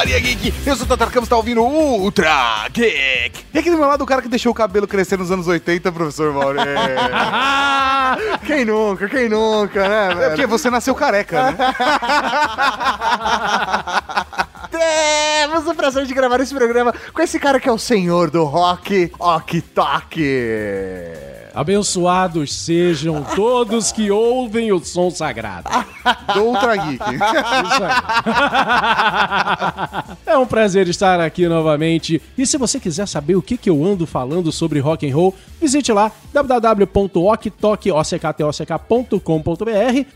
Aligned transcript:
Cavalaria 0.00 0.18
Geek. 0.20 0.54
Eu 0.66 0.76
sou 0.76 0.86
o 0.86 0.88
Tatar 0.88 1.10
Campos, 1.10 1.28
tá 1.28 1.36
ouvindo 1.36 1.62
o 1.62 2.00
Ultra 2.00 2.66
Geek. 2.72 3.44
E 3.52 3.58
aqui 3.58 3.70
do 3.70 3.76
meu 3.76 3.86
lado 3.86 4.02
o 4.02 4.06
cara 4.06 4.22
que 4.22 4.28
deixou 4.28 4.50
o 4.52 4.54
cabelo 4.54 4.86
crescer 4.88 5.18
nos 5.18 5.30
anos 5.30 5.46
80, 5.46 5.92
professor 5.92 6.32
Mauri. 6.32 6.58
Quem 8.46 8.64
nunca, 8.64 9.08
quem 9.08 9.28
nunca, 9.28 9.88
né, 9.88 10.10
É 10.10 10.14
velho? 10.14 10.30
porque 10.30 10.46
você 10.46 10.68
nasceu 10.70 10.94
careca, 10.96 11.52
né? 11.52 11.56
Temos 14.70 15.66
o 15.68 15.74
prazer 15.74 16.04
de 16.06 16.14
gravar 16.14 16.40
esse 16.40 16.52
programa 16.54 16.92
com 17.12 17.22
esse 17.22 17.38
cara 17.38 17.60
que 17.60 17.68
é 17.68 17.72
o 17.72 17.78
senhor 17.78 18.30
do 18.30 18.44
rock, 18.44 19.12
Ok 19.18 19.60
Tok. 19.60 20.20
Abençoados 21.54 22.52
sejam 22.54 23.24
todos 23.34 23.92
que 23.92 24.10
ouvem 24.10 24.72
o 24.72 24.84
som 24.84 25.10
sagrado. 25.10 25.68
Do 26.34 26.44
Ultra 26.44 26.76
Geek. 26.76 27.04
É 30.26 30.36
um 30.38 30.46
prazer 30.46 30.88
estar 30.88 31.20
aqui 31.20 31.48
novamente. 31.48 32.20
E 32.36 32.46
se 32.46 32.56
você 32.56 32.78
quiser 32.78 33.06
saber 33.06 33.36
o 33.36 33.42
que, 33.42 33.56
que 33.56 33.68
eu 33.68 33.84
ando 33.84 34.06
falando 34.06 34.52
sobre 34.52 34.80
rock 34.80 35.08
and 35.08 35.14
roll, 35.14 35.34
visite 35.60 35.92
lá 35.92 36.10
www.oktok.com.br 36.32 37.00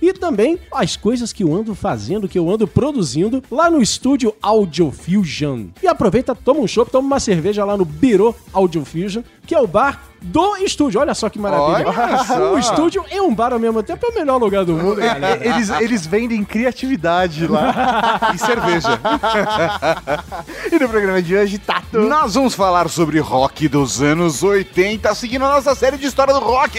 e 0.01 0.12
também 0.12 0.59
as 0.73 0.96
coisas 0.96 1.32
que 1.32 1.43
eu 1.43 1.55
ando 1.55 1.74
fazendo, 1.74 2.29
que 2.29 2.38
eu 2.38 2.48
ando 2.51 2.66
produzindo 2.66 3.43
lá 3.51 3.71
no 3.71 3.82
estúdio 3.82 4.35
Audio 4.41 4.91
Fusion. 4.91 5.66
E 5.82 5.87
aproveita, 5.87 6.35
toma 6.35 6.60
um 6.60 6.66
chopp, 6.66 6.91
toma 6.91 7.07
uma 7.07 7.21
cerveja 7.21 7.65
lá 7.65 7.76
no 7.76 7.85
Biro 7.85 8.35
Audio 8.52 8.85
Fusion, 8.85 9.23
que 9.46 9.54
é 9.54 9.60
o 9.60 9.66
bar 9.66 10.00
do 10.23 10.56
estúdio. 10.56 11.00
Olha 11.00 11.14
só 11.14 11.28
que 11.28 11.38
maravilha. 11.38 11.87
Olha 11.88 12.24
só. 12.24 12.54
O 12.54 12.59
estúdio 12.59 13.04
e 13.12 13.20
um 13.20 13.34
bar 13.34 13.52
ao 13.52 13.59
mesmo 13.59 13.82
tempo 13.82 14.06
é 14.06 14.09
o 14.09 14.14
melhor 14.14 14.38
lugar 14.38 14.64
do 14.64 14.73
mundo, 14.74 14.96
galera. 14.96 15.46
Eles, 15.46 15.68
eles 15.68 16.06
vendem 16.06 16.42
criatividade 16.45 17.46
lá. 17.46 18.20
E 18.34 18.38
cerveja. 18.38 18.98
E 20.73 20.78
no 20.78 20.88
programa 20.88 21.20
de 21.23 21.36
hoje, 21.36 21.59
Tato. 21.59 22.01
Nós 22.01 22.34
vamos 22.34 22.54
falar 22.54 22.88
sobre 22.88 23.18
rock 23.20 23.68
dos 23.68 24.02
anos 24.02 24.42
80, 24.42 25.14
seguindo 25.14 25.45
a 25.45 25.51
nossa 25.51 25.74
série 25.74 25.96
de 25.96 26.06
história 26.06 26.32
do 26.34 26.40
rock. 26.40 26.79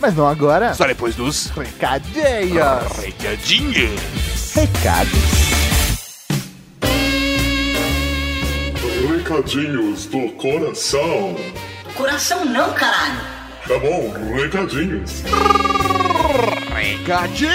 Mas 0.00 0.14
não 0.14 0.26
agora. 0.26 0.74
Só 0.74 0.86
depois 0.86 1.14
dos 1.14 1.46
Recadinhos. 1.50 2.96
recadinhos. 2.98 4.00
Recados. 4.54 5.50
Recadinhos 9.08 10.06
do 10.06 10.28
coração. 10.32 11.36
Coração 12.00 12.46
não, 12.46 12.72
caralho. 12.72 13.20
Tá 13.68 13.78
bom, 13.78 14.10
recadinhos. 14.34 15.22
Recadinhos! 16.74 17.50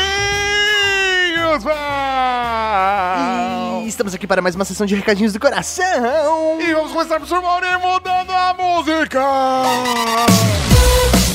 E 3.84 3.88
estamos 3.88 4.14
aqui 4.14 4.28
para 4.28 4.44
mais 4.44 4.54
uma 4.54 4.64
sessão 4.64 4.86
de 4.86 4.94
recadinhos 4.94 5.34
do 5.34 5.40
coração. 5.40 6.62
E 6.62 6.74
vamos 6.76 6.92
começar, 6.92 7.16
professor 7.16 7.42
Mauri, 7.42 7.76
mudando 7.82 8.30
a 8.30 8.54
música! 8.54 9.20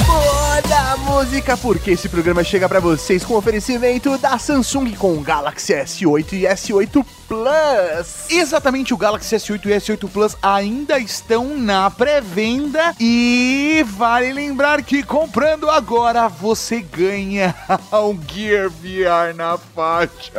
Moda 0.07 0.97
música, 0.99 1.57
porque 1.57 1.91
esse 1.91 2.09
programa 2.09 2.45
chega 2.45 2.69
pra 2.69 2.79
vocês 2.79 3.25
com 3.25 3.35
oferecimento 3.35 4.17
da 4.19 4.39
Samsung 4.39 4.95
com 4.95 5.15
o 5.15 5.21
Galaxy 5.21 5.73
S8 5.73 6.33
e 6.35 6.43
S8 6.43 7.05
Plus. 7.31 8.29
Exatamente, 8.29 8.93
o 8.93 8.97
Galaxy 8.97 9.37
S8 9.37 9.67
e 9.67 9.69
S8 9.69 10.11
Plus 10.11 10.37
ainda 10.43 10.99
estão 10.99 11.57
na 11.57 11.89
pré-venda 11.89 12.93
e 12.99 13.85
vale 13.87 14.33
lembrar 14.33 14.83
que 14.83 15.05
comprando 15.05 15.71
agora 15.71 16.27
você 16.27 16.81
ganha 16.81 17.55
um 17.95 18.19
Gear 18.27 18.69
VR 18.69 19.33
na 19.37 19.57
faixa. 19.57 20.33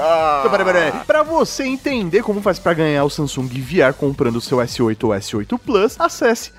Então. 0.91 1.06
Pra 1.06 1.24
você 1.24 1.63
entender 1.63 2.24
como 2.24 2.41
faz 2.41 2.59
pra 2.59 2.74
ganhar 2.74 3.06
o 3.06 3.09
Samsung 3.09 3.47
VR 3.47 3.94
comprando 3.97 4.35
o 4.35 4.41
seu 4.41 4.57
S8 4.57 5.03
ou 5.06 5.12
S8 5.12 5.59
Plus, 5.66 5.96
acesse 5.97 6.51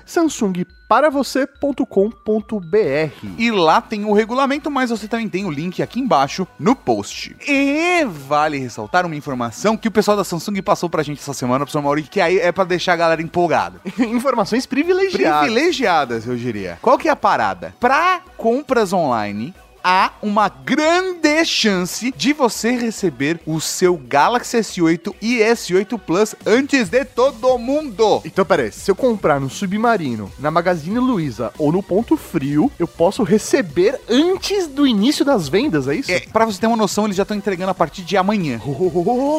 samsungparavocê.com.br. 0.87 3.13
E 3.37 3.51
lá 3.51 3.81
tem 3.81 4.05
o 4.05 4.13
regulamento, 4.13 4.69
mas 4.69 4.89
você 4.89 5.07
também 5.07 5.29
tem 5.29 5.45
o 5.45 5.51
link 5.51 5.81
aqui 5.81 5.99
embaixo 5.99 6.47
no 6.59 6.75
post. 6.75 7.35
E 7.47 8.05
vale 8.05 8.57
ressaltar 8.57 9.05
uma 9.05 9.15
informação 9.15 9.77
que 9.77 9.87
o 9.87 9.91
pessoal 9.91 10.17
da 10.17 10.23
Samsung 10.23 10.61
passou 10.61 10.89
pra 10.89 11.03
gente 11.03 11.19
essa 11.19 11.33
semana, 11.33 11.59
professor 11.59 11.81
Mauri, 11.81 12.03
que 12.03 12.21
aí 12.21 12.37
é 12.37 12.51
pra 12.51 12.63
deixar 12.63 12.93
a 12.93 12.97
galera 12.97 13.21
empolgada. 13.21 13.79
Informações 13.99 14.65
privilegiadas. 14.65 15.41
Privilegiadas, 15.41 16.27
eu 16.27 16.35
diria. 16.35 16.77
Qual 16.81 16.97
que 16.97 17.07
é 17.07 17.11
a 17.11 17.15
parada? 17.15 17.73
Pra 17.79 18.21
compras 18.37 18.93
online, 18.93 19.53
há 19.83 20.11
uma 20.21 20.47
grande 20.49 21.43
chance 21.45 22.13
de 22.15 22.33
você 22.33 22.71
receber 22.71 23.39
o 23.45 23.59
seu 23.59 23.97
Galaxy 23.97 24.57
S8 24.57 25.13
e 25.21 25.39
S8 25.39 25.99
Plus 25.99 26.35
antes 26.45 26.89
de 26.89 27.03
todo 27.03 27.57
mundo. 27.57 28.21
Então, 28.25 28.45
peraí, 28.45 28.71
se 28.71 28.89
eu 28.89 28.95
comprar 28.95 29.39
no 29.39 29.49
Submarino, 29.49 30.31
na 30.39 30.49
Magazine 30.49 30.99
Luiza 30.99 31.51
ou 31.57 31.71
no 31.71 31.83
Ponto 31.83 32.15
Frio, 32.15 32.71
eu 32.79 32.87
posso 32.87 33.23
receber 33.23 33.99
antes 34.09 34.67
do 34.67 34.87
início 34.87 35.25
das 35.25 35.49
vendas, 35.49 35.87
é 35.87 35.95
isso? 35.95 36.11
É, 36.11 36.21
pra 36.21 36.45
você 36.45 36.59
ter 36.59 36.67
uma 36.67 36.77
noção, 36.77 37.05
eles 37.05 37.17
já 37.17 37.23
estão 37.23 37.35
entregando 37.35 37.71
a 37.71 37.75
partir 37.75 38.03
de 38.03 38.15
amanhã. 38.15 38.59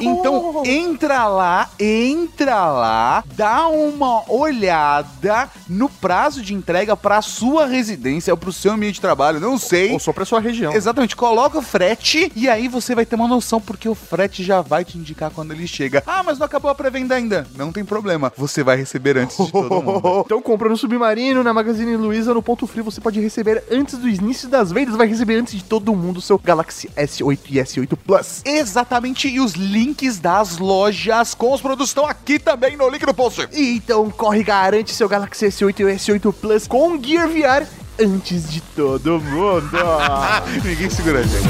Então, 0.03 0.63
entra 0.65 1.27
lá, 1.27 1.71
entra 1.79 2.67
lá, 2.67 3.25
dá 3.35 3.69
uma 3.69 4.31
olhada 4.31 5.49
no 5.69 5.89
prazo 5.89 6.43
de 6.43 6.55
entrega 6.55 6.97
pra 6.97 7.23
sua 7.23 7.67
residência 7.67 8.33
ou 8.33 8.37
pro 8.37 8.53
seu 8.53 8.73
ambiente 8.73 8.97
de 8.97 9.01
trabalho, 9.01 9.41
não 9.41 9.57
sei. 9.59 9.93
ou 9.93 9.99
só 9.99 10.13
pra 10.13 10.25
sua 10.25 10.34
região. 10.41 10.73
Exatamente, 10.73 11.17
coloca 11.17 11.59
o 11.59 11.63
frete 11.63 12.31
e 12.35 12.49
aí 12.49 12.69
você 12.69 12.95
vai 12.95 13.05
ter 13.07 13.17
uma 13.17 13.29
noção, 13.29 13.61
porque 13.61 13.89
o 13.89 13.95
frete 13.95 14.43
já 14.43 14.61
vai 14.61 14.85
te 14.85 14.99
indicar 14.99 15.31
quando 15.31 15.53
ele 15.53 15.67
chega. 15.67 16.03
Ah, 16.07 16.23
mas 16.23 16.39
não 16.39 16.47
acabou 16.47 16.71
a 16.71 16.75
pré-venda 16.75 17.15
ainda. 17.15 17.47
Não 17.57 17.73
tem 17.73 17.85
problema, 17.85 18.33
você 18.37 18.63
vai 18.63 18.77
receber 18.77 19.17
antes 19.17 19.37
de 19.37 19.51
todo 19.51 19.83
mundo. 19.83 20.25
Então 20.25 20.41
compra 20.41 20.69
no 20.69 20.77
Submarino, 20.77 21.43
na 21.43 21.53
Magazine 21.53 21.97
Luiza, 21.97 22.33
no 22.33 22.43
Ponto 22.43 22.67
Frio, 22.67 22.85
você 22.85 23.01
pode 23.01 23.21
receber 23.21 23.63
antes 23.71 23.99
do 23.99 24.09
início 24.09 24.49
das 24.49 24.73
vendas, 24.73 24.97
vai 24.97 25.07
receber 25.07 25.37
antes 25.37 25.55
de 25.55 25.65
todo 25.65 25.95
mundo 25.95 26.19
o 26.19 26.23
seu 26.23 26.39
Galaxy 26.39 26.89
S8 26.97 27.39
e 27.51 27.55
S8 27.57 27.99
Plus. 28.07 28.43
Exatamente, 28.45 29.29
e 29.29 29.41
os 29.41 29.53
links 29.53 30.19
das 30.19 30.59
lojas 30.59 31.35
com 31.35 31.53
os 31.53 31.61
produtos 31.61 31.89
estão 31.89 32.07
aqui 32.07 32.39
também 32.39 32.77
no 32.77 32.89
link 32.89 33.05
do 33.05 33.15
post. 33.15 33.49
Então 33.53 34.11
corre 34.11 34.43
garante 34.43 34.93
seu 34.93 35.09
Galaxy 35.09 35.47
S8 35.47 35.81
e 35.81 35.97
S8 35.97 36.35
Plus 36.35 36.67
com 36.67 37.01
Gear 37.03 37.29
VR 37.29 37.84
antes 38.01 38.51
de 38.51 38.61
todo 38.61 39.21
mundo. 39.21 39.71
Ninguém 40.65 40.91
segura 40.91 41.21
a 41.21 41.23
gente. 41.23 41.45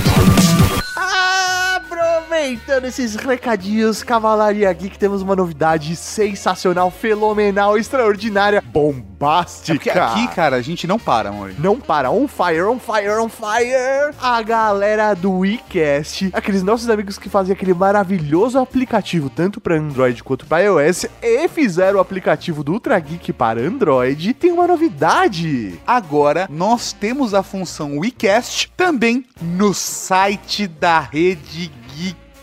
Aproveitando 1.76 2.84
esses 2.84 3.14
recadinhos, 3.14 4.02
Cavalaria 4.02 4.72
Geek, 4.72 4.98
temos 4.98 5.22
uma 5.22 5.36
novidade 5.36 5.96
sensacional, 5.96 6.90
fenomenal, 6.90 7.78
extraordinária, 7.78 8.62
bombástica. 9.24 9.72
É 9.72 9.74
porque 9.76 9.90
aqui, 9.90 10.34
cara, 10.34 10.56
a 10.56 10.62
gente 10.62 10.86
não 10.86 10.98
para, 10.98 11.30
amor. 11.30 11.54
Não 11.58 11.80
para, 11.80 12.10
on 12.10 12.28
fire, 12.28 12.62
on 12.62 12.78
fire, 12.78 13.18
on 13.18 13.28
fire! 13.28 14.14
A 14.20 14.42
galera 14.42 15.14
do 15.14 15.38
WeCast, 15.38 16.30
aqueles 16.32 16.62
nossos 16.62 16.88
amigos 16.88 17.18
que 17.18 17.28
fazem 17.28 17.52
aquele 17.52 17.74
maravilhoso 17.74 18.58
aplicativo, 18.58 19.30
tanto 19.30 19.60
para 19.60 19.76
Android 19.76 20.22
quanto 20.22 20.46
para 20.46 20.62
iOS, 20.62 21.06
e 21.22 21.48
fizeram 21.48 21.98
o 21.98 22.00
aplicativo 22.00 22.62
do 22.62 22.72
Ultra 22.72 22.98
Geek 22.98 23.32
para 23.32 23.60
Android, 23.60 24.34
tem 24.34 24.52
uma 24.52 24.66
novidade! 24.66 25.80
Agora 25.86 26.46
nós 26.50 26.92
temos 26.92 27.34
a 27.34 27.42
função 27.42 27.98
WeCast 27.98 28.72
também 28.76 29.24
no 29.40 29.72
site 29.72 30.66
da 30.66 31.00
Rede 31.00 31.72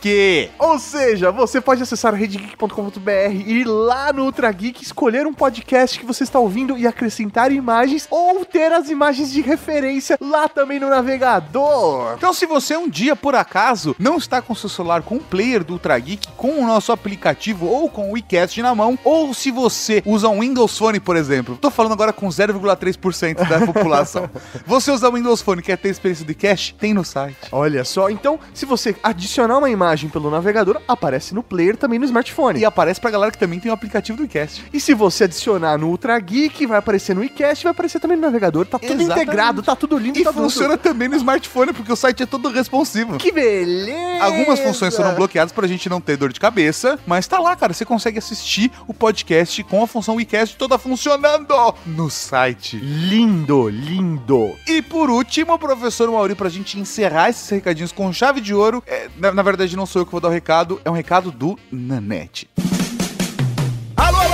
Geek. 0.01 0.51
Ou 0.57 0.79
seja, 0.79 1.31
você 1.31 1.61
pode 1.61 1.83
acessar 1.83 2.13
redgeek.com.br, 2.13 3.31
ir 3.45 3.65
lá 3.65 4.11
no 4.11 4.25
Ultra 4.25 4.51
Geek, 4.51 4.83
escolher 4.83 5.27
um 5.27 5.33
podcast 5.33 5.99
que 5.99 6.05
você 6.05 6.23
está 6.23 6.39
ouvindo 6.39 6.77
e 6.77 6.87
acrescentar 6.87 7.51
imagens 7.51 8.07
ou 8.09 8.43
ter 8.43 8.71
as 8.71 8.89
imagens 8.89 9.31
de 9.31 9.41
referência 9.41 10.17
lá 10.19 10.49
também 10.49 10.79
no 10.79 10.89
navegador. 10.89 12.15
Então, 12.17 12.33
se 12.33 12.45
você 12.45 12.75
um 12.75 12.89
dia, 12.89 13.15
por 13.15 13.35
acaso, 13.35 13.95
não 13.99 14.17
está 14.17 14.41
com 14.41 14.55
seu 14.55 14.69
celular 14.69 15.03
com 15.03 15.17
o 15.17 15.19
player 15.19 15.63
do 15.63 15.73
Ultra 15.73 15.97
Geek, 15.99 16.27
com 16.35 16.63
o 16.63 16.67
nosso 16.67 16.91
aplicativo 16.91 17.67
ou 17.67 17.89
com 17.89 18.09
o 18.09 18.13
WeCast 18.13 18.61
na 18.61 18.73
mão, 18.73 18.97
ou 19.03 19.33
se 19.33 19.51
você 19.51 20.01
usa 20.05 20.27
um 20.27 20.41
Windows 20.41 20.77
Phone, 20.77 20.99
por 20.99 21.15
exemplo, 21.15 21.57
tô 21.57 21.69
falando 21.69 21.93
agora 21.93 22.11
com 22.11 22.27
0,3% 22.27 23.47
da 23.47 23.65
população. 23.65 24.29
Você 24.65 24.91
usa 24.91 25.09
o 25.09 25.13
Windows 25.13 25.41
Phone 25.41 25.61
e 25.61 25.63
quer 25.63 25.77
ter 25.77 25.89
experiência 25.89 26.25
de 26.25 26.33
cache? 26.33 26.73
Tem 26.73 26.93
no 26.93 27.03
site. 27.03 27.37
Olha 27.51 27.83
só, 27.83 28.09
então, 28.09 28.39
se 28.53 28.65
você 28.65 28.95
adicionar 29.03 29.57
uma 29.57 29.69
imagem 29.69 29.90
pelo 30.09 30.29
navegador, 30.29 30.79
aparece 30.87 31.33
no 31.33 31.43
player 31.43 31.75
também 31.77 31.99
no 31.99 32.05
smartphone. 32.05 32.59
E 32.59 32.65
aparece 32.65 32.99
pra 32.99 33.11
galera 33.11 33.31
que 33.31 33.37
também 33.37 33.59
tem 33.59 33.69
o 33.71 33.73
aplicativo 33.73 34.17
do 34.17 34.21
WeCast. 34.23 34.65
E 34.73 34.79
se 34.79 34.93
você 34.93 35.25
adicionar 35.25 35.77
no 35.77 35.87
Ultra 35.89 36.17
Geek, 36.19 36.65
vai 36.65 36.77
aparecer 36.79 37.13
no 37.15 37.21
WeCast, 37.21 37.63
vai 37.63 37.71
aparecer 37.71 37.99
também 37.99 38.17
no 38.17 38.23
navegador. 38.23 38.65
Tá 38.65 38.79
tudo 38.79 38.91
Exatamente. 38.93 39.21
integrado, 39.23 39.61
tá 39.63 39.75
tudo 39.75 39.97
lindo, 39.97 40.17
E 40.19 40.23
tá 40.23 40.31
tudo- 40.31 40.43
funciona 40.43 40.77
também 40.77 41.07
no 41.07 41.15
smartphone, 41.15 41.73
porque 41.73 41.91
o 41.91 41.95
site 41.95 42.23
é 42.23 42.25
todo 42.25 42.49
responsivo. 42.49 43.17
Que 43.17 43.31
beleza! 43.31 44.23
Algumas 44.23 44.59
funções 44.59 44.95
foram 44.95 45.13
bloqueadas 45.15 45.51
pra 45.51 45.67
gente 45.67 45.89
não 45.89 45.99
ter 46.01 46.17
dor 46.17 46.31
de 46.31 46.39
cabeça, 46.39 46.97
mas 47.05 47.27
tá 47.27 47.39
lá, 47.39 47.55
cara. 47.55 47.73
Você 47.73 47.85
consegue 47.85 48.17
assistir 48.19 48.71
o 48.87 48.93
podcast 48.93 49.63
com 49.63 49.83
a 49.83 49.87
função 49.87 50.15
WeCast 50.15 50.55
toda 50.57 50.77
funcionando 50.77 51.53
no 51.85 52.09
site. 52.09 52.77
Lindo, 52.77 53.69
lindo. 53.69 54.55
E 54.67 54.81
por 54.81 55.09
último, 55.09 55.57
professor 55.57 56.09
Mauri, 56.11 56.35
pra 56.35 56.49
gente 56.49 56.79
encerrar 56.79 57.29
esses 57.29 57.49
recadinhos 57.49 57.91
com 57.91 58.11
chave 58.13 58.39
de 58.41 58.53
ouro, 58.53 58.83
é, 58.87 59.09
na, 59.17 59.31
na 59.31 59.41
verdade 59.41 59.75
não 59.75 59.80
sou 59.85 60.01
eu 60.01 60.05
que 60.05 60.11
vou 60.11 60.21
dar 60.21 60.29
o 60.29 60.31
recado, 60.31 60.81
é 60.83 60.89
um 60.89 60.93
recado 60.93 61.31
do 61.31 61.57
Nanete. 61.71 62.49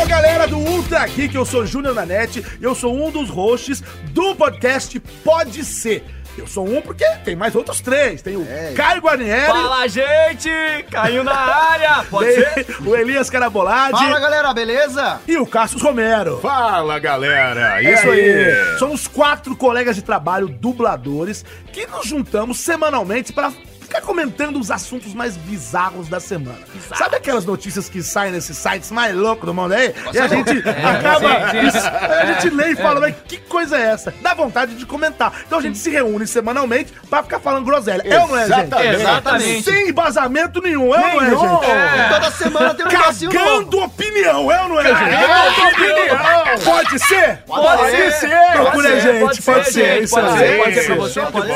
galera 0.08 0.48
do 0.48 0.58
Ultra 0.58 1.06
Geek, 1.06 1.36
eu 1.36 1.46
sou 1.46 1.66
Júnior 1.66 1.94
Nanete 1.94 2.44
e 2.62 2.64
eu 2.64 2.74
sou 2.74 2.96
um 2.96 3.12
dos 3.12 3.30
hosts 3.30 3.84
do 4.12 4.34
podcast 4.36 4.98
Pode 5.24 5.66
Ser. 5.66 6.04
Eu 6.38 6.48
sou 6.48 6.66
um 6.66 6.82
porque 6.82 7.04
tem 7.26 7.36
mais 7.36 7.54
outros 7.56 7.82
três. 7.82 8.22
Tem 8.22 8.38
o 8.38 8.48
Caio 8.76 9.02
Guarnieri, 9.02 9.48
Fala, 9.48 9.88
gente! 9.88 10.50
Caiu 10.90 11.24
na 11.26 11.36
área! 11.36 12.06
Pode 12.10 12.34
ser? 12.34 12.78
o 12.86 12.96
Elias 12.96 13.30
Carabolade 13.30 13.98
Fala 13.98 14.20
galera, 14.20 14.54
beleza? 14.54 15.20
e 15.28 15.36
o 15.38 15.46
Cassius 15.46 15.82
Romero. 15.82 16.40
Fala 16.40 16.98
galera, 17.00 17.84
É 17.84 17.94
isso 17.94 18.10
aí. 18.10 18.78
Somos 18.80 19.08
quatro 19.08 19.58
colegas 19.58 19.96
de 19.96 20.02
trabalho 20.02 20.48
dubladores 20.48 21.44
que 21.74 21.86
nos 21.88 22.08
juntamos 22.08 22.60
semanalmente 22.60 23.34
para 23.34 23.52
ficar 23.98 24.02
comentando 24.02 24.60
os 24.60 24.70
assuntos 24.72 25.14
mais 25.14 25.36
bizarros 25.38 26.08
da 26.08 26.20
semana. 26.20 26.60
Sabe 26.96 27.16
aquelas 27.16 27.46
notícias 27.46 27.90
que 27.90 28.02
saem 28.04 28.32
nesses 28.32 28.58
sites 28.58 28.92
mais 28.92 29.16
loucos 29.16 29.46
do 29.46 29.54
mundo 29.54 29.74
aí? 29.74 29.94
E 30.14 30.20
a 30.20 30.28
gente 30.28 30.52
acaba. 30.70 31.52
sim, 31.52 31.62
sim. 31.62 31.68
isso- 31.68 31.88
a 31.88 32.26
gente 32.26 32.50
lê 32.50 32.72
e 32.72 32.76
fala, 32.76 33.00
mas 33.00 33.16
que 33.28 33.38
coisa 33.38 33.78
é 33.78 33.82
essa? 33.82 34.14
Dá 34.22 34.34
vontade 34.34 34.76
de 34.76 34.86
comentar. 34.86 35.34
Então 35.46 35.60
a 35.60 35.62
gente 35.62 35.78
se 35.78 35.90
reúne 35.90 36.28
semanalmente 36.28 36.94
pra 37.10 37.24
ficar 37.24 37.40
falando 37.40 37.66
groselha. 37.66 38.02
É 38.06 38.20
ou 38.20 38.28
não 38.28 38.38
é, 38.38 38.48
gente? 38.48 38.74
Exatamente. 38.96 39.64
Sem 39.64 39.90
embasamento 39.90 40.62
nenhum, 40.62 40.94
é 40.94 41.00
ou 41.16 41.22
não 41.22 41.22
é, 41.22 41.30
gente? 41.30 41.72
É. 41.72 42.10
Toda 42.10 42.32
semana 42.32 42.74
tem 42.74 42.86
um. 42.86 42.90
Cagando 42.90 43.80
opinião, 43.80 44.52
é 44.52 44.62
ou 44.64 44.70
não 44.70 44.80
é, 44.80 44.84
gente? 44.84 46.64
Pode 46.64 47.00
ser? 47.00 47.40
Pode 47.46 48.12
ser! 48.14 48.38
Procure 48.54 48.88
a 48.88 49.00
gente, 49.00 49.42
pode 49.42 49.72
ser, 49.72 50.08
Pode 50.08 50.08
ser, 50.08 50.08
pode 50.10 50.38
ser 50.38 50.58
pra 50.58 50.70
Isso. 50.70 50.96
você, 50.96 51.22
pode 51.22 51.48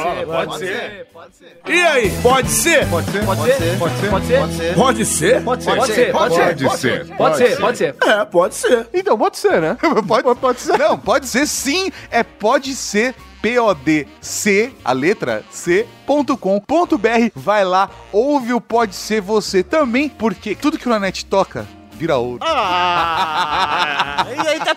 ser. 0.58 1.06
Pode 1.12 1.36
ser. 1.36 1.62
E 1.68 1.82
aí, 1.82 2.10
pode 2.32 2.50
ser? 2.50 2.88
Pode 2.88 3.12
ser? 3.12 3.26
Pode 3.26 3.42
ser? 3.42 3.78
Pode 3.78 3.96
ser? 3.98 4.10
Pode 4.10 4.26
ser? 4.26 4.76
Pode 4.76 5.06
ser, 5.06 5.42
pode 5.44 5.64
ser, 5.64 5.74
pode 5.74 5.94
ser. 5.94 6.14
Pode 6.14 6.78
ser. 6.78 7.16
Pode 7.18 7.38
ser, 7.38 7.58
pode 7.58 7.78
ser. 7.78 7.96
É, 8.04 8.26
pode 8.26 8.56
ser. 8.56 8.88
Então, 8.94 9.18
pode 9.18 9.38
ser, 9.38 9.62
né? 9.62 9.78
Pode, 10.08 10.40
pode 10.40 10.60
ser. 10.60 10.78
Não, 10.78 10.98
pode 10.98 11.28
ser 11.28 11.46
sim. 11.46 11.92
É 12.10 12.24
pode 12.24 12.76
ser. 12.76 13.14
P-O-D-C, 13.42 14.72
a 14.86 14.92
letra 14.92 15.44
C.com.br. 15.50 17.32
Vai 17.34 17.66
lá, 17.66 17.90
ouve 18.12 18.54
o 18.54 18.62
Pode 18.62 18.94
Ser 18.94 19.20
Você 19.20 19.64
também, 19.64 20.10
porque 20.10 20.54
tudo 20.54 20.78
que 20.78 20.88
o 20.88 20.92
Nanete 20.92 21.26
toca 21.26 21.66
vira 21.94 22.18
ouro. 22.18 22.40
Ah! 22.44 24.28
e 24.46 24.48
aí, 24.48 24.60
tá 24.60 24.76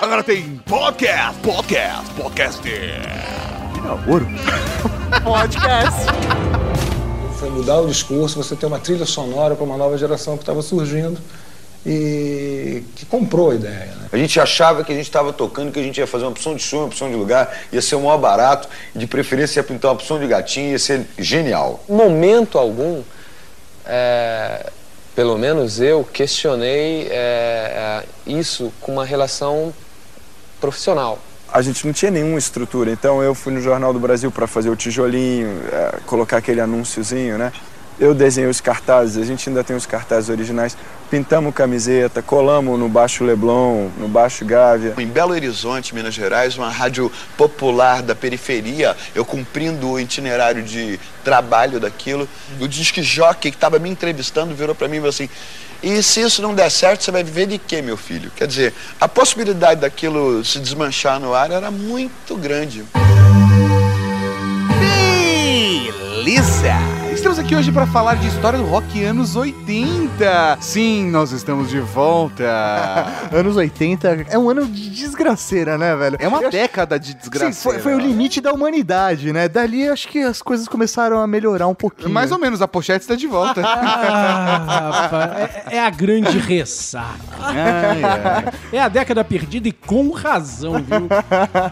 Agora 0.00 0.24
tem 0.24 0.60
podcast, 0.66 1.38
podcast, 1.40 2.10
podcast. 2.14 2.60
Vira 2.60 3.94
ouro. 4.08 4.26
podcast. 5.22 6.00
foi 7.38 7.50
mudar 7.50 7.80
o 7.80 7.86
discurso, 7.86 8.42
você 8.42 8.54
ter 8.54 8.66
uma 8.66 8.78
trilha 8.78 9.06
sonora 9.06 9.54
para 9.54 9.64
uma 9.64 9.76
nova 9.76 9.96
geração 9.96 10.36
que 10.36 10.42
estava 10.42 10.60
surgindo 10.60 11.20
e 11.86 12.82
que 12.96 13.06
comprou 13.06 13.50
a 13.50 13.54
ideia. 13.54 13.86
Né? 13.86 14.08
A 14.12 14.16
gente 14.16 14.38
achava 14.38 14.84
que 14.84 14.92
a 14.92 14.94
gente 14.94 15.06
estava 15.06 15.32
tocando, 15.32 15.72
que 15.72 15.78
a 15.78 15.82
gente 15.82 15.98
ia 15.98 16.06
fazer 16.06 16.24
uma 16.24 16.32
opção 16.32 16.54
de 16.54 16.62
show, 16.62 16.80
uma 16.80 16.88
opção 16.88 17.08
de 17.08 17.16
lugar, 17.16 17.56
ia 17.72 17.80
ser 17.80 17.94
o 17.94 18.00
maior 18.00 18.18
barato, 18.18 18.68
e 18.94 18.98
de 18.98 19.06
preferência 19.06 19.60
ia 19.60 19.64
pintar 19.64 19.90
uma 19.90 19.94
opção 19.94 20.18
de 20.18 20.26
gatinho, 20.26 20.72
ia 20.72 20.78
ser 20.78 21.06
genial. 21.18 21.82
momento 21.88 22.58
algum, 22.58 23.02
é, 23.86 24.70
pelo 25.14 25.38
menos 25.38 25.80
eu 25.80 26.04
questionei 26.04 27.08
é, 27.10 27.12
é, 27.12 28.04
isso 28.26 28.72
com 28.80 28.92
uma 28.92 29.04
relação 29.04 29.72
profissional. 30.60 31.18
A 31.50 31.62
gente 31.62 31.86
não 31.86 31.94
tinha 31.94 32.10
nenhuma 32.10 32.38
estrutura, 32.38 32.90
então 32.90 33.22
eu 33.22 33.34
fui 33.34 33.52
no 33.52 33.60
Jornal 33.60 33.92
do 33.92 33.98
Brasil 33.98 34.30
para 34.30 34.46
fazer 34.46 34.68
o 34.68 34.76
tijolinho, 34.76 35.48
é, 35.72 35.98
colocar 36.04 36.36
aquele 36.36 36.60
anúnciozinho, 36.60 37.38
né? 37.38 37.52
Eu 37.98 38.14
desenhei 38.14 38.48
os 38.48 38.60
cartazes, 38.60 39.20
a 39.20 39.26
gente 39.26 39.48
ainda 39.48 39.64
tem 39.64 39.74
os 39.74 39.84
cartazes 39.84 40.30
originais, 40.30 40.76
pintamos 41.10 41.52
camiseta, 41.52 42.22
colamos 42.22 42.78
no 42.78 42.88
Baixo 42.88 43.24
Leblon, 43.24 43.88
no 43.98 44.06
Baixo 44.06 44.44
Gávea. 44.44 44.94
Em 44.98 45.06
Belo 45.06 45.32
Horizonte, 45.32 45.94
Minas 45.94 46.14
Gerais, 46.14 46.56
uma 46.56 46.70
rádio 46.70 47.10
popular 47.36 48.02
da 48.02 48.14
periferia, 48.14 48.96
eu 49.16 49.24
cumprindo 49.24 49.90
o 49.90 49.98
itinerário 49.98 50.62
de 50.62 51.00
trabalho 51.24 51.80
daquilo, 51.80 52.28
o 52.60 52.68
disque 52.68 53.02
jockey 53.02 53.50
que 53.50 53.56
estava 53.56 53.80
me 53.80 53.90
entrevistando 53.90 54.54
virou 54.54 54.76
para 54.76 54.86
mim 54.86 54.98
e 54.98 55.00
falou 55.00 55.10
assim: 55.10 55.28
e 55.82 56.02
se 56.02 56.20
isso 56.20 56.42
não 56.42 56.54
der 56.54 56.70
certo, 56.70 57.04
você 57.04 57.10
vai 57.10 57.22
viver 57.22 57.46
de 57.46 57.58
quê, 57.58 57.80
meu 57.80 57.96
filho? 57.96 58.30
Quer 58.34 58.46
dizer, 58.46 58.74
a 59.00 59.08
possibilidade 59.08 59.80
daquilo 59.80 60.44
se 60.44 60.58
desmanchar 60.58 61.20
no 61.20 61.34
ar 61.34 61.50
era 61.50 61.70
muito 61.70 62.36
grande. 62.36 62.84
Beleza! 66.24 67.07
Estamos 67.18 67.36
aqui 67.40 67.56
hoje 67.56 67.72
para 67.72 67.84
falar 67.84 68.14
de 68.14 68.28
história 68.28 68.56
do 68.58 68.64
rock 68.64 69.04
anos 69.04 69.34
80. 69.34 70.56
Sim, 70.60 71.10
nós 71.10 71.32
estamos 71.32 71.68
de 71.68 71.80
volta. 71.80 72.44
Anos 73.34 73.56
80 73.56 74.26
é 74.30 74.38
um 74.38 74.48
ano 74.48 74.64
de 74.66 74.88
desgraceira, 74.88 75.76
né, 75.76 75.94
velho? 75.96 76.16
É 76.20 76.28
uma 76.28 76.38
Eu 76.40 76.48
acho- 76.48 76.56
década 76.56 76.98
de 76.98 77.08
Sim, 77.08 77.16
desgraça. 77.18 77.60
foi, 77.60 77.78
foi 77.80 77.94
o 77.94 77.98
limite 77.98 78.40
da 78.40 78.52
humanidade, 78.52 79.32
né? 79.32 79.48
Dali 79.48 79.88
acho 79.88 80.08
que 80.08 80.20
as 80.20 80.40
coisas 80.40 80.68
começaram 80.68 81.18
a 81.18 81.26
melhorar 81.26 81.66
um 81.66 81.74
pouquinho. 81.74 82.08
Mais 82.08 82.30
ou 82.32 82.38
menos, 82.38 82.62
a 82.62 82.68
pochete 82.68 83.00
está 83.00 83.14
de 83.16 83.26
volta. 83.26 83.62
Ah, 83.64 85.48
é, 85.70 85.76
é 85.76 85.80
a 85.80 85.90
grande 85.90 86.38
ressaca. 86.38 87.18
Ai, 87.40 88.02
ai. 88.04 88.44
É 88.72 88.80
a 88.80 88.88
década 88.88 89.24
perdida 89.24 89.68
e 89.68 89.72
com 89.72 90.10
razão, 90.12 90.74
viu? 90.74 91.08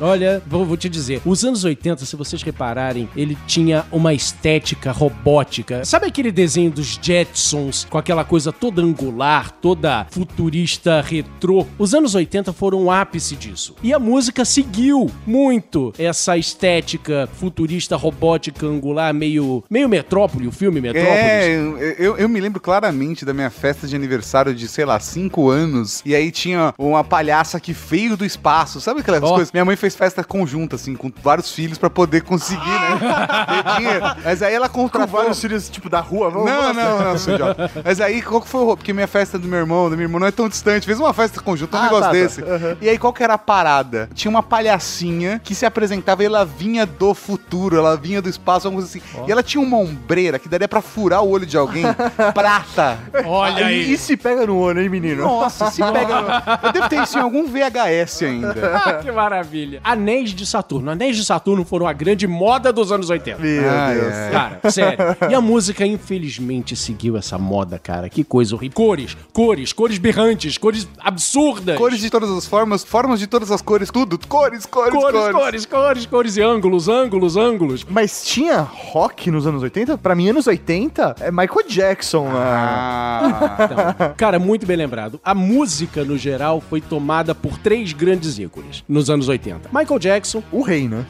Olha, 0.01 0.43
vou, 0.47 0.67
vou 0.67 0.77
te 0.77 0.89
dizer, 0.89 1.23
os 1.25 1.45
anos 1.45 1.65
80, 1.65 2.05
se 2.05 2.17
vocês 2.17 2.43
repararem, 2.43 3.09
ele 3.17 3.39
tinha 3.47 3.85
uma 3.93 4.13
estética 4.13 4.91
robótica. 4.93 5.36
Sabe 5.85 6.07
aquele 6.07 6.31
desenho 6.31 6.71
dos 6.71 6.99
Jetsons 7.01 7.87
com 7.89 7.99
aquela 7.99 8.25
coisa 8.25 8.53
toda 8.53 8.83
angular, 8.83 9.51
toda 9.51 10.07
futurista 10.11 11.01
retrô? 11.01 11.67
Os 11.79 11.95
anos 11.95 12.15
80 12.15 12.53
foram 12.53 12.85
o 12.85 12.91
ápice 12.91 13.37
disso. 13.37 13.75
E 13.83 13.93
a 13.93 13.99
música 13.99 14.45
seguiu 14.45 15.11
muito 15.27 15.93
essa 15.99 16.37
estética 16.37 17.29
futurista, 17.35 17.97
robótica, 17.97 18.67
angular, 18.67 19.13
meio, 19.13 19.65
meio 19.69 19.89
Metrópole, 19.89 20.47
o 20.47 20.53
filme 20.53 20.81
Metrópolis. 20.81 21.17
É, 21.17 21.97
eu, 21.99 22.17
eu, 22.17 22.29
me 22.29 22.41
lembro 22.41 22.61
claramente 22.61 23.25
da 23.25 23.33
minha 23.33 23.51
festa 23.51 23.87
de 23.87 23.97
aniversário 23.97 24.55
de, 24.55 24.69
sei 24.69 24.85
lá, 24.85 24.99
5 24.99 25.49
anos. 25.49 26.03
E 26.05 26.15
aí 26.15 26.31
tinha 26.31 26.75
uma 26.79 27.03
palhaça 27.05 27.59
que 27.61 27.73
veio 27.73 28.17
do 28.17 28.25
espaço. 28.25 28.81
Sabe 28.81 29.01
aquelas 29.01 29.23
Ó. 29.23 29.35
coisas? 29.35 29.53
Minha 29.53 29.65
mãe 29.65 29.77
fez 29.77 29.95
festa 29.95 30.25
conjunta, 30.25 30.77
assim, 30.77 30.95
com 30.95 31.11
vários 31.23 31.53
filhos 31.53 31.79
pra 31.79 31.91
poder 31.91 32.23
conseguir, 32.23 32.61
né? 32.61 34.17
Mas 34.25 34.43
aí 34.43 34.55
ela 34.55 34.69
contratou. 34.69 35.16
Vários 35.17 35.41
filhos, 35.41 35.69
tipo, 35.69 35.89
da 35.91 36.01
rua. 36.01 36.31
Vamos, 36.31 36.51
Não, 36.51 36.73
não, 36.73 36.99
não, 37.05 37.15
idiota. 37.35 37.71
Mas 37.85 38.01
aí, 38.01 38.23
qual 38.23 38.41
que 38.41 38.49
foi 38.49 38.61
o 38.61 38.65
roubo? 38.65 38.77
Porque 38.79 38.93
minha 38.93 39.07
festa 39.07 39.39
do 39.39 39.47
meu 39.49 39.59
irmão, 39.59 39.89
da 39.91 39.97
minha 39.97 40.05
irmã, 40.07 40.19
não 40.19 40.27
é 40.27 40.31
tão 40.31 40.49
distante. 40.49 40.87
Fez 40.87 40.99
uma 41.01 41.13
festa 41.13 41.41
conjunta, 41.41 41.77
um 41.77 41.81
Ah, 41.81 41.85
negócio 41.85 42.03
tá, 42.05 42.09
tá. 42.09 42.13
desse. 42.13 42.45
E 42.81 42.89
aí, 42.89 42.99
qual 42.99 43.13
que 43.13 43.23
era 43.23 43.35
a 43.35 43.39
parada? 43.39 44.09
Tinha 44.15 44.31
uma 44.31 44.43
palhacinha 44.43 45.41
que 45.43 45.55
se 45.55 45.65
apresentava 45.67 46.23
e 46.23 46.27
ela 46.27 46.45
vinha 46.45 46.85
do 46.87 47.15
futuro, 47.15 47.77
ela 47.77 47.97
vinha 47.97 48.21
do 48.23 48.29
espaço, 48.29 48.67
alguma 48.67 48.83
coisa 48.83 48.99
assim. 48.99 49.25
E 49.27 49.33
ela 49.33 49.43
tinha 49.43 49.63
uma 49.63 49.79
ombreira 49.79 50.39
que 50.39 50.49
daria 50.49 50.69
pra 50.69 50.81
furar 50.81 51.23
o 51.23 51.29
olho 51.31 51.47
de 51.47 51.57
alguém. 51.57 51.85
prata. 52.35 52.99
Olha 53.25 53.71
E, 53.73 53.93
e 53.93 53.99
se 53.99 54.17
pega 54.17 54.47
no 54.47 54.65
ano, 54.65 54.81
hein, 54.81 54.89
menino? 54.89 55.23
Nossa, 55.23 55.71
se 55.71 55.83
pega. 55.83 56.61
Eu 56.63 56.73
devo 56.73 56.89
ter 56.89 57.03
isso 57.03 57.19
em 57.19 57.23
algum 57.23 57.47
VHS 57.47 58.23
ainda. 58.23 58.77
Ah, 58.87 58.95
que 58.95 59.11
maravilha. 59.11 59.81
Anéis 59.83 60.31
de 60.31 60.45
Saturno. 60.47 60.91
Anéis 60.91 61.17
de 61.17 61.25
Saturno 61.25 61.65
foram 61.65 61.87
a 61.87 61.93
grande 61.93 62.27
moda 62.27 62.73
dos 62.73 62.93
anos 62.93 63.09
80. 63.11 63.39
Meu 63.41 63.71
Ah, 63.71 63.93
Deus. 63.93 64.13
é. 64.15 64.31
Cara, 64.31 64.71
sério. 64.71 64.99
E 65.31 65.35
a 65.35 65.41
música, 65.41 65.85
infelizmente, 65.87 66.77
seguiu 66.77 67.17
essa 67.17 67.37
moda, 67.39 67.79
cara. 67.79 68.09
Que 68.09 68.23
coisa 68.25 68.55
horrível. 68.55 68.75
Cores, 68.75 69.17
cores, 69.33 69.73
cores 69.73 69.99
berrantes, 69.99 70.57
cores 70.59 70.89
absurdas. 70.99 71.77
Cores 71.77 72.01
de 72.01 72.11
todas 72.11 72.31
as 72.31 72.47
formas, 72.47 72.85
formas 72.85 73.19
de 73.21 73.27
todas 73.27 73.51
as 73.51 73.61
cores, 73.61 73.91
tudo. 73.91 74.19
Cores, 74.27 74.67
cores, 74.67 74.93
cores, 74.93 75.21
cores. 75.21 75.33
cores, 75.37 75.67
cores, 75.67 76.07
cores 76.07 76.37
e 76.37 76.43
ângulos, 76.43 76.89
ângulos, 76.89 77.37
ângulos. 77.37 77.85
Mas 77.89 78.25
tinha 78.25 78.61
rock 78.61 79.31
nos 79.31 79.47
anos 79.47 79.63
80? 79.63 79.99
Pra 79.99 80.15
mim, 80.15 80.29
anos 80.29 80.47
80 80.47 81.17
é 81.21 81.31
Michael 81.31 81.69
Jackson. 81.69 82.29
Ah. 82.31 83.95
Ah. 83.99 84.15
Cara, 84.17 84.39
muito 84.39 84.67
bem 84.67 84.77
lembrado. 84.77 85.21
A 85.25 85.35
música, 85.35 86.05
no 86.05 86.17
geral, 86.17 86.61
foi 86.61 86.81
tomada 86.81 87.35
por 87.35 87.59
três 87.59 87.93
grandes 87.93 88.39
ícones 88.39 88.85
nos 88.89 89.11
anos 89.11 89.29
80. 89.29 89.71
Michael 89.73 89.99
Jackson, 89.99 90.43
O 90.53 90.63
rei, 90.63 90.89
né? 90.89 91.05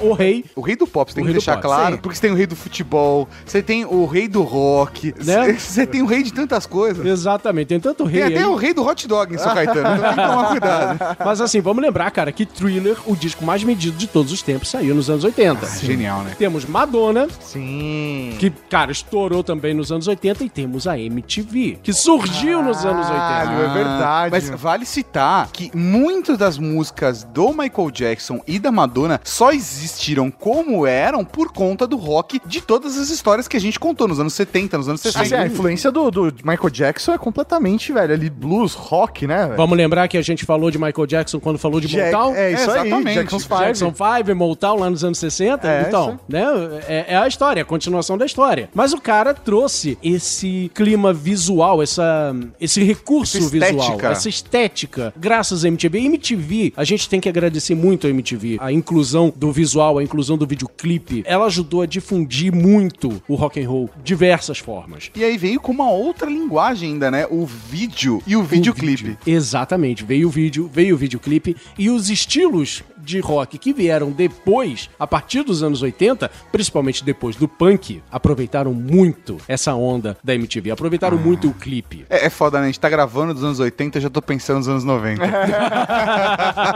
o, 0.00 0.08
o 0.08 0.12
rei, 0.12 0.44
O 0.54 0.60
rei 0.60 0.76
do 0.76 0.86
pop, 0.86 1.10
você 1.10 1.16
tem 1.16 1.24
que 1.24 1.32
deixar 1.32 1.54
pop, 1.54 1.62
claro, 1.66 1.94
sim. 1.96 2.00
porque 2.00 2.16
você 2.16 2.22
tem 2.22 2.30
o 2.30 2.34
rei 2.34 2.46
do 2.46 2.56
futebol, 2.56 3.28
você 3.46 3.62
tem 3.62 3.84
o 3.84 4.04
rei 4.06 4.28
do 4.28 4.42
rock, 4.42 5.14
Né? 5.24 5.52
você 5.54 5.86
tem 5.86 6.02
o 6.02 6.06
rei 6.06 6.22
de 6.22 6.32
tantas 6.32 6.66
coisas. 6.66 7.04
exatamente, 7.06 7.68
tem 7.68 7.80
tanto 7.80 8.04
rei 8.04 8.22
Tem 8.24 8.32
até 8.34 8.44
aí. 8.44 8.50
o 8.50 8.54
rei 8.56 8.72
do 8.74 8.82
hot 8.86 9.06
dog 9.06 9.34
em 9.34 9.38
São 9.38 9.54
Caetano, 9.54 9.80
então 9.80 10.00
tem 10.00 10.10
que 10.10 10.16
tomar 10.30 10.48
cuidado. 10.48 11.16
Mas 11.24 11.40
assim, 11.40 11.60
vamos 11.60 11.82
lembrar, 11.82 12.10
cara, 12.10 12.32
que 12.32 12.44
Thriller, 12.46 12.96
o 13.06 13.14
disco 13.16 13.44
mais 13.44 13.62
medido 13.64 13.96
de 13.96 14.06
todos 14.06 14.32
os 14.32 14.42
tempos, 14.42 14.68
saiu 14.70 14.94
nos 14.94 15.08
anos 15.10 15.24
80. 15.24 15.66
Genial, 15.80 16.22
né? 16.22 16.34
Temos 16.38 16.64
Madonna, 16.64 17.28
Sim. 17.40 18.36
que, 18.38 18.50
cara, 18.50 18.90
estourou 18.92 19.42
também 19.42 19.74
nos 19.74 19.90
anos 19.92 20.06
80, 20.06 20.44
e 20.44 20.48
temos 20.48 20.86
a 20.86 20.98
MTV, 20.98 21.78
que 21.82 21.92
surgiu 21.92 22.62
nos 22.62 22.84
anos 22.84 23.06
80. 23.06 23.14
Caralho, 23.18 23.62
é 23.62 23.74
verdade. 23.74 24.30
Mas 24.30 24.50
vale 24.50 24.84
citar 24.84 25.48
que 25.52 25.70
muitas 25.74 26.36
das 26.38 26.58
músicas 26.58 27.24
do 27.24 27.48
Michael 27.52 27.90
Jackson 27.90 28.40
e 28.46 28.58
da 28.58 28.70
Madonna 28.72 29.20
só 29.24 29.52
existiram 29.52 30.30
como 30.30 30.86
eram 30.86 31.24
por 31.24 31.52
conta 31.52 31.86
do 31.86 31.96
rock 31.96 32.40
de 32.46 32.60
todas 32.60 32.96
as 32.98 33.10
histórias 33.24 33.48
que 33.48 33.56
a 33.56 33.60
gente 33.60 33.80
contou 33.80 34.06
nos 34.06 34.20
anos 34.20 34.34
70, 34.34 34.76
nos 34.76 34.86
anos 34.86 35.00
60. 35.00 35.22
Assim, 35.24 35.34
a 35.34 35.46
influência 35.46 35.90
do, 35.90 36.10
do 36.10 36.24
Michael 36.44 36.68
Jackson 36.68 37.14
é 37.14 37.18
completamente, 37.18 37.90
velho, 37.90 38.12
ali 38.12 38.28
blues, 38.28 38.74
rock, 38.74 39.26
né, 39.26 39.44
velho? 39.46 39.56
Vamos 39.56 39.78
lembrar 39.78 40.06
que 40.08 40.18
a 40.18 40.22
gente 40.22 40.44
falou 40.44 40.70
de 40.70 40.76
Michael 40.76 41.06
Jackson 41.06 41.40
quando 41.40 41.58
falou 41.58 41.80
de 41.80 41.88
Jack- 41.88 42.12
Motown? 42.12 42.34
é 42.34 42.52
isso 42.52 42.70
aí, 42.70 42.86
Exatamente. 42.88 43.14
Jackson's 43.14 43.44
Five. 43.46 43.60
Jackson 43.60 43.94
5, 44.26 44.34
Motown 44.36 44.78
lá 44.78 44.90
nos 44.90 45.02
anos 45.02 45.16
60. 45.16 45.66
É, 45.66 45.84
então, 45.88 46.20
né? 46.28 46.42
É, 46.86 47.14
é 47.14 47.16
a 47.16 47.26
história, 47.26 47.62
a 47.62 47.64
continuação 47.64 48.18
da 48.18 48.26
história. 48.26 48.68
Mas 48.74 48.92
o 48.92 49.00
cara 49.00 49.32
trouxe 49.32 49.96
esse 50.02 50.70
clima 50.74 51.10
visual, 51.10 51.82
essa, 51.82 52.36
esse 52.60 52.84
recurso 52.84 53.38
Essa 53.38 53.48
visual, 53.48 54.00
essa 54.02 54.28
estética, 54.28 55.14
graças 55.16 55.64
à 55.64 55.68
MTV. 55.68 55.98
E 55.98 56.06
MTV, 56.06 56.72
a 56.76 56.84
gente 56.84 57.08
tem 57.08 57.20
que 57.20 57.28
agradecer 57.30 57.74
muito 57.74 58.06
a 58.06 58.10
MTV. 58.10 58.58
A 58.60 58.70
inclusão 58.70 59.32
do 59.34 59.50
visual, 59.50 59.96
a 59.96 60.04
inclusão 60.04 60.36
do 60.36 60.46
videoclipe, 60.46 61.22
ela 61.26 61.46
ajudou 61.46 61.80
a 61.80 61.86
difundir 61.86 62.52
muito 62.52 63.13
o 63.28 63.34
rock 63.34 63.60
and 63.60 63.68
roll, 63.68 63.90
diversas 64.02 64.58
formas. 64.58 65.10
E 65.14 65.24
aí 65.24 65.36
veio 65.36 65.60
com 65.60 65.72
uma 65.72 65.90
outra 65.90 66.28
linguagem 66.28 66.92
ainda, 66.92 67.10
né? 67.10 67.26
O 67.30 67.46
vídeo 67.46 68.22
e 68.26 68.36
o 68.36 68.42
videoclipe. 68.42 69.18
Exatamente, 69.26 70.04
veio 70.04 70.28
o 70.28 70.30
vídeo, 70.30 70.70
veio 70.72 70.94
o 70.94 70.98
videoclipe 70.98 71.56
e 71.78 71.90
os 71.90 72.10
estilos 72.10 72.82
de 73.04 73.20
rock 73.20 73.58
que 73.58 73.72
vieram 73.72 74.10
depois, 74.10 74.88
a 74.98 75.06
partir 75.06 75.42
dos 75.42 75.62
anos 75.62 75.82
80, 75.82 76.30
principalmente 76.50 77.04
depois 77.04 77.36
do 77.36 77.46
punk, 77.46 78.02
aproveitaram 78.10 78.72
muito 78.72 79.36
essa 79.46 79.74
onda 79.74 80.16
da 80.24 80.34
MTV, 80.34 80.70
aproveitaram 80.70 81.16
muito 81.18 81.48
o 81.48 81.54
clipe. 81.54 82.06
É, 82.08 82.26
é 82.26 82.30
foda, 82.30 82.58
né? 82.58 82.64
A 82.64 82.66
gente 82.66 82.80
tá 82.80 82.88
gravando 82.88 83.34
dos 83.34 83.44
anos 83.44 83.60
80, 83.60 83.98
eu 83.98 84.02
já 84.02 84.10
tô 84.10 84.22
pensando 84.22 84.58
nos 84.58 84.68
anos 84.68 84.84
90. 84.84 85.22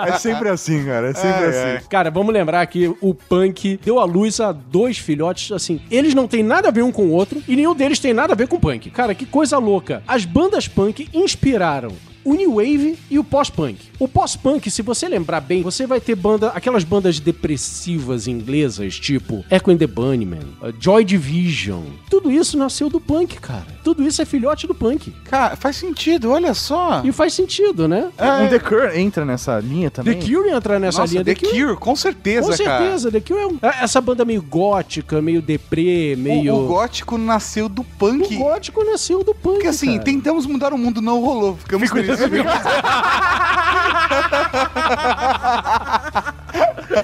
É 0.09 0.13
sempre 0.19 0.49
assim, 0.49 0.85
cara, 0.85 1.11
é 1.11 1.15
sempre 1.15 1.45
Ai, 1.45 1.49
assim. 1.49 1.59
ai. 1.77 1.83
Cara, 1.89 2.11
vamos 2.11 2.33
lembrar 2.33 2.65
que 2.67 2.89
o 3.01 3.15
punk 3.15 3.79
deu 3.85 3.99
à 3.99 4.05
luz 4.05 4.41
a 4.41 4.53
dois 4.53 4.99
filhotes, 4.99 5.53
assim, 5.53 5.81
eles 5.91 6.15
não 6.15 6.27
têm 6.27 6.43
nada 6.43 6.69
a 6.69 6.71
ver 6.71 6.83
um 6.83 6.93
com 6.93 7.07
o 7.07 7.11
outro 7.11 7.43
e 7.47 7.57
nenhum 7.57 7.75
deles 7.75 7.99
tem 7.99 8.13
nada 8.13 8.33
a 8.33 8.37
ver 8.37 8.49
com 8.49 8.59
punk. 8.59 8.91
Cara, 8.91 9.15
que 9.15 9.27
coisa 9.27 9.59
louca. 9.59 10.03
As 10.07 10.25
bandas 10.25 10.69
punk 10.69 11.09
inspiraram 11.13 11.93
o 12.29 12.35
New 12.35 12.55
Wave 12.57 12.99
e 13.11 13.19
o 13.19 13.25
pós-punk. 13.25 13.79
O 13.99 14.07
pós-punk, 14.07 14.71
se 14.71 14.83
você 14.83 15.09
lembrar 15.09 15.41
bem, 15.41 15.63
você 15.63 15.87
vai 15.87 16.01
ter 16.01 16.15
banda, 16.15 16.49
aquelas 16.49 16.85
bandas 16.85 17.19
depressivas 17.19 18.27
inglesas, 18.29 18.99
tipo 18.99 19.45
Echo 19.51 19.71
and 19.71 19.77
the 19.79 19.87
Bunnymen, 19.87 20.41
uh, 20.63 20.73
Joy 20.79 21.05
Division. 21.05 21.83
Tudo 22.11 22.31
isso 22.31 22.57
nasceu 22.59 22.89
do 22.89 23.01
punk, 23.01 23.41
cara. 23.41 23.67
Tudo 23.83 24.03
isso 24.07 24.21
é 24.21 24.25
filhote 24.25 24.67
do 24.67 24.75
punk. 24.75 25.13
Cara, 25.25 25.57
faz 25.57 25.77
sentido, 25.77 26.31
olha 26.31 26.53
só. 26.55 27.03
E 27.05 27.11
faz 27.13 27.33
sentido, 27.33 27.89
né? 27.89 28.11
Um 28.19 28.49
The 28.49 28.59
Cure 28.59 28.99
entra 29.01 29.25
nessa 29.25 29.59
linha 29.59 29.91
The 29.91 30.03
também? 30.03 30.21
Cure 30.21 30.51
entra 30.51 30.79
nessa 30.79 31.01
Nossa, 31.01 31.13
linha. 31.13 31.25
The 31.25 31.35
Cure, 31.35 31.77
com 31.77 31.97
certeza, 31.97 32.51
Com 32.57 32.65
cara. 32.65 32.79
certeza, 32.85 33.11
The 33.11 33.21
Cure 33.21 33.41
é 33.41 33.47
um- 33.47 33.59
é 33.63 33.83
essa 33.85 34.01
banda 34.01 34.25
meio 34.25 34.43
gótica, 34.43 35.23
meio 35.23 35.41
deprê, 35.41 36.15
meio. 36.17 36.55
O, 36.55 36.65
o 36.65 36.69
gótico 36.69 37.17
nasceu 37.17 37.69
do 37.69 37.83
punk. 37.83 38.35
O 38.35 38.39
gótico 38.39 38.85
nasceu 38.85 39.25
do 39.25 39.35
punk. 39.35 39.55
Porque 39.55 39.69
assim, 39.69 39.93
cara. 39.93 40.05
tentamos 40.05 40.47
mudar 40.47 40.73
o 40.73 40.79
mundo, 40.79 41.01
não 41.01 41.21
rolou. 41.21 41.57
Ficamos 41.57 41.91
tristes. 41.91 42.18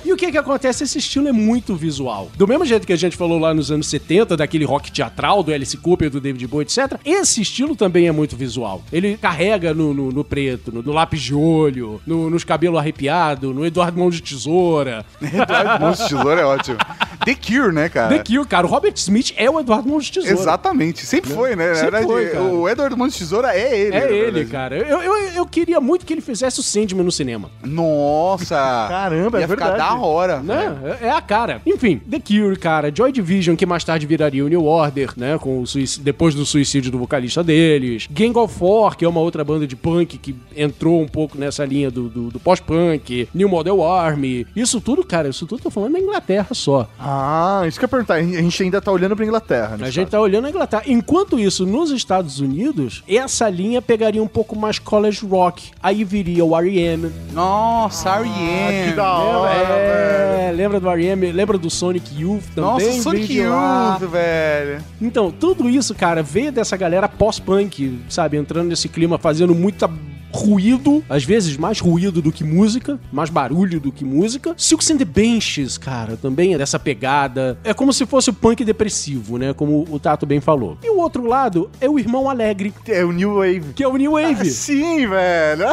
E 0.04 0.12
o 0.12 0.16
que 0.16 0.30
que 0.33 0.38
acontece? 0.38 0.85
Esse 0.85 0.99
estilo 0.99 1.28
é 1.28 1.33
muito 1.33 1.76
visual. 1.76 2.30
Do 2.37 2.49
mesmo 2.49 2.64
jeito 2.64 2.87
que 2.87 2.92
a 2.92 2.97
gente 2.97 3.16
falou 3.16 3.38
lá 3.38 3.52
nos 3.54 3.71
anos 3.71 3.87
70, 3.88 4.37
daquele 4.37 4.64
rock 4.64 4.90
teatral 4.90 5.42
do 5.42 5.52
Alice 5.52 5.76
Cooper, 5.76 6.11
do 6.11 6.21
David 6.21 6.47
Bowie, 6.47 6.64
etc. 6.66 6.99
Esse 7.04 7.42
estilo 7.42 7.76
também 7.76 8.09
é 8.09 8.12
muito 8.12 8.37
visual. 8.37 8.83
Ele 8.92 9.16
carrega 9.16 9.73
no, 9.75 9.92
no- 9.94 10.11
no 10.11 10.25
preto, 10.25 10.73
no, 10.73 10.83
no 10.83 10.92
lápis 10.92 11.21
de 11.23 11.35
olho, 11.35 12.00
no- 12.06 12.28
nos 12.30 12.44
cabelos 12.44 12.78
arrepiados, 12.78 13.54
no 13.54 13.64
Eduardo 13.64 13.99
Mão 13.99 14.11
de 14.11 14.23
Tesoura. 14.23 15.04
Eduardo 15.23 15.85
Mãos 15.85 15.99
de 15.99 16.09
Tesoura 16.09 16.40
é 16.40 16.44
ótimo. 16.44 16.78
The 17.25 17.35
Cure, 17.35 17.73
né, 17.73 17.88
cara? 17.88 18.18
The 18.18 18.25
Cure, 18.25 18.49
cara. 18.49 18.66
O 18.66 18.71
Robert 18.71 18.94
Smith 18.97 19.33
é 19.37 19.49
o 19.49 19.61
Eduardo 19.61 19.88
Mão 19.88 19.99
de 19.99 20.11
Tesoura. 20.11 20.35
Exatamente, 20.35 21.06
sempre 21.06 21.33
foi, 21.33 21.54
né? 21.54 21.75
Sempre 21.75 21.90
verdade, 21.90 22.06
foi, 22.06 22.26
cara. 22.30 22.44
o 22.44 22.68
Edward 22.68 22.97
Mãos 22.97 23.12
de 23.12 23.18
Tesoura 23.21 23.54
é 23.54 23.78
ele. 23.80 23.97
É 23.97 24.04
ele, 24.12 24.21
verdade. 24.33 24.47
cara. 24.50 24.76
Eu, 24.76 24.93
eu, 25.02 25.14
eu 25.34 25.46
queria 25.46 25.80
muito 25.80 26.04
que 26.06 26.12
ele 26.12 26.20
fizesse 26.20 26.60
o 26.60 26.62
Sandman 26.62 27.04
no 27.04 27.12
cinema. 27.12 27.50
Nossa! 27.62 28.54
Caramba, 28.88 29.38
é 29.38 29.42
Ia 29.42 29.48
ficar 29.48 29.70
verdade. 29.70 29.90
da 29.90 30.00
hora. 30.06 30.40
Né? 30.40 30.98
É 31.00 31.06
é 31.06 31.10
a 31.10 31.20
cara. 31.20 31.60
Enfim, 31.66 31.98
The 31.98 32.18
Cure, 32.20 32.56
cara. 32.56 32.92
Joy 32.94 33.12
Division, 33.12 33.56
que 33.56 33.66
mais 33.66 33.84
tarde 33.84 34.06
viraria 34.06 34.44
o 34.44 34.48
New 34.48 34.64
Order, 34.64 35.12
né? 35.16 35.38
Com 35.38 35.60
o 35.60 35.66
suic- 35.66 36.00
depois 36.00 36.34
do 36.34 36.44
suicídio 36.46 36.90
do 36.90 36.98
vocalista 36.98 37.42
deles. 37.42 38.06
Gang 38.10 38.36
of 38.38 38.54
Four, 38.54 38.96
que 38.96 39.04
é 39.04 39.08
uma 39.08 39.20
outra 39.20 39.44
banda 39.44 39.66
de 39.66 39.76
punk 39.76 40.18
que 40.18 40.34
entrou 40.56 41.00
um 41.00 41.06
pouco 41.08 41.36
nessa 41.38 41.64
linha 41.64 41.90
do, 41.90 42.08
do- 42.08 42.30
do 42.30 42.40
pós-punk. 42.40 43.28
New 43.34 43.48
Model 43.48 43.82
Army. 43.82 44.46
Isso 44.56 44.80
tudo, 44.80 45.04
cara, 45.04 45.28
isso 45.28 45.46
tudo 45.46 45.62
tô 45.62 45.70
falando 45.70 45.92
na 45.92 46.00
Inglaterra 46.00 46.48
só. 46.52 46.88
Ah, 46.98 47.62
isso 47.66 47.78
que 47.78 47.84
eu 47.84 47.86
ia 47.86 47.90
perguntar. 47.90 48.14
A 48.14 48.22
gente 48.22 48.62
ainda 48.62 48.80
tá 48.80 48.90
olhando 48.90 49.14
pra 49.16 49.24
Inglaterra, 49.24 49.76
né? 49.76 49.86
A 49.86 49.90
gente 49.90 50.08
tá 50.10 50.20
olhando 50.20 50.46
a 50.46 50.50
Inglaterra. 50.50 50.82
Enquanto 50.86 51.38
isso, 51.38 51.66
nos 51.66 51.90
Estados 51.90 52.40
Unidos, 52.40 53.02
essa 53.08 53.48
linha 53.48 53.80
pegaria 53.82 54.22
um 54.22 54.28
pouco 54.28 54.56
mais 54.56 54.78
college 54.84 55.24
rock. 55.26 55.70
Aí 55.82 56.04
viria 56.04 56.44
o 56.44 56.56
R.E.M. 56.56 57.10
Nossa, 57.32 58.10
R.E.M. 58.10 58.90
que 58.90 58.96
da 58.96 59.12
hora, 59.14 59.74
é, 59.74 60.52
lembra 60.54 60.78
do 60.78 60.88
R.E.M., 60.88 61.32
lembra 61.32 61.58
do 61.58 61.70
Sonic 61.70 62.20
Youth 62.20 62.44
também? 62.54 62.86
Nossa, 62.86 63.02
Sonic. 63.02 63.32
Youth, 63.32 64.10
velho. 64.10 64.84
Então, 65.00 65.30
tudo 65.30 65.68
isso, 65.68 65.94
cara, 65.94 66.22
veio 66.22 66.52
dessa 66.52 66.76
galera 66.76 67.08
pós-punk, 67.08 68.00
sabe? 68.08 68.36
Entrando 68.36 68.68
nesse 68.68 68.88
clima, 68.88 69.18
fazendo 69.18 69.54
muita 69.54 69.88
ruído, 70.34 71.02
às 71.08 71.24
vezes 71.24 71.56
mais 71.56 71.78
ruído 71.80 72.20
do 72.20 72.32
que 72.32 72.42
música, 72.44 72.98
mais 73.12 73.30
barulho 73.30 73.78
do 73.80 73.92
que 73.92 74.04
música. 74.04 74.54
Silks 74.56 74.90
and 74.90 74.96
the 74.98 75.04
Benches, 75.04 75.78
cara, 75.78 76.16
também 76.16 76.54
é 76.54 76.58
dessa 76.58 76.78
pegada. 76.78 77.58
É 77.64 77.72
como 77.72 77.92
se 77.92 78.04
fosse 78.04 78.30
o 78.30 78.32
punk 78.32 78.64
depressivo, 78.64 79.38
né? 79.38 79.52
Como 79.54 79.86
o 79.90 79.98
Tato 79.98 80.26
bem 80.26 80.40
falou. 80.40 80.76
E 80.82 80.90
o 80.90 80.98
outro 80.98 81.24
lado 81.26 81.70
é 81.80 81.88
o 81.88 81.98
irmão 81.98 82.28
alegre, 82.28 82.72
É 82.88 83.04
o 83.04 83.12
New 83.12 83.34
Wave. 83.36 83.72
que 83.74 83.82
é 83.84 83.88
o 83.88 83.96
New 83.96 84.12
Wave. 84.12 84.50
Sim, 84.50 85.06
velho. 85.06 85.66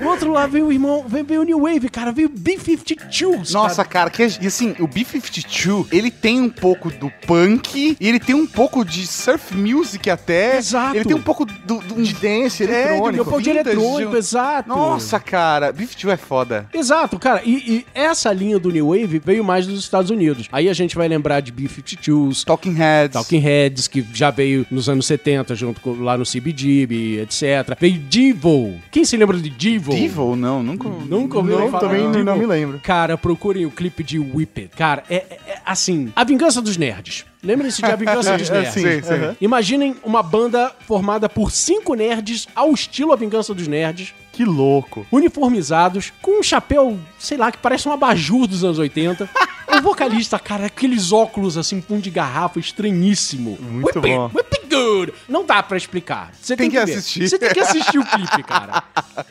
Do 0.00 0.08
outro 0.08 0.32
lado 0.32 0.52
veio 0.52 0.66
o 0.66 0.72
irmão, 0.72 1.04
veio, 1.06 1.24
veio 1.24 1.40
o 1.42 1.44
New 1.44 1.60
Wave, 1.62 1.88
cara, 1.88 2.10
veio 2.12 2.28
o 2.28 2.32
B-52s. 2.32 3.52
Nossa, 3.52 3.84
cara, 3.84 4.10
que, 4.10 4.22
e 4.40 4.46
assim, 4.46 4.74
o 4.80 4.86
B-52, 4.86 5.86
ele 5.92 6.10
tem 6.10 6.40
um 6.40 6.50
pouco 6.50 6.90
do 6.90 7.10
punk, 7.26 7.96
e 8.00 8.08
ele 8.08 8.18
tem 8.20 8.34
um 8.34 8.46
pouco 8.46 8.84
de 8.84 9.06
surf 9.06 9.54
music 9.56 10.08
até. 10.10 10.56
Exato. 10.56 10.96
Ele 10.96 11.04
tem 11.04 11.16
um 11.16 11.22
pouco 11.22 11.44
do... 11.44 11.78
do 11.80 11.98
De 12.02 12.14
dance, 12.14 12.62
É, 12.62 12.66
eletrônico. 12.66 13.10
Tem 13.12 13.20
um 13.20 13.24
pouco 13.24 13.42
de 13.42 13.50
eletrônico, 13.50 13.97
exato. 14.16 14.68
Nossa, 14.68 15.18
cara, 15.20 15.72
B-52 15.72 16.10
é 16.12 16.16
foda. 16.16 16.68
Exato, 16.72 17.18
cara. 17.18 17.42
E, 17.44 17.52
e 17.52 17.86
essa 17.94 18.32
linha 18.32 18.58
do 18.58 18.70
New 18.70 18.88
Wave 18.88 19.20
veio 19.24 19.44
mais 19.44 19.66
dos 19.66 19.80
Estados 19.80 20.10
Unidos. 20.10 20.48
Aí 20.52 20.68
a 20.68 20.72
gente 20.72 20.96
vai 20.96 21.08
lembrar 21.08 21.40
de 21.40 21.52
B-52s, 21.52 22.44
Talking 22.44 22.72
Heads. 22.74 23.12
Talking 23.14 23.38
Heads, 23.40 23.88
que 23.88 24.04
já 24.12 24.30
veio 24.30 24.66
nos 24.70 24.88
anos 24.88 25.06
70, 25.06 25.54
junto 25.54 25.80
com, 25.80 25.92
lá 26.02 26.16
no 26.16 26.24
CBGB, 26.24 27.20
etc. 27.22 27.76
Veio 27.78 27.98
Devo. 27.98 28.78
Quem 28.90 29.04
se 29.04 29.16
lembra 29.16 29.36
de 29.36 29.50
Devo? 29.50 29.92
Devil? 29.92 30.36
Não, 30.36 30.62
nunca... 30.62 30.88
Nunca 30.88 31.38
ouviu 31.38 31.58
Não, 31.58 31.70
falar 31.70 31.80
também 31.88 32.04
não, 32.04 32.12
Devo? 32.24 32.38
me 32.38 32.46
lembro. 32.46 32.80
Cara, 32.82 33.16
procurem 33.16 33.66
o 33.66 33.70
clipe 33.70 34.02
de 34.02 34.18
Whip 34.18 34.60
It. 34.62 34.76
Cara, 34.76 35.04
é, 35.08 35.16
é- 35.16 35.38
é 35.48 35.58
assim, 35.64 36.12
A 36.14 36.24
Vingança 36.24 36.60
dos 36.60 36.76
Nerds. 36.76 37.24
Lembrem-se 37.42 37.80
de 37.80 37.86
A 37.90 37.96
Vingança 37.96 38.36
dos 38.36 38.48
Nerds. 38.50 38.72
Sim, 38.74 39.02
sim. 39.02 39.12
aham. 39.14 39.36
Imaginem 39.40 39.96
uma 40.04 40.22
banda 40.22 40.74
formada 40.86 41.28
por 41.28 41.50
cinco 41.52 41.94
nerds, 41.94 42.48
ao 42.54 42.72
estilo 42.72 43.12
A 43.12 43.16
Vingança 43.16 43.54
dos 43.54 43.68
Nerds, 43.68 44.12
Que 44.32 44.44
louco. 44.44 45.06
uniformizados, 45.12 46.12
com 46.20 46.40
um 46.40 46.42
chapéu, 46.42 46.98
sei 47.18 47.36
lá, 47.38 47.52
que 47.52 47.58
parece 47.58 47.88
um 47.88 47.92
abajur 47.92 48.46
dos 48.46 48.64
anos 48.64 48.78
80. 48.78 49.28
O 49.70 49.82
vocalista, 49.82 50.38
cara, 50.38 50.64
aqueles 50.64 51.12
óculos 51.12 51.58
assim, 51.58 51.78
pum 51.78 52.00
de 52.00 52.08
garrafa, 52.08 52.58
estranhíssimo. 52.58 53.58
Muito 53.60 53.98
Whip 53.98 54.08
bom. 54.08 54.30
whip 54.34 54.60
good. 54.68 55.12
Não 55.28 55.44
dá 55.44 55.62
pra 55.62 55.76
explicar. 55.76 56.30
Você 56.40 56.56
tem, 56.56 56.70
Tem 56.70 56.80
que 56.80 56.86
ver. 56.86 56.92
assistir. 56.98 57.28
Você 57.28 57.38
tem 57.38 57.50
que 57.52 57.60
assistir 57.60 57.98
o 57.98 58.04
clipe, 58.08 58.42
cara. 58.44 58.82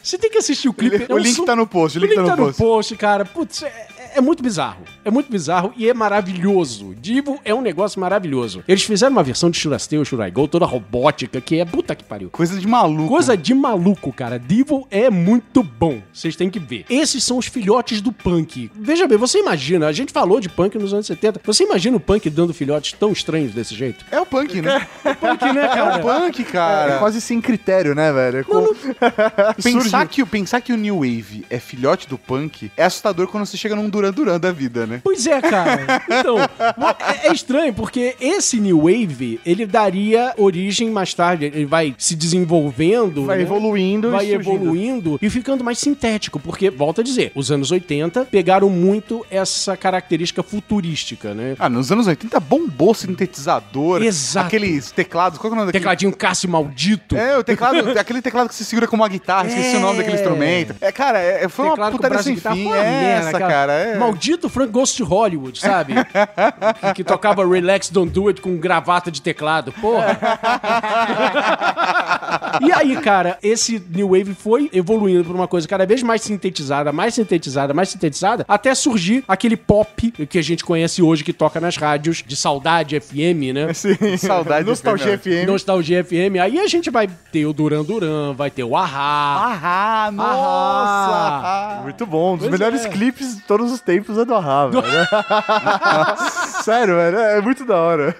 Você 0.01 0.15
tem 0.15 0.29
que 0.29 0.37
assistir 0.37 0.69
o 0.69 0.73
clipe. 0.73 1.11
O 1.11 1.17
link 1.17 1.43
tá 1.43 1.55
no 1.55 1.65
post, 1.65 1.97
o 1.97 2.01
link 2.01 2.13
tá 2.13 2.35
no 2.35 2.37
post. 2.45 2.57
post, 2.61 2.95
cara. 2.97 3.25
Putz, 3.25 3.63
é, 3.63 3.87
é 4.13 4.21
muito 4.21 4.43
bizarro. 4.43 4.83
É 5.07 5.11
muito 5.11 5.31
bizarro 5.31 5.73
e 5.77 5.87
é 5.87 5.93
maravilhoso. 5.93 6.93
Divo 6.99 7.39
é 7.45 7.55
um 7.55 7.61
negócio 7.61 7.97
maravilhoso. 7.97 8.61
Eles 8.67 8.83
fizeram 8.83 9.13
uma 9.13 9.23
versão 9.23 9.49
de 9.49 9.57
Shurasteu, 9.57 10.03
Shurai 10.03 10.29
Go, 10.29 10.49
toda 10.49 10.65
robótica, 10.65 11.39
que 11.39 11.59
é 11.61 11.63
puta 11.63 11.95
que 11.95 12.03
pariu. 12.03 12.29
Coisa 12.29 12.59
de 12.59 12.67
maluco. 12.67 13.07
Coisa 13.07 13.37
de 13.37 13.53
maluco, 13.53 14.11
cara. 14.11 14.37
Devil 14.37 14.85
é 14.91 15.09
muito 15.09 15.63
bom. 15.63 16.01
Vocês 16.11 16.35
têm 16.35 16.49
que 16.49 16.59
ver. 16.59 16.83
Esses 16.89 17.23
são 17.23 17.37
os 17.37 17.45
filhotes 17.45 18.01
do 18.01 18.11
punk. 18.11 18.69
Veja 18.75 19.07
bem, 19.07 19.17
você 19.17 19.39
imagina, 19.39 19.87
a 19.87 19.93
gente 19.93 20.11
falou 20.11 20.41
de 20.41 20.49
punk 20.49 20.77
nos 20.77 20.93
anos 20.93 21.05
70. 21.07 21.39
Você 21.45 21.63
imagina 21.63 21.95
o 21.95 22.01
punk 22.01 22.29
dando 22.29 22.53
filhotes 22.53 22.91
tão 22.91 23.13
estranhos 23.13 23.53
desse 23.53 23.73
jeito? 23.73 24.03
É 24.11 24.19
o 24.19 24.25
punk, 24.25 24.61
né? 24.61 24.85
Punk, 25.21 25.53
né, 25.53 25.63
É 25.63 25.67
cara? 25.69 25.97
o 25.97 26.01
punk, 26.01 26.43
cara. 26.43 26.93
É 26.95 26.99
quase 26.99 27.21
sem 27.21 27.39
critério, 27.39 27.95
né, 27.95 28.11
velho? 28.11 28.39
É 28.39 28.43
com- 28.43 28.67
Pensar 29.63 30.01
Surge- 30.01 30.07
que, 30.09 30.25
pensar 30.25 30.59
que 30.61 30.73
o 30.73 30.77
New 30.77 30.95
Wave 30.97 31.45
é 31.49 31.59
filhote 31.59 32.07
do 32.09 32.17
punk 32.17 32.69
é 32.75 32.83
assustador 32.83 33.27
quando 33.27 33.45
você 33.45 33.55
chega 33.55 33.75
num 33.75 33.89
Duran 33.89 34.11
Duran 34.11 34.39
da 34.39 34.51
vida, 34.51 34.85
né? 34.85 34.96
Né? 34.97 35.01
Pois 35.03 35.25
é, 35.27 35.41
cara. 35.41 36.03
Então, 36.09 36.37
é, 36.39 37.27
é 37.27 37.31
estranho, 37.33 37.73
porque 37.73 38.15
esse 38.19 38.59
New 38.59 38.81
Wave, 38.83 39.39
ele 39.45 39.65
daria 39.65 40.33
origem 40.37 40.89
mais 40.89 41.13
tarde, 41.13 41.45
ele 41.45 41.65
vai 41.65 41.93
se 41.97 42.15
desenvolvendo. 42.15 43.25
Vai 43.25 43.37
né? 43.37 43.43
evoluindo 43.43 44.07
e 44.07 44.11
Vai 44.11 44.25
surgindo. 44.27 44.55
evoluindo 44.55 45.19
e 45.21 45.29
ficando 45.29 45.63
mais 45.63 45.77
sintético, 45.79 46.39
porque, 46.39 46.69
volta 46.69 47.01
a 47.01 47.03
dizer, 47.03 47.31
os 47.35 47.51
anos 47.51 47.71
80 47.71 48.25
pegaram 48.25 48.69
muito 48.69 49.25
essa 49.29 49.75
característica 49.77 50.41
futurística, 50.43 51.33
né? 51.33 51.55
Ah, 51.59 51.69
nos 51.69 51.91
anos 51.91 52.07
80 52.07 52.39
bombou 52.39 52.93
sintetizador. 52.93 54.01
Exato. 54.03 54.47
Aqueles 54.47 54.91
teclados. 54.91 55.37
Qual 55.37 55.51
é 55.51 55.53
o 55.53 55.55
nome 55.55 55.67
daquele? 55.67 55.81
Tecladinho 55.81 56.15
Cássio 56.15 56.49
maldito. 56.49 57.15
É, 57.15 57.37
o 57.37 57.43
teclado, 57.43 57.91
aquele 57.99 58.21
teclado 58.21 58.47
que 58.49 58.55
se 58.55 58.65
segura 58.65 58.87
como 58.87 59.03
uma 59.03 59.09
guitarra, 59.09 59.47
esqueci 59.47 59.75
o 59.75 59.79
nome 59.79 59.97
daquele 59.97 60.15
instrumento. 60.17 60.75
É, 60.81 60.91
cara, 60.91 61.19
é, 61.19 61.47
foi 61.49 61.65
uma 61.65 61.71
Teclado 61.73 61.91
com 61.91 61.97
putaria 61.97 62.23
sem 62.23 62.35
guitarra, 62.35 62.55
fim. 62.55 62.65
uma 62.65 62.77
É 62.77 62.81
merda, 63.01 63.29
essa, 63.29 63.39
cara. 63.39 63.73
é. 63.73 63.97
Maldito 63.97 64.49
Frank 64.49 64.71
Ghost 64.71 64.86
de 64.95 65.03
Hollywood, 65.03 65.59
sabe? 65.59 65.93
que, 66.05 66.93
que 66.95 67.03
tocava 67.03 67.47
Relax 67.47 67.89
Don't 67.89 68.11
Do 68.11 68.29
It 68.29 68.41
com 68.41 68.57
gravata 68.57 69.11
de 69.11 69.21
teclado. 69.21 69.71
Porra. 69.73 70.17
e 72.61 72.71
aí, 72.71 72.95
cara, 73.01 73.37
esse 73.41 73.81
New 73.89 74.09
Wave 74.09 74.33
foi 74.33 74.69
evoluindo 74.73 75.23
pra 75.25 75.33
uma 75.33 75.47
coisa 75.47 75.67
cada 75.67 75.85
vez 75.85 76.01
mais 76.03 76.21
sintetizada, 76.21 76.91
mais 76.91 77.13
sintetizada, 77.13 77.73
mais 77.73 77.89
sintetizada, 77.89 78.45
até 78.47 78.73
surgir 78.75 79.23
aquele 79.27 79.57
pop 79.57 80.11
que 80.11 80.37
a 80.37 80.41
gente 80.41 80.63
conhece 80.63 81.01
hoje, 81.01 81.23
que 81.23 81.33
toca 81.33 81.59
nas 81.59 81.77
rádios 81.77 82.23
de 82.25 82.35
saudade 82.35 82.99
FM, 82.99 83.53
né? 83.53 83.73
Sim. 83.73 83.95
Saudade 84.17 84.67
Nostalgia 84.67 85.17
FM. 85.17 85.21
FM. 85.21 85.47
Nostalgia 85.47 86.03
FM. 86.03 86.37
Aí 86.41 86.59
a 86.59 86.67
gente 86.67 86.89
vai 86.89 87.07
ter 87.31 87.45
o 87.45 87.53
Duran 87.53 87.83
Duran, 87.83 88.33
vai 88.33 88.49
ter 88.49 88.63
o 88.63 88.75
Ahá. 88.75 89.59
Ah, 89.63 90.11
nossa! 90.11 91.81
Muito 91.83 92.05
bom. 92.05 92.33
Um 92.33 92.37
dos 92.37 92.47
Pois 92.47 92.59
melhores 92.59 92.85
é. 92.85 92.89
clipes 92.89 93.35
de 93.37 93.41
todos 93.43 93.71
os 93.71 93.79
tempos 93.79 94.17
é 94.17 94.25
do 94.25 94.33
Ahá, 94.33 94.67
velho. 94.67 94.83
Sério, 96.63 96.95
velho. 96.95 97.17
É 97.17 97.41
muito 97.41 97.65
da 97.65 97.75
hora. 97.75 98.15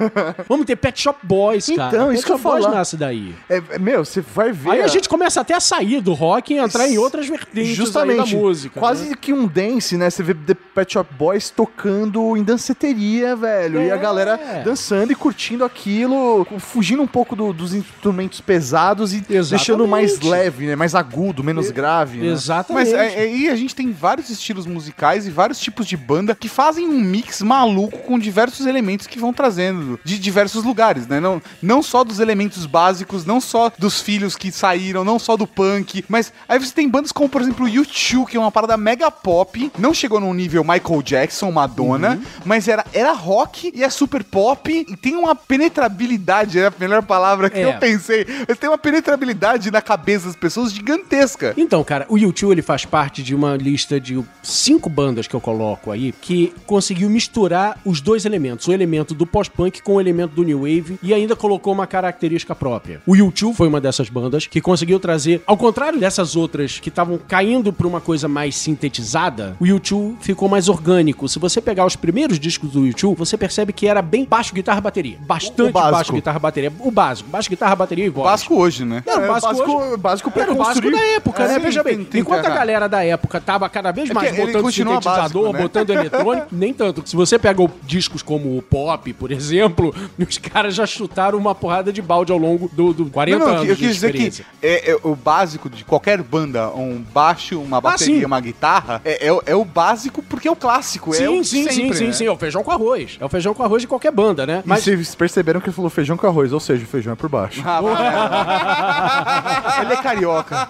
Vamos 0.47 0.65
ter 0.65 0.75
Pet 0.75 0.99
Shop 0.99 1.19
Boys, 1.23 1.67
cara. 1.75 1.95
Então, 1.95 2.07
Pet 2.07 2.17
isso 2.17 2.25
que 2.25 2.31
eu 2.31 2.37
Shop 2.37 2.49
Boys 2.49 2.63
falar. 2.65 2.77
nasce 2.77 2.97
daí. 2.97 3.35
É, 3.49 3.57
é, 3.57 3.79
meu, 3.97 4.05
você 4.05 4.21
vai 4.21 4.51
ver. 4.51 4.69
Aí 4.71 4.81
a 4.81 4.87
gente 4.87 5.09
começa 5.09 5.41
até 5.41 5.53
a 5.55 5.59
sair 5.59 6.01
do 6.01 6.13
rock 6.13 6.53
e 6.53 6.57
entrar 6.57 6.87
em 6.87 6.97
outras 6.97 7.27
vertentes 7.27 7.75
Justamente. 7.75 8.21
aí 8.21 8.31
da 8.31 8.37
música. 8.37 8.79
Quase 8.79 9.09
né? 9.09 9.15
que 9.19 9.33
um 9.33 9.47
dance, 9.47 9.97
né? 9.97 10.09
Você 10.09 10.21
vê 10.23 10.33
The 10.33 10.53
Pet 10.53 10.93
Shop 10.93 11.13
Boys 11.15 11.49
tocando 11.49 12.37
em 12.37 12.43
danceteria, 12.43 13.35
velho. 13.35 13.81
E 13.81 13.91
a 13.91 13.95
É. 13.95 13.97
galera 13.97 14.61
dançando 14.63 15.11
e 15.11 15.15
curtindo 15.15 15.63
aquilo, 15.65 16.45
fugindo 16.59 17.01
um 17.01 17.07
pouco 17.07 17.35
do- 17.35 17.51
dos 17.53 17.73
instrumentos 17.73 18.39
pesados 18.41 19.13
e 19.13 19.21
deixando 19.21 19.87
mais 19.87 20.19
leve, 20.21 20.67
né? 20.67 20.75
Mais 20.75 20.93
agudo, 20.95 21.43
menos 21.43 21.71
grave. 21.71 22.19
né? 22.19 22.27
Exatamente. 22.27 22.91
Mas 22.91 22.93
é, 22.93 23.23
é, 23.25 23.35
e 23.35 23.49
a 23.49 23.55
gente 23.55 23.73
tem 23.75 23.91
vários 23.91 24.29
estilos 24.29 24.65
musicais 24.65 25.25
e 25.25 25.31
vários 25.31 25.59
tipos 25.59 25.87
de 25.87 25.97
banda 25.97 26.35
que 26.35 26.47
fazem 26.47 26.87
um 26.87 26.99
mix 26.99 27.41
maluco 27.41 27.97
com 27.99 28.19
diversos 28.19 28.65
elementos 28.65 29.07
que 29.07 29.19
vão 29.19 29.33
trazendo 29.33 29.99
de 30.03 30.19
diversos 30.19 30.63
lugares, 30.63 31.07
né? 31.07 31.19
Não, 31.19 31.41
não 31.61 31.81
só 31.81 32.03
dos 32.03 32.19
elementos 32.19 32.65
básicos, 32.65 33.25
não 33.25 33.39
só 33.41 33.71
dos 33.87 34.01
filhos 34.01 34.35
que 34.35 34.51
saíram, 34.51 35.05
não 35.05 35.17
só 35.17 35.37
do 35.37 35.47
punk, 35.47 36.03
mas 36.09 36.33
aí 36.49 36.59
você 36.59 36.73
tem 36.73 36.89
bandas 36.89 37.13
como, 37.13 37.29
por 37.29 37.41
exemplo, 37.41 37.65
o 37.65 37.69
U2, 37.69 38.25
que 38.27 38.35
é 38.35 38.39
uma 38.39 38.51
parada 38.51 38.75
mega 38.75 39.09
pop, 39.09 39.71
não 39.79 39.93
chegou 39.93 40.19
num 40.19 40.33
nível 40.33 40.61
Michael 40.61 41.01
Jackson, 41.01 41.49
Madonna, 41.51 42.19
mas 42.43 42.67
era, 42.67 42.85
era 42.93 43.13
rock 43.13 43.71
e 43.73 43.81
é 43.85 43.89
super 43.89 44.25
pop 44.25 44.69
e 44.89 44.97
tem 44.97 45.15
uma 45.15 45.33
penetrabilidade, 45.81 46.59
é 46.59 46.67
a 46.67 46.73
melhor 46.77 47.01
palavra 47.03 47.49
que 47.49 47.59
É. 47.59 47.65
eu 47.65 47.73
pensei. 47.79 48.25
Mas 48.47 48.57
tem 48.57 48.69
uma 48.69 48.77
penetrabilidade 48.77 49.71
na 49.71 49.81
cabeça 49.81 50.27
das 50.27 50.35
pessoas 50.35 50.73
gigantesca. 50.73 51.53
Então, 51.55 51.81
cara, 51.83 52.05
o 52.09 52.15
U2 52.15 52.51
ele 52.51 52.61
faz 52.61 52.83
parte 52.83 53.23
de 53.23 53.33
uma 53.33 53.55
lista 53.55 53.99
de 54.01 54.21
cinco 54.43 54.89
bandas 54.89 55.27
que 55.27 55.33
eu 55.35 55.39
coloco 55.41 55.91
aí 55.91 56.11
que 56.11 56.53
conseguiu 56.65 57.09
misturar 57.09 57.79
os 57.85 58.01
dois 58.01 58.25
elementos, 58.25 58.67
o 58.67 58.73
elemento 58.73 59.13
do 59.13 59.25
pós-punk 59.25 59.81
com 59.81 59.95
o 59.95 60.01
elemento 60.01 60.33
do 60.35 60.43
new 60.43 60.59
wave 60.59 60.99
e 61.01 61.13
ainda 61.13 61.35
colocou 61.35 61.71
uma 61.73 61.87
característica 61.87 62.53
própria. 62.55 63.01
O 63.05 63.13
U2 63.13 63.53
foi 63.53 63.67
uma 63.67 63.76
dessas 63.79 64.09
bandas 64.09 64.47
que 64.47 64.59
conseguiu 64.61 64.99
trazer, 64.99 65.41
ao 65.45 65.57
contrário 65.57 65.99
dessas 65.99 66.35
outras 66.35 66.79
que 66.79 66.89
estavam 66.89 67.17
caindo 67.17 67.71
para 67.73 67.87
uma 67.87 68.01
coisa 68.01 68.27
mais 68.27 68.55
sintetizada, 68.55 69.55
o 69.59 69.65
U2 69.65 70.15
ficou 70.21 70.47
mais 70.49 70.69
orgânico. 70.69 71.27
Se 71.27 71.39
você 71.39 71.59
pegar 71.61 71.85
os 71.85 71.95
primeiros 71.95 72.39
discos 72.39 72.71
do 72.71 72.81
U2, 72.81 73.15
você 73.15 73.37
percebe 73.37 73.73
que 73.73 73.87
era 73.87 74.01
bem 74.01 74.25
baixo 74.25 74.53
guitarra 74.53 74.79
bateria, 74.81 75.17
bastante 75.21 75.71
baixo 75.71 76.13
guitarra 76.13 76.39
bateria, 76.39 76.71
o 76.79 76.91
básico, 76.91 77.29
baixo 77.29 77.49
guitarra 77.49 77.75
bateria 77.75 78.05
e 78.05 78.09
voz. 78.09 78.29
Básico 78.29 78.55
hoje, 78.55 78.85
né? 78.85 79.03
Era 79.05 79.19
o 79.21 79.23
É, 79.23 79.27
básico, 79.27 79.47
básico- 79.53 79.71
hoje. 79.77 79.97
básico 79.97 80.31
Era 80.35 80.51
o 80.51 80.55
básico 80.55 80.91
da 80.91 81.01
época, 81.01 81.43
É, 81.43 81.47
né? 81.47 81.53
sim, 81.55 81.59
Veja 81.59 81.83
bem, 81.83 82.03
tem- 82.03 82.21
enquanto 82.21 82.45
a 82.45 82.49
galera 82.49 82.87
da 82.87 83.03
época 83.03 83.41
tava 83.41 83.67
cada 83.69 83.91
vez 83.91 84.09
É 84.09 84.13
mais 84.13 84.29
ele 84.37 84.47
botando 84.53 84.71
sintetizador, 84.71 85.43
básico, 85.43 85.53
né? 85.53 85.61
botando 85.61 85.89
eletrônico, 85.89 86.47
nem 86.51 86.73
tanto. 86.73 87.03
Se 87.07 87.15
você 87.15 87.37
pega 87.37 87.61
o- 87.61 87.69
discos 87.83 88.21
como 88.21 88.57
o 88.57 88.61
Pop, 88.61 89.11
por 89.13 89.31
exemplo, 89.33 89.93
os 90.17 90.37
caras 90.37 90.75
já 90.75 90.85
chutaram 90.85 91.37
uma 91.37 91.53
porrada 91.53 91.91
de 91.91 92.01
balde 92.01 92.31
ao 92.31 92.37
longo 92.37 92.69
do, 92.73 92.93
do 92.93 93.05
40 93.07 93.39
Não, 93.39 93.45
não, 93.47 93.53
anos 93.55 93.66
eu 93.69 93.75
quis 93.75 93.93
dizer 93.95 94.13
que 94.13 94.43
é, 94.61 94.91
é 94.91 94.97
o 95.03 95.15
básico 95.15 95.69
de 95.69 95.83
qualquer 95.85 96.21
banda, 96.21 96.69
um 96.69 97.03
baixo, 97.13 97.59
uma 97.61 97.79
bateria, 97.81 98.17
Ah, 98.17 98.19
sim. 98.19 98.25
uma 98.25 98.39
guitarra, 98.39 99.01
é, 99.05 99.27
é 99.27 99.33
o- 99.33 99.41
é 99.45 99.55
o 99.55 99.63
básico 99.65 100.21
porque 100.23 100.47
é 100.47 100.51
o 100.51 100.55
clássico. 100.55 101.13
é 101.13 101.17
Sim, 101.17 101.27
o 101.39 101.43
sim, 101.43 101.63
sim, 101.63 101.71
sempre, 101.71 101.97
sim, 101.97 102.07
né? 102.07 102.13
sim. 102.13 102.25
É 102.25 102.31
o 102.31 102.37
feijão 102.37 102.63
com 102.63 102.71
arroz. 102.71 103.17
É 103.19 103.25
o 103.25 103.29
feijão 103.29 103.53
com 103.53 103.63
arroz 103.63 103.81
de 103.81 103.87
qualquer 103.87 104.11
banda, 104.11 104.45
né? 104.45 104.61
Mas 104.65 104.83
vocês 104.83 105.15
perceberam 105.15 105.59
que 105.61 105.67
ele 105.67 105.75
falou 105.75 105.89
feijão 105.89 106.17
com 106.17 106.27
arroz, 106.27 106.51
ou 106.53 106.59
seja, 106.59 106.83
o 106.83 106.87
feijão 106.87 107.13
é 107.13 107.15
por 107.15 107.29
baixo. 107.29 107.61
Ah. 107.65 107.77
Ele 109.81 109.93
é 109.93 109.97
carioca. 109.97 110.67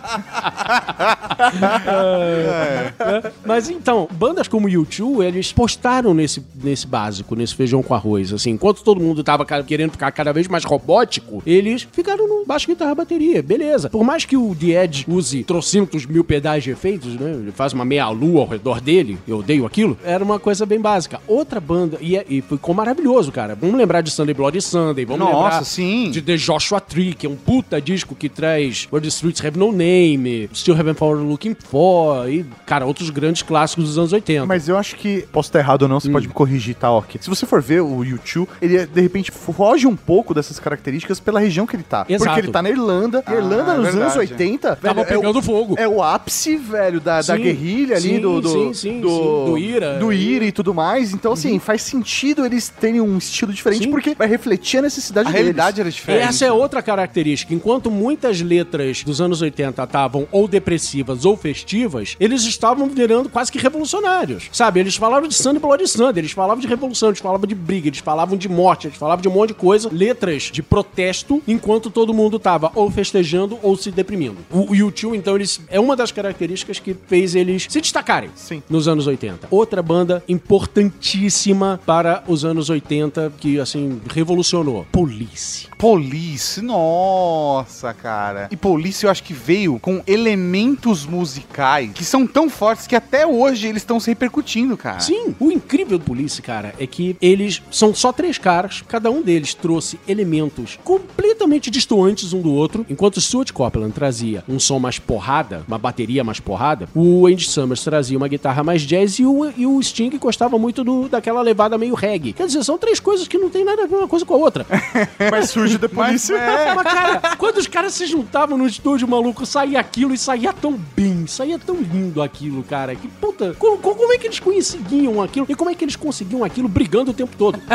né? 2.97 3.31
Mas 3.45 3.69
então, 3.69 4.07
bandas 4.11 4.47
como 4.47 4.67
U2, 4.67 5.23
eles 5.23 5.51
postaram 5.53 6.13
nesse, 6.13 6.43
nesse 6.55 6.87
básico, 6.87 7.35
nesse 7.35 7.55
feijão 7.55 7.81
com 7.83 7.93
arroz. 7.93 8.33
Assim, 8.33 8.51
enquanto 8.51 8.83
todo 8.83 8.99
mundo 9.01 9.23
tava 9.23 9.45
querendo 9.65 9.91
ficar 9.91 10.11
cada 10.11 10.31
vez 10.33 10.47
mais 10.47 10.63
robótico, 10.63 11.41
eles 11.45 11.87
ficaram 11.91 12.27
no 12.27 12.45
baixo 12.45 12.67
guitarra 12.77 12.93
bateria, 12.95 13.41
beleza. 13.41 13.89
Por 13.89 14.03
mais 14.03 14.23
que 14.23 14.37
o 14.37 14.55
The 14.55 14.83
Edge 14.83 15.05
use 15.07 15.43
trocentos 15.43 16.05
mil 16.05 16.23
pedais 16.23 16.63
de 16.63 16.69
efeitos, 16.71 17.15
né? 17.19 17.31
Ele 17.31 17.51
faz 17.51 17.73
uma 17.73 17.83
meia-lua 17.83 18.41
ao 18.41 18.47
redor 18.47 18.79
dele, 18.79 19.17
eu 19.27 19.39
odeio 19.39 19.65
aquilo. 19.65 19.97
Era 20.03 20.23
uma 20.23 20.39
coisa 20.39 20.65
bem 20.65 20.79
básica. 20.79 21.19
Outra 21.27 21.59
banda, 21.59 21.97
e, 21.99 22.15
é- 22.15 22.25
e 22.29 22.41
ficou 22.41 22.75
maravilhoso, 22.75 23.31
cara. 23.31 23.55
Vamos 23.59 23.75
lembrar 23.75 24.01
de 24.01 24.11
Sunday 24.11 24.33
Bloody 24.35 24.61
Sunday, 24.61 25.05
vamos 25.05 25.19
Nossa, 25.21 25.35
lembrar 25.43 25.63
sim. 25.65 26.11
de 26.11 26.21
The 26.21 26.37
Joshua 26.37 26.79
Tree, 26.79 27.13
que 27.15 27.25
é 27.25 27.29
um 27.29 27.35
puta 27.35 27.81
disco 27.81 28.13
que 28.13 28.29
traz 28.29 28.87
Where 28.91 29.01
the 29.01 29.09
Streets 29.09 29.43
Have 29.43 29.57
No 29.57 29.71
Name, 29.71 30.49
Still 30.53 30.75
Haven't 30.75 30.99
Found 30.99 31.23
Looking 31.27 31.55
For, 31.67 32.29
e, 32.29 32.45
cara, 32.65 32.85
outros 32.85 33.09
grandes 33.09 33.41
clássicos 33.41 33.85
dos 33.85 33.97
anos 33.97 34.13
80. 34.13 34.45
Mas 34.45 34.69
eu 34.69 34.77
acho 34.77 34.95
que, 34.95 35.21
posso 35.31 35.49
estar 35.49 35.59
errado 35.59 35.83
ou 35.83 35.87
não, 35.87 35.99
você 35.99 36.09
pode 36.09 36.27
me 36.27 36.33
corrigir, 36.33 36.75
tá? 36.75 36.91
Ok. 36.91 37.19
Se 37.21 37.29
você 37.29 37.45
for 37.45 37.61
ver 37.61 37.81
o 37.81 38.03
YouTube, 38.03 38.47
ele 38.61 38.85
de 38.85 39.01
repente 39.01 39.31
foge 39.31 39.87
um 39.87 39.95
pouco 39.95 40.33
dessas 40.33 40.59
características 40.59 41.19
pela 41.19 41.39
região 41.39 41.65
que 41.65 41.75
ele 41.75 41.83
tá. 41.83 42.05
Exato. 42.07 42.29
Porque 42.29 42.45
ele 42.45 42.51
tá 42.51 42.61
na 42.67 42.81
Irlanda. 42.81 43.23
e 43.27 43.31
a 43.31 43.35
Irlanda, 43.35 43.71
é 43.71 43.77
nos 43.77 43.83
verdade. 43.85 44.01
anos 44.03 44.15
80, 44.15 44.75
Tava 44.77 45.01
é 45.01 45.03
pegando 45.05 45.39
o, 45.39 45.41
fogo. 45.41 45.75
É 45.77 45.87
o 45.87 46.01
ápice, 46.03 46.55
velho, 46.57 46.99
da, 46.99 47.17
da 47.17 47.35
Sim, 47.35 47.41
guerrilha 47.41 47.95
ali, 47.97 48.09
sim, 48.09 48.19
do, 48.19 48.41
do, 48.41 48.49
sim, 48.49 48.73
sim, 48.73 49.01
do, 49.01 49.09
sim. 49.09 49.45
Do 49.51 49.57
IRA. 49.57 49.93
Uhum. 49.93 49.99
Do 49.99 50.13
IRA 50.13 50.45
e 50.45 50.51
tudo 50.51 50.73
mais. 50.73 51.13
Então, 51.13 51.33
assim, 51.33 51.59
faz 51.59 51.81
sentido 51.81 52.45
eles 52.45 52.69
terem 52.69 53.01
um 53.01 53.17
estilo 53.17 53.53
diferente, 53.53 53.83
Sim. 53.83 53.91
porque 53.91 54.15
vai 54.15 54.27
refletir 54.27 54.79
a 54.79 54.81
necessidade 54.81 55.27
A 55.27 55.31
deles. 55.31 55.45
realidade 55.45 55.81
era 55.81 55.89
diferente. 55.89 56.23
Essa 56.27 56.45
é 56.45 56.51
outra 56.51 56.81
característica. 56.81 57.53
Enquanto 57.53 57.89
muitas 57.91 58.41
letras 58.41 59.03
dos 59.03 59.21
anos 59.21 59.41
80 59.41 59.83
estavam 59.83 60.27
ou 60.31 60.47
depressivas 60.47 61.25
ou 61.25 61.37
festivas, 61.37 62.15
eles 62.19 62.43
estavam 62.43 62.87
virando 62.89 63.29
quase 63.29 63.51
que 63.51 63.59
revolucionários. 63.59 64.49
Sabe? 64.51 64.79
Eles 64.79 64.95
falavam 64.95 65.27
de 65.27 65.35
Sunday 65.35 65.61
Bloody 65.61 65.87
Sunday, 65.87 66.21
eles 66.21 66.31
falavam 66.31 66.59
de 66.59 66.67
revolução, 66.67 67.09
eles 67.09 67.19
falavam 67.19 67.47
de 67.47 67.55
briga, 67.55 67.87
eles 67.87 67.99
falavam 67.99 68.37
de 68.37 68.49
morte, 68.49 68.87
eles 68.87 68.97
falavam 68.97 69.21
de 69.21 69.27
um 69.27 69.31
monte 69.31 69.49
de 69.49 69.53
coisa. 69.55 69.89
Letras 69.91 70.43
de 70.43 70.61
protesto, 70.63 71.41
enquanto 71.47 71.89
todo 71.89 72.13
mundo 72.13 72.39
tava 72.39 72.56
ou 72.73 72.89
festejando 72.89 73.57
ou 73.61 73.75
se 73.75 73.91
deprimindo. 73.91 74.37
O 74.51 74.67
U2, 74.67 75.15
então, 75.15 75.35
eles 75.35 75.61
é 75.69 75.79
uma 75.79 75.95
das 75.95 76.11
características 76.11 76.79
que 76.79 76.95
fez 77.07 77.35
eles 77.35 77.67
se 77.69 77.81
destacarem 77.81 78.29
Sim. 78.35 78.61
nos 78.69 78.87
anos 78.87 79.07
80. 79.07 79.47
Outra 79.51 79.81
banda 79.81 80.23
importantíssima 80.27 81.79
para 81.85 82.23
os 82.27 82.43
anos 82.43 82.69
80 82.69 83.33
que, 83.39 83.59
assim, 83.59 84.01
revolucionou. 84.09 84.85
Police. 84.91 85.67
Police, 85.77 86.59
nossa, 86.61 87.93
cara. 87.93 88.47
E 88.49 88.57
Police 88.57 89.05
eu 89.05 89.11
acho 89.11 89.23
que 89.23 89.33
veio 89.33 89.79
com 89.79 90.01
elementos 90.07 91.05
musicais 91.05 91.91
que 91.93 92.03
são 92.03 92.25
tão 92.25 92.49
fortes 92.49 92.87
que 92.87 92.95
até 92.95 93.27
hoje 93.27 93.67
eles 93.67 93.83
estão 93.83 93.99
se 93.99 94.09
repercutindo, 94.09 94.75
cara. 94.75 94.99
Sim, 94.99 95.35
o 95.39 95.51
incrível 95.51 95.99
do 95.99 96.03
Police, 96.03 96.41
cara, 96.41 96.73
é 96.79 96.87
que 96.87 97.15
eles 97.21 97.61
são 97.69 97.93
só 97.93 98.11
três 98.11 98.39
caras, 98.39 98.83
cada 98.87 99.11
um 99.11 99.21
deles 99.21 99.53
trouxe 99.53 99.99
elementos 100.07 100.79
completamente 100.83 101.69
distantes 101.69 102.33
um 102.33 102.41
do 102.41 102.51
outro. 102.51 102.85
Enquanto 102.89 103.17
o 103.17 103.21
Stuart 103.21 103.51
Copeland 103.51 103.93
trazia 103.93 104.43
um 104.49 104.59
som 104.59 104.79
mais 104.79 104.97
porrada, 104.97 105.63
uma 105.67 105.77
bateria 105.77 106.23
mais 106.23 106.39
porrada, 106.39 106.89
o 106.95 107.27
Andy 107.27 107.45
Summers 107.45 107.83
trazia 107.83 108.17
uma 108.17 108.27
guitarra 108.27 108.63
mais 108.63 108.81
jazz 108.81 109.19
e 109.19 109.25
o, 109.25 109.51
e 109.55 109.67
o 109.67 109.81
Sting 109.83 110.17
gostava 110.17 110.57
muito 110.57 110.83
do, 110.83 111.07
daquela 111.07 111.41
levada 111.41 111.77
meio 111.77 111.93
reggae. 111.93 112.33
Quer 112.33 112.47
dizer, 112.47 112.63
são 112.63 112.79
três 112.79 112.99
coisas 112.99 113.27
que 113.27 113.37
não 113.37 113.49
tem 113.49 113.63
nada 113.63 113.83
a 113.83 113.87
ver 113.87 113.95
uma 113.95 114.07
coisa 114.07 114.25
com 114.25 114.33
a 114.33 114.37
outra. 114.37 114.65
Mas 115.29 115.51
surge 115.67 115.77
The 115.77 115.87
Police. 115.87 116.31
Mas, 116.31 116.83
cara, 116.83 117.35
quando 117.37 117.57
os 117.57 117.67
caras 117.67 117.93
se 117.93 118.05
juntavam 118.05 118.57
no 118.57 118.65
estúdio, 118.65 119.07
maluco, 119.07 119.45
saía 119.45 119.79
aquilo 119.79 120.13
e 120.13 120.17
saía 120.17 120.53
tão 120.53 120.73
bem, 120.95 121.27
saía 121.27 121.59
tão 121.59 121.75
lindo 121.75 122.21
aquilo, 122.21 122.63
cara. 122.63 122.95
Que 122.95 123.07
puta, 123.07 123.53
como, 123.57 123.77
como 123.77 124.13
é 124.13 124.17
que 124.17 124.27
eles 124.27 124.39
conseguiam 124.39 125.21
aquilo? 125.21 125.45
E 125.49 125.55
como 125.55 125.69
é 125.69 125.75
que 125.75 125.83
eles 125.83 125.95
conseguiam 125.95 126.43
aquilo 126.43 126.67
brigando 126.67 127.11
o 127.11 127.13
tempo 127.13 127.35
todo? 127.37 127.59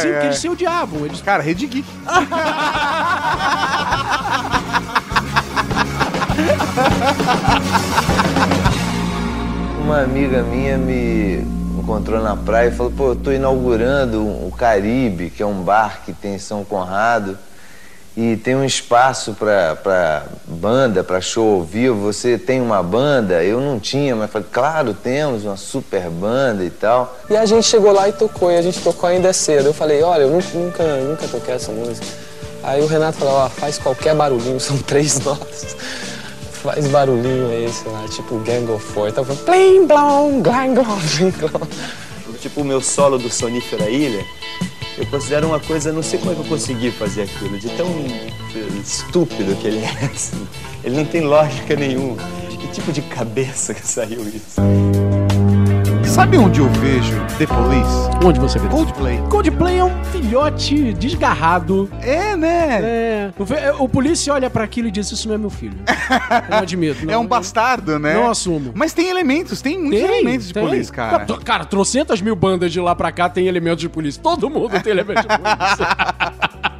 Sim, 0.00 0.08
porque 0.12 0.26
eles 0.26 0.38
se 0.38 0.48
odiavam. 0.48 1.04
Eles... 1.04 1.20
Cara, 1.20 1.42
Rede 1.42 1.66
Geek. 1.66 1.88
Uma 9.82 10.00
amiga 10.02 10.42
minha 10.42 10.78
me 10.78 11.63
encontrou 11.84 12.20
na 12.20 12.34
praia 12.34 12.68
e 12.68 12.72
falou: 12.72 12.90
pô, 12.90 13.08
eu 13.10 13.16
tô 13.16 13.30
inaugurando 13.30 14.22
o 14.22 14.50
Caribe, 14.56 15.28
que 15.28 15.42
é 15.42 15.46
um 15.46 15.62
bar 15.62 16.00
que 16.04 16.12
tem 16.12 16.34
em 16.34 16.38
São 16.38 16.64
Conrado, 16.64 17.38
e 18.16 18.36
tem 18.38 18.56
um 18.56 18.64
espaço 18.64 19.34
para 19.34 20.24
banda, 20.46 21.04
para 21.04 21.20
show 21.20 21.56
ao 21.56 21.62
vivo. 21.62 22.12
Você 22.12 22.38
tem 22.38 22.60
uma 22.60 22.82
banda? 22.82 23.44
Eu 23.44 23.60
não 23.60 23.78
tinha, 23.78 24.16
mas 24.16 24.30
falei: 24.30 24.48
claro, 24.50 24.94
temos 24.94 25.44
uma 25.44 25.58
super 25.58 26.08
banda 26.08 26.64
e 26.64 26.70
tal. 26.70 27.18
E 27.28 27.36
a 27.36 27.44
gente 27.44 27.66
chegou 27.66 27.92
lá 27.92 28.08
e 28.08 28.12
tocou, 28.12 28.50
e 28.50 28.56
a 28.56 28.62
gente 28.62 28.80
tocou 28.80 29.08
ainda 29.08 29.32
cedo. 29.32 29.66
Eu 29.66 29.74
falei, 29.74 30.02
olha, 30.02 30.22
eu 30.22 30.30
nunca, 30.30 30.82
nunca, 31.02 31.28
toquei 31.28 31.54
essa 31.54 31.70
música. 31.70 32.06
Aí 32.62 32.82
o 32.82 32.86
Renato 32.86 33.18
falou, 33.18 33.34
ó, 33.34 33.48
faz 33.50 33.78
qualquer 33.78 34.14
barulhinho, 34.14 34.58
são 34.60 34.78
três 34.78 35.20
notas. 35.20 35.76
Faz 36.64 36.86
barulhinho 36.88 37.70
sei 37.70 37.92
lá, 37.92 38.08
tipo 38.08 38.38
Gang 38.38 38.72
of 38.72 38.82
Four. 38.82 39.08
Então 39.08 39.22
foi 39.22 39.36
plim, 39.36 39.86
blom, 39.86 40.40
glang, 40.40 40.74
glong. 40.74 41.68
Tipo 42.40 42.62
o 42.62 42.64
meu 42.64 42.80
solo 42.80 43.18
do 43.18 43.30
Sonífera 43.30 43.88
Ilha, 43.88 44.24
eu 44.98 45.06
considero 45.06 45.46
uma 45.48 45.60
coisa, 45.60 45.92
não 45.92 46.02
sei 46.02 46.18
como 46.18 46.32
é 46.32 46.34
que 46.34 46.40
eu 46.40 46.46
consegui 46.46 46.90
fazer 46.90 47.22
aquilo, 47.22 47.58
de 47.58 47.68
tão 47.70 47.86
estúpido 48.82 49.54
que 49.56 49.66
ele 49.66 49.80
é, 49.84 50.10
assim. 50.12 50.46
Ele 50.82 50.96
não 50.96 51.04
tem 51.04 51.20
lógica 51.20 51.76
nenhuma. 51.76 52.16
Que 52.50 52.68
tipo 52.68 52.92
de 52.92 53.02
cabeça 53.02 53.74
que 53.74 53.86
saiu 53.86 54.22
isso? 54.26 54.60
Sabe 56.14 56.38
onde 56.38 56.60
eu 56.60 56.68
vejo 56.68 57.20
The 57.38 57.44
Police? 57.44 58.24
Onde 58.24 58.38
você 58.38 58.56
vê? 58.56 58.68
Coldplay. 58.68 59.18
Coldplay 59.28 59.78
é 59.78 59.84
um 59.84 60.04
filhote 60.04 60.92
desgarrado. 60.92 61.90
É, 62.00 62.36
né? 62.36 62.80
É. 62.80 63.32
O, 63.36 63.82
o 63.82 63.88
polícia 63.88 64.32
olha 64.32 64.48
pra 64.48 64.62
aquilo 64.62 64.86
e 64.86 64.92
diz: 64.92 65.10
Isso 65.10 65.26
não 65.26 65.34
é 65.34 65.38
meu 65.38 65.50
filho. 65.50 65.76
Eu 66.46 66.50
não 66.50 66.58
admito. 66.58 67.10
É 67.10 67.18
um 67.18 67.26
bastardo, 67.26 67.98
né? 67.98 68.14
Não 68.14 68.30
assumo. 68.30 68.70
Mas 68.76 68.92
tem 68.92 69.08
elementos, 69.08 69.60
tem 69.60 69.76
muitos 69.76 69.98
Tem, 69.98 70.08
elementos 70.08 70.46
de 70.46 70.54
tem. 70.54 70.64
Police, 70.64 70.92
cara. 70.92 71.26
Cara, 71.26 71.40
cara, 71.40 71.64
trocentas 71.64 72.20
mil 72.20 72.36
bandas 72.36 72.72
de 72.72 72.78
lá 72.78 72.94
pra 72.94 73.10
cá 73.10 73.28
tem 73.28 73.48
elementos 73.48 73.80
de 73.80 73.88
polícia. 73.88 74.22
Todo 74.22 74.48
mundo 74.48 74.80
tem 74.80 74.92
elementos 74.92 75.22
de 75.22 75.28
polícia. 75.28 75.88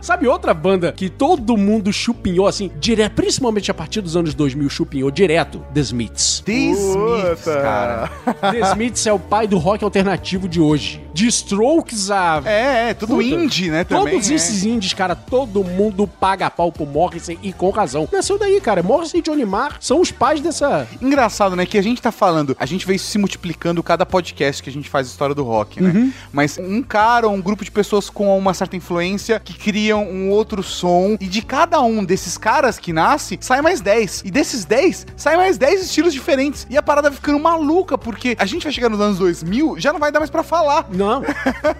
Sabe 0.00 0.26
outra 0.26 0.54
banda 0.54 0.92
que 0.92 1.10
todo 1.10 1.56
mundo 1.56 1.92
chupinhou, 1.92 2.46
assim, 2.46 2.70
direto, 2.80 3.12
principalmente 3.12 3.70
a 3.70 3.74
partir 3.74 4.00
dos 4.00 4.16
anos 4.16 4.32
2000, 4.34 4.68
chupinhou 4.70 5.10
direto? 5.10 5.62
The 5.74 5.80
Smiths. 5.80 6.42
The 6.44 6.52
Smiths, 6.52 7.44
cara. 7.44 8.10
The 8.50 8.60
Smiths 8.72 9.06
é 9.06 9.12
o 9.12 9.18
pai 9.18 9.46
do 9.46 9.58
rock 9.58 9.84
alternativo 9.84 10.48
de 10.48 10.60
hoje. 10.60 11.02
De 11.12 11.26
Strokes 11.26 12.10
a... 12.10 12.42
É, 12.44 12.90
é, 12.90 12.94
tudo 12.94 13.20
indie, 13.20 13.70
né, 13.70 13.84
também, 13.84 14.14
Todos 14.14 14.30
é. 14.30 14.34
esses 14.34 14.64
indies, 14.64 14.92
cara, 14.92 15.14
todo 15.14 15.62
mundo 15.64 16.06
paga 16.06 16.50
pau 16.50 16.70
pro 16.72 16.86
Morrissey 16.86 17.38
e 17.42 17.52
com 17.52 17.70
razão. 17.70 18.08
Nasceu 18.12 18.38
daí, 18.38 18.60
cara. 18.60 18.82
Morrissey 18.82 19.20
e 19.20 19.22
Johnny 19.22 19.44
Marr 19.44 19.76
são 19.80 20.00
os 20.00 20.10
pais 20.10 20.40
dessa... 20.40 20.86
Engraçado, 21.00 21.56
né? 21.56 21.66
Que 21.66 21.78
a 21.78 21.82
gente 21.82 22.00
tá 22.00 22.12
falando, 22.12 22.56
a 22.58 22.66
gente 22.66 22.86
vê 22.86 22.94
isso 22.94 23.06
se 23.06 23.18
multiplicando 23.18 23.82
cada 23.82 24.06
podcast 24.06 24.62
que 24.62 24.70
a 24.70 24.72
gente 24.72 24.88
faz 24.88 25.06
história 25.06 25.34
do 25.34 25.44
rock, 25.44 25.82
né? 25.82 25.90
Uhum. 25.90 26.12
Mas 26.32 26.58
um 26.58 26.82
cara 26.82 27.28
ou 27.28 27.34
um 27.34 27.40
grupo 27.40 27.64
de 27.64 27.70
pessoas 27.70 28.08
com 28.08 28.36
uma 28.36 28.54
certa 28.54 28.76
influência 28.76 29.40
que 29.40 29.54
criam 29.54 30.04
um 30.04 30.30
outro 30.30 30.62
som, 30.62 31.16
e 31.20 31.26
de 31.26 31.42
cada 31.42 31.80
um 31.80 32.04
desses 32.04 32.36
caras 32.38 32.78
que 32.78 32.92
nasce, 32.92 33.38
sai 33.40 33.60
mais 33.60 33.80
10. 33.80 34.22
E 34.24 34.30
desses 34.30 34.64
10, 34.64 35.06
sai 35.16 35.36
mais 35.36 35.58
10 35.58 35.82
estilos 35.82 36.12
diferentes. 36.12 36.66
E 36.70 36.76
a 36.76 36.82
parada 36.82 37.08
vai 37.10 37.16
ficando 37.16 37.38
maluca, 37.38 37.96
porque 37.98 38.36
a 38.38 38.46
gente 38.46 38.62
vai 38.62 38.72
chegar 38.72 38.88
nos 38.88 39.00
anos 39.00 39.18
2000, 39.18 39.76
já 39.78 39.92
não 39.92 40.00
vai 40.00 40.12
dar 40.12 40.20
mais 40.20 40.30
pra 40.30 40.42
falar. 40.42 40.86
Não. 40.90 41.09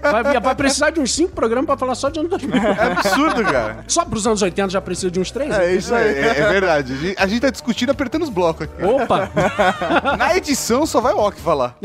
Vai, 0.03 0.41
vai 0.41 0.55
precisar 0.55 0.91
de 0.91 1.01
uns 1.01 1.13
5 1.15 1.33
programas 1.33 1.67
pra 1.67 1.77
falar 1.77 1.95
só 1.95 2.09
de 2.09 2.19
anos 2.19 2.31
2000. 2.31 2.57
É 2.57 2.93
absurdo, 2.93 3.45
cara. 3.45 3.85
Só 3.87 4.05
pros 4.05 4.27
anos 4.27 4.43
80 4.43 4.71
já 4.71 4.81
precisa 4.81 5.11
de 5.11 5.21
uns 5.21 5.31
3? 5.31 5.51
É 5.55 5.75
isso 5.75 5.95
aí, 5.95 6.15
é, 6.17 6.39
é 6.39 6.49
verdade. 6.49 6.93
A 6.93 6.97
gente, 6.97 7.23
a 7.23 7.27
gente 7.27 7.41
tá 7.41 7.51
discutindo 7.51 7.91
apertando 7.91 8.23
os 8.23 8.31
blocos 8.31 8.63
aqui. 8.63 8.85
Opa! 8.85 9.31
Na 10.19 10.37
edição 10.37 10.87
só 10.87 11.01
vai 11.01 11.13
o 11.13 11.19
Ok 11.19 11.41
falar. 11.41 11.77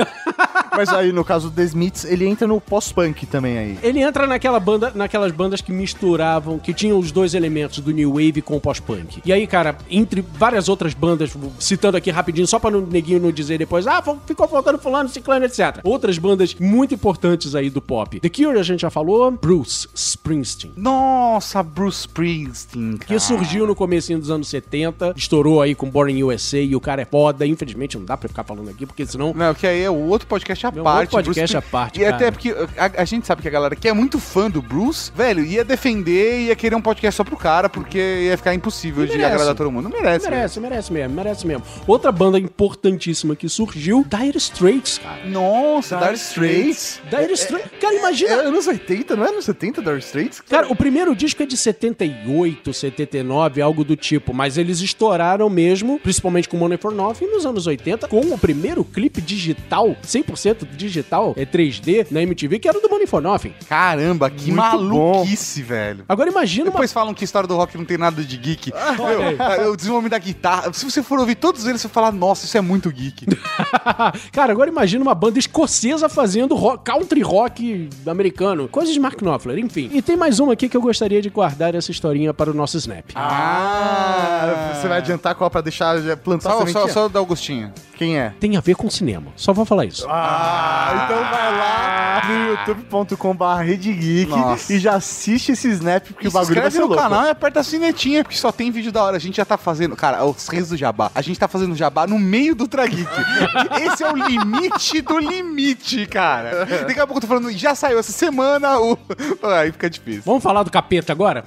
Mas 0.76 0.90
aí, 0.90 1.12
no 1.12 1.24
caso 1.24 1.50
do 1.50 1.56
The 1.56 1.64
Smiths, 1.64 2.06
ele 2.06 2.28
entra 2.28 2.48
no 2.48 2.60
pós-punk 2.60 3.26
também 3.26 3.58
aí. 3.58 3.80
Ele 3.82 4.02
entra 4.02 4.28
naquela 4.28 4.60
banda, 4.60 4.92
naquelas 4.94 5.32
bandas 5.32 5.62
que 5.62 5.72
misturavam, 5.72 6.60
que 6.60 6.74
tinham 6.74 6.98
os 7.00 7.12
dois 7.12 7.34
elementos 7.34 7.80
do 7.80 7.92
new 7.92 8.12
wave 8.14 8.42
com 8.42 8.58
o 8.58 8.62
pós-punk. 8.62 9.22
E 9.26 9.32
aí, 9.32 9.48
cara, 9.48 9.78
entre 9.90 10.22
várias 10.22 10.68
outras 10.68 10.94
bandas, 10.94 11.34
citando 11.60 11.98
aqui 11.98 12.12
rapidinho, 12.12 12.46
só 12.48 12.60
pra 12.60 12.70
não, 12.72 12.82
neguinho 12.82 13.20
não 13.20 13.32
dizer 13.32 13.58
depois, 13.58 13.88
ah, 13.88 14.04
ficou 14.26 14.48
faltando 14.48 14.78
fulano, 14.78 15.08
ciclano, 15.08 15.46
etc. 15.46 15.80
Outras 15.84 16.18
bandas 16.18 16.56
muito 16.60 16.94
importantes 16.94 17.25
aí 17.56 17.70
do 17.70 17.82
pop. 17.82 18.20
The 18.20 18.30
Cure, 18.30 18.60
a 18.60 18.64
gente 18.64 18.82
já 18.82 18.90
falou, 18.90 19.30
Bruce 19.32 19.88
Springsteen. 19.94 20.74
Nossa, 20.76 21.62
Bruce 21.64 22.02
Springsteen, 22.02 22.98
cara. 22.98 23.06
Que 23.06 23.20
surgiu 23.20 23.66
no 23.68 23.76
comecinho 23.76 24.20
dos 24.20 24.30
anos 24.30 24.48
70, 24.48 25.14
estourou 25.18 25.62
aí 25.62 25.74
com 25.76 25.90
Born 25.90 26.14
in 26.14 26.24
USA 26.24 26.60
e 26.60 26.76
o 26.76 26.80
cara 26.82 27.02
é 27.02 27.06
foda. 27.06 27.46
Infelizmente 27.46 27.98
não 27.98 28.06
dá 28.06 28.16
pra 28.18 28.30
ficar 28.30 28.44
falando 28.44 28.70
aqui, 28.70 28.86
porque 28.86 29.06
senão... 29.06 29.34
Não, 29.36 29.54
que 29.54 29.66
aí 29.66 29.82
é 29.82 29.90
o 29.90 29.96
outro 30.08 30.28
podcast 30.28 30.66
à 30.66 30.70
um 30.70 30.84
parte. 30.84 31.16
outro 31.16 31.24
podcast 31.32 31.54
Bruce 31.54 31.58
à 31.58 31.62
parte, 31.72 32.00
E 32.00 32.04
cara. 32.04 32.16
até 32.16 32.32
porque 32.32 32.50
a, 32.78 33.02
a 33.02 33.06
gente 33.06 33.26
sabe 33.26 33.42
que 33.42 33.48
a 33.48 33.52
galera 33.52 33.76
que 33.76 33.88
é 33.88 33.94
muito 33.94 34.20
fã 34.20 34.50
do 34.50 34.62
Bruce, 34.62 35.12
velho, 35.16 35.44
ia 35.44 35.64
defender, 35.64 36.42
ia 36.48 36.56
querer 36.56 36.76
um 36.76 36.82
podcast 36.82 37.18
só 37.18 37.24
pro 37.24 37.38
cara, 37.38 37.70
porque 37.70 37.98
ia 38.28 38.38
ficar 38.38 38.54
impossível 38.54 39.06
de 39.06 39.14
agradar 39.24 39.56
todo 39.56 39.72
mundo. 39.72 39.90
Não 39.90 39.92
merece. 39.92 40.30
Merece, 40.30 40.60
merece 40.60 40.94
mesmo, 40.94 41.16
merece 41.16 41.48
mesmo. 41.48 41.64
Outra 41.88 42.12
banda 42.12 42.38
importantíssima 42.40 43.36
que 43.36 43.48
surgiu, 43.50 44.06
Dire 44.08 44.38
Straits, 44.38 44.98
cara. 44.98 45.26
Nossa, 45.26 45.98
Dire 45.98 46.14
Straits. 46.16 47.02
Dire 47.22 47.34
Straits. 47.34 47.70
Cara, 47.80 47.96
imagina. 47.96 48.32
É 48.32 48.36
anos 48.48 48.68
80, 48.68 49.16
não 49.16 49.26
é 49.26 49.30
anos 49.30 49.46
70 49.46 49.82
Dire 49.82 50.00
Straits? 50.00 50.42
Cara, 50.42 50.72
o 50.72 50.76
primeiro 50.76 51.16
disco 51.16 51.42
é 51.44 51.46
de 51.46 51.56
78, 51.58 52.74
79, 52.74 53.62
algo 53.62 53.84
do 53.84 53.96
tipo, 53.96 54.34
mas 54.34 54.58
eles 54.58 54.80
estouraram 54.82 55.50
mesmo, 55.50 56.00
principalmente 56.00 56.48
com 56.50 56.58
Money 56.58 56.78
for 56.78 56.94
Nothing, 56.94 57.28
nos 57.28 57.46
anos 57.46 57.68
80, 57.68 58.08
com 58.08 58.20
o 58.22 58.38
primeiro 58.38 58.84
clipe 58.84 59.22
digital, 59.22 59.96
100% 60.06 60.66
digital, 60.76 61.34
é 61.38 61.46
3D, 61.46 62.08
na 62.12 62.22
MTV, 62.22 62.60
que 62.60 62.68
era 62.68 62.80
do 62.80 62.90
Money 62.90 63.08
for 63.08 63.22
Nothing. 63.22 63.54
Caramba, 63.68 64.30
que 64.30 64.52
Muito 64.52 64.56
maluquice, 64.58 65.62
velho. 65.62 66.06
Agora 66.08 66.30
imagina 66.30 66.66
Depois 66.72 66.92
falam 66.92 67.14
que 67.14 67.24
a 67.24 67.26
história 67.26 67.48
do 67.48 67.56
rock 67.56 67.78
não 67.78 67.86
tem 67.86 67.98
nada 67.98 68.22
de 68.24 68.38
geek. 68.38 68.72
aí. 68.76 69.58
Meu, 69.60 69.72
o 69.72 69.76
desenvolvimento 69.78 70.12
da 70.12 70.20
guitarra. 70.20 70.74
Se 70.74 70.84
você 70.86 71.02
for 71.04 71.20
ouvir 71.20 71.36
todos 71.36 71.66
eles, 71.68 71.82
você 71.82 71.88
vai 71.88 71.94
falar, 71.94 72.12
nossa, 72.12 72.46
isso 72.46 72.58
é 72.58 72.62
muito 72.62 72.90
geek. 72.92 73.26
Cara, 74.32 74.52
agora 74.52 74.70
imagina 74.70 75.04
uma 75.04 75.16
banda 75.16 75.40
escocesa 75.40 76.08
fazendo 76.10 76.56
rock- 76.56 76.84
country 77.06 77.22
rock 77.22 77.90
americano. 78.08 78.68
Coisas 78.68 78.94
de 78.94 79.00
Mark 79.00 79.22
Knopfler, 79.22 79.60
enfim. 79.60 79.90
E 79.94 80.02
tem 80.02 80.18
mais 80.18 80.40
uma 80.40 80.54
aqui 80.54 80.68
que 80.68 80.76
eu 80.76 80.82
gostaria 80.82 81.22
de 81.22 81.30
guardar 81.30 81.76
essa 81.76 81.92
historinha 81.92 82.34
para 82.34 82.50
o 82.50 82.54
nosso 82.54 82.78
Snap. 82.78 83.06
Ah, 83.16 84.74
você 84.76 84.88
vai 84.88 84.98
adiantar 84.98 85.36
qual 85.36 85.50
pra 85.50 85.62
deixar 85.62 85.96
plantar 86.18 86.52
Só, 86.52 86.66
só, 86.66 86.88
só 86.88 87.08
da 87.08 87.20
Augustinha. 87.20 87.72
Quem 87.96 88.18
é? 88.18 88.34
Tem 88.40 88.58
a 88.58 88.60
ver 88.60 88.76
com 88.76 88.90
cinema. 88.90 89.28
Só 89.36 89.54
vou 89.54 89.66
falar 89.66 89.86
isso. 89.86 90.06
Ah, 90.10 91.04
então 91.06 91.18
vai 91.18 91.58
lá 91.58 92.22
no 92.28 92.50
youtube.com.br 92.52 93.64
Geek 93.78 94.30
Nossa. 94.30 94.74
e 94.74 94.80
já 94.80 94.96
assiste 94.96 95.52
esse 95.52 95.70
snap, 95.70 96.04
porque 96.08 96.26
E 96.26 96.30
o 96.30 96.32
bagulho 96.32 96.56
vai 96.56 96.66
inscreve 96.68 96.72
ser 96.76 96.80
no 96.82 96.88
louco. 96.88 97.02
canal 97.02 97.26
e 97.26 97.30
aperta 97.30 97.60
a 97.60 97.64
sinetinha, 97.64 98.24
porque 98.24 98.38
só 98.38 98.52
tem 98.52 98.72
vídeo 98.72 98.92
da 98.92 99.04
hora. 99.04 99.18
A 99.18 99.20
gente 99.20 99.38
já 99.38 99.46
tá 99.46 99.58
fazendo, 99.58 99.96
cara, 99.96 100.26
os 100.26 100.48
reis 100.48 100.70
do 100.70 100.78
jabá. 100.78 101.12
A 101.14 101.22
gente 101.22 101.40
tá 101.40 101.48
fazendo 101.48 101.76
jabá 101.76 102.08
no 102.08 102.18
meio 102.18 102.56
do 102.56 102.68
Trageek. 102.68 103.06
Esse 103.86 104.04
é 104.04 104.12
o 104.12 104.16
limite 104.16 105.02
do 105.02 105.20
limite, 105.20 106.06
cara. 106.08 106.66
Daqui 106.96 107.04
a 107.04 107.08
pouco 107.08 107.18
eu 107.18 107.22
tô 107.24 107.28
falando, 107.28 107.52
já 107.52 107.76
saiu 107.76 108.00
essa 108.00 108.14
semana, 108.14 108.80
o... 108.80 108.98
aí 109.44 109.70
fica 109.70 109.90
difícil. 109.90 110.22
Vamos 110.26 110.42
falar 110.42 110.64
do 110.64 110.72
capeta 110.72 111.12
agora? 111.12 111.44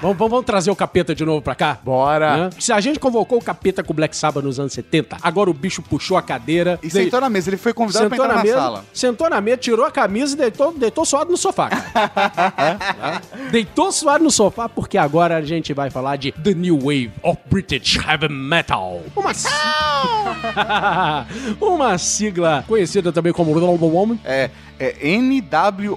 Vamos, 0.00 0.16
vamos- 0.16 0.30
vamos 0.30 0.44
trazer 0.44 0.70
o 0.70 0.76
capeta 0.76 1.12
de 1.12 1.24
novo 1.24 1.42
pra 1.42 1.56
cá? 1.56 1.76
Bora. 1.82 2.36
Né? 2.36 2.50
Se 2.60 2.72
a 2.72 2.80
gente 2.80 3.00
convocou 3.00 3.38
o 3.38 3.42
capeta 3.42 3.82
com 3.82 3.92
o 3.92 3.96
Black 3.96 4.16
Sabbath 4.16 4.44
nos 4.44 4.60
anos 4.60 4.72
70, 4.74 5.16
agora 5.20 5.50
o 5.50 5.54
bicho 5.54 5.82
puxou 5.82 6.16
a 6.16 6.22
cadeira. 6.22 6.78
E 6.84 6.88
sentou 6.88 7.20
na 7.20 7.28
mesa, 7.28 7.50
ele 7.50 7.56
foi 7.56 7.74
convidado 7.74 8.08
pra 8.08 8.16
sentou 8.16 8.26
entrar 8.26 8.36
na 8.36 8.44
na, 8.44 8.48
mesa, 8.48 8.62
sala. 8.62 8.84
sentou 8.94 9.28
na 9.28 9.40
mesa, 9.40 9.56
tirou 9.56 9.84
a 9.84 9.90
camisa 9.90 10.34
e 10.34 10.36
deitou, 10.36 10.72
deitou 10.72 11.04
suado 11.04 11.32
no 11.32 11.36
sofá. 11.36 11.68
É? 11.68 13.50
Deitou 13.50 13.90
suado 13.90 14.22
no 14.22 14.30
sofá 14.30 14.68
porque 14.68 14.98
agora 14.98 15.36
a 15.36 15.42
gente 15.42 15.72
vai 15.72 15.90
falar 15.90 16.14
de 16.16 16.30
The 16.30 16.54
New 16.54 16.78
Wave 16.78 17.10
of 17.22 17.40
British 17.50 17.96
Heavy 17.96 18.28
Metal. 18.28 19.02
Uma, 19.16 19.32
Uma 21.60 21.98
sigla 21.98 22.64
conhecida 22.68 23.12
também 23.12 23.32
como 23.32 23.52
Woman. 23.52 24.18
É, 24.24 24.50
é 24.78 24.94
N-W-O-B-H-M. 25.16 25.96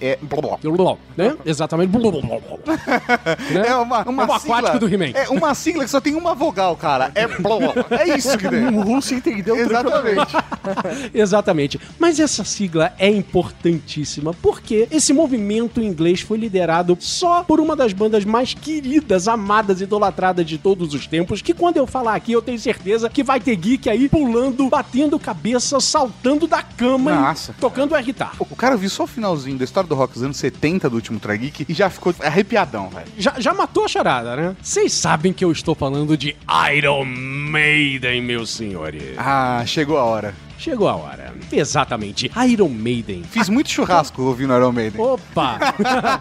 É. 0.00 0.18
Né? 1.16 1.36
Exatamente. 1.44 1.90
É 3.66 3.74
uma, 3.74 4.02
uma, 4.08 4.22
É 4.22 4.26
o 4.26 4.32
aquático 4.32 4.78
do 4.78 4.88
He-Man. 4.88 5.10
É 5.14 5.28
uma 5.28 5.54
sigla 5.54 5.84
que 5.84 5.90
só 5.90 6.00
tem 6.00 6.14
uma 6.14 6.34
vogal, 6.34 6.76
cara. 6.76 7.12
É 7.14 7.26
É 7.90 8.16
isso 8.16 8.36
que 8.38 8.48
tem. 8.48 8.66
O 8.66 8.80
Russo 8.82 9.14
entendeu 9.14 9.56
Exatamente. 9.56 10.36
Exatamente. 11.14 11.80
Mas 11.98 12.18
essa 12.18 12.44
sigla 12.44 12.92
é 12.98 13.08
importantíssima 13.08 14.34
porque 14.34 14.88
esse 14.90 15.12
movimento 15.12 15.80
inglês 15.80 16.20
foi 16.20 16.38
liderado 16.38 16.96
só 17.00 17.44
por 17.44 17.60
uma 17.60 17.76
das 17.76 17.92
bandas 17.92 18.24
mais 18.24 18.54
queridas, 18.54 19.28
amadas, 19.28 19.80
idolatradas 19.80 20.46
de 20.46 20.58
todos 20.58 20.94
os 20.94 21.06
tempos. 21.06 21.42
Que 21.42 21.54
quando 21.54 21.76
eu 21.76 21.86
falar 21.86 22.14
aqui, 22.14 22.32
eu 22.32 22.42
tenho 22.42 22.58
certeza 22.58 23.08
que 23.08 23.22
vai 23.22 23.38
ter 23.40 23.54
geek 23.56 23.88
aí 23.88 24.08
pulando, 24.08 24.68
batendo 24.68 25.18
cabeça, 25.18 25.80
saltando 25.80 26.46
da 26.46 26.62
cama 26.62 27.19
Tocando 27.60 27.94
o 27.94 28.02
guitarra. 28.02 28.34
O 28.38 28.56
cara 28.56 28.76
viu 28.76 28.90
só 28.90 29.04
o 29.04 29.06
finalzinho 29.06 29.58
da 29.58 29.64
história 29.64 29.88
do 29.88 29.94
rock 29.94 30.14
dos 30.14 30.22
anos 30.22 30.36
70 30.36 30.88
do 30.88 30.96
último 30.96 31.18
Trageek 31.20 31.66
e 31.68 31.74
já 31.74 31.90
ficou 31.90 32.14
arrepiadão, 32.20 32.88
velho. 32.88 33.06
Já, 33.18 33.34
já 33.38 33.54
matou 33.54 33.84
a 33.84 33.88
charada, 33.88 34.36
né? 34.36 34.56
Vocês 34.62 34.92
sabem 34.92 35.32
que 35.32 35.44
eu 35.44 35.52
estou 35.52 35.74
falando 35.74 36.16
de 36.16 36.36
Iron 36.74 37.04
Maiden, 37.04 38.22
meus 38.22 38.50
senhores. 38.50 39.14
Ah, 39.16 39.62
chegou 39.66 39.98
a 39.98 40.04
hora. 40.04 40.34
Chegou 40.60 40.88
a 40.88 40.94
hora. 40.94 41.32
Exatamente. 41.50 42.30
Iron 42.48 42.68
Maiden. 42.68 43.22
Fiz 43.22 43.48
muito 43.48 43.70
churrasco 43.70 44.20
ouvindo 44.22 44.54
Iron 44.54 44.72
Maiden. 44.72 45.00
Opa! 45.00 45.58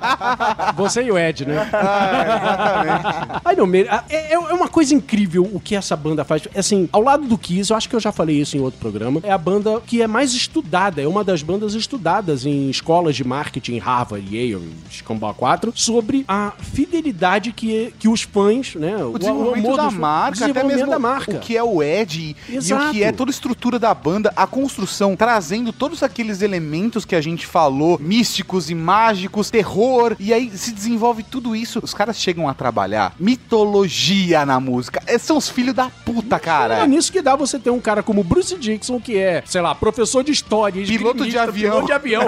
Você 0.77 1.03
e 1.03 1.11
o 1.11 1.17
Ed, 1.17 1.45
né? 1.45 1.69
Ah, 1.73 3.51
Iron 3.51 3.65
Maiden. 3.65 3.91
ah, 3.91 4.03
É, 4.09 4.33
é 4.33 4.39
uma 4.39 4.69
coisa 4.69 4.93
incrível 4.95 5.43
o 5.53 5.59
que 5.59 5.75
essa 5.75 5.93
banda 5.95 6.23
faz. 6.23 6.43
Assim, 6.55 6.87
ao 6.91 7.01
lado 7.01 7.27
do 7.27 7.37
Kiss, 7.37 7.69
eu 7.69 7.75
acho 7.75 7.89
que 7.89 7.95
eu 7.95 7.99
já 7.99 8.13
falei 8.13 8.39
isso 8.39 8.55
em 8.55 8.61
outro 8.61 8.79
programa, 8.79 9.19
é 9.23 9.31
a 9.31 9.37
banda 9.37 9.81
que 9.85 10.01
é 10.01 10.07
mais 10.07 10.33
estudada, 10.33 11.01
é 11.01 11.07
uma 11.07 11.23
das 11.23 11.43
bandas 11.43 11.73
estudadas 11.73 12.45
em 12.45 12.69
escolas 12.69 13.15
de 13.17 13.23
marketing, 13.25 13.77
Harvard, 13.79 14.25
Yale, 14.33 14.71
Escambau 14.89 15.33
4, 15.33 15.73
sobre 15.75 16.23
a 16.27 16.53
fidelidade 16.59 17.51
que, 17.51 17.93
que 17.99 18.07
os 18.07 18.21
fãs, 18.21 18.75
né? 18.75 18.95
O 19.03 19.17
desenvolvimento 19.19 19.65
amor 19.67 19.77
da 19.77 19.91
marca, 19.91 20.37
até 20.45 20.53
desenvolvimento 20.53 20.77
mesmo 20.77 20.91
da 20.91 20.99
marca. 20.99 21.31
o 21.37 21.39
que 21.39 21.57
é 21.57 21.63
o 21.63 21.83
Ed 21.83 22.35
e 22.47 22.55
Exato. 22.55 22.89
o 22.89 22.91
que 22.91 23.03
é 23.03 23.11
toda 23.11 23.29
a 23.31 23.33
estrutura 23.33 23.77
da 23.77 23.93
banda, 23.93 24.28
a 24.35 24.45
construção, 24.47 25.15
trazendo 25.15 25.71
todos 25.73 26.03
aqueles 26.03 26.41
elementos 26.41 27.05
que 27.05 27.15
a 27.15 27.21
gente 27.21 27.45
falou, 27.45 27.97
místicos 27.99 28.69
e 28.69 28.75
mágicos, 28.75 29.49
terror, 29.49 30.15
e 30.19 30.33
aí 30.33 30.49
se 30.55 30.71
desenvolve 30.71 31.23
tudo 31.23 31.55
isso. 31.55 31.79
Os 31.83 31.93
caras 31.93 32.17
chegam 32.17 32.47
a 32.47 32.53
trabalhar 32.53 33.13
mitologia 33.19 34.45
na 34.45 34.59
música. 34.59 35.01
Esses 35.07 35.23
são 35.27 35.37
os 35.37 35.49
filhos 35.49 35.73
da 35.73 35.89
puta, 36.05 36.35
É 36.35 36.39
cara. 36.39 36.87
nisso 36.87 37.11
que 37.11 37.21
dá 37.21 37.35
você 37.35 37.59
ter 37.59 37.69
um 37.69 37.79
cara 37.79 38.01
como 38.03 38.23
Bruce 38.23 38.55
Dixon, 38.57 38.99
que 38.99 39.17
é, 39.17 39.43
sei 39.45 39.61
lá, 39.61 39.73
professor 39.75 40.23
de 40.23 40.31
história, 40.31 40.85
Piloto 40.85 41.27
de 41.27 41.37
avião. 41.37 41.71
Piloto 41.71 41.85
de 41.87 41.91
avião. 41.93 42.23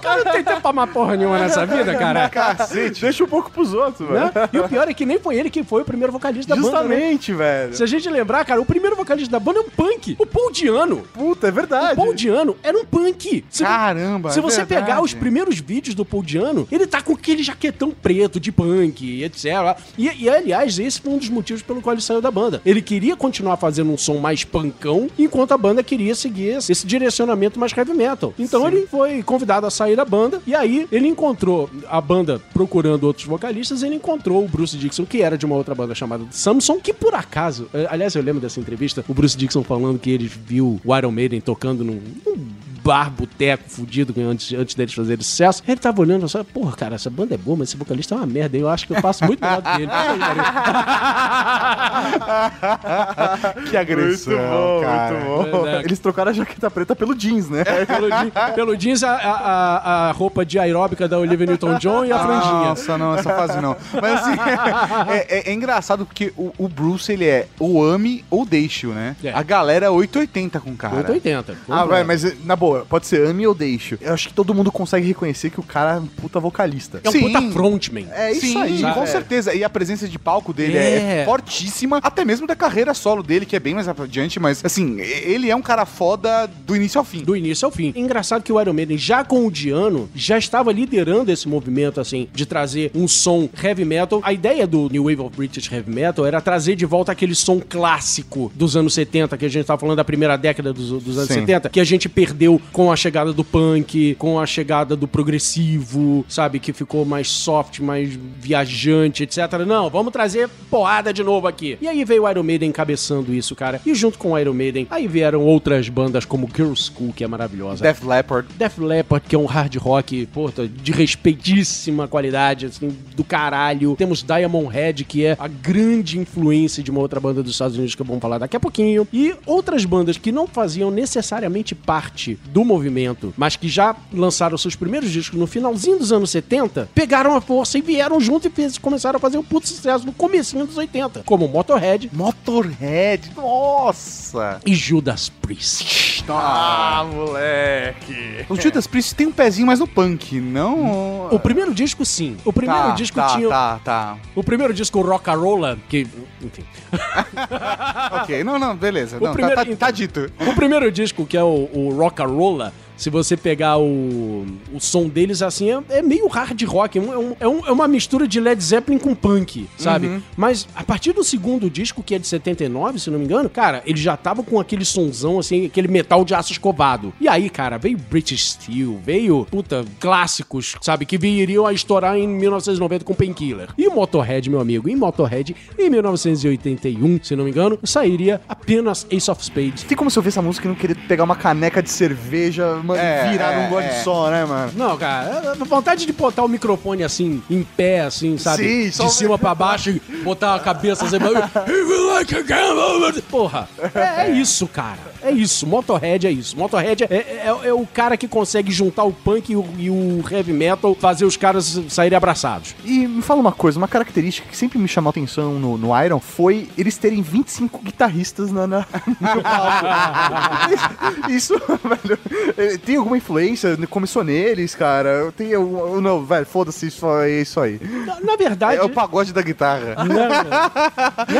Cara 0.00 0.24
não 0.24 0.32
tem 0.32 0.44
tempo 0.44 0.60
pra 0.60 0.72
mais 0.72 0.90
porra 0.90 1.16
nenhuma 1.16 1.38
nessa 1.38 1.64
vida, 1.66 1.94
cara. 1.96 2.28
Cacete. 2.28 3.00
Deixa 3.00 3.24
um 3.24 3.28
pouco 3.28 3.50
pros 3.50 3.72
outros, 3.72 4.08
Né? 4.08 4.30
velho. 4.32 4.48
E 4.52 4.58
o 4.60 4.68
pior 4.68 4.88
é 4.88 4.94
que 4.94 5.04
nem 5.06 5.18
foi 5.18 5.36
ele 5.36 5.50
que 5.50 5.62
foi 5.62 5.82
o 5.82 5.84
primeiro 5.84 6.12
vocalista 6.12 6.54
da 6.54 6.60
banda. 6.60 6.82
né? 6.84 6.94
Justamente, 6.96 7.32
velho. 7.32 7.74
Se 7.74 7.82
a 7.82 7.86
gente 7.86 8.08
lembrar, 8.08 8.44
cara, 8.44 8.60
o 8.60 8.64
primeiro 8.66 8.96
vocalista 8.96 9.30
da 9.32 9.40
banda 9.40 9.58
é 9.60 9.62
um 9.62 9.70
punk. 9.70 10.16
O 10.18 10.26
Paul 10.26 10.50
Diano. 10.52 10.98
Puta, 11.12 11.27
é 11.42 11.50
verdade. 11.50 11.92
O 11.92 11.96
Paul 11.96 12.14
Diano 12.14 12.56
era 12.62 12.76
um 12.76 12.84
punk. 12.84 13.44
Se, 13.50 13.62
Caramba, 13.62 14.30
se 14.30 14.38
é 14.38 14.42
você 14.42 14.64
verdade. 14.64 14.86
pegar 14.86 15.02
os 15.02 15.14
primeiros 15.14 15.58
vídeos 15.58 15.94
do 15.94 16.04
Paul 16.04 16.22
Diano, 16.22 16.66
ele 16.70 16.86
tá 16.86 17.02
com 17.02 17.12
aquele 17.12 17.42
jaquetão 17.42 17.90
preto 17.90 18.38
de 18.38 18.52
punk, 18.52 19.22
etc. 19.22 19.78
E, 19.96 20.08
e, 20.24 20.28
aliás, 20.28 20.78
esse 20.78 21.00
foi 21.00 21.12
um 21.12 21.18
dos 21.18 21.28
motivos 21.28 21.62
pelo 21.62 21.80
qual 21.80 21.94
ele 21.94 22.02
saiu 22.02 22.20
da 22.20 22.30
banda. 22.30 22.60
Ele 22.64 22.82
queria 22.82 23.16
continuar 23.16 23.56
fazendo 23.56 23.90
um 23.90 23.98
som 23.98 24.18
mais 24.18 24.44
punkão, 24.44 25.08
enquanto 25.18 25.52
a 25.52 25.58
banda 25.58 25.82
queria 25.82 26.14
seguir 26.14 26.58
esse, 26.58 26.86
direcionamento 26.86 27.58
mais 27.58 27.76
heavy 27.76 27.92
metal. 27.92 28.32
Então 28.38 28.66
ele 28.66 28.86
foi 28.86 29.22
convidado 29.22 29.66
a 29.66 29.70
sair 29.70 29.96
da 29.96 30.04
banda, 30.04 30.40
e 30.46 30.54
aí 30.54 30.86
ele 30.90 31.08
encontrou 31.08 31.68
a 31.88 32.00
banda 32.00 32.40
procurando 32.52 33.04
outros 33.04 33.26
vocalistas, 33.26 33.82
ele 33.82 33.96
encontrou 33.96 34.44
o 34.44 34.48
Bruce 34.48 34.76
Dixon, 34.76 35.04
que 35.04 35.22
era 35.22 35.36
de 35.36 35.44
uma 35.44 35.56
outra 35.56 35.74
banda 35.74 35.94
chamada 35.94 36.24
Samson, 36.30 36.78
que 36.80 36.92
por 36.92 37.14
acaso, 37.14 37.68
eh, 37.74 37.86
aliás, 37.90 38.14
eu 38.14 38.22
lembro 38.22 38.40
dessa 38.40 38.60
entrevista, 38.60 39.04
o 39.08 39.14
Bruce 39.14 39.36
Dixon 39.36 39.62
falando 39.62 39.98
que 39.98 40.10
ele 40.10 40.26
viu 40.28 40.80
o 40.84 40.96
Iron 40.96 41.10
Maiden 41.18 41.40
tocando 41.40 41.82
num, 41.82 42.00
num 42.24 42.57
bar, 42.88 43.10
boteco, 43.10 43.64
fudido, 43.68 44.14
antes, 44.18 44.58
antes 44.58 44.74
deles 44.74 44.94
fazerem 44.94 45.22
sucesso. 45.22 45.62
Ele 45.68 45.76
tava 45.76 46.00
olhando 46.00 46.26
só, 46.26 46.42
porra, 46.42 46.74
cara, 46.74 46.94
essa 46.94 47.10
banda 47.10 47.34
é 47.34 47.36
boa, 47.36 47.58
mas 47.58 47.68
esse 47.68 47.76
vocalista 47.76 48.14
é 48.14 48.16
uma 48.16 48.26
merda. 48.26 48.56
Eu 48.56 48.66
acho 48.66 48.86
que 48.86 48.94
eu 48.94 49.00
faço 49.02 49.26
muito 49.26 49.44
melhor 49.44 49.60
do 49.60 49.70
que 49.70 49.82
ele. 49.82 49.90
que 53.68 53.76
agressão, 53.76 54.32
muito 54.32 54.48
bom, 54.48 54.80
cara. 54.80 55.20
muito 55.20 55.50
bom. 55.50 55.66
É, 55.66 55.76
é. 55.76 55.80
Eles 55.80 55.98
trocaram 55.98 56.30
a 56.30 56.32
jaqueta 56.32 56.70
preta 56.70 56.96
pelo 56.96 57.14
jeans, 57.14 57.50
né? 57.50 57.62
pelo, 57.62 58.08
jeans, 58.08 58.32
pelo 58.54 58.74
jeans, 58.74 59.04
a, 59.04 59.12
a, 59.12 60.08
a- 60.08 60.12
roupa 60.12 60.46
de 60.46 60.58
aeróbica 60.58 61.06
da 61.06 61.18
Olivia 61.18 61.44
Newton-John 61.46 62.06
e 62.06 62.12
a 62.12 62.18
franjinha. 62.18 62.68
Nossa, 62.70 62.96
não, 62.96 63.14
essa 63.14 63.28
fase 63.34 63.60
não. 63.60 63.76
Mas 64.00 64.22
assim, 64.22 64.32
é, 65.12 65.40
é- 65.40 65.50
é 65.50 65.52
engraçado 65.52 66.06
porque 66.06 66.32
o, 66.38 66.54
o 66.56 66.66
Bruce, 66.68 67.12
ele 67.12 67.26
é 67.26 67.48
ou 67.60 67.84
ame 67.84 68.24
ou 68.30 68.46
deixe-o, 68.46 68.94
né? 68.94 69.14
É. 69.22 69.30
A 69.30 69.42
galera 69.42 69.84
é 69.84 69.90
880 69.90 70.58
com 70.60 70.70
o 70.70 70.76
cara. 70.76 70.96
880. 70.96 71.54
Ah, 71.68 71.84
velho, 71.84 72.06
mas 72.06 72.24
na 72.46 72.56
boa, 72.56 72.77
pode 72.88 73.06
ser 73.06 73.26
ame 73.26 73.46
ou 73.46 73.54
deixo. 73.54 73.98
Eu 74.00 74.14
acho 74.14 74.28
que 74.28 74.34
todo 74.34 74.54
mundo 74.54 74.70
consegue 74.70 75.06
reconhecer 75.06 75.50
que 75.50 75.60
o 75.60 75.62
cara 75.62 75.96
é 75.96 75.98
um 75.98 76.06
puta 76.06 76.40
vocalista. 76.40 77.00
É 77.04 77.08
um 77.08 77.12
puta 77.12 77.42
frontman. 77.50 78.06
É 78.12 78.32
isso 78.32 78.40
Sim, 78.40 78.58
aí, 78.58 78.82
com 78.82 78.94
velho. 78.94 79.06
certeza. 79.06 79.54
E 79.54 79.64
a 79.64 79.70
presença 79.70 80.08
de 80.08 80.18
palco 80.18 80.52
dele 80.52 80.76
é. 80.76 81.20
É. 81.20 81.24
fortíssima, 81.24 81.98
até 82.02 82.24
mesmo 82.24 82.46
da 82.46 82.56
carreira 82.56 82.94
solo 82.94 83.22
dele, 83.22 83.46
que 83.46 83.56
é 83.56 83.60
bem 83.60 83.74
mais 83.74 83.88
adiante, 83.88 84.38
mas 84.38 84.64
assim, 84.64 85.00
ele 85.00 85.50
é 85.50 85.56
um 85.56 85.62
cara 85.62 85.86
foda 85.86 86.46
do 86.46 86.76
início 86.76 86.98
ao 86.98 87.04
fim. 87.04 87.22
Do 87.22 87.36
início 87.36 87.66
ao 87.66 87.72
fim. 87.72 87.92
Engraçado 87.96 88.42
que 88.42 88.52
o 88.52 88.60
Iron 88.60 88.72
Maiden, 88.72 88.98
já 88.98 89.24
com 89.24 89.46
o 89.46 89.50
Diano, 89.50 90.08
já 90.14 90.38
estava 90.38 90.72
liderando 90.72 91.30
esse 91.30 91.48
movimento, 91.48 92.00
assim, 92.00 92.28
de 92.32 92.46
trazer 92.46 92.90
um 92.94 93.08
som 93.08 93.48
heavy 93.62 93.84
metal. 93.84 94.20
A 94.22 94.32
ideia 94.32 94.66
do 94.66 94.88
New 94.88 95.04
Wave 95.04 95.20
of 95.20 95.36
British 95.36 95.70
Heavy 95.70 95.90
Metal 95.90 96.24
era 96.24 96.40
trazer 96.40 96.76
de 96.76 96.86
volta 96.86 97.12
aquele 97.12 97.34
som 97.34 97.60
clássico 97.60 98.52
dos 98.54 98.76
anos 98.76 98.94
70, 98.94 99.36
que 99.36 99.44
a 99.46 99.48
gente 99.48 99.66
tava 99.66 99.80
falando 99.80 99.96
da 99.96 100.04
primeira 100.04 100.36
década 100.36 100.72
dos, 100.72 100.90
dos 101.02 101.16
anos 101.16 101.28
Sim. 101.28 101.40
70, 101.40 101.68
que 101.68 101.80
a 101.80 101.84
gente 101.84 102.08
perdeu 102.08 102.60
com 102.72 102.92
a 102.92 102.96
chegada 102.96 103.32
do 103.32 103.44
punk, 103.44 104.14
com 104.18 104.38
a 104.38 104.46
chegada 104.46 104.96
do 104.96 105.08
progressivo, 105.08 106.24
sabe? 106.28 106.58
Que 106.58 106.72
ficou 106.72 107.04
mais 107.04 107.28
soft, 107.28 107.80
mais 107.80 108.10
viajante, 108.38 109.22
etc. 109.22 109.38
Não, 109.66 109.90
vamos 109.90 110.12
trazer 110.12 110.48
porrada 110.70 111.12
de 111.12 111.22
novo 111.22 111.46
aqui. 111.46 111.78
E 111.80 111.88
aí 111.88 112.04
veio 112.04 112.24
o 112.24 112.30
Iron 112.30 112.42
Maiden 112.42 112.68
encabeçando 112.70 113.32
isso, 113.34 113.54
cara. 113.54 113.80
E 113.84 113.94
junto 113.94 114.18
com 114.18 114.32
o 114.32 114.38
Iron 114.38 114.52
Maiden, 114.52 114.86
aí 114.90 115.06
vieram 115.06 115.42
outras 115.42 115.88
bandas 115.88 116.24
como 116.24 116.48
Girl 116.54 116.74
School, 116.74 117.12
que 117.12 117.24
é 117.24 117.28
maravilhosa. 117.28 117.82
Def 117.82 118.02
Leppard. 118.04 118.48
Def 118.56 118.78
Leppard, 118.78 119.26
que 119.28 119.34
é 119.34 119.38
um 119.38 119.46
hard 119.46 119.76
rock, 119.76 120.26
puta, 120.26 120.68
de 120.68 120.92
respeitíssima 120.92 122.08
qualidade, 122.08 122.66
assim, 122.66 122.96
do 123.16 123.24
caralho. 123.24 123.94
Temos 123.96 124.22
Diamond 124.22 124.68
Head, 124.72 125.04
que 125.04 125.24
é 125.24 125.36
a 125.38 125.48
grande 125.48 126.18
influência 126.18 126.82
de 126.82 126.90
uma 126.90 127.00
outra 127.00 127.20
banda 127.20 127.42
dos 127.42 127.52
Estados 127.52 127.76
Unidos 127.76 127.94
que 127.94 128.02
vamos 128.02 128.20
falar 128.20 128.38
daqui 128.38 128.56
a 128.56 128.60
pouquinho. 128.60 129.06
E 129.12 129.34
outras 129.46 129.84
bandas 129.84 130.16
que 130.16 130.32
não 130.32 130.46
faziam 130.46 130.90
necessariamente 130.90 131.74
parte 131.74 132.38
do 132.52 132.64
movimento, 132.64 133.32
mas 133.36 133.56
que 133.56 133.68
já 133.68 133.94
lançaram 134.12 134.56
seus 134.58 134.74
primeiros 134.74 135.10
discos 135.10 135.38
no 135.38 135.46
finalzinho 135.46 135.98
dos 135.98 136.12
anos 136.12 136.30
70, 136.30 136.88
pegaram 136.94 137.34
a 137.36 137.40
força 137.40 137.78
e 137.78 137.82
vieram 137.82 138.20
junto 138.20 138.48
e 138.48 138.50
fez- 138.50 138.78
começaram 138.78 139.16
a 139.16 139.20
fazer 139.20 139.38
um 139.38 139.42
puto 139.42 139.68
sucesso 139.68 140.04
no 140.06 140.12
comecinho 140.12 140.66
dos 140.66 140.76
80, 140.76 141.22
como 141.24 141.46
Motorhead 141.48 142.10
Motorhead, 142.12 143.30
nossa! 143.36 144.60
e 144.66 144.74
Judas 144.74 145.28
Priest. 145.28 146.24
Ah, 146.28 147.06
moleque. 147.10 148.44
O 148.48 148.56
Judas 148.60 148.86
Priest 148.86 149.14
tem 149.14 149.26
um 149.26 149.32
pezinho 149.32 149.66
mais 149.66 149.80
no 149.80 149.86
punk, 149.86 150.38
não? 150.40 151.26
O 151.30 151.38
primeiro 151.38 151.72
disco, 151.74 152.04
sim. 152.04 152.36
O 152.44 152.52
primeiro 152.52 152.88
Tá, 152.88 152.90
disco 152.94 153.16
tá, 153.16 153.26
tinha. 153.28 153.48
Tá, 153.48 153.80
tá. 153.84 154.18
O 154.34 154.44
primeiro 154.44 154.74
disco, 154.74 155.00
Rock 155.00 155.30
Rolla, 155.30 155.78
que. 155.88 156.06
Enfim. 156.42 156.64
ok, 158.22 158.44
não, 158.44 158.58
não, 158.58 158.76
beleza. 158.76 159.16
O 159.18 159.24
Não, 159.24 159.32
primeiro- 159.32 159.56
tá, 159.56 159.64
tá, 159.64 159.76
tá 159.76 159.90
dito. 159.90 160.30
O 160.46 160.54
primeiro 160.54 160.90
disco, 160.92 161.24
que 161.26 161.36
é 161.36 161.42
o, 161.42 161.68
o 161.72 161.94
Rock 161.96 162.20
Rolla, 162.38 162.72
se 162.98 163.08
você 163.08 163.34
pegar 163.36 163.78
o, 163.78 164.44
o 164.74 164.78
som 164.80 165.08
deles 165.08 165.40
assim, 165.40 165.70
é, 165.70 165.80
é 165.98 166.02
meio 166.02 166.26
hard 166.28 166.60
rock. 166.64 166.98
É, 166.98 167.00
um- 167.00 167.36
é, 167.40 167.48
um- 167.48 167.66
é 167.66 167.72
uma 167.72 167.88
mistura 167.88 168.28
de 168.28 168.38
Led 168.40 168.62
Zeppelin 168.62 168.98
com 168.98 169.14
punk, 169.14 169.66
sabe? 169.78 170.08
Uhum. 170.08 170.22
Mas 170.36 170.68
a 170.74 170.82
partir 170.84 171.12
do 171.14 171.24
segundo 171.24 171.70
disco, 171.70 172.02
que 172.02 172.14
é 172.14 172.18
de 172.18 172.26
79, 172.26 172.98
se 172.98 173.08
não 173.10 173.18
me 173.18 173.24
engano, 173.24 173.48
cara, 173.48 173.82
ele 173.86 173.98
já 173.98 174.16
tava 174.16 174.42
com 174.42 174.60
aquele 174.60 174.84
sonzão, 174.84 175.38
assim, 175.38 175.64
aquele 175.66 175.88
metal 175.88 176.24
de 176.24 176.34
aço 176.34 176.52
escovado. 176.52 177.14
E 177.20 177.28
aí, 177.28 177.48
cara, 177.48 177.78
veio 177.78 177.96
British 177.96 178.50
Steel, 178.52 178.98
veio, 179.04 179.46
puta, 179.50 179.84
clássicos, 180.00 180.74
sabe? 180.80 181.06
Que 181.06 181.16
viriam 181.16 181.64
a 181.66 181.72
estourar 181.72 182.16
em 182.18 182.26
1990 182.26 183.04
com 183.04 183.14
Painkiller. 183.14 183.68
E 183.78 183.86
o 183.86 183.94
Motorhead, 183.94 184.50
meu 184.50 184.60
amigo, 184.60 184.88
em 184.88 184.96
Motorhead, 184.96 185.54
em 185.78 185.88
1981, 185.88 187.20
se 187.22 187.36
não 187.36 187.44
me 187.44 187.50
engano, 187.50 187.78
sairia 187.84 188.40
apenas 188.48 189.06
Ace 189.10 189.30
of 189.30 189.44
Spades. 189.44 189.84
Tem 189.84 189.96
como 189.96 190.10
se 190.10 190.18
eu 190.18 190.20
ouvir 190.20 190.28
essa 190.28 190.42
música 190.42 190.66
e 190.66 190.68
não 190.68 190.74
querer 190.74 190.96
pegar 191.06 191.24
uma 191.24 191.36
caneca 191.36 191.82
de 191.82 191.90
cerveja, 191.90 192.76
mano, 192.88 193.00
É, 193.00 193.30
virar 193.30 193.52
é, 193.52 193.62
num 193.62 193.68
gole 193.70 193.86
é. 193.86 194.02
só, 194.02 194.30
né, 194.30 194.44
mano? 194.44 194.72
Não, 194.76 194.96
cara, 194.96 195.52
a 195.60 195.64
vontade 195.64 196.06
de 196.06 196.12
botar 196.12 196.44
o 196.44 196.48
microfone 196.48 197.04
assim, 197.04 197.42
em 197.50 197.62
pé, 197.62 198.00
assim, 198.00 198.38
sabe? 198.38 198.64
Sim, 198.64 198.84
de 198.88 198.92
só- 198.92 199.08
cima 199.08 199.38
pra 199.38 199.54
baixo 199.54 199.90
e 199.90 200.00
botar 200.22 200.54
a 200.54 200.60
cabeça 200.60 201.04
assim. 201.04 201.18
Porra, 203.30 203.68
é, 203.94 204.26
é 204.26 204.30
isso, 204.30 204.66
cara. 204.66 204.98
É 205.22 205.30
isso. 205.30 205.66
Motorhead 205.66 206.26
é 206.26 206.30
isso. 206.30 206.56
Motorhead 206.56 207.04
é, 207.04 207.06
é- 207.14 207.58
é 207.68 207.72
o 207.72 207.86
cara 207.86 208.16
que 208.16 208.28
consegue 208.28 208.70
juntar 208.72 209.04
o 209.04 209.12
punk 209.12 209.50
e 209.52 209.56
o, 209.56 209.64
e 209.78 209.90
o 209.90 210.22
heavy 210.30 210.52
metal, 210.52 210.94
fazer 210.94 211.24
os 211.24 211.36
caras 211.36 211.80
saírem 211.88 212.16
abraçados. 212.16 212.74
E 212.84 213.06
me 213.06 213.22
fala 213.22 213.40
uma 213.40 213.52
coisa, 213.52 213.78
uma 213.78 213.88
característica 213.88 214.48
que 214.48 214.56
sempre 214.56 214.78
me 214.78 214.88
chamou 214.88 215.08
a 215.08 215.12
atenção 215.12 215.58
no, 215.58 215.76
no 215.78 216.04
Iron 216.04 216.20
foi 216.20 216.68
eles 216.76 216.96
terem 216.96 217.20
25 217.22 217.78
guitarristas 217.82 218.50
na, 218.52 218.66
na- 218.66 218.86
no 219.20 219.42
palco. 219.42 221.30
isso, 221.30 221.54
velho, 221.84 222.78
tem 222.80 222.96
alguma 222.96 223.16
influência? 223.16 223.76
Começou 223.88 224.22
neles, 224.24 224.74
cara? 224.74 225.32
Tem, 225.36 225.48
eu, 225.48 226.00
não, 226.00 226.24
velho, 226.24 226.46
foda-se, 226.46 226.86
isso 226.86 227.06
é 227.20 227.40
isso 227.40 227.60
aí. 227.60 227.80
Na, 228.06 228.20
na 228.20 228.36
verdade. 228.36 228.78
É 228.78 228.82
o 228.82 228.88
pagode 228.90 229.32
da 229.32 229.42
guitarra. 229.42 229.96
Na 230.04 230.04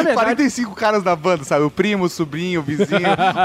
verdade, 0.02 0.14
45 0.14 0.74
caras 0.74 1.02
da 1.02 1.14
banda, 1.14 1.44
sabe? 1.44 1.64
O 1.64 1.70
primo, 1.70 2.04
o 2.04 2.08
sobrinho, 2.08 2.60
o 2.60 2.62
vizinho, 2.62 2.88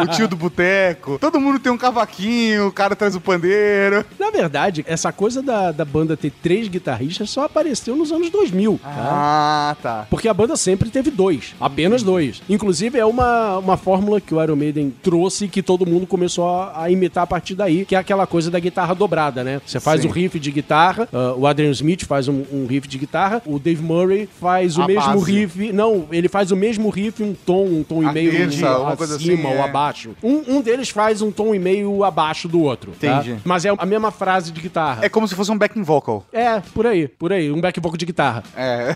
o 0.03 0.07
tio 0.07 0.22
do 0.27 0.35
boteco. 0.35 1.17
Todo 1.19 1.39
mundo 1.39 1.59
tem 1.59 1.71
um 1.71 1.77
cavaquinho, 1.77 2.67
o 2.67 2.71
cara 2.71 2.95
traz 2.95 3.15
o 3.15 3.21
pandeiro. 3.21 4.05
Na 4.19 4.29
verdade, 4.29 4.83
essa 4.87 5.11
coisa 5.11 5.41
da, 5.41 5.71
da 5.71 5.85
banda 5.85 6.15
ter 6.17 6.31
três 6.41 6.67
guitarristas 6.67 7.29
só 7.29 7.45
apareceu 7.45 7.95
nos 7.95 8.11
anos 8.11 8.29
2000. 8.29 8.79
tá? 8.83 8.89
Ah, 8.89 9.75
tá. 9.81 10.07
Porque 10.09 10.27
a 10.27 10.33
banda 10.33 10.55
sempre 10.55 10.89
teve 10.89 11.11
dois, 11.11 11.53
apenas 11.59 12.03
dois. 12.03 12.41
Inclusive, 12.49 12.97
é 12.99 13.05
uma, 13.05 13.57
uma 13.57 13.77
fórmula 13.77 14.19
que 14.21 14.33
o 14.33 14.41
Iron 14.41 14.55
Maiden 14.55 14.93
trouxe 15.01 15.47
que 15.47 15.61
todo 15.61 15.85
mundo 15.85 16.05
começou 16.07 16.47
a, 16.47 16.83
a 16.83 16.89
imitar 16.91 17.23
a 17.23 17.27
partir 17.27 17.55
daí, 17.55 17.85
que 17.85 17.95
é 17.95 17.97
aquela 17.97 18.25
coisa 18.27 18.49
da 18.51 18.59
guitarra 18.59 18.93
dobrada, 18.93 19.43
né? 19.43 19.61
Você 19.65 19.79
faz 19.79 20.01
Sim. 20.01 20.07
o 20.07 20.11
riff 20.11 20.39
de 20.39 20.51
guitarra, 20.51 21.07
ah, 21.13 21.33
o 21.37 21.47
Adrian 21.47 21.71
Smith 21.71 22.05
faz 22.05 22.27
um, 22.27 22.43
um 22.51 22.65
riff 22.65 22.87
de 22.87 22.97
guitarra, 22.97 23.41
o 23.45 23.59
Dave 23.59 23.81
Murray 23.83 24.27
faz 24.39 24.77
o 24.77 24.81
A 24.83 24.87
mesmo 24.87 25.19
base. 25.19 25.31
riff. 25.31 25.71
Não, 25.73 26.07
ele 26.11 26.27
faz 26.29 26.51
o 26.51 26.55
mesmo 26.55 26.89
riff, 26.89 27.21
um 27.23 27.33
tom, 27.33 27.65
um 27.65 27.83
tom 27.83 28.03
e 28.03 28.05
A 28.05 28.11
meio 28.11 28.31
terça, 28.31 28.79
um, 28.79 28.87
acima 28.87 29.15
assim, 29.15 29.45
ou 29.45 29.53
é. 29.53 29.61
abaixo. 29.61 30.11
Um, 30.21 30.57
um 30.57 30.61
deles 30.61 30.89
faz 30.89 31.21
um 31.21 31.31
tom 31.31 31.55
e 31.55 31.59
meio 31.59 32.03
abaixo 32.03 32.47
do 32.47 32.61
outro. 32.61 32.91
tá? 32.99 33.07
Entendi. 33.07 33.37
Mas 33.43 33.65
é 33.65 33.73
a 33.77 33.85
mesma 33.85 34.11
frase 34.11 34.51
de 34.51 34.61
guitarra. 34.61 35.05
É 35.05 35.09
como 35.09 35.27
se 35.27 35.35
fosse 35.35 35.51
um 35.51 35.57
backing 35.57 35.83
vocal. 35.83 36.25
É, 36.31 36.59
por 36.73 36.85
aí, 36.85 37.07
por 37.07 37.31
aí. 37.31 37.51
Um 37.51 37.61
back 37.61 37.79
vocal 37.79 37.97
de 37.97 38.05
guitarra. 38.05 38.43
É, 38.55 38.95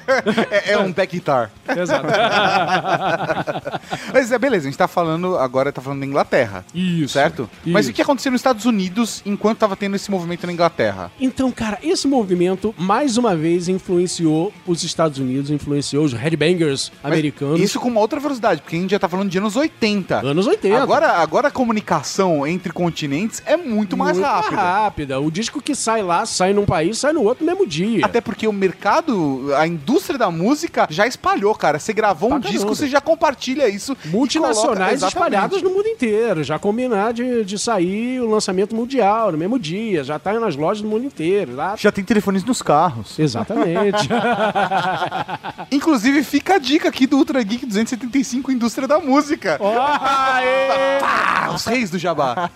é, 0.51 0.71
é 0.73 0.77
um 0.77 0.91
back 0.91 1.15
guitar. 1.15 1.51
Exato. 1.75 2.07
Mas 4.13 4.31
é, 4.31 4.37
beleza, 4.37 4.67
a 4.67 4.69
gente 4.69 4.77
tá 4.77 4.87
falando, 4.87 5.37
agora 5.37 5.71
tá 5.71 5.81
falando 5.81 6.01
da 6.01 6.05
Inglaterra. 6.05 6.65
Isso. 6.73 7.13
Certo? 7.13 7.49
Mas 7.65 7.85
Isso. 7.85 7.91
o 7.91 7.95
que 7.95 8.01
aconteceu 8.01 8.31
nos 8.31 8.39
Estados 8.39 8.65
Unidos 8.65 9.21
enquanto 9.25 9.59
tava 9.59 9.75
tendo 9.75 9.95
esse 9.95 10.09
movimento 10.11 10.45
na 10.45 10.53
Inglaterra? 10.53 11.11
Então, 11.19 11.51
cara, 11.51 11.77
esse 11.83 12.07
movimento, 12.07 12.73
mais 12.77 13.17
uma 13.17 13.35
vez, 13.35 13.67
influenciou 13.67 14.53
os 14.65 14.83
Estados 14.83 15.19
Unidos, 15.19 15.49
influenciou 15.49 16.05
os 16.05 16.13
headbangers 16.13 16.91
Mas 17.01 17.11
americanos. 17.11 17.59
Isso 17.59 17.79
com 17.79 17.87
uma 17.87 18.01
outra 18.01 18.19
velocidade, 18.19 18.61
porque 18.61 18.75
a 18.75 18.79
gente 18.79 18.91
já 18.91 18.99
tá 18.99 19.09
falando 19.09 19.29
de 19.29 19.37
anos 19.37 19.55
80. 19.55 20.19
Anos 20.19 20.47
80. 20.47 20.81
Agora, 20.81 21.06
agora 21.11 21.47
a 21.47 21.51
comunicação 21.51 22.45
entre 22.45 22.71
continentes 22.71 23.41
é 23.45 23.57
muito, 23.57 23.97
mais 23.97 24.17
rápida. 24.17 24.61
rápida. 24.61 25.19
O 25.19 25.31
disco 25.31 25.61
que 25.61 25.75
sai 25.75 26.01
lá, 26.01 26.25
sai 26.25 26.53
num 26.53 26.65
país, 26.65 26.97
sai 26.97 27.13
no 27.13 27.23
outro 27.23 27.45
no 27.45 27.51
mesmo 27.51 27.67
dia. 27.67 28.05
Até 28.05 28.21
porque 28.21 28.47
o 28.47 28.53
mercado, 28.53 29.53
a 29.55 29.67
indústria 29.67 30.06
da 30.17 30.29
música 30.31 30.87
já 30.89 31.05
espalhou, 31.07 31.53
cara. 31.55 31.79
Você 31.79 31.93
gravou 31.93 32.33
um 32.33 32.39
disco, 32.39 32.67
você 32.67 32.87
já 32.87 32.99
compartilha 33.01 33.67
isso. 33.69 33.95
Multinacionais 34.05 34.99
coloca- 34.99 35.07
espalhadas 35.07 35.61
no 35.61 35.69
mundo 35.69 35.87
inteiro. 35.87 36.43
Já 36.43 36.57
combinar 36.59 37.13
de, 37.13 37.43
de 37.45 37.57
sair 37.59 38.19
o 38.21 38.29
lançamento 38.29 38.75
mundial 38.75 39.31
no 39.31 39.37
mesmo 39.37 39.57
dia. 39.59 40.03
Já 40.03 40.17
tá 40.19 40.33
nas 40.39 40.55
lojas 40.55 40.81
do 40.81 40.87
mundo 40.89 41.05
inteiro. 41.05 41.55
Lá... 41.55 41.75
Já 41.77 41.91
tem 41.91 42.03
telefones 42.03 42.43
nos 42.43 42.61
carros. 42.61 43.17
Exatamente. 43.19 44.07
Inclusive, 45.71 46.23
fica 46.23 46.55
a 46.55 46.57
dica 46.57 46.89
aqui 46.89 47.05
do 47.07 47.17
Ultra 47.17 47.41
Geek 47.43 47.65
275 47.65 48.51
Indústria 48.51 48.87
da 48.87 48.99
Música. 48.99 49.59
Pá, 49.59 51.51
os 51.53 51.65
reis 51.65 51.89
do 51.89 51.97
Jabá. 51.97 52.49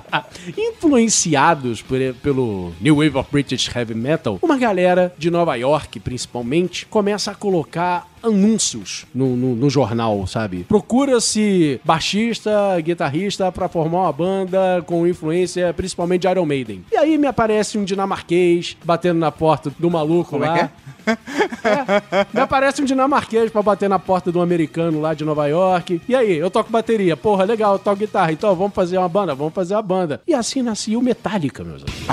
Influenciados 0.56 1.82
por- 1.82 1.98
pelo 2.22 2.72
New 2.80 2.96
Wave 2.96 3.16
of 3.16 3.28
British 3.30 3.68
Heavy 3.74 3.94
Metal, 3.94 4.38
uma 4.42 4.56
galera 4.56 5.12
de 5.18 5.30
Nova 5.30 5.54
York, 5.56 6.00
principalmente, 6.00 6.86
começa 6.86 7.01
a 7.30 7.34
colocar 7.34 8.06
anúncios 8.22 9.04
no, 9.14 9.36
no- 9.36 9.56
no 9.56 9.68
jornal, 9.68 10.26
sabe? 10.26 10.64
Procura-se 10.68 11.80
baixista, 11.84 12.50
guitarrista 12.80 13.50
pra 13.50 13.68
formar 13.68 14.02
uma 14.02 14.12
banda 14.12 14.82
com 14.86 15.06
influência 15.06 15.72
principalmente 15.74 16.22
de 16.22 16.28
Iron 16.28 16.46
Maiden. 16.46 16.84
E 16.92 16.96
aí 16.96 17.18
me 17.18 17.26
aparece 17.26 17.76
um 17.78 17.84
dinamarquês 17.84 18.76
batendo 18.84 19.18
na 19.18 19.32
porta 19.32 19.72
do 19.78 19.90
maluco 19.90 20.30
Como 20.30 20.44
é 20.44 20.48
lá. 20.48 20.54
que 20.54 20.60
é? 20.60 20.70
É, 21.06 22.26
me 22.32 22.40
aparece 22.40 22.82
um 22.82 22.84
dinamarquês 22.84 23.50
pra 23.50 23.62
bater 23.62 23.88
na 23.88 23.98
porta 23.98 24.30
do 24.32 24.40
americano 24.40 25.00
lá 25.00 25.14
de 25.14 25.24
Nova 25.24 25.46
York. 25.46 26.00
E 26.08 26.14
aí, 26.14 26.36
eu 26.36 26.50
toco 26.50 26.70
bateria. 26.70 27.16
Porra, 27.16 27.44
legal, 27.44 27.74
eu 27.74 27.78
toco 27.78 27.96
guitarra. 27.96 28.32
Então, 28.32 28.54
vamos 28.54 28.74
fazer 28.74 28.98
uma 28.98 29.08
banda? 29.08 29.34
Vamos 29.34 29.54
fazer 29.54 29.74
uma 29.74 29.82
banda. 29.82 30.20
E 30.26 30.34
assim 30.34 30.62
nascia 30.62 30.98
o 30.98 31.02
Metallica, 31.02 31.62
meus 31.64 31.82
amigos. 31.82 32.06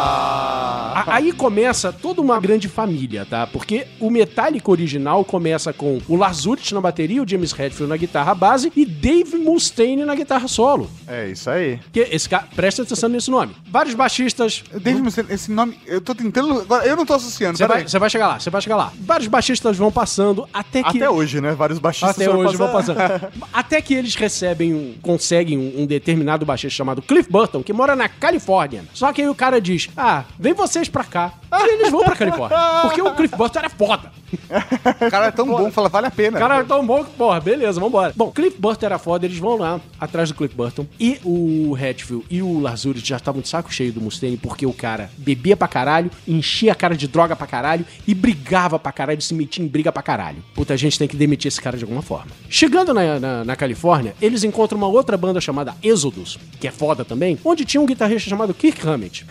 A- 0.00 1.04
Aí 1.06 1.32
começa 1.32 1.92
toda 1.92 2.20
uma 2.20 2.38
grande 2.38 2.68
família, 2.68 3.26
tá? 3.28 3.46
Porque 3.46 3.86
o 3.98 4.10
Metallica 4.10 4.70
original 4.70 5.24
começa 5.24 5.72
com 5.72 5.98
o 6.08 6.14
Ulrich 6.14 6.74
na 6.74 6.80
bateria, 6.80 7.22
o 7.22 7.28
James 7.28 7.52
Hetfield 7.52 7.88
na 7.88 7.96
guitarra 7.96 8.34
base 8.34 8.70
e 8.76 8.84
Dave 8.84 9.36
Mustaine 9.38 10.04
na 10.04 10.14
guitarra 10.14 10.46
solo. 10.46 10.90
É 11.08 11.28
isso 11.28 11.48
aí. 11.50 11.80
Que 11.92 12.00
esse 12.00 12.28
cara, 12.28 12.46
presta 12.54 12.82
atenção 12.82 13.08
nesse 13.08 13.30
nome. 13.30 13.56
Vários 13.70 13.94
baixistas. 13.94 14.62
Dave 14.82 15.00
Mustaine, 15.00 15.28
esse 15.32 15.50
nome, 15.50 15.78
eu 15.86 16.00
tô 16.00 16.14
tentando. 16.14 16.66
Eu 16.84 16.96
não 16.96 17.06
tô 17.06 17.14
associando. 17.14 17.39
Você 17.46 17.66
peraí. 17.66 17.80
vai, 17.82 17.88
você 17.88 17.98
vai 17.98 18.10
chegar 18.10 18.28
lá, 18.28 18.38
você 18.40 18.50
vai 18.50 18.60
chegar 18.62 18.76
lá. 18.76 18.92
Vários 19.00 19.28
baixistas 19.28 19.76
vão 19.76 19.90
passando 19.92 20.48
até 20.52 20.82
que. 20.82 20.98
Até 20.98 21.10
hoje, 21.10 21.40
né? 21.40 21.52
Vários 21.52 21.78
baixistas 21.78 22.10
Até 22.10 22.30
hoje 22.30 22.56
vão 22.56 22.70
passando. 22.72 22.96
passando. 22.96 23.32
Até 23.52 23.80
que 23.80 23.94
eles 23.94 24.14
recebem, 24.14 24.74
um- 24.74 24.94
conseguem 25.02 25.58
um, 25.58 25.82
um 25.82 25.86
determinado 25.86 26.44
baixista 26.46 26.76
chamado 26.76 27.02
Cliff 27.02 27.30
Burton, 27.30 27.62
que 27.62 27.72
mora 27.72 27.94
na 27.96 28.08
Califórnia. 28.08 28.84
Só 28.94 29.12
que 29.12 29.22
aí 29.22 29.28
o 29.28 29.34
cara 29.34 29.60
diz: 29.60 29.88
Ah, 29.96 30.24
vem 30.38 30.52
vocês 30.52 30.88
pra 30.88 31.04
cá. 31.04 31.32
E 31.52 31.72
eles 31.74 31.90
vão 31.90 32.04
pra 32.04 32.14
Califórnia. 32.16 32.56
Porque 32.82 33.02
o 33.02 33.10
Cliff 33.14 33.36
Burton 33.36 33.58
era 33.58 33.68
foda. 33.70 34.12
O 35.00 35.10
cara 35.10 35.26
é 35.26 35.30
tão 35.30 35.46
bom, 35.46 35.70
fala, 35.70 35.88
vale 35.88 36.06
a 36.06 36.10
pena. 36.10 36.36
O 36.36 36.40
cara 36.40 36.58
é 36.58 36.64
tão 36.64 36.86
bom 36.86 37.04
que, 37.04 37.10
porra, 37.12 37.40
beleza, 37.40 37.80
vambora. 37.80 38.12
Bom, 38.16 38.30
Cliff 38.30 38.56
Burton 38.58 38.86
era 38.86 38.98
foda, 38.98 39.24
eles 39.26 39.38
vão 39.38 39.56
lá, 39.56 39.80
atrás 39.98 40.28
do 40.28 40.34
Cliff 40.34 40.54
Burton. 40.54 40.86
E 40.98 41.18
o 41.24 41.74
Hatfield 41.74 42.24
e 42.30 42.42
o 42.42 42.60
Lars 42.60 42.84
Ulrich 42.84 43.08
já 43.08 43.16
estavam 43.16 43.40
de 43.40 43.48
saco 43.48 43.72
cheio 43.72 43.92
do 43.92 44.00
Mustaine, 44.00 44.36
porque 44.36 44.66
o 44.66 44.72
cara 44.72 45.10
bebia 45.16 45.56
pra 45.56 45.68
caralho, 45.68 46.10
enchia 46.26 46.72
a 46.72 46.74
cara 46.74 46.96
de 46.96 47.08
droga 47.08 47.34
pra 47.34 47.46
caralho 47.46 47.84
e 48.06 48.14
brigava 48.14 48.78
pra 48.78 48.92
caralho, 48.92 49.20
se 49.20 49.34
metia 49.34 49.64
em 49.64 49.68
briga 49.68 49.90
pra 49.92 50.02
caralho. 50.02 50.42
Puta, 50.54 50.74
a 50.74 50.76
gente 50.76 50.98
tem 50.98 51.08
que 51.08 51.16
demitir 51.16 51.48
esse 51.48 51.60
cara 51.60 51.76
de 51.76 51.84
alguma 51.84 52.02
forma. 52.02 52.30
Chegando 52.48 52.92
na, 52.92 53.18
na, 53.18 53.44
na 53.44 53.56
Califórnia, 53.56 54.14
eles 54.20 54.44
encontram 54.44 54.78
uma 54.78 54.88
outra 54.88 55.16
banda 55.16 55.40
chamada 55.40 55.74
Exodus, 55.82 56.38
que 56.58 56.68
é 56.68 56.70
foda 56.70 57.04
também, 57.04 57.38
onde 57.44 57.64
tinha 57.64 57.80
um 57.80 57.86
guitarrista 57.86 58.28
chamado 58.28 58.54
Kirk 58.54 58.86
Hammett. 58.86 59.26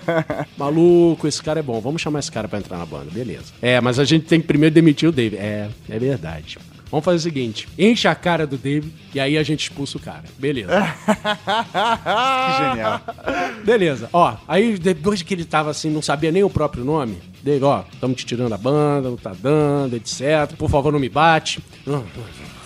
Maluco, 0.56 1.26
esse 1.26 1.42
cara 1.42 1.60
é 1.60 1.62
bom, 1.62 1.80
vamos 1.80 2.00
chamar 2.00 2.20
esse 2.20 2.30
cara 2.30 2.48
pra 2.48 2.58
entrar 2.58 2.78
na 2.78 2.86
banda, 2.86 3.06
beleza. 3.10 3.52
É, 3.60 3.80
mas 3.80 3.98
a 3.98 4.04
gente 4.04 4.26
tem 4.26 4.33
que 4.40 4.46
primeiro 4.46 4.74
demitir 4.74 5.08
o 5.08 5.12
Dave. 5.12 5.36
É, 5.36 5.68
é 5.88 5.98
verdade. 5.98 6.58
Vamos 6.90 7.04
fazer 7.04 7.16
o 7.16 7.20
seguinte: 7.20 7.68
enche 7.78 8.06
a 8.06 8.14
cara 8.14 8.46
do 8.46 8.56
Dave 8.56 8.92
e 9.12 9.18
aí 9.18 9.36
a 9.36 9.42
gente 9.42 9.62
expulsa 9.64 9.98
o 9.98 10.00
cara. 10.00 10.24
Beleza. 10.38 10.70
Que 11.74 12.68
genial. 12.68 13.00
Beleza. 13.64 14.08
Ó, 14.12 14.36
aí 14.46 14.78
depois 14.78 15.22
que 15.22 15.34
ele 15.34 15.44
tava 15.44 15.70
assim, 15.70 15.90
não 15.90 16.02
sabia 16.02 16.30
nem 16.30 16.44
o 16.44 16.50
próprio 16.50 16.84
nome, 16.84 17.18
Dave, 17.42 17.64
ó, 17.64 17.82
estamos 17.92 18.16
te 18.16 18.26
tirando 18.26 18.52
a 18.52 18.58
banda, 18.58 19.08
não 19.08 19.16
tá 19.16 19.34
dando, 19.38 19.96
etc. 19.96 20.54
Por 20.56 20.70
favor, 20.70 20.92
não 20.92 21.00
me 21.00 21.08
bate. 21.08 21.60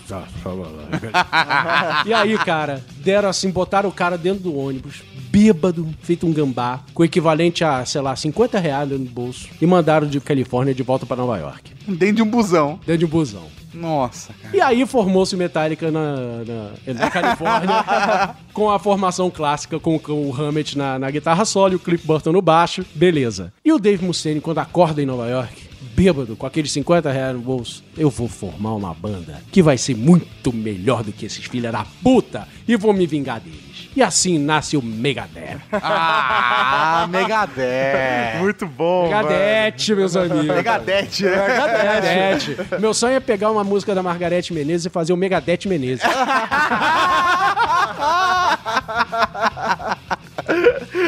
Tá, 0.08 0.24
e 2.06 2.14
aí, 2.14 2.38
cara, 2.38 2.82
deram 2.96 3.28
assim, 3.28 3.50
botaram 3.50 3.90
o 3.90 3.92
cara 3.92 4.16
dentro 4.16 4.44
do 4.44 4.56
ônibus, 4.56 5.02
bêbado, 5.30 5.88
feito 6.02 6.26
um 6.26 6.32
gambá, 6.32 6.80
com 6.94 7.02
o 7.02 7.04
equivalente 7.04 7.64
a, 7.64 7.84
sei 7.84 8.00
lá, 8.00 8.14
50 8.14 8.58
reais 8.58 8.88
no 8.90 8.98
bolso, 8.98 9.48
e 9.60 9.66
mandaram 9.66 10.06
de 10.06 10.20
Califórnia 10.20 10.74
de 10.74 10.82
volta 10.82 11.06
pra 11.06 11.16
Nova 11.16 11.36
York. 11.38 11.72
Dentro 11.86 12.16
de 12.16 12.22
um 12.22 12.30
busão. 12.30 12.78
Dentro 12.86 12.98
de 12.98 13.04
um 13.04 13.08
busão. 13.08 13.58
Nossa, 13.72 14.32
cara. 14.42 14.56
E 14.56 14.60
aí 14.60 14.86
formou-se 14.86 15.36
Metallica 15.36 15.90
na, 15.90 16.16
na, 16.44 16.94
na 16.94 17.10
Califórnia, 17.10 18.34
com 18.52 18.70
a 18.70 18.78
formação 18.78 19.30
clássica, 19.30 19.78
com, 19.78 19.98
com 19.98 20.28
o 20.28 20.34
Hammett 20.34 20.76
na, 20.76 20.98
na 20.98 21.10
guitarra 21.10 21.44
solo 21.44 21.74
e 21.74 21.76
o 21.76 21.78
Cliff 21.78 22.06
Burton 22.06 22.32
no 22.32 22.42
baixo. 22.42 22.84
Beleza. 22.94 23.52
E 23.64 23.72
o 23.72 23.78
Dave 23.78 24.04
Mustaine, 24.04 24.40
quando 24.40 24.58
acorda 24.58 25.02
em 25.02 25.06
Nova 25.06 25.28
York, 25.28 25.68
bêbado, 25.94 26.36
com 26.36 26.46
aqueles 26.46 26.72
50 26.72 27.10
reais 27.10 27.34
no 27.34 27.42
bolso, 27.42 27.84
eu 27.96 28.10
vou 28.10 28.28
formar 28.28 28.74
uma 28.74 28.94
banda 28.94 29.42
que 29.52 29.62
vai 29.62 29.76
ser 29.76 29.96
muito 29.96 30.52
melhor 30.52 31.02
do 31.02 31.12
que 31.12 31.26
esses 31.26 31.44
filha 31.44 31.70
da 31.70 31.84
puta 32.02 32.48
e 32.66 32.76
vou 32.76 32.92
me 32.92 33.06
vingar 33.06 33.40
deles. 33.40 33.67
E 33.96 34.02
assim 34.02 34.38
nasce 34.38 34.76
o 34.76 34.82
Megadeth. 34.82 35.58
Ah, 35.72 37.06
Megadeth. 37.10 38.38
Muito 38.38 38.66
bom, 38.66 39.04
Megadeth, 39.04 39.94
meus 39.96 40.16
amigos. 40.16 40.46
Megadeth, 40.46 41.20
né? 41.20 41.48
Megadeth. 41.48 42.80
Meu 42.80 42.94
sonho 42.94 43.16
é 43.16 43.20
pegar 43.20 43.50
uma 43.50 43.64
música 43.64 43.94
da 43.94 44.02
Margarete 44.02 44.52
Menezes 44.52 44.86
e 44.86 44.90
fazer 44.90 45.12
o 45.12 45.16
Megadeth 45.16 45.66
Menezes. 45.66 46.04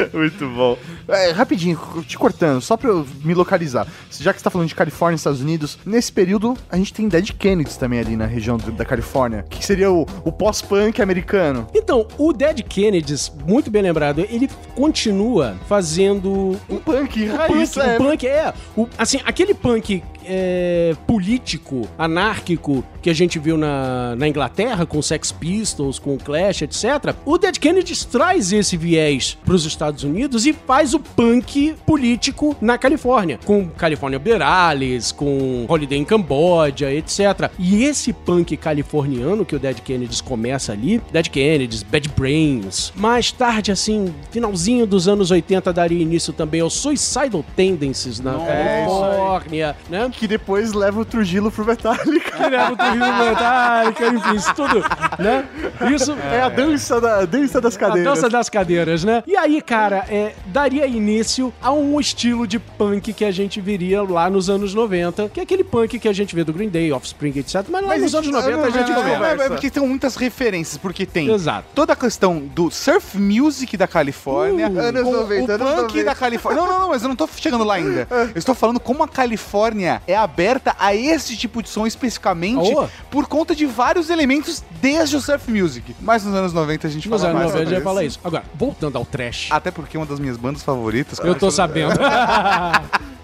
Muito 0.12 0.48
bom. 0.48 0.76
É, 1.08 1.30
rapidinho, 1.30 1.78
te 2.06 2.16
cortando, 2.18 2.60
só 2.60 2.76
pra 2.76 2.90
eu 2.90 3.06
me 3.24 3.34
localizar. 3.34 3.86
Já 4.10 4.32
que 4.32 4.38
você 4.38 4.44
tá 4.44 4.50
falando 4.50 4.68
de 4.68 4.74
Califórnia 4.74 5.14
e 5.14 5.18
Estados 5.18 5.40
Unidos, 5.40 5.78
nesse 5.84 6.12
período 6.12 6.56
a 6.70 6.76
gente 6.76 6.92
tem 6.92 7.08
Dead 7.08 7.30
Kennedys 7.32 7.76
também 7.76 7.98
ali 8.00 8.16
na 8.16 8.26
região 8.26 8.56
do- 8.56 8.72
da 8.72 8.84
Califórnia, 8.84 9.44
que 9.48 9.64
seria 9.64 9.90
o, 9.90 10.06
o 10.24 10.32
pós-punk 10.32 11.00
americano. 11.02 11.66
Então, 11.74 12.06
o 12.18 12.32
Dead 12.32 12.62
Kennedys, 12.62 13.32
muito 13.46 13.70
bem 13.70 13.82
lembrado, 13.82 14.20
ele 14.30 14.48
continua 14.74 15.56
fazendo 15.68 16.56
Um 16.68 16.76
punk, 16.78 17.28
o 17.28 17.36
raiz, 17.36 17.70
punk, 17.74 17.86
é. 17.86 17.94
o 17.94 17.98
punk 17.98 18.26
é, 18.26 18.54
o- 18.76 18.88
assim, 18.98 19.20
aquele 19.24 19.54
punk 19.54 20.02
é, 20.32 20.94
político, 21.08 21.88
anárquico 21.98 22.84
que 23.02 23.10
a 23.10 23.14
gente 23.14 23.38
viu 23.38 23.58
na, 23.58 24.14
na 24.14 24.28
Inglaterra 24.28 24.86
com 24.86 25.02
Sex 25.02 25.32
Pistols, 25.32 25.98
com 25.98 26.16
Clash, 26.16 26.62
etc. 26.62 27.14
O 27.24 27.36
Dead 27.36 27.58
Kennedys 27.58 28.04
traz 28.04 28.52
esse 28.52 28.76
viés 28.76 29.36
pros 29.44 29.64
Estados 29.66 30.04
Unidos 30.04 30.46
e 30.46 30.52
faz 30.52 30.94
o 30.94 31.00
punk 31.00 31.74
político 31.84 32.56
na 32.60 32.78
Califórnia, 32.78 33.40
com 33.44 33.68
California 33.68 34.18
Berales, 34.18 35.10
com 35.10 35.64
Holiday 35.68 35.98
em 35.98 36.04
Camboja, 36.04 36.92
etc. 36.92 37.50
E 37.58 37.84
esse 37.84 38.12
punk 38.12 38.56
californiano 38.56 39.44
que 39.44 39.56
o 39.56 39.58
Dead 39.58 39.80
Kennedys 39.80 40.20
começa 40.20 40.72
ali, 40.72 41.00
Dead 41.12 41.28
Kennedys, 41.28 41.82
Bad 41.82 42.08
Brains, 42.16 42.92
mais 42.94 43.32
tarde, 43.32 43.72
assim, 43.72 44.14
finalzinho 44.30 44.86
dos 44.86 45.08
anos 45.08 45.30
80 45.32 45.72
daria 45.72 46.00
início 46.00 46.32
também 46.32 46.60
ao 46.60 46.70
Suicidal 46.70 47.44
Tendencies 47.56 48.20
na 48.20 48.34
É. 48.40 48.84
Califórnia, 48.84 49.76
né? 49.88 50.10
Que 50.20 50.28
depois 50.28 50.74
leva 50.74 51.00
o 51.00 51.04
Trujillo 51.06 51.50
pro 51.50 51.64
Metallica. 51.64 52.30
Que 52.32 52.50
leva 52.50 52.72
o 52.74 52.76
Trujillo 52.76 53.24
Metallica, 53.24 54.06
enfim, 54.08 54.34
isso 54.36 54.54
tudo, 54.54 54.84
né? 55.18 55.48
Isso 55.94 56.12
É 56.30 56.42
a 56.42 56.50
dança, 56.50 57.00
da, 57.00 57.20
a 57.20 57.24
dança 57.24 57.58
das 57.58 57.74
cadeiras. 57.74 58.06
a 58.06 58.14
dança 58.14 58.28
das 58.28 58.50
cadeiras, 58.50 59.02
né? 59.02 59.22
E 59.26 59.34
aí, 59.34 59.62
cara, 59.62 60.04
é, 60.10 60.34
daria 60.44 60.86
início 60.86 61.54
a 61.62 61.72
um 61.72 61.98
estilo 61.98 62.46
de 62.46 62.58
punk 62.58 63.14
que 63.14 63.24
a 63.24 63.30
gente 63.30 63.62
viria 63.62 64.02
lá 64.02 64.28
nos 64.28 64.50
anos 64.50 64.74
90, 64.74 65.30
que 65.30 65.40
é 65.40 65.42
aquele 65.42 65.64
punk 65.64 65.98
que 65.98 66.06
a 66.06 66.12
gente 66.12 66.34
vê 66.34 66.44
do 66.44 66.52
Green 66.52 66.68
Day, 66.68 66.92
Offspring, 66.92 67.32
etc. 67.38 67.64
Mas 67.70 67.82
lá 67.82 67.96
nos 67.96 68.14
anos 68.14 68.28
90 68.30 68.60
a 68.66 68.70
gente 68.70 68.92
não, 68.92 69.02
vê. 69.02 69.16
não, 69.16 69.24
é 69.24 69.48
porque 69.48 69.70
tem 69.70 69.82
muitas 69.86 70.16
referências, 70.16 70.76
porque 70.76 71.06
tem 71.06 71.32
Exato. 71.32 71.66
toda 71.74 71.94
a 71.94 71.96
questão 71.96 72.40
do 72.40 72.70
surf 72.70 73.16
music 73.16 73.74
da 73.74 73.88
Califórnia, 73.88 74.68
Uh, 74.68 74.78
anos 74.80 75.02
com 75.02 75.12
90, 75.12 75.50
o 75.50 75.54
anos 75.54 75.70
punk 75.70 75.82
90. 75.88 76.04
da 76.04 76.14
Califórnia. 76.14 76.60
Não, 76.60 76.68
não, 76.68 76.80
não, 76.80 76.88
mas 76.90 77.02
eu 77.02 77.08
não 77.08 77.16
tô 77.16 77.26
chegando 77.34 77.64
lá 77.64 77.76
ainda. 77.76 78.06
Eu 78.34 78.38
estou 78.38 78.54
falando 78.54 78.78
como 78.78 79.02
a 79.02 79.08
Califórnia 79.08 79.99
é 80.06 80.16
aberta 80.16 80.74
a 80.78 80.94
esse 80.94 81.36
tipo 81.36 81.62
de 81.62 81.68
som 81.68 81.86
especificamente 81.86 82.74
Oh. 82.74 82.86
por 83.10 83.26
conta 83.26 83.54
de 83.54 83.66
vários 83.66 84.10
elementos 84.10 84.62
desde 84.80 85.16
o 85.16 85.20
surf 85.20 85.50
music. 85.50 85.94
Mas 86.00 86.24
nos 86.24 86.34
anos 86.34 86.52
90 86.52 86.86
a 86.86 86.90
gente 86.90 87.08
Nos 87.08 87.20
fala 87.20 87.32
anos 87.32 87.42
mais 87.42 87.54
90 87.54 87.70
a 87.70 87.74
gente 87.74 87.84
fala 87.84 88.04
isso. 88.04 88.20
Agora, 88.22 88.44
voltando 88.54 88.96
ao 88.96 89.04
trash. 89.04 89.48
Até 89.50 89.70
porque 89.70 89.96
uma 89.96 90.06
das 90.06 90.18
minhas 90.20 90.36
bandas 90.36 90.62
favoritas... 90.62 91.18
Eu 91.18 91.34
tô 91.34 91.50
sabendo. 91.50 91.94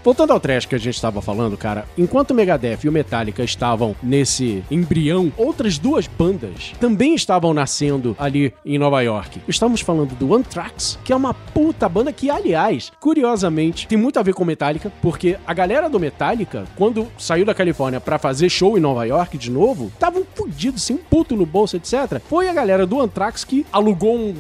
Voltando 0.07 0.33
ao 0.33 0.39
trash 0.39 0.66
que 0.66 0.74
a 0.77 0.79
gente 0.79 0.95
estava 0.95 1.20
falando, 1.20 1.57
cara, 1.57 1.85
enquanto 1.99 2.31
o 2.31 2.35
Megadeth 2.35 2.79
e 2.85 2.89
o 2.89 2.93
Metallica 2.93 3.43
estavam 3.43 3.97
nesse 4.01 4.62
embrião, 4.70 5.33
outras 5.37 5.79
duas 5.79 6.07
bandas 6.07 6.72
também 6.79 7.16
estavam 7.16 7.53
nascendo 7.53 8.14
ali 8.16 8.55
em 8.64 8.79
Nova 8.79 9.01
York. 9.03 9.41
Estamos 9.49 9.81
falando 9.81 10.14
do 10.14 10.33
Anthrax, 10.33 10.97
que 11.03 11.12
é 11.12 11.16
uma 11.16 11.35
puta 11.35 11.89
banda 11.89 12.12
que, 12.12 12.31
aliás, 12.31 12.93
curiosamente, 13.01 13.89
tem 13.89 13.99
muito 13.99 14.20
a 14.20 14.22
ver 14.22 14.33
com 14.33 14.45
Metallica, 14.45 14.93
porque 15.03 15.37
a 15.45 15.53
galera 15.53 15.91
do 15.91 15.99
Metallica, 15.99 16.66
quando 16.75 17.07
saiu 17.19 17.45
da 17.45 17.55
Califórnia 17.55 18.01
pra 18.01 18.19
fazer 18.19 18.49
show 18.49 18.77
em 18.77 18.81
Nova 18.81 19.05
York 19.05 19.39
de 19.39 19.51
novo, 19.51 19.87
estavam 19.87 20.25
fudidos, 20.35 20.83
sem 20.83 20.97
um 20.97 20.99
puto 20.99 21.37
no 21.37 21.47
bolso, 21.47 21.77
etc. 21.77 22.21
Foi 22.29 22.49
a 22.49 22.53
galera 22.53 22.87
do 22.87 23.01
Anthrax 23.01 23.45
que 23.45 23.64
alugou 23.73 24.17
um 24.17 24.35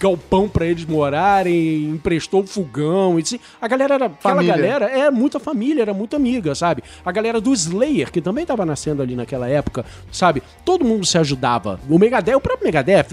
galpão 0.00 0.48
pra 0.48 0.64
eles 0.64 0.86
morarem, 0.86 1.90
emprestou 1.90 2.46
fogão 2.46 3.18
e 3.18 3.22
assim. 3.22 3.38
A 3.60 3.68
galera 3.68 3.94
era. 3.94 4.06
Aquela 4.06 4.34
Família. 4.34 4.56
galera 4.56 4.86
é 4.86 5.10
muita 5.10 5.38
família, 5.38 5.82
era 5.82 5.92
muito 5.92 6.16
amiga, 6.16 6.54
sabe? 6.54 6.82
A 7.04 7.12
galera 7.12 7.40
do 7.40 7.52
Slayer, 7.52 8.10
que 8.10 8.20
também 8.20 8.46
tava 8.46 8.64
nascendo 8.64 9.02
ali 9.02 9.14
naquela 9.14 9.48
época, 9.48 9.84
sabe? 10.10 10.42
Todo 10.64 10.84
mundo 10.84 11.04
se 11.04 11.18
ajudava. 11.18 11.78
O 11.88 11.98
Megadeth, 11.98 12.34
o 12.34 12.40
próprio 12.40 12.64
Megadeth. 12.64 13.08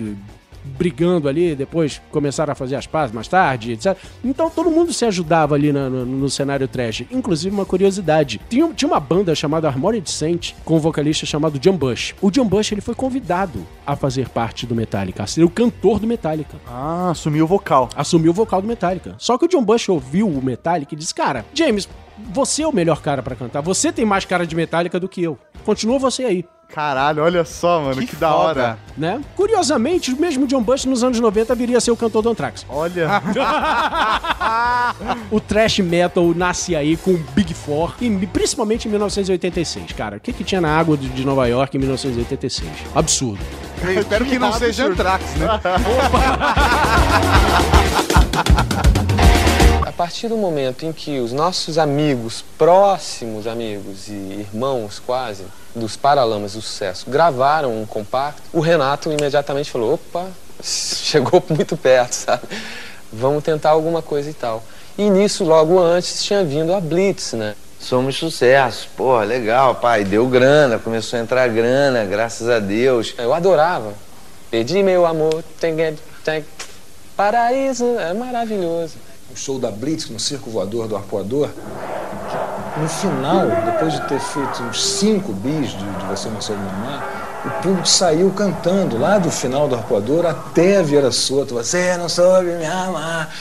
Brigando 0.68 1.28
ali, 1.30 1.56
depois 1.56 2.02
começaram 2.12 2.52
a 2.52 2.56
fazer 2.56 2.76
as 2.76 2.86
pazes 2.86 3.14
mais 3.16 3.28
tarde, 3.28 3.72
etc. 3.74 3.98
Então 4.24 4.50
todo 4.50 4.70
mundo 4.70 4.92
se 4.94 5.06
ajudava 5.06 5.56
ali 5.56 5.72
na- 5.72 5.90
no, 5.90 6.06
no 6.06 6.30
cenário 6.30 6.68
trash. 6.68 7.04
Inclusive, 7.12 7.54
uma 7.56 7.66
curiosidade: 7.66 8.40
tinha, 8.50 8.68
tinha 8.74 8.88
uma 8.90 9.00
banda 9.00 9.34
chamada 9.34 9.68
Armored 9.68 10.10
Saint 10.10 10.54
com 10.66 10.76
um 10.76 10.80
vocalista 10.80 11.26
chamado 11.26 11.58
John 11.60 11.78
Bush. 11.78 12.14
O 12.22 12.30
John 12.30 12.46
Bush 12.48 12.72
ele 12.72 12.82
foi 12.82 12.94
convidado 12.96 13.66
a 13.86 13.96
fazer 13.96 14.30
parte 14.30 14.66
do 14.66 14.76
Metallica, 14.76 15.24
a 15.24 15.28
ser 15.28 15.44
o 15.44 15.50
cantor 15.50 16.00
do 16.00 16.08
Metallica 16.08 16.58
Ah, 16.68 17.10
assumiu 17.12 17.46
o 17.46 17.48
vocal. 17.48 17.90
assumiu 17.96 18.32
o 18.32 18.34
vocal 18.34 18.62
do 18.62 18.68
Metallica. 18.68 19.16
Só 19.18 19.38
que 19.38 19.46
o 19.46 19.48
John 19.48 19.64
Bush 19.64 19.88
ouviu 19.90 20.28
o 20.28 20.44
Metallica 20.44 20.94
e 20.94 20.98
disse: 20.98 21.14
Cara, 21.16 21.46
James, 21.54 21.88
você 22.34 22.64
é 22.64 22.68
o 22.68 22.74
melhor 22.76 23.02
cara 23.02 23.22
pra 23.24 23.36
cantar. 23.36 23.62
Você 23.62 23.92
tem 23.92 24.06
mais 24.06 24.26
cara 24.26 24.46
de 24.46 24.56
Metallica 24.56 25.00
do 25.00 25.08
que 25.08 25.22
eu. 25.24 25.38
Continua 25.66 26.00
você 26.00 26.24
aí, 26.24 26.46
Caralho, 26.70 27.24
olha 27.24 27.44
só, 27.46 27.82
mano, 27.82 28.06
que, 28.06 28.16
da 28.16 28.30
foda. 28.32 28.40
hora. 28.62 28.78
né? 28.98 29.22
Curiosamente, 29.36 30.12
o 30.12 30.20
mesmo 30.20 30.46
John 30.46 30.62
Bush 30.62 30.86
nos 30.86 31.04
anos 31.04 31.20
90 31.20 31.56
viria 31.56 31.78
a 31.78 31.82
ser 31.82 31.92
o 31.92 31.98
cantor 31.98 32.22
do 32.22 32.30
Anthrax. 32.30 32.66
Olha. 32.70 33.08
O 35.30 35.40
thrash 35.40 35.80
metal 35.80 36.34
nasce 36.34 36.76
aí 36.76 36.96
com 36.98 37.12
o 37.12 37.18
Big 37.36 37.54
Four, 37.54 37.94
e 38.00 38.10
principalmente 38.28 38.88
em 38.88 38.92
1986, 38.92 39.92
cara. 39.92 40.18
O 40.18 40.20
que, 40.20 40.32
que 40.32 40.44
tinha 40.44 40.62
na 40.62 40.70
água 40.78 40.96
de 40.98 41.26
Nova 41.26 41.46
York 41.48 41.76
em 41.76 41.80
1986? 41.80 42.72
Absurdo. 42.96 43.40
Eu 43.84 44.00
espero 44.00 44.26
que 44.26 44.40
não 44.40 44.54
seja 44.54 44.88
Anthrax, 44.88 45.36
né? 45.36 45.48
A 48.94 48.94
partir 49.98 50.28
do 50.28 50.38
momento 50.38 50.86
em 50.86 50.94
que 50.94 51.20
os 51.20 51.34
nossos 51.34 51.80
amigos, 51.80 52.46
próximos 52.56 53.48
amigos 53.48 54.08
e 54.08 54.12
irmãos 54.12 55.00
quase, 55.00 55.44
dos 55.76 55.96
Paralamas 55.98 56.54
do 56.54 56.62
Sucesso, 56.62 57.10
gravaram 57.10 57.82
um 57.82 57.84
compacto, 57.84 58.44
o 58.54 58.60
Renato 58.60 59.12
imediatamente 59.12 59.72
falou: 59.72 59.96
opa, 59.96 60.28
chegou 60.62 61.44
muito 61.50 61.76
perto, 61.76 62.14
sabe? 62.14 62.44
Vamos 63.12 63.44
tentar 63.44 63.72
alguma 63.72 64.04
coisa 64.04 64.30
e 64.30 64.34
tal. 64.34 64.64
E 64.98 65.10
nisso, 65.10 65.44
logo 65.44 65.80
antes, 65.80 66.24
tinha 66.24 66.44
vindo 66.44 66.74
a 66.74 66.80
Blitz, 66.80 67.34
né? 67.34 67.56
Somos 67.80 68.16
sucesso. 68.18 68.90
Pô, 68.96 69.20
legal, 69.22 69.76
pai. 69.76 70.04
Deu 70.04 70.28
grana, 70.28 70.78
começou 70.78 71.18
a 71.18 71.22
entrar 71.22 71.48
grana, 71.48 72.06
graças 72.06 72.50
a 72.50 72.60
Deus. 72.60 73.16
Eu 73.18 73.34
adorava. 73.34 73.94
Perdi 74.52 74.84
meu 74.84 75.06
amor, 75.06 75.44
tem, 75.60 75.76
tem 76.24 76.46
paraíso, 77.16 77.98
é 78.00 78.14
maravilhoso. 78.14 79.07
Show 79.38 79.60
da 79.60 79.70
Blitz 79.70 80.10
no 80.10 80.20
Circo 80.20 80.50
Voador 80.50 80.88
do 80.88 80.96
Arpoador, 80.96 81.50
no 82.82 82.90
final, 82.90 83.48
depois 83.66 83.94
de 83.94 84.08
ter 84.08 84.20
feito 84.20 84.64
uns 84.64 84.84
cinco 84.84 85.34
bis 85.34 85.72
de, 85.72 85.78
de 85.78 86.06
Você 86.06 86.30
Não 86.30 86.42
Soube 86.42 86.62
Me 86.62 86.70
Amar, 86.70 87.42
o 87.46 87.62
público 87.62 87.88
saiu 87.88 88.32
cantando 88.32 88.98
lá 88.98 89.18
do 89.18 89.32
final 89.32 89.68
do 89.68 89.76
Arpoador 89.76 90.26
até 90.26 90.78
a 90.78 90.82
Vieira 90.82 91.12
Soto. 91.12 91.56
Você 91.56 91.96
não 91.98 92.10
soube 92.10 92.52
me 92.52 92.66
amar. 92.66 93.34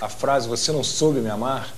A 0.00 0.08
frase 0.08 0.48
Você 0.48 0.72
não 0.72 0.82
soube 0.82 1.20
me 1.20 1.30
amar, 1.30 1.68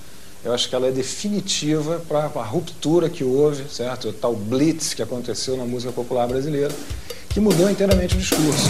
eu 0.43 0.53
acho 0.53 0.69
que 0.69 0.75
ela 0.75 0.87
é 0.87 0.91
definitiva 0.91 2.01
para 2.07 2.25
a 2.25 2.43
ruptura 2.43 3.09
que 3.09 3.23
houve, 3.23 3.67
certo? 3.67 4.09
O 4.09 4.13
tal 4.13 4.35
blitz 4.35 4.93
que 4.93 5.01
aconteceu 5.01 5.57
na 5.57 5.65
música 5.65 5.91
popular 5.91 6.27
brasileira, 6.27 6.73
que 7.29 7.39
mudou 7.39 7.69
inteiramente 7.69 8.15
o 8.15 8.19
discurso. 8.19 8.69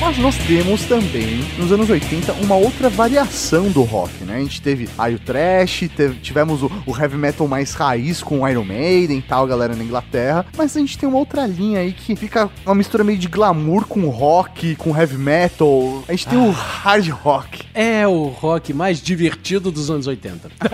Mas 0.00 0.16
nós 0.18 0.36
temos 0.46 0.84
também, 0.84 1.44
nos 1.58 1.72
anos 1.72 1.90
80, 1.90 2.32
uma 2.34 2.54
outra 2.54 2.88
variação 2.88 3.68
do 3.68 3.82
rock, 3.82 4.12
né? 4.24 4.36
A 4.36 4.40
gente 4.40 4.62
teve 4.62 4.88
aí 4.96 5.14
o 5.14 5.18
trash, 5.18 5.84
teve- 5.94 6.14
tivemos 6.20 6.62
o, 6.62 6.70
o 6.86 6.96
heavy 6.96 7.16
metal 7.16 7.46
mais 7.48 7.74
raiz 7.74 8.22
com 8.22 8.40
o 8.40 8.48
Iron 8.48 8.64
Maiden 8.64 9.18
e 9.18 9.22
tal, 9.22 9.46
galera 9.46 9.74
na 9.74 9.82
Inglaterra. 9.82 10.46
Mas 10.56 10.76
a 10.76 10.80
gente 10.80 10.96
tem 10.96 11.08
uma 11.08 11.18
outra 11.18 11.46
linha 11.46 11.80
aí 11.80 11.92
que 11.92 12.14
fica 12.16 12.48
uma 12.64 12.74
mistura 12.76 13.02
meio 13.04 13.18
de 13.18 13.26
glamour 13.28 13.86
com 13.86 14.08
rock, 14.08 14.76
com 14.76 14.96
heavy 14.96 15.18
metal. 15.18 16.02
A 16.08 16.12
gente 16.12 16.28
tem 16.28 16.38
o 16.38 16.50
hard 16.50 17.08
rock. 17.10 17.64
É 17.74 18.06
o 18.06 18.26
rock 18.28 18.72
mais 18.72 19.02
divertido 19.02 19.70
dos 19.70 19.90
anos 19.90 20.06
80. 20.06 20.48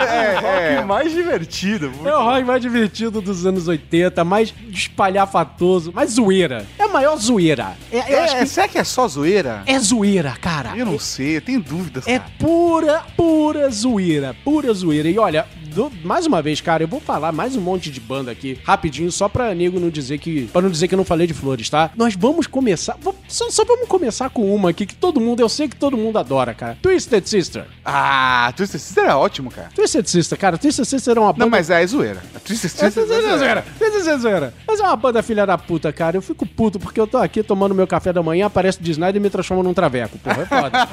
É, 0.00 0.34
rock 0.76 0.86
mais 0.86 1.12
divertido. 1.12 1.90
É 2.04 2.14
o 2.14 2.22
rock 2.24 2.44
mais 2.44 2.62
divertido 2.62 3.20
dos 3.20 3.44
anos 3.46 3.68
80, 3.68 4.24
mais 4.24 4.52
espalhafatoso, 4.70 5.92
mais 5.92 6.12
zoeira. 6.12 6.64
É 6.78 6.84
a 6.84 6.88
maior 6.88 7.16
zoeira. 7.16 7.72
É, 7.92 7.98
É, 7.98 8.29
acho 8.32 8.42
que 8.42 8.46
Será 8.46 8.68
que 8.68 8.78
é 8.78 8.84
só 8.84 9.06
zoeira? 9.08 9.62
é 9.66 9.78
zoeira, 9.78 10.34
cara. 10.40 10.76
Eu 10.76 10.86
não 10.86 10.98
sei, 10.98 11.36
eu 11.36 11.40
tenho 11.40 11.60
dúvidas, 11.60 12.06
É 12.06 12.18
cara. 12.18 12.30
pura, 12.38 13.02
pura 13.16 13.70
zoeira. 13.70 14.34
Pura 14.44 14.72
zoeira. 14.72 15.08
E 15.08 15.18
olha, 15.18 15.46
do- 15.70 15.90
mais 16.04 16.26
uma 16.26 16.42
vez, 16.42 16.60
cara, 16.60 16.82
eu 16.84 16.88
vou 16.88 17.00
falar 17.00 17.32
mais 17.32 17.56
um 17.56 17.60
monte 17.60 17.90
de 17.90 18.00
banda 18.00 18.30
aqui, 18.30 18.58
rapidinho, 18.64 19.10
só 19.10 19.28
pra 19.28 19.54
nego 19.54 19.78
não 19.80 19.88
dizer 19.90 20.18
que. 20.18 20.46
Pra 20.52 20.60
não 20.62 20.70
dizer 20.70 20.88
que 20.88 20.94
eu 20.94 20.98
não 20.98 21.04
falei 21.04 21.26
de 21.26 21.34
flores, 21.34 21.68
tá? 21.70 21.90
Nós 21.96 22.14
vamos 22.14 22.46
começar. 22.46 22.96
vou- 23.00 23.14
só, 23.28 23.48
só 23.50 23.64
vamos 23.64 23.88
começar 23.88 24.28
com 24.30 24.54
uma 24.54 24.70
aqui 24.70 24.84
que 24.86 24.94
todo 24.94 25.20
mundo, 25.20 25.40
eu 25.40 25.48
sei 25.48 25.68
que 25.68 25.76
todo 25.76 25.96
mundo 25.96 26.18
adora, 26.18 26.52
cara. 26.54 26.76
Twisted 26.82 27.24
Sister. 27.26 27.64
Ah, 27.84 28.52
Twisted 28.56 28.80
Sister 28.80 29.04
é 29.04 29.14
ótimo, 29.14 29.50
cara. 29.50 29.68
Twisted 29.74 30.06
Sister, 30.06 30.38
cara, 30.38 30.58
Twisted 30.58 30.84
Sister 30.86 31.16
é 31.16 31.20
uma 31.20 31.32
banda. 31.32 31.44
Não, 31.44 31.50
mas 31.50 31.70
é 31.70 31.86
zoeira. 31.86 32.20
A 32.34 32.40
Twisted 32.40 32.66
É, 32.66 32.68
Sister 32.68 32.92
Twisted 32.92 33.16
Sister 33.16 33.32
é 33.34 33.38
zoeira. 33.38 33.64
Twisted 33.78 33.94
Sister 34.02 34.14
é 34.14 34.18
zoeira. 34.18 34.54
Mas 34.66 34.80
é 34.80 34.82
uma 34.82 34.96
banda 34.96 35.22
filha 35.22 35.46
da 35.46 35.56
puta, 35.56 35.92
cara. 35.92 36.16
Eu 36.16 36.22
fico 36.22 36.44
puto 36.46 36.78
porque 36.78 37.00
eu 37.00 37.06
tô 37.06 37.16
aqui 37.18 37.42
tomando 37.42 37.74
meu 37.74 37.86
café 37.86 38.12
da 38.12 38.22
manhã, 38.22 38.46
aparece 38.46 38.78
o 38.78 38.82
Disney 38.82 39.10
e 39.14 39.20
me 39.20 39.30
transforma 39.30 39.62
num 39.62 39.72
traveco. 39.74 40.18
Porra, 40.18 40.42
é 40.42 40.46
foda. 40.46 40.88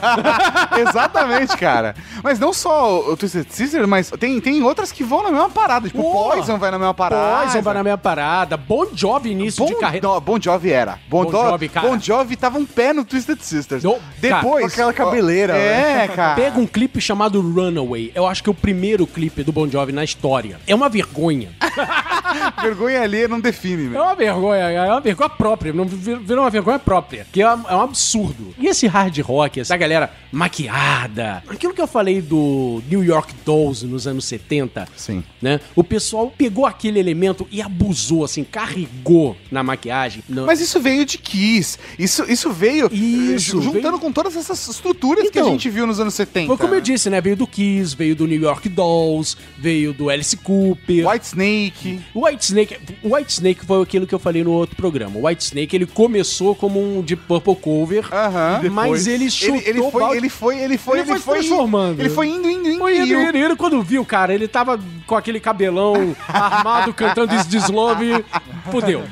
Exatamente, 0.90 1.58
cara. 1.58 1.96
Mas 2.24 2.40
não 2.40 2.54
só 2.54 3.12
o 3.12 3.18
Twisted 3.18 3.48
Sister, 3.50 3.88
mas 3.88 4.10
tem, 4.20 4.40
tem 4.40 4.62
outras 4.68 4.92
que 4.92 5.04
vão 5.04 5.24
na 5.24 5.32
mesma 5.32 5.50
parada. 5.50 5.88
Tipo, 5.88 6.02
Porra. 6.02 6.36
Poison 6.36 6.58
vai 6.58 6.72
na 6.72 6.78
mesma 6.80 6.94
parada. 6.94 7.44
Poison 7.46 7.62
vai 7.62 7.74
na 7.74 7.84
minha 7.84 7.98
parada. 7.98 8.58
Bon 8.58 8.88
Jovi, 8.94 9.32
início 9.32 9.64
Bom, 9.66 9.72
de 9.74 9.80
carreira. 9.80 10.08
não, 10.08 10.20
Bon 10.20 10.40
Jovi 10.40 10.72
era. 10.72 11.00
Bon, 11.10 11.24
Bon 11.26 11.32
Do- 11.32 11.38
Jovi, 11.50 11.70
cara. 11.70 11.88
Bon 11.88 12.00
Jovi 12.00 12.36
tava 12.36 12.58
um 12.58 12.66
pé 12.66 12.94
no 12.94 13.04
Twisted 13.06 13.40
Sisters. 13.42 13.84
No- 13.84 13.98
Depois... 14.20 14.66
Com 14.66 14.72
aquela 14.72 14.94
cabeleira, 14.94 15.54
É, 15.58 16.08
cara. 16.08 16.36
Pega 16.36 16.60
um 16.60 16.68
clipe 16.68 17.00
chamado 17.02 17.40
Runaway. 17.42 18.12
Eu 18.14 18.28
acho 18.28 18.44
que 18.44 18.50
é 18.50 18.52
o 18.52 18.56
primeiro 18.56 19.08
clipe 19.08 19.44
do 19.44 19.52
Bon 19.52 19.68
Jovi 19.68 19.92
na 19.92 20.04
história. 20.04 20.60
É 20.68 20.76
uma 20.76 20.90
vergonha. 20.90 21.50
Vergonha 22.62 23.02
ali 23.02 23.28
não 23.28 23.40
define, 23.40 23.86
É 23.86 23.90
né? 23.90 24.00
uma 24.02 24.16
vergonha, 24.16 24.62
é 24.64 24.92
uma 24.92 25.00
vergonha 25.00 25.30
própria. 25.30 25.72
Não 25.74 25.86
vir- 25.86 26.20
virou 26.20 26.44
uma 26.44 26.50
vergonha 26.50 26.78
própria. 26.80 27.26
Que 27.32 27.42
é 27.42 27.54
um, 27.54 27.64
é 27.70 27.76
um 27.76 27.82
absurdo. 27.82 28.54
E 28.58 28.68
esse 28.68 28.86
hard 28.88 29.18
rock, 29.20 29.60
essa 29.60 29.78
galera 29.78 30.12
maquiada. 30.32 31.44
Aquilo 31.48 31.74
que 31.74 31.82
eu 31.82 31.88
falei 31.88 32.22
do 32.22 32.82
New 32.90 33.04
York 33.04 33.34
Dolls 33.46 33.86
nos 33.86 34.08
anos 34.08 34.26
70. 34.26 34.57
Sim. 34.96 35.24
Né? 35.42 35.60
O 35.76 35.84
pessoal 35.84 36.34
pegou 36.38 36.66
aquele 36.66 37.00
elemento 37.00 37.48
e 37.52 37.62
abusou, 37.62 38.24
assim, 38.24 38.44
carregou 38.44 39.36
na 39.52 39.64
maquiagem. 39.64 40.24
No- 40.28 40.46
Mas 40.46 40.60
isso 40.62 40.80
veio 40.80 41.06
de 41.06 41.18
Kiss. 41.18 41.78
Isso, 41.98 42.24
isso 42.32 42.52
veio 42.52 42.88
Isso, 42.92 43.58
eh, 43.58 43.62
juntando 43.62 43.82
veio- 43.82 44.00
com 44.00 44.12
todas 44.12 44.36
essas 44.36 44.68
estruturas 44.68 45.30
que 45.30 45.38
a 45.38 45.42
Então, 45.42 45.52
gente 45.52 45.70
viu 45.70 45.86
nos 45.88 46.00
anos 46.00 46.14
70. 46.14 46.48
Foi 46.48 46.58
como 46.58 46.74
eu 46.76 46.82
disse, 46.82 47.10
né? 47.10 47.20
Veio 47.22 47.36
do 47.36 47.46
Kiss, 47.48 47.96
veio 47.96 48.16
do 48.16 48.26
New 48.28 48.40
York 48.42 48.68
Dolls, 48.70 49.36
veio 49.58 49.94
do 49.94 50.10
Alice 50.10 50.36
Cooper. 50.38 51.08
White 51.08 51.26
Snake. 51.26 52.00
O 52.14 52.26
White 52.26 52.44
Snake, 52.46 52.78
White 53.04 53.32
Snake 53.34 53.66
foi 53.66 53.82
aquilo 53.82 54.08
que 54.08 54.16
eu 54.16 54.20
falei 54.20 54.44
no 54.44 54.52
outro 54.52 54.76
programa. 54.76 55.18
O 55.20 55.28
White 55.28 55.44
Snake, 55.44 55.76
ele 55.76 55.86
começou 55.86 56.56
como 56.56 56.80
um 56.80 57.02
Deep 57.02 57.24
Purple 57.28 57.56
cover, 57.56 58.06
Aham. 58.14 58.62
mas 58.72 59.08
ele 59.08 59.30
chutou 59.30 59.56
ele, 59.58 59.70
ele 59.70 59.92
foi, 59.92 60.02
balde- 60.02 60.18
ele 60.18 60.30
foi, 60.30 60.60
ele 60.60 60.78
foi, 60.78 61.00
Ele 61.00 61.08
foi 61.08 61.20
se 61.20 61.26
transformando. 61.26 62.00
Ele 62.00 62.10
foi 62.10 62.28
indo, 62.28 62.50
indo, 62.50 62.70
indo. 62.70 62.80
Foi 62.80 62.96
indo, 62.98 63.06
indo. 63.06 63.22
indo, 63.30 63.38
indo. 63.38 63.58
Quando 63.58 63.82
viu, 63.82 64.04
cara, 64.06 64.34
ele 64.34 64.47
tava 64.48 64.80
com 65.06 65.16
aquele 65.16 65.40
cabelão 65.40 66.16
armado 66.28 66.94
cantando 66.94 67.36
Is 67.36 67.46
This 67.46 67.70
Love, 67.70 68.24
fudeu. 68.72 69.04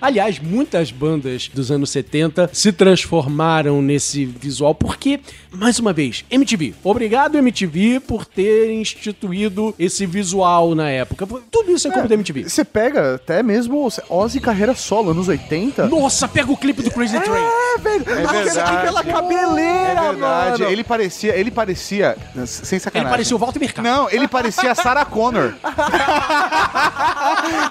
Aliás, 0.00 0.38
muitas 0.38 0.90
bandas 0.90 1.48
dos 1.48 1.70
anos 1.70 1.90
70 1.90 2.50
se 2.52 2.72
transformaram 2.72 3.82
nesse 3.82 4.24
visual 4.24 4.74
porque, 4.74 5.20
mais 5.52 5.78
uma 5.78 5.92
vez, 5.92 6.24
MTV. 6.30 6.74
Obrigado, 6.82 7.36
MTV, 7.36 8.00
por 8.00 8.24
ter 8.24 8.70
instituído 8.72 9.74
esse 9.78 10.06
visual 10.06 10.74
na 10.74 10.88
época. 10.88 11.26
Tudo 11.50 11.70
isso 11.72 11.86
é 11.88 11.90
culpa 11.90 12.08
da 12.08 12.14
MTV. 12.14 12.48
Você 12.48 12.64
pega 12.64 13.16
até 13.16 13.42
mesmo 13.42 13.86
Ozzy 14.08 14.40
carreira 14.40 14.74
solo, 14.74 15.10
anos 15.10 15.28
80. 15.28 15.86
Nossa, 15.88 16.26
pega 16.26 16.50
o 16.50 16.56
clipe 16.56 16.82
do 16.82 16.90
Crazy 16.90 17.20
Train. 17.20 17.42
É, 17.42 17.78
velho. 17.78 18.04
É 18.08 18.12
Aquela- 18.24 18.32
verdade. 18.44 18.76
Aquela 18.76 19.04
cabeleira, 19.04 20.00
É 20.00 20.08
verdade. 20.10 20.62
mano. 20.62 20.72
Ele 20.72 20.84
parecia, 20.84 21.36
ele 21.36 21.50
parecia, 21.50 22.16
sem 22.46 22.78
sacanagem. 22.78 23.06
Ele 23.06 23.10
parecia 23.10 23.36
o 23.36 23.38
Walter 23.38 23.60
Mercado. 23.60 23.84
Não, 23.84 24.10
ele 24.10 24.26
parecia 24.28 24.72
a 24.72 24.74
Sarah 24.74 25.04
Connor. 25.04 25.52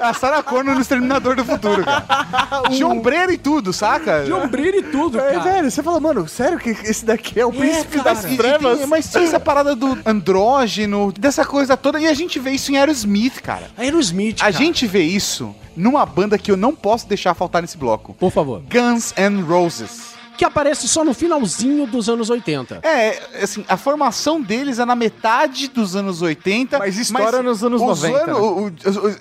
a 0.01 0.13
Sarah 0.13 0.43
Connor 0.43 0.75
no 0.75 0.81
Exterminador 0.81 1.35
do 1.35 1.43
Futuro, 1.45 1.83
cara. 1.83 2.05
De 2.69 2.83
ombreira 2.83 3.33
e 3.33 3.37
tudo, 3.37 3.73
saca? 3.73 4.23
De 4.23 4.31
ombreira 4.33 4.77
e 4.77 4.83
tudo, 4.83 5.19
É, 5.19 5.33
cara. 5.33 5.39
velho, 5.51 5.71
você 5.71 5.81
fala, 5.83 5.99
mano, 5.99 6.27
sério 6.27 6.57
que 6.59 6.69
esse 6.69 7.03
daqui 7.05 7.39
é 7.39 7.45
o 7.45 7.51
príncipe 7.71 7.97
cara, 7.97 8.13
das 8.15 8.35
trevas? 8.35 8.77
tem- 8.79 8.87
mas 8.87 9.09
tinha 9.11 9.23
essa 9.23 9.39
parada 9.39 9.75
do 9.75 9.97
andrógeno, 10.05 11.11
dessa 11.11 11.45
coisa 11.45 11.75
toda, 11.77 11.99
e 11.99 12.07
a 12.07 12.13
gente 12.13 12.39
vê 12.39 12.51
isso 12.51 12.71
em 12.71 12.77
Aerosmith, 12.77 13.41
cara. 13.41 13.69
Aerosmith, 13.77 14.37
A 14.39 14.45
cara. 14.45 14.51
gente 14.51 14.85
vê 14.87 15.03
isso 15.03 15.55
numa 15.75 16.05
banda 16.05 16.37
que 16.37 16.51
eu 16.51 16.57
não 16.57 16.73
posso 16.75 17.07
deixar 17.07 17.33
faltar 17.33 17.61
nesse 17.61 17.77
bloco. 17.77 18.13
Por 18.13 18.31
favor. 18.31 18.61
Guns 18.69 19.13
N' 19.17 19.41
Roses. 19.41 20.10
Que 20.41 20.45
aparece 20.45 20.87
só 20.87 21.05
no 21.05 21.13
finalzinho 21.13 21.85
dos 21.85 22.09
anos 22.09 22.31
80. 22.31 22.79
É, 22.81 23.43
assim, 23.43 23.63
a 23.69 23.77
formação 23.77 24.41
deles 24.41 24.79
é 24.79 24.85
na 24.85 24.95
metade 24.95 25.67
dos 25.67 25.95
anos 25.95 26.23
80. 26.23 26.79
Mas 26.79 26.97
história 26.97 27.43
nos 27.43 27.63
anos 27.63 27.79
os 27.79 27.87
90, 28.01 28.23
ano- 28.31 28.39
o, 28.39 28.67
o- 28.69 28.71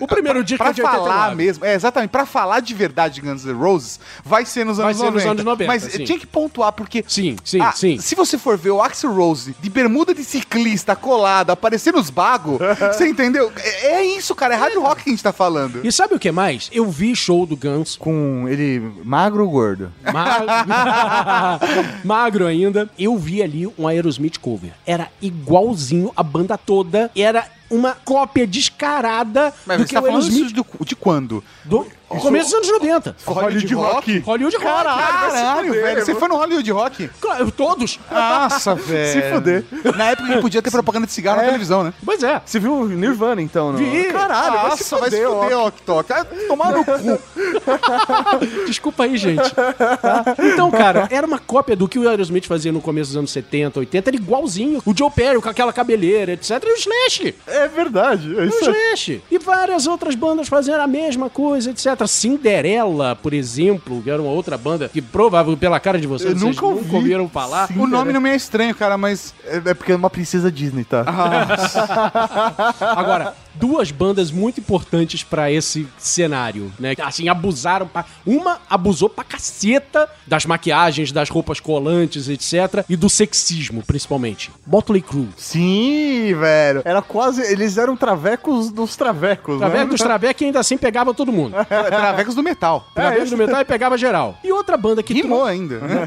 O 0.01 0.07
primeiro 0.07 0.43
disco 0.43 0.57
pra 0.65 0.71
é 0.71 0.73
de 0.73 0.81
falar 0.81 1.03
89. 1.29 1.35
mesmo, 1.37 1.65
é 1.67 1.75
exatamente, 1.75 2.09
pra 2.09 2.25
falar 2.25 2.61
de 2.61 2.73
verdade 2.73 3.17
de 3.17 3.21
Guns 3.21 3.45
N' 3.45 3.53
Roses, 3.53 4.01
vai 4.25 4.47
ser 4.47 4.65
nos 4.65 4.79
Vai 4.79 4.87
anos 4.87 4.97
ser 4.97 5.05
nos 5.11 5.15
90. 5.25 5.31
anos 5.33 5.45
90, 5.45 5.67
Mas 5.71 5.83
sim. 5.93 6.05
tinha 6.05 6.19
que 6.19 6.27
pontuar, 6.27 6.73
porque 6.73 7.05
Sim, 7.07 7.37
sim, 7.45 7.61
ah, 7.61 7.73
sim. 7.73 7.99
se 7.99 8.15
você 8.15 8.39
for 8.39 8.57
ver 8.57 8.71
o 8.71 8.81
Axel 8.81 9.13
Rose 9.13 9.55
de 9.61 9.69
bermuda 9.69 10.15
de 10.15 10.25
ciclista 10.25 10.97
colado, 10.97 11.51
aparecer 11.51 11.93
nos 11.93 12.09
bagos, 12.09 12.57
você 12.97 13.07
entendeu? 13.07 13.53
É, 13.59 13.97
é 13.97 14.05
isso, 14.07 14.35
cara, 14.35 14.55
é 14.55 14.57
hard 14.57 14.75
rock 14.77 15.03
que 15.05 15.11
a 15.11 15.13
gente 15.13 15.23
tá 15.23 15.35
falando. 15.35 15.85
E 15.85 15.93
sabe 15.93 16.15
o 16.15 16.19
que 16.19 16.33
mais? 16.33 16.71
Eu 16.73 16.87
vi 16.91 17.15
show 17.15 17.45
do 17.45 17.59
Guns 17.59 17.95
Com 17.95 18.47
ele 18.49 18.81
magro 19.05 19.45
ou 19.45 19.51
gordo? 19.51 19.93
Magro, 20.11 20.47
magro 22.05 22.47
ainda. 22.47 22.89
Eu 22.99 23.17
vi 23.17 23.43
ali 23.43 23.67
um 23.79 23.87
Aerosmith 23.87 24.39
cover. 24.39 24.73
Era 24.87 25.09
igualzinho 25.21 26.13
a 26.17 26.23
banda 26.23 26.57
toda. 26.57 27.11
Era 27.17 27.47
uma 27.71 27.93
cópia 27.93 28.47
descarada 28.47 29.53
Mas 29.65 29.79
do 29.79 29.83
você 29.83 29.89
que 29.89 29.95
tá 29.95 30.01
o 30.01 30.03
falando 30.03 30.23
Aerosmith 30.23 30.47
isso 30.47 30.55
de, 30.55 30.85
de 30.85 30.97
quando? 30.97 31.45
do 31.65 31.87
começo 32.19 32.47
dos 32.47 32.55
anos 32.55 32.69
90. 32.81 33.17
Hollywood 33.27 33.75
Rock? 33.75 34.19
Hollywood 34.21 34.57
Rock. 34.57 34.67
Caralho, 34.67 35.73
velho, 35.73 36.05
você 36.05 36.15
foi 36.15 36.29
no 36.29 36.37
Hollywood 36.37 36.71
Rock? 36.73 37.09
Claro, 37.21 37.51
Todos. 37.53 37.99
Nossa, 38.11 38.75
velho. 38.77 39.23
Se 39.23 39.31
fuder. 39.33 39.65
Na 39.97 40.11
época 40.11 40.29
que 40.35 40.41
podia 40.41 40.63
ter 40.63 40.71
propaganda 40.71 41.07
de 41.07 41.13
cigarro 41.13 41.39
na 41.39 41.45
televisão, 41.47 41.85
né? 41.85 41.93
Pois 42.05 42.23
é. 42.23 42.41
Você 42.45 42.59
viu 42.59 42.73
o 42.75 42.89
Nirvana, 42.89 43.41
então? 43.43 43.73
Não? 43.73 43.79
Vi. 43.79 44.05
Caralho, 44.13 44.53
vai 44.53 44.77
se 44.77 44.93
Nossa, 44.93 44.97
vai 44.99 45.11
se 45.11 45.17
fuder, 45.17 45.31
ó. 45.31 45.43
fuder, 45.43 45.59
Ok 45.59 45.81
Tok. 45.87 46.09
Vai 46.09 46.25
tomar 46.25 46.73
no 46.73 46.85
cu. 46.85 46.93
Desculpa 48.67 49.05
aí, 49.05 49.17
gente. 49.17 49.51
Tá? 49.55 50.25
Então, 50.39 50.71
cara, 50.71 51.09
era 51.11 51.27
uma 51.27 51.39
cópia 51.39 51.77
do 51.77 51.89
que 51.89 51.99
o 51.99 52.09
Aerosmith 52.09 52.47
fazia 52.47 52.73
no 52.73 52.81
começo 52.81 53.11
dos 53.11 53.17
anos 53.17 53.31
70, 53.31 53.81
80. 53.81 54.11
Era 54.11 54.17
igualzinho. 54.17 54.83
O 54.85 54.97
Joe 54.97 55.11
Perry 55.11 55.41
com 55.41 55.49
aquela 55.49 55.73
cabeleira, 55.73 56.33
etc. 56.33 56.63
E 56.65 56.73
o 56.73 56.77
Slash. 56.77 57.35
É 57.47 57.69
verdade. 57.69 58.39
É 58.39 58.43
O. 58.45 58.49
Slash. 58.49 59.23
E 59.31 59.39
várias 59.39 59.87
outras 59.87 60.15
bandas 60.15 60.49
fazendo 60.49 60.81
a 60.81 60.87
mesma 60.87 61.29
coisa, 61.31 61.71
etc. 61.71 62.00
Cinderela, 62.07 63.15
por 63.17 63.33
exemplo, 63.33 64.03
que 64.03 64.11
era 64.11 64.21
uma 64.21 64.31
outra 64.31 64.57
banda 64.59 64.89
que 64.89 65.01
provável 65.03 65.57
pela 65.57 65.79
cara 65.81 65.99
de 65.99 66.07
vocês, 66.07 66.33
Eu 66.33 66.39
vocês 66.39 66.57
nunca 66.57 66.67
ouvi. 66.67 66.95
ouviram 66.95 67.29
falar. 67.29 67.69
O 67.77 67.87
nome 67.87 68.13
não 68.13 68.21
me 68.21 68.31
é 68.31 68.37
estranho, 68.37 68.75
cara, 68.75 68.97
mas. 68.99 69.35
É, 69.45 69.57
é 69.71 69.75
porque 69.75 69.93
é 69.93 69.97
uma 69.97 70.11
princesa 70.11 70.51
Disney, 70.51 70.85
tá? 70.85 71.05
Agora, 72.97 73.35
duas 73.55 73.91
bandas 73.91 74.31
muito 74.31 74.61
importantes 74.61 75.23
pra 75.23 75.51
esse 75.51 75.87
cenário, 75.99 76.73
né? 76.79 76.95
Assim, 77.03 77.29
abusaram. 77.29 77.87
Pra... 77.87 78.05
Uma 78.25 78.59
abusou 78.69 79.09
pra 79.09 79.25
caceta 79.25 80.09
das 80.27 80.47
maquiagens, 80.47 81.13
das 81.13 81.29
roupas 81.29 81.61
colantes, 81.61 82.29
etc. 82.29 82.85
E 82.89 82.97
do 82.97 83.09
sexismo, 83.09 83.83
principalmente. 83.83 84.51
Motley 84.67 85.03
Crue. 85.03 85.29
Sim, 85.37 86.35
velho. 86.35 86.83
Era 86.85 87.03
quase. 87.03 87.43
Eles 87.43 87.77
eram 87.79 87.97
travecos 87.97 88.71
dos 88.71 88.97
travecos, 88.97 89.59
Traveco 89.59 89.85
né? 89.85 89.91
dos 89.91 90.01
Traveco 90.01 90.45
ainda 90.45 90.61
assim 90.61 90.77
pegava 90.77 91.15
todo 91.15 91.33
mundo. 91.33 91.57
Era 91.69 91.91
Travecos 91.91 92.35
do 92.35 92.43
Metal. 92.43 92.87
Traveco 92.95 93.31
do 93.31 93.37
metal 93.37 93.61
e 93.61 93.65
pegava 93.65 93.97
geral. 93.97 94.39
E 94.43 94.53
outra 94.53 94.77
banda 94.77 95.03
que 95.03 95.13
Rimou 95.13 95.45
ainda. 95.45 95.79
né? 95.79 96.05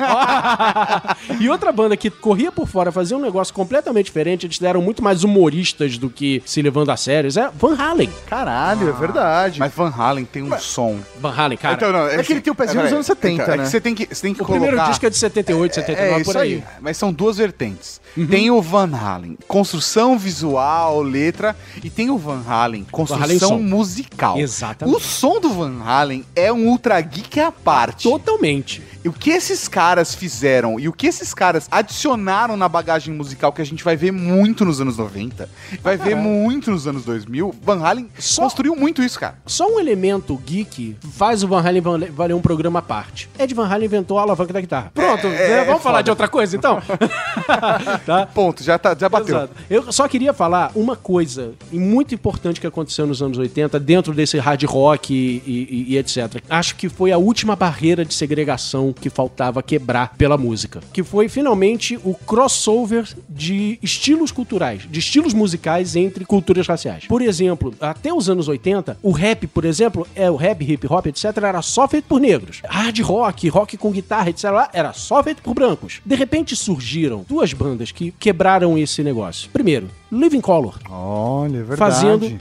e 1.40 1.50
outra 1.50 1.72
banda 1.72 1.96
que 1.96 2.10
corria 2.10 2.52
por 2.52 2.68
fora, 2.68 2.92
fazia 2.92 3.18
um 3.18 3.22
negócio 3.22 3.54
completamente 3.54 4.06
diferente, 4.06 4.46
eles 4.46 4.62
eram 4.62 4.82
muito 4.82 5.04
mais 5.04 5.24
humoristas 5.24 5.98
do 5.98 6.10
que 6.10 6.42
se 6.46 6.62
levando 6.62 6.90
a 6.90 6.98
sérios, 7.34 7.54
é 7.54 7.58
Van 7.58 7.76
Halen. 7.76 8.10
Caralho, 8.28 8.90
é 8.90 8.92
verdade. 8.92 9.60
Mas 9.60 9.74
Van 9.74 9.94
Halen 9.96 10.26
tem 10.26 10.44
um 10.44 10.58
som. 10.60 11.00
Van 11.20 11.34
Halen, 11.36 11.58
cara. 11.58 11.76
Então, 11.76 11.92
não, 11.92 12.08
É 12.08 12.24
que 12.24 12.34
ele 12.34 12.42
tem 12.42 12.52
o 12.52 12.56
pezinho 12.56 12.78
peraí, 12.78 12.90
dos 12.90 12.94
anos 12.94 13.06
70, 13.06 13.44
é 13.44 13.58
né? 13.58 13.64
que 13.64 13.70
você 13.70 13.82
tem 13.82 13.96
que, 13.96 14.08
você 14.14 14.22
tem 14.22 14.34
que 14.34 14.42
o 14.42 14.46
colocar... 14.46 14.66
primeiro 14.66 14.90
disco 14.90 15.06
é 15.06 15.10
de 15.10 15.18
78, 15.18 15.76
79, 15.76 16.10
É 16.10 16.24
por 16.24 16.30
isso 16.30 16.40
aí. 16.40 16.54
aí. 16.54 16.64
Mas 16.82 16.98
são 16.98 17.12
duas 17.12 17.38
vertentes. 17.38 18.02
Tem 18.30 18.52
o 18.52 18.62
Van 18.62 18.90
Halen, 18.96 19.38
construção 19.48 20.18
visual, 20.20 21.02
letra, 21.02 21.56
e 21.84 21.90
tem 21.90 22.10
o 22.12 22.18
Van 22.18 22.42
Halen, 22.48 22.86
construção 22.92 23.24
Halen 23.24 23.40
som. 23.40 23.58
musical. 23.60 24.38
Exatamente. 24.38 24.96
O 24.96 25.00
som 25.00 25.40
do 25.40 25.50
Van 25.50 25.82
Halen 25.84 26.24
é 26.36 26.52
um 26.54 26.68
ultra 26.68 27.00
geek 27.02 27.40
à 27.40 27.52
parte. 27.52 28.04
Totalmente. 28.04 28.84
E 29.04 29.10
o 29.10 29.14
que 29.14 29.32
esses 29.32 29.68
caras 29.68 30.16
fizeram 30.16 30.80
e 30.80 30.88
o 30.88 30.94
que 30.94 31.08
esses 31.08 31.34
caras 31.34 31.68
adicionaram 31.70 32.56
na 32.56 32.70
bagagem 32.70 33.14
musical 33.14 33.52
que 33.52 33.62
a 33.62 33.66
gente 33.66 33.84
vai 33.84 33.98
ver 33.98 34.12
muito 34.12 34.64
nos 34.64 34.80
anos 34.80 34.98
90, 34.98 35.50
vai 35.82 35.98
ver 35.98 36.16
muito 36.16 36.72
nos 36.72 36.88
anos 36.88 37.04
2000, 37.04 37.54
Van 37.64 37.84
Halen 37.84 38.10
Só- 38.18 38.44
construiu 38.44 38.76
muito 38.78 39.04
isso, 39.04 39.20
cara. 39.20 39.36
Só 39.46 39.68
um 39.68 39.78
elemento 39.80 40.38
geek 40.46 40.96
faz 41.18 41.44
o 41.44 41.48
Van 41.50 41.62
Halen 41.68 41.82
vale- 41.82 42.06
valer 42.12 42.34
um 42.34 42.42
programa 42.42 42.80
à 42.80 42.82
parte. 42.82 43.30
Ed 43.38 43.54
Van 43.54 43.68
Halen 43.68 43.86
inventou 43.88 44.18
a 44.20 44.22
alavanca 44.22 44.54
da 44.54 44.62
guitarra. 44.62 44.92
Pronto, 44.94 45.28
né? 45.28 45.52
é 45.52 45.66
vamos 45.66 45.82
falar 45.84 45.96
foda. 45.98 46.04
de 46.04 46.10
outra 46.12 46.28
coisa 46.30 46.56
então? 46.56 46.82
tá? 48.06 48.26
Ponto, 48.34 48.64
já, 48.64 48.78
tá, 48.78 48.96
já 49.00 49.08
bateu. 49.10 49.36
Exato. 49.36 49.54
Eu 49.70 49.92
só 49.92 50.08
queria 50.08 50.34
falar 50.34 50.72
uma 50.76 50.96
coisa 50.96 51.54
muito 51.72 52.14
importante 52.16 52.60
que 52.60 52.68
aconteceu 52.68 53.06
nos 53.08 53.22
anos 53.22 53.38
80, 53.38 53.80
dentro 53.80 54.14
desse 54.14 54.38
hard 54.38 54.64
rock 54.64 55.14
e, 55.14 55.42
e- 55.46 55.86
e 55.94 55.98
etc. 55.98 56.42
Acho 56.50 56.76
que 56.76 56.90
foi 56.90 57.12
a 57.12 57.18
última 57.18 57.56
barreira 57.56 58.04
de 58.06 58.14
segregação 58.14 58.94
que 58.94 59.10
faltava 59.10 59.62
quebrar 59.64 60.14
pela 60.18 60.38
música, 60.38 60.82
que 60.92 61.04
foi 61.04 61.28
finalmente 61.30 61.98
o 62.04 62.14
crossover 62.14 63.08
de 63.30 63.80
estilos 63.82 64.32
culturais, 64.32 64.84
de 64.90 65.00
estilos 65.00 65.34
musicais 65.34 65.96
entre 65.96 66.26
culturas 66.26 66.68
raciais. 66.68 67.06
Por 67.08 67.22
exemplo, 67.22 67.74
até 67.80 68.14
os 68.14 68.30
anos 68.30 68.48
80, 68.48 68.98
o 69.02 69.12
rap, 69.12 69.48
por 69.48 69.66
exemplo, 69.66 70.08
é 70.16 70.30
o 70.30 70.36
rap, 70.36 70.62
hip 70.64 70.86
hop, 70.88 71.08
etc, 71.08 71.26
era 71.38 71.62
só 71.62 71.88
feito 71.88 72.06
por 72.06 72.20
negros. 72.20 72.62
Hard 72.66 73.00
rock, 73.00 73.48
rock 73.50 73.78
com 73.78 73.92
guitarra, 73.92 74.30
etc, 74.30 74.46
era 74.74 74.94
só 74.94 75.24
feito 75.24 75.42
por 75.42 75.54
brancos. 75.54 76.02
De 76.06 76.16
repente 76.16 76.56
surgiram 76.56 77.26
duas 77.28 77.54
bandas 77.54 77.92
que 77.94 78.12
quebraram 78.12 78.78
esse 78.78 79.04
negócio. 79.04 79.50
Primeiro, 79.52 79.88
Living 80.12 80.42
Color. 80.42 80.80
Olha, 80.90 81.58
é 81.58 81.64
verdade. 81.64 81.78
Fazendo 81.78 82.40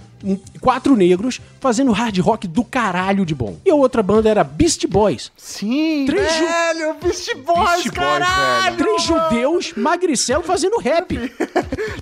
quatro 0.60 0.96
negros 0.96 1.40
fazendo 1.60 1.92
hard 1.92 2.18
rock 2.18 2.46
do 2.48 2.64
caralho 2.64 3.24
de 3.24 3.34
bom. 3.34 3.56
E 3.64 3.70
a 3.70 3.74
outra 3.74 4.02
banda 4.02 4.28
era 4.28 4.42
Beast 4.44 4.86
Boys. 4.86 5.30
Sim, 5.36 6.04
Três 6.06 6.32
ju- 6.34 6.44
velho, 6.46 6.94
Beast 7.02 7.34
Boys, 7.36 7.58
Beast 7.58 7.84
Boys, 7.84 7.90
caralho. 7.90 8.76
Três 8.76 9.02
judeus 9.02 9.72
magricelo 9.76 10.42
fazendo 10.42 10.78
rap. 10.78 11.12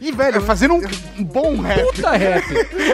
E, 0.02 0.10
velho, 0.12 0.40
fazendo 0.40 0.74
um, 0.74 0.80
um 1.18 1.24
bom 1.24 1.60
rap. 1.60 1.84
Puta 1.94 2.10
rap. 2.12 2.42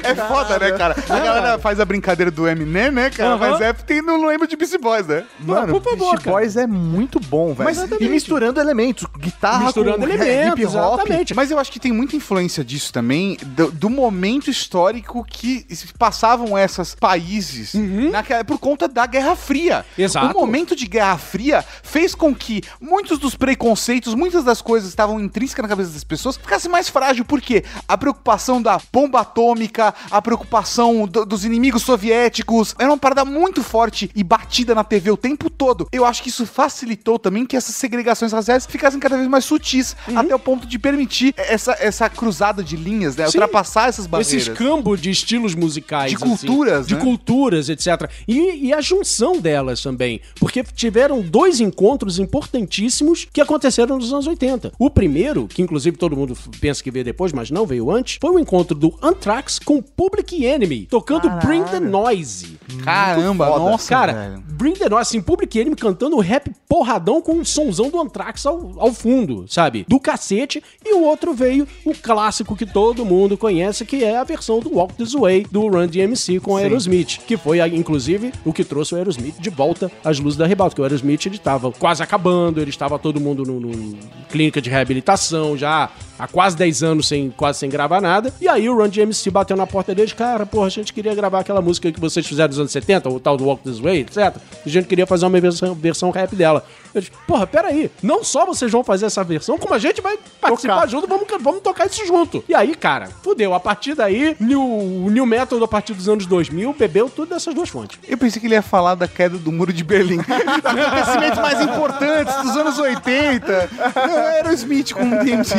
É 0.02 0.12
foda, 0.14 0.58
né, 0.58 0.72
cara? 0.72 0.96
A 1.08 1.18
galera 1.20 1.58
faz 1.58 1.78
a 1.78 1.84
brincadeira 1.84 2.32
do 2.32 2.48
Eminem, 2.48 2.90
né, 2.90 3.10
cara? 3.10 3.34
Aham. 3.34 3.50
Mas 3.50 3.60
rap 3.60 3.84
tem, 3.84 4.02
não 4.02 4.26
lembra 4.26 4.46
de 4.48 4.56
Beast 4.56 4.76
Boys, 4.78 5.06
né? 5.06 5.24
Mano, 5.38 5.72
por 5.80 5.82
favor, 5.82 6.10
Beast 6.10 6.24
cara. 6.24 6.36
Boys 6.36 6.56
é 6.56 6.66
muito 6.66 7.20
bom, 7.20 7.54
velho. 7.54 7.64
Mas 7.64 7.78
e 8.00 8.08
misturando 8.08 8.60
elementos, 8.60 9.06
guitarra 9.18 9.66
Misturando 9.66 9.98
com 9.98 10.04
elementos, 10.04 10.58
hip 10.58 10.66
hop. 10.66 10.68
exatamente. 10.68 11.34
Mas 11.34 11.50
eu 11.52 11.58
acho 11.60 11.70
que 11.70 11.78
tem 11.78 11.92
muita 11.92 12.16
influência 12.16 12.64
disso 12.64 12.92
também, 12.92 13.36
do, 13.44 13.70
do 13.70 13.88
momento 13.88 14.50
histórico 14.50 15.15
que 15.24 15.66
passavam 15.98 16.56
esses 16.58 16.94
países 16.94 17.72
naquela, 17.74 18.44
por 18.44 18.58
conta 18.58 18.86
da 18.88 19.06
Guerra 19.06 19.34
Fria. 19.36 19.84
Uhum. 19.98 20.04
Exato. 20.04 20.36
O 20.36 20.40
momento 20.40 20.74
de 20.76 20.86
Guerra 20.86 21.18
Fria 21.18 21.64
fez 21.82 22.14
com 22.14 22.34
que 22.34 22.62
muitos 22.80 23.18
dos 23.18 23.34
preconceitos, 23.34 24.14
muitas 24.14 24.44
das 24.44 24.60
coisas 24.62 24.88
que 24.88 24.92
estavam 24.92 25.20
intrínsecas 25.20 25.62
na 25.62 25.68
cabeça 25.68 25.90
das 25.90 26.04
pessoas, 26.04 26.36
ficasse 26.36 26.68
mais 26.68 26.88
frágil. 26.88 27.24
Por 27.24 27.40
quê? 27.40 27.64
A 27.88 27.96
preocupação 27.96 28.60
da 28.60 28.80
bomba 28.92 29.20
atômica, 29.20 29.94
a 30.10 30.20
preocupação 30.22 31.06
do- 31.06 31.24
dos 31.26 31.44
inimigos 31.44 31.82
soviéticos, 31.82 32.74
era 32.78 32.88
uma 32.90 32.98
parada 32.98 33.24
muito 33.24 33.62
forte 33.62 34.10
e 34.14 34.22
batida 34.22 34.74
na 34.74 34.84
TV 34.84 35.10
o 35.10 35.16
tempo 35.16 35.50
todo. 35.50 35.88
Eu 35.92 36.04
acho 36.04 36.22
que 36.22 36.28
isso 36.28 36.46
facilitou 36.46 37.18
também 37.18 37.44
que 37.44 37.56
essas 37.56 37.74
segregações 37.74 38.32
raciais 38.32 38.66
ficassem 38.66 39.00
cada 39.00 39.16
vez 39.16 39.28
mais 39.28 39.44
sutis, 39.44 39.96
Uhum. 40.08 40.18
até 40.18 40.34
o 40.34 40.38
ponto 40.38 40.66
de 40.66 40.78
permitir 40.78 41.34
essa, 41.36 41.76
essa 41.80 42.08
cruzada 42.08 42.62
de 42.62 42.76
linhas, 42.76 43.16
né? 43.16 43.26
Sim. 43.26 43.38
Ultrapassar 43.38 43.88
essas 43.88 44.06
barreiras. 44.06 44.32
Esse 44.32 44.50
escambo 44.50 44.96
de 44.96 45.05
estilos 45.10 45.54
musicais. 45.54 46.10
De 46.10 46.16
culturas, 46.18 46.86
De 46.86 46.94
né? 46.94 47.00
culturas, 47.00 47.68
etc. 47.68 48.10
E, 48.26 48.66
e 48.66 48.72
a 48.72 48.80
junção 48.80 49.38
delas 49.40 49.82
também. 49.82 50.20
Porque 50.38 50.62
tiveram 50.62 51.20
dois 51.20 51.60
encontros 51.60 52.18
importantíssimos 52.18 53.26
que 53.32 53.40
aconteceram 53.40 53.96
nos 53.96 54.12
anos 54.12 54.26
80. 54.26 54.72
O 54.78 54.90
primeiro, 54.90 55.46
que 55.46 55.62
inclusive 55.62 55.96
todo 55.96 56.16
mundo 56.16 56.36
pensa 56.60 56.82
que 56.82 56.90
veio 56.90 57.04
depois, 57.04 57.32
mas 57.32 57.50
não 57.50 57.66
veio 57.66 57.90
antes, 57.90 58.18
foi 58.20 58.30
o 58.30 58.38
encontro 58.38 58.76
do 58.76 58.94
Anthrax 59.02 59.58
com 59.58 59.80
Public 59.82 60.44
Enemy, 60.44 60.86
tocando 60.86 61.28
Bring 61.44 61.64
the 61.64 61.80
Noise. 61.80 62.58
Caramba, 62.84 63.46
foda. 63.46 63.58
nossa, 63.70 63.88
Cara, 63.88 64.12
velho. 64.12 64.44
Bring 64.48 64.72
the 64.74 64.88
Noise, 64.88 65.02
assim, 65.02 65.20
Public 65.20 65.58
Enemy 65.58 65.76
cantando 65.76 66.18
rap 66.18 66.50
porradão 66.68 67.20
com 67.20 67.32
um 67.34 67.44
sonzão 67.44 67.90
do 67.90 68.00
Anthrax 68.00 68.46
ao, 68.46 68.74
ao 68.80 68.92
fundo, 68.92 69.44
sabe? 69.48 69.84
Do 69.88 70.00
cacete. 70.00 70.62
E 70.84 70.94
o 70.94 71.02
outro 71.02 71.34
veio 71.34 71.66
o 71.84 71.94
clássico 71.94 72.56
que 72.56 72.66
todo 72.66 73.04
mundo 73.04 73.36
conhece, 73.36 73.84
que 73.84 74.02
é 74.04 74.16
a 74.16 74.24
versão 74.24 74.60
do 74.60 74.74
Walk 74.74 74.94
This 74.96 75.12
Way, 75.12 75.46
do 75.50 75.68
Run 75.68 75.86
DMC 75.86 76.40
com 76.40 76.56
Aerosmith. 76.56 77.18
Que 77.26 77.36
foi, 77.36 77.60
inclusive, 77.68 78.32
o 78.44 78.52
que 78.52 78.64
trouxe 78.64 78.94
o 78.94 78.96
Aerosmith 78.96 79.38
de 79.38 79.50
volta 79.50 79.90
às 80.04 80.18
luzes 80.18 80.36
da 80.36 80.46
ribalta. 80.46 80.70
Porque 80.70 80.82
o 80.82 80.84
Aerosmith, 80.84 81.26
ele 81.26 81.36
estava 81.36 81.70
quase 81.72 82.02
acabando, 82.02 82.60
ele 82.60 82.70
estava 82.70 82.98
todo 82.98 83.20
mundo 83.20 83.44
no, 83.44 83.60
no 83.60 83.98
clínica 84.30 84.60
de 84.60 84.70
reabilitação, 84.70 85.56
já 85.56 85.90
há 86.18 86.26
quase 86.26 86.56
10 86.56 86.82
anos 86.82 87.08
sem, 87.08 87.30
quase 87.30 87.58
sem 87.58 87.68
gravar 87.68 88.00
nada. 88.00 88.32
E 88.40 88.48
aí 88.48 88.68
o 88.68 88.76
Run 88.76 88.88
DMC 88.88 89.30
bateu 89.30 89.56
na 89.56 89.66
porta 89.66 89.94
deles, 89.94 90.12
cara, 90.12 90.46
porra, 90.46 90.66
a 90.66 90.70
gente 90.70 90.92
queria 90.92 91.14
gravar 91.14 91.40
aquela 91.40 91.60
música 91.60 91.90
que 91.90 92.00
vocês 92.00 92.26
fizeram 92.26 92.48
nos 92.48 92.58
anos 92.58 92.72
70, 92.72 93.08
o 93.08 93.20
tal 93.20 93.36
do 93.36 93.44
Walk 93.44 93.62
This 93.62 93.78
Way, 93.78 94.00
etc. 94.00 94.36
A 94.64 94.68
gente 94.68 94.86
queria 94.86 95.06
fazer 95.06 95.26
uma 95.26 95.40
versão, 95.40 95.74
versão 95.74 96.10
rap 96.10 96.34
dela. 96.34 96.64
Eu 96.94 97.00
disse, 97.00 97.12
porra, 97.26 97.46
peraí, 97.46 97.90
não 98.02 98.24
só 98.24 98.46
vocês 98.46 98.72
vão 98.72 98.82
fazer 98.82 99.06
essa 99.06 99.22
versão, 99.22 99.58
como 99.58 99.74
a 99.74 99.78
gente 99.78 100.00
vai 100.00 100.18
participar 100.40 100.76
Tocar. 100.76 100.88
junto, 100.88 101.06
vamos, 101.06 101.26
vamos 101.40 101.60
tocar 101.60 101.86
isso 101.86 102.06
junto. 102.06 102.42
E 102.48 102.54
aí, 102.54 102.74
cara, 102.74 103.08
fudeu. 103.22 103.52
A 103.52 103.60
partir 103.60 103.94
daí, 103.94 104.34
new, 104.40 104.62
o 104.62 105.10
New 105.10 105.26
Metal, 105.26 105.62
a 105.62 105.68
partir 105.68 105.92
dos 105.92 106.08
anos 106.08 106.24
2000, 106.24 106.72
bebeu 106.72 107.10
tudo 107.10 107.34
dessas 107.34 107.54
duas 107.54 107.68
fontes. 107.68 107.98
Eu 108.08 108.16
pensei 108.16 108.40
que 108.40 108.46
ele 108.46 108.54
ia 108.54 108.62
falar 108.62 108.94
da 108.94 109.06
queda 109.06 109.36
do 109.36 109.52
muro 109.52 109.72
de 109.72 109.84
Berlim. 109.84 110.20
Acontecimentos 110.64 111.38
mais 111.38 111.60
importantes 111.60 112.34
dos 112.42 112.56
anos 112.56 112.78
80. 112.78 113.70
Não, 113.94 114.18
era 114.18 114.48
o 114.48 114.52
Smith 114.54 114.92
com 114.94 115.04
o 115.04 115.24
DMC. 115.24 115.54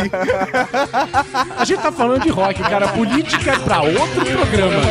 A 1.57 1.65
gente 1.65 1.81
tá 1.81 1.91
falando 1.91 2.21
de 2.21 2.29
rock, 2.29 2.61
cara. 2.61 2.87
Política 2.89 3.51
é 3.51 3.59
pra 3.59 3.81
outro 3.81 4.25
programa. 4.25 4.81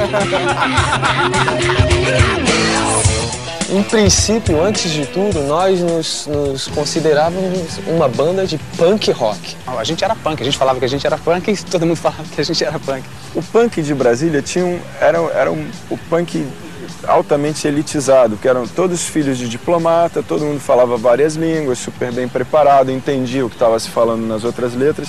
Em 3.69 3.83
princípio, 3.83 4.63
antes 4.63 4.93
de 4.93 5.05
tudo, 5.07 5.43
nós 5.43 5.81
nos, 5.81 6.27
nos 6.29 6.69
considerávamos 6.69 7.81
uma 7.89 8.09
banda 8.09 8.47
de 8.47 8.59
punk 8.77 9.11
rock. 9.11 9.57
A 9.67 9.83
gente 9.83 10.05
era 10.05 10.15
punk, 10.15 10.41
a 10.41 10.45
gente 10.45 10.57
falava 10.57 10.79
que 10.79 10.85
a 10.85 10.89
gente 10.89 11.05
era 11.05 11.19
punk 11.19 11.51
e 11.51 11.57
todo 11.65 11.85
mundo 11.85 11.97
falava 11.97 12.23
que 12.33 12.41
a 12.41 12.45
gente 12.45 12.63
era 12.65 12.79
punk. 12.79 13.05
O 13.35 13.43
punk 13.43 13.83
de 13.83 13.93
Brasília 13.93 14.41
tinha 14.41 14.65
um, 14.65 14.81
era, 15.01 15.19
era 15.35 15.51
um, 15.51 15.69
o 15.91 15.99
punk 15.99 16.47
altamente 17.07 17.67
elitizado, 17.67 18.37
que 18.37 18.49
eram 18.49 18.67
todos 18.67 19.09
filhos 19.09 19.37
de 19.37 19.49
diplomata, 19.49 20.23
todo 20.23 20.45
mundo 20.45 20.61
falava 20.61 20.97
várias 20.97 21.35
línguas, 21.35 21.79
super 21.79 22.13
bem 22.13 22.29
preparado, 22.29 22.91
entendia 22.91 23.45
o 23.45 23.49
que 23.49 23.57
estava 23.57 23.79
se 23.79 23.89
falando 23.89 24.27
nas 24.27 24.45
outras 24.45 24.75
letras, 24.75 25.09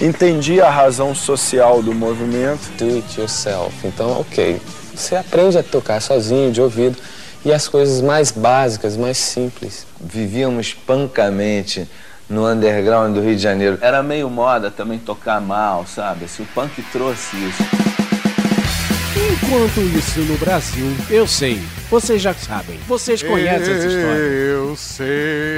entendia 0.00 0.66
a 0.66 0.70
razão 0.70 1.14
social 1.14 1.82
do 1.82 1.94
movimento. 1.94 2.70
Do 2.76 2.96
it 2.96 3.20
yourself. 3.20 3.74
Então, 3.86 4.20
ok, 4.20 4.60
você 4.94 5.16
aprende 5.16 5.58
a 5.58 5.62
tocar 5.62 6.00
sozinho, 6.00 6.52
de 6.52 6.60
ouvido, 6.60 6.96
e 7.44 7.52
as 7.52 7.66
coisas 7.66 8.00
mais 8.00 8.30
básicas, 8.30 8.96
mais 8.96 9.18
simples. 9.18 9.86
Vivíamos 10.00 10.72
pancamente 10.72 11.88
no 12.28 12.46
underground 12.48 13.14
do 13.14 13.20
Rio 13.20 13.36
de 13.36 13.42
Janeiro. 13.42 13.78
Era 13.80 14.02
meio 14.02 14.30
moda 14.30 14.70
também 14.70 14.98
tocar 14.98 15.40
mal, 15.40 15.84
sabe? 15.86 16.24
Assim, 16.24 16.42
o 16.42 16.46
punk 16.46 16.82
trouxe 16.90 17.36
isso. 17.36 17.91
Enquanto 19.14 19.80
isso, 19.96 20.20
no 20.20 20.38
Brasil, 20.38 20.86
eu 21.10 21.26
sei. 21.26 21.60
Vocês 21.90 22.22
já 22.22 22.32
sabem. 22.32 22.78
Vocês 22.88 23.22
conhecem 23.22 23.74
essa 23.74 23.86
história. 23.86 24.16
Eu 24.16 24.74
sei. 24.76 25.06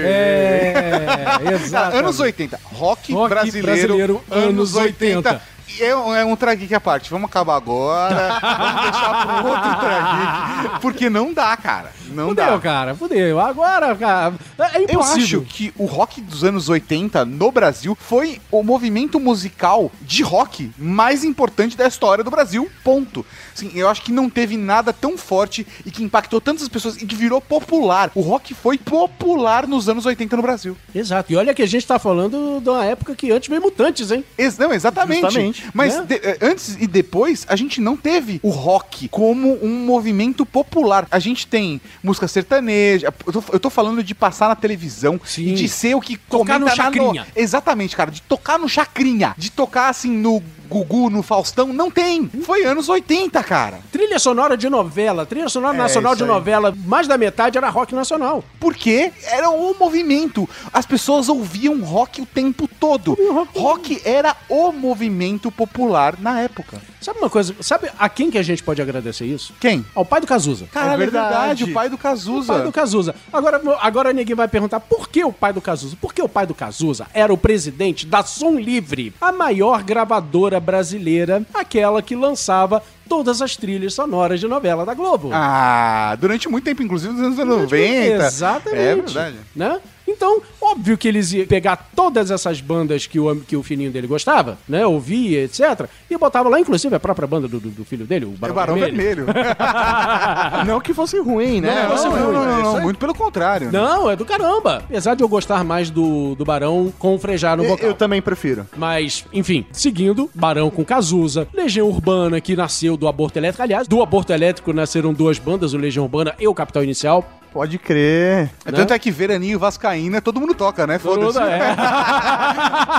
É, 0.05 1.39
exato. 1.55 1.97
Anos 1.97 2.19
80. 2.19 2.59
Rock, 2.65 3.13
Rock 3.13 3.29
brasileiro, 3.29 3.67
brasileiro, 3.67 4.25
anos 4.31 4.75
anos 4.75 4.75
80. 4.75 5.29
80. 5.31 5.43
E 5.69 5.83
É 5.83 5.97
um, 5.97 6.15
é 6.15 6.25
um 6.25 6.35
trageek 6.37 6.75
à 6.75 6.81
parte. 6.81 7.11
Vamos 7.11 7.31
acabar 7.31 7.57
agora. 7.57 8.39
vamos 8.43 8.83
deixar 8.83 9.27
pro 9.27 9.47
outro 9.49 9.81
trageek. 9.81 10.81
Porque 10.81 11.09
não 11.09 11.33
dá, 11.33 11.57
cara. 11.57 11.93
Não 12.15 12.29
Fudeu, 12.29 12.45
dá. 12.47 12.59
cara, 12.59 12.95
fudeu. 12.95 13.41
Agora, 13.41 13.95
cara, 13.97 14.35
é 14.59 14.79
Eu 14.79 14.83
impossível. 14.85 15.41
acho 15.43 15.53
que 15.55 15.73
o 15.77 15.85
rock 15.85 16.21
dos 16.21 16.45
anos 16.45 16.69
80 16.69 17.25
no 17.25 17.51
Brasil 17.51 17.97
foi 18.01 18.41
o 18.51 18.63
movimento 18.63 19.19
musical 19.21 19.91
de 20.03 20.23
rock 20.23 20.71
mais 20.79 21.25
importante 21.25 21.77
da 21.77 21.87
história 21.89 22.23
do 22.25 22.31
Brasil. 22.31 22.71
Ponto. 22.83 23.25
Assim, 23.55 23.71
eu 23.75 23.89
acho 23.89 24.03
que 24.03 24.13
não 24.13 24.29
teve 24.31 24.57
nada 24.57 24.93
tão 24.93 25.17
forte 25.19 25.67
e 25.85 25.91
que 25.91 26.03
impactou 26.03 26.41
tantas 26.41 26.69
pessoas 26.69 27.01
e 27.01 27.07
que 27.07 27.15
virou 27.15 27.41
popular. 27.41 28.11
O 28.15 28.21
rock 28.21 28.55
foi 28.55 28.79
popular 28.79 29.67
nos 29.67 29.89
anos 29.89 30.07
80 30.07 30.37
no 30.37 30.43
Brasil. 30.43 30.77
Exato. 30.95 31.33
E 31.33 31.37
olha 31.37 31.55
que 31.55 31.63
a 31.63 31.67
gente 31.67 31.87
tá 31.87 31.99
falando 31.99 32.61
de 32.61 32.69
uma 32.69 32.85
época 32.85 33.15
que 33.15 33.31
antes 33.31 33.49
veio 33.49 33.61
Mutantes, 33.63 34.11
hein? 34.11 34.25
Ex- 34.39 34.59
não, 34.59 34.73
exatamente. 34.73 35.21
Justamente, 35.23 35.65
Mas 35.73 35.97
né? 35.97 36.05
de- 36.07 36.15
eh, 36.17 36.39
antes 36.43 36.77
e 36.81 36.87
depois, 36.87 37.47
a 37.49 37.57
gente 37.57 37.81
não 37.81 37.97
teve 37.97 38.41
o 38.43 38.51
rock 38.51 39.09
como 39.09 39.59
um 39.65 39.85
movimento 39.85 40.45
popular. 40.45 41.07
A 41.11 41.19
gente 41.19 41.47
tem 41.47 41.81
música 42.05 42.29
sertaneja. 42.29 43.13
Eu 43.27 43.33
tô, 43.33 43.45
eu 43.53 43.61
tô 43.61 43.71
falando 43.71 44.05
de 44.05 44.15
passar 44.15 44.49
na 44.49 44.55
televisão 44.55 45.19
Sim. 45.25 45.49
e 45.49 45.55
de 45.55 45.69
ser 45.69 45.95
o 45.95 46.01
que 46.01 46.17
Tocar 46.17 46.61
no 46.61 46.69
Chacrinha. 46.69 47.27
Exatamente, 47.35 47.97
cara. 47.97 48.11
De 48.11 48.21
tocar 48.23 48.59
no 48.59 48.69
chacrinha. 48.69 49.35
De 49.39 49.51
tocar 49.51 49.89
assim 49.89 50.11
no 50.11 50.43
Gugu, 50.69 51.11
no 51.11 51.23
Faustão. 51.23 51.73
Não 51.73 51.91
tem. 51.91 52.29
Foi 52.43 52.65
anos 52.65 52.89
80, 52.89 53.43
cara. 53.43 53.81
Trilha 53.93 54.19
sonora 54.19 54.57
de 54.57 54.69
novela, 54.69 55.25
trilha 55.27 55.49
sonora 55.49 55.75
É, 55.75 55.79
nacional 55.79 56.15
de 56.15 56.23
aí. 56.23 56.29
novela, 56.29 56.75
mais 56.87 57.07
da 57.07 57.17
metade 57.19 57.57
era 57.59 57.69
rock 57.69 57.95
nacional. 57.95 58.43
Porque 58.59 59.13
era 59.27 59.51
o 59.51 59.75
movimento. 59.79 60.49
As 60.73 60.87
pessoas 60.87 61.29
ouviam 61.29 61.81
rock 61.83 62.21
o 62.23 62.27
tempo 62.27 62.69
todo. 62.69 63.17
Rock. 63.33 63.59
Rock 63.59 64.03
era 64.05 64.35
o 64.49 64.73
movimento 64.73 65.51
popular 65.51 66.17
na 66.19 66.41
época. 66.41 66.81
Sabe 67.01 67.19
uma 67.19 67.29
coisa? 67.29 67.55
Sabe 67.61 67.91
a 67.99 68.09
quem 68.09 68.31
que 68.31 68.39
a 68.39 68.43
gente 68.43 68.63
pode 68.63 68.81
agradecer 68.81 69.27
isso? 69.27 69.53
Quem? 69.61 69.85
Ao 69.95 70.05
pai 70.05 70.21
do 70.21 70.27
Cazuza. 70.27 70.67
Caralho, 70.73 70.95
é 70.95 70.97
verdade. 70.97 71.29
verdade. 71.29 71.65
O 71.65 71.73
pai 71.75 71.89
do 71.89 71.97
O 71.97 71.99
Cazuza. 71.99 72.53
pai 72.55 72.63
do 72.63 72.73
Cazuza. 72.73 73.15
Agora, 73.33 73.61
agora 73.81 74.13
ninguém 74.13 74.35
vai 74.35 74.49
perguntar 74.49 74.81
por 74.81 75.09
que 75.09 75.23
o 75.23 75.33
pai 75.33 75.53
do 75.53 75.61
Cazuza? 75.61 75.97
Porque 76.01 76.23
o 76.23 76.29
pai 76.29 76.47
do 76.47 76.55
Cazuza 76.55 77.07
era 77.13 77.33
o 77.33 77.37
presidente 77.37 78.07
da 78.07 78.25
Som 78.25 78.59
Livre, 78.59 79.13
a 79.21 79.31
maior 79.33 79.83
gravadora 79.83 80.54
brasileira, 80.61 81.43
aquela 81.53 82.03
que 82.03 82.15
lançava 82.17 82.83
todas 83.09 83.43
as 83.43 83.57
trilhas 83.57 83.95
sonoras 83.95 84.41
de 84.41 84.47
novela 84.47 84.85
da 84.85 84.95
Globo. 84.95 85.31
Ah, 85.33 86.17
durante 86.19 86.49
muito 86.49 86.65
tempo, 86.65 86.83
inclusive 86.83 87.13
nos 87.13 87.39
anos 87.39 87.61
90. 87.63 88.25
Exatamente. 88.25 88.79
É 88.79 88.95
verdade. 88.95 89.37
Né? 89.55 89.81
Então, 90.07 90.43
óbvio 90.61 90.99
que 90.99 91.09
eles 91.09 91.33
iam 91.33 91.47
pegar 91.47 91.89
todas 91.97 92.31
essas 92.31 92.61
bandas 92.61 93.07
que 93.07 93.19
o, 93.19 93.37
que 93.37 93.57
o 93.57 93.63
filhinho 93.63 93.91
dele 93.91 94.07
gostava, 94.07 94.59
né? 94.69 94.87
Ouvia, 94.87 95.45
etc. 95.45 95.87
E 96.11 96.17
botava 96.19 96.49
lá, 96.49 96.61
inclusive, 96.61 96.95
a 96.95 97.01
própria 97.01 97.27
banda 97.27 97.49
do, 97.49 97.59
do, 97.59 97.71
do 97.71 97.85
filho 97.85 98.05
dele, 98.05 98.27
o 98.27 98.31
Barão, 98.31 98.53
É 98.53 98.57
Barão 98.57 98.75
Vermelho. 98.75 99.25
Vermelho. 99.25 99.57
não 100.67 100.81
que 100.81 100.93
fosse 100.93 101.19
ruim, 101.19 101.61
né? 101.61 101.89
Não, 101.89 101.95
Não, 101.97 102.11
não, 102.11 102.33
não, 102.33 102.43
é 102.43 102.47
não, 102.47 102.61
isso 102.69 102.77
aí. 102.77 102.83
muito 102.83 102.99
pelo 102.99 103.15
contrário. 103.15 103.71
né? 103.71 103.79
Não, 103.79 104.11
é 104.11 104.17
do 104.17 104.25
caramba. 104.25 104.83
Apesar 104.85 105.15
de 105.15 105.23
eu 105.23 105.29
gostar 105.29 105.65
mais 105.65 105.91
do, 105.91 106.35
do 106.35 106.45
Barão 106.45 106.93
com 106.99 107.15
o 107.15 107.19
Frejá 107.19 107.57
no 107.57 107.65
Eu, 107.65 107.69
vocal. 107.71 107.87
eu 107.89 107.95
também 107.95 108.21
prefiro. 108.21 108.67
Mas, 108.77 109.25
enfim, 109.33 109.65
seguindo, 109.73 110.31
Barão 110.35 110.71
com 110.71 110.85
Cazuza, 110.85 111.49
Legião 111.53 111.89
Urbana, 111.89 112.41
que 112.41 112.55
nasceu 112.55 112.97
do 112.97 113.09
aborto 113.09 113.39
elétrico. 113.39 113.63
Aliás, 113.63 113.89
do 113.89 114.03
aborto 114.03 114.33
elétrico 114.33 114.73
nasceram 114.73 115.13
duas 115.15 115.39
bandas, 115.39 115.73
o 115.73 115.79
Legião 115.79 116.05
Urbana 116.05 116.35
e 116.39 116.47
o 116.47 116.55
Capital 116.55 116.85
Inicial. 116.85 117.27
Pode 117.55 117.79
crer. 117.79 118.51
É 118.65 118.73
Tanto 118.73 118.93
é 118.93 118.99
que 118.99 119.13
Veraninho 119.13 119.61
Vascaína 119.61 120.21
todo 120.21 120.41
mundo 120.41 120.57
toca, 120.57 120.89
né? 120.89 120.99
Foda-se. 120.99 121.39
É. 121.39 121.77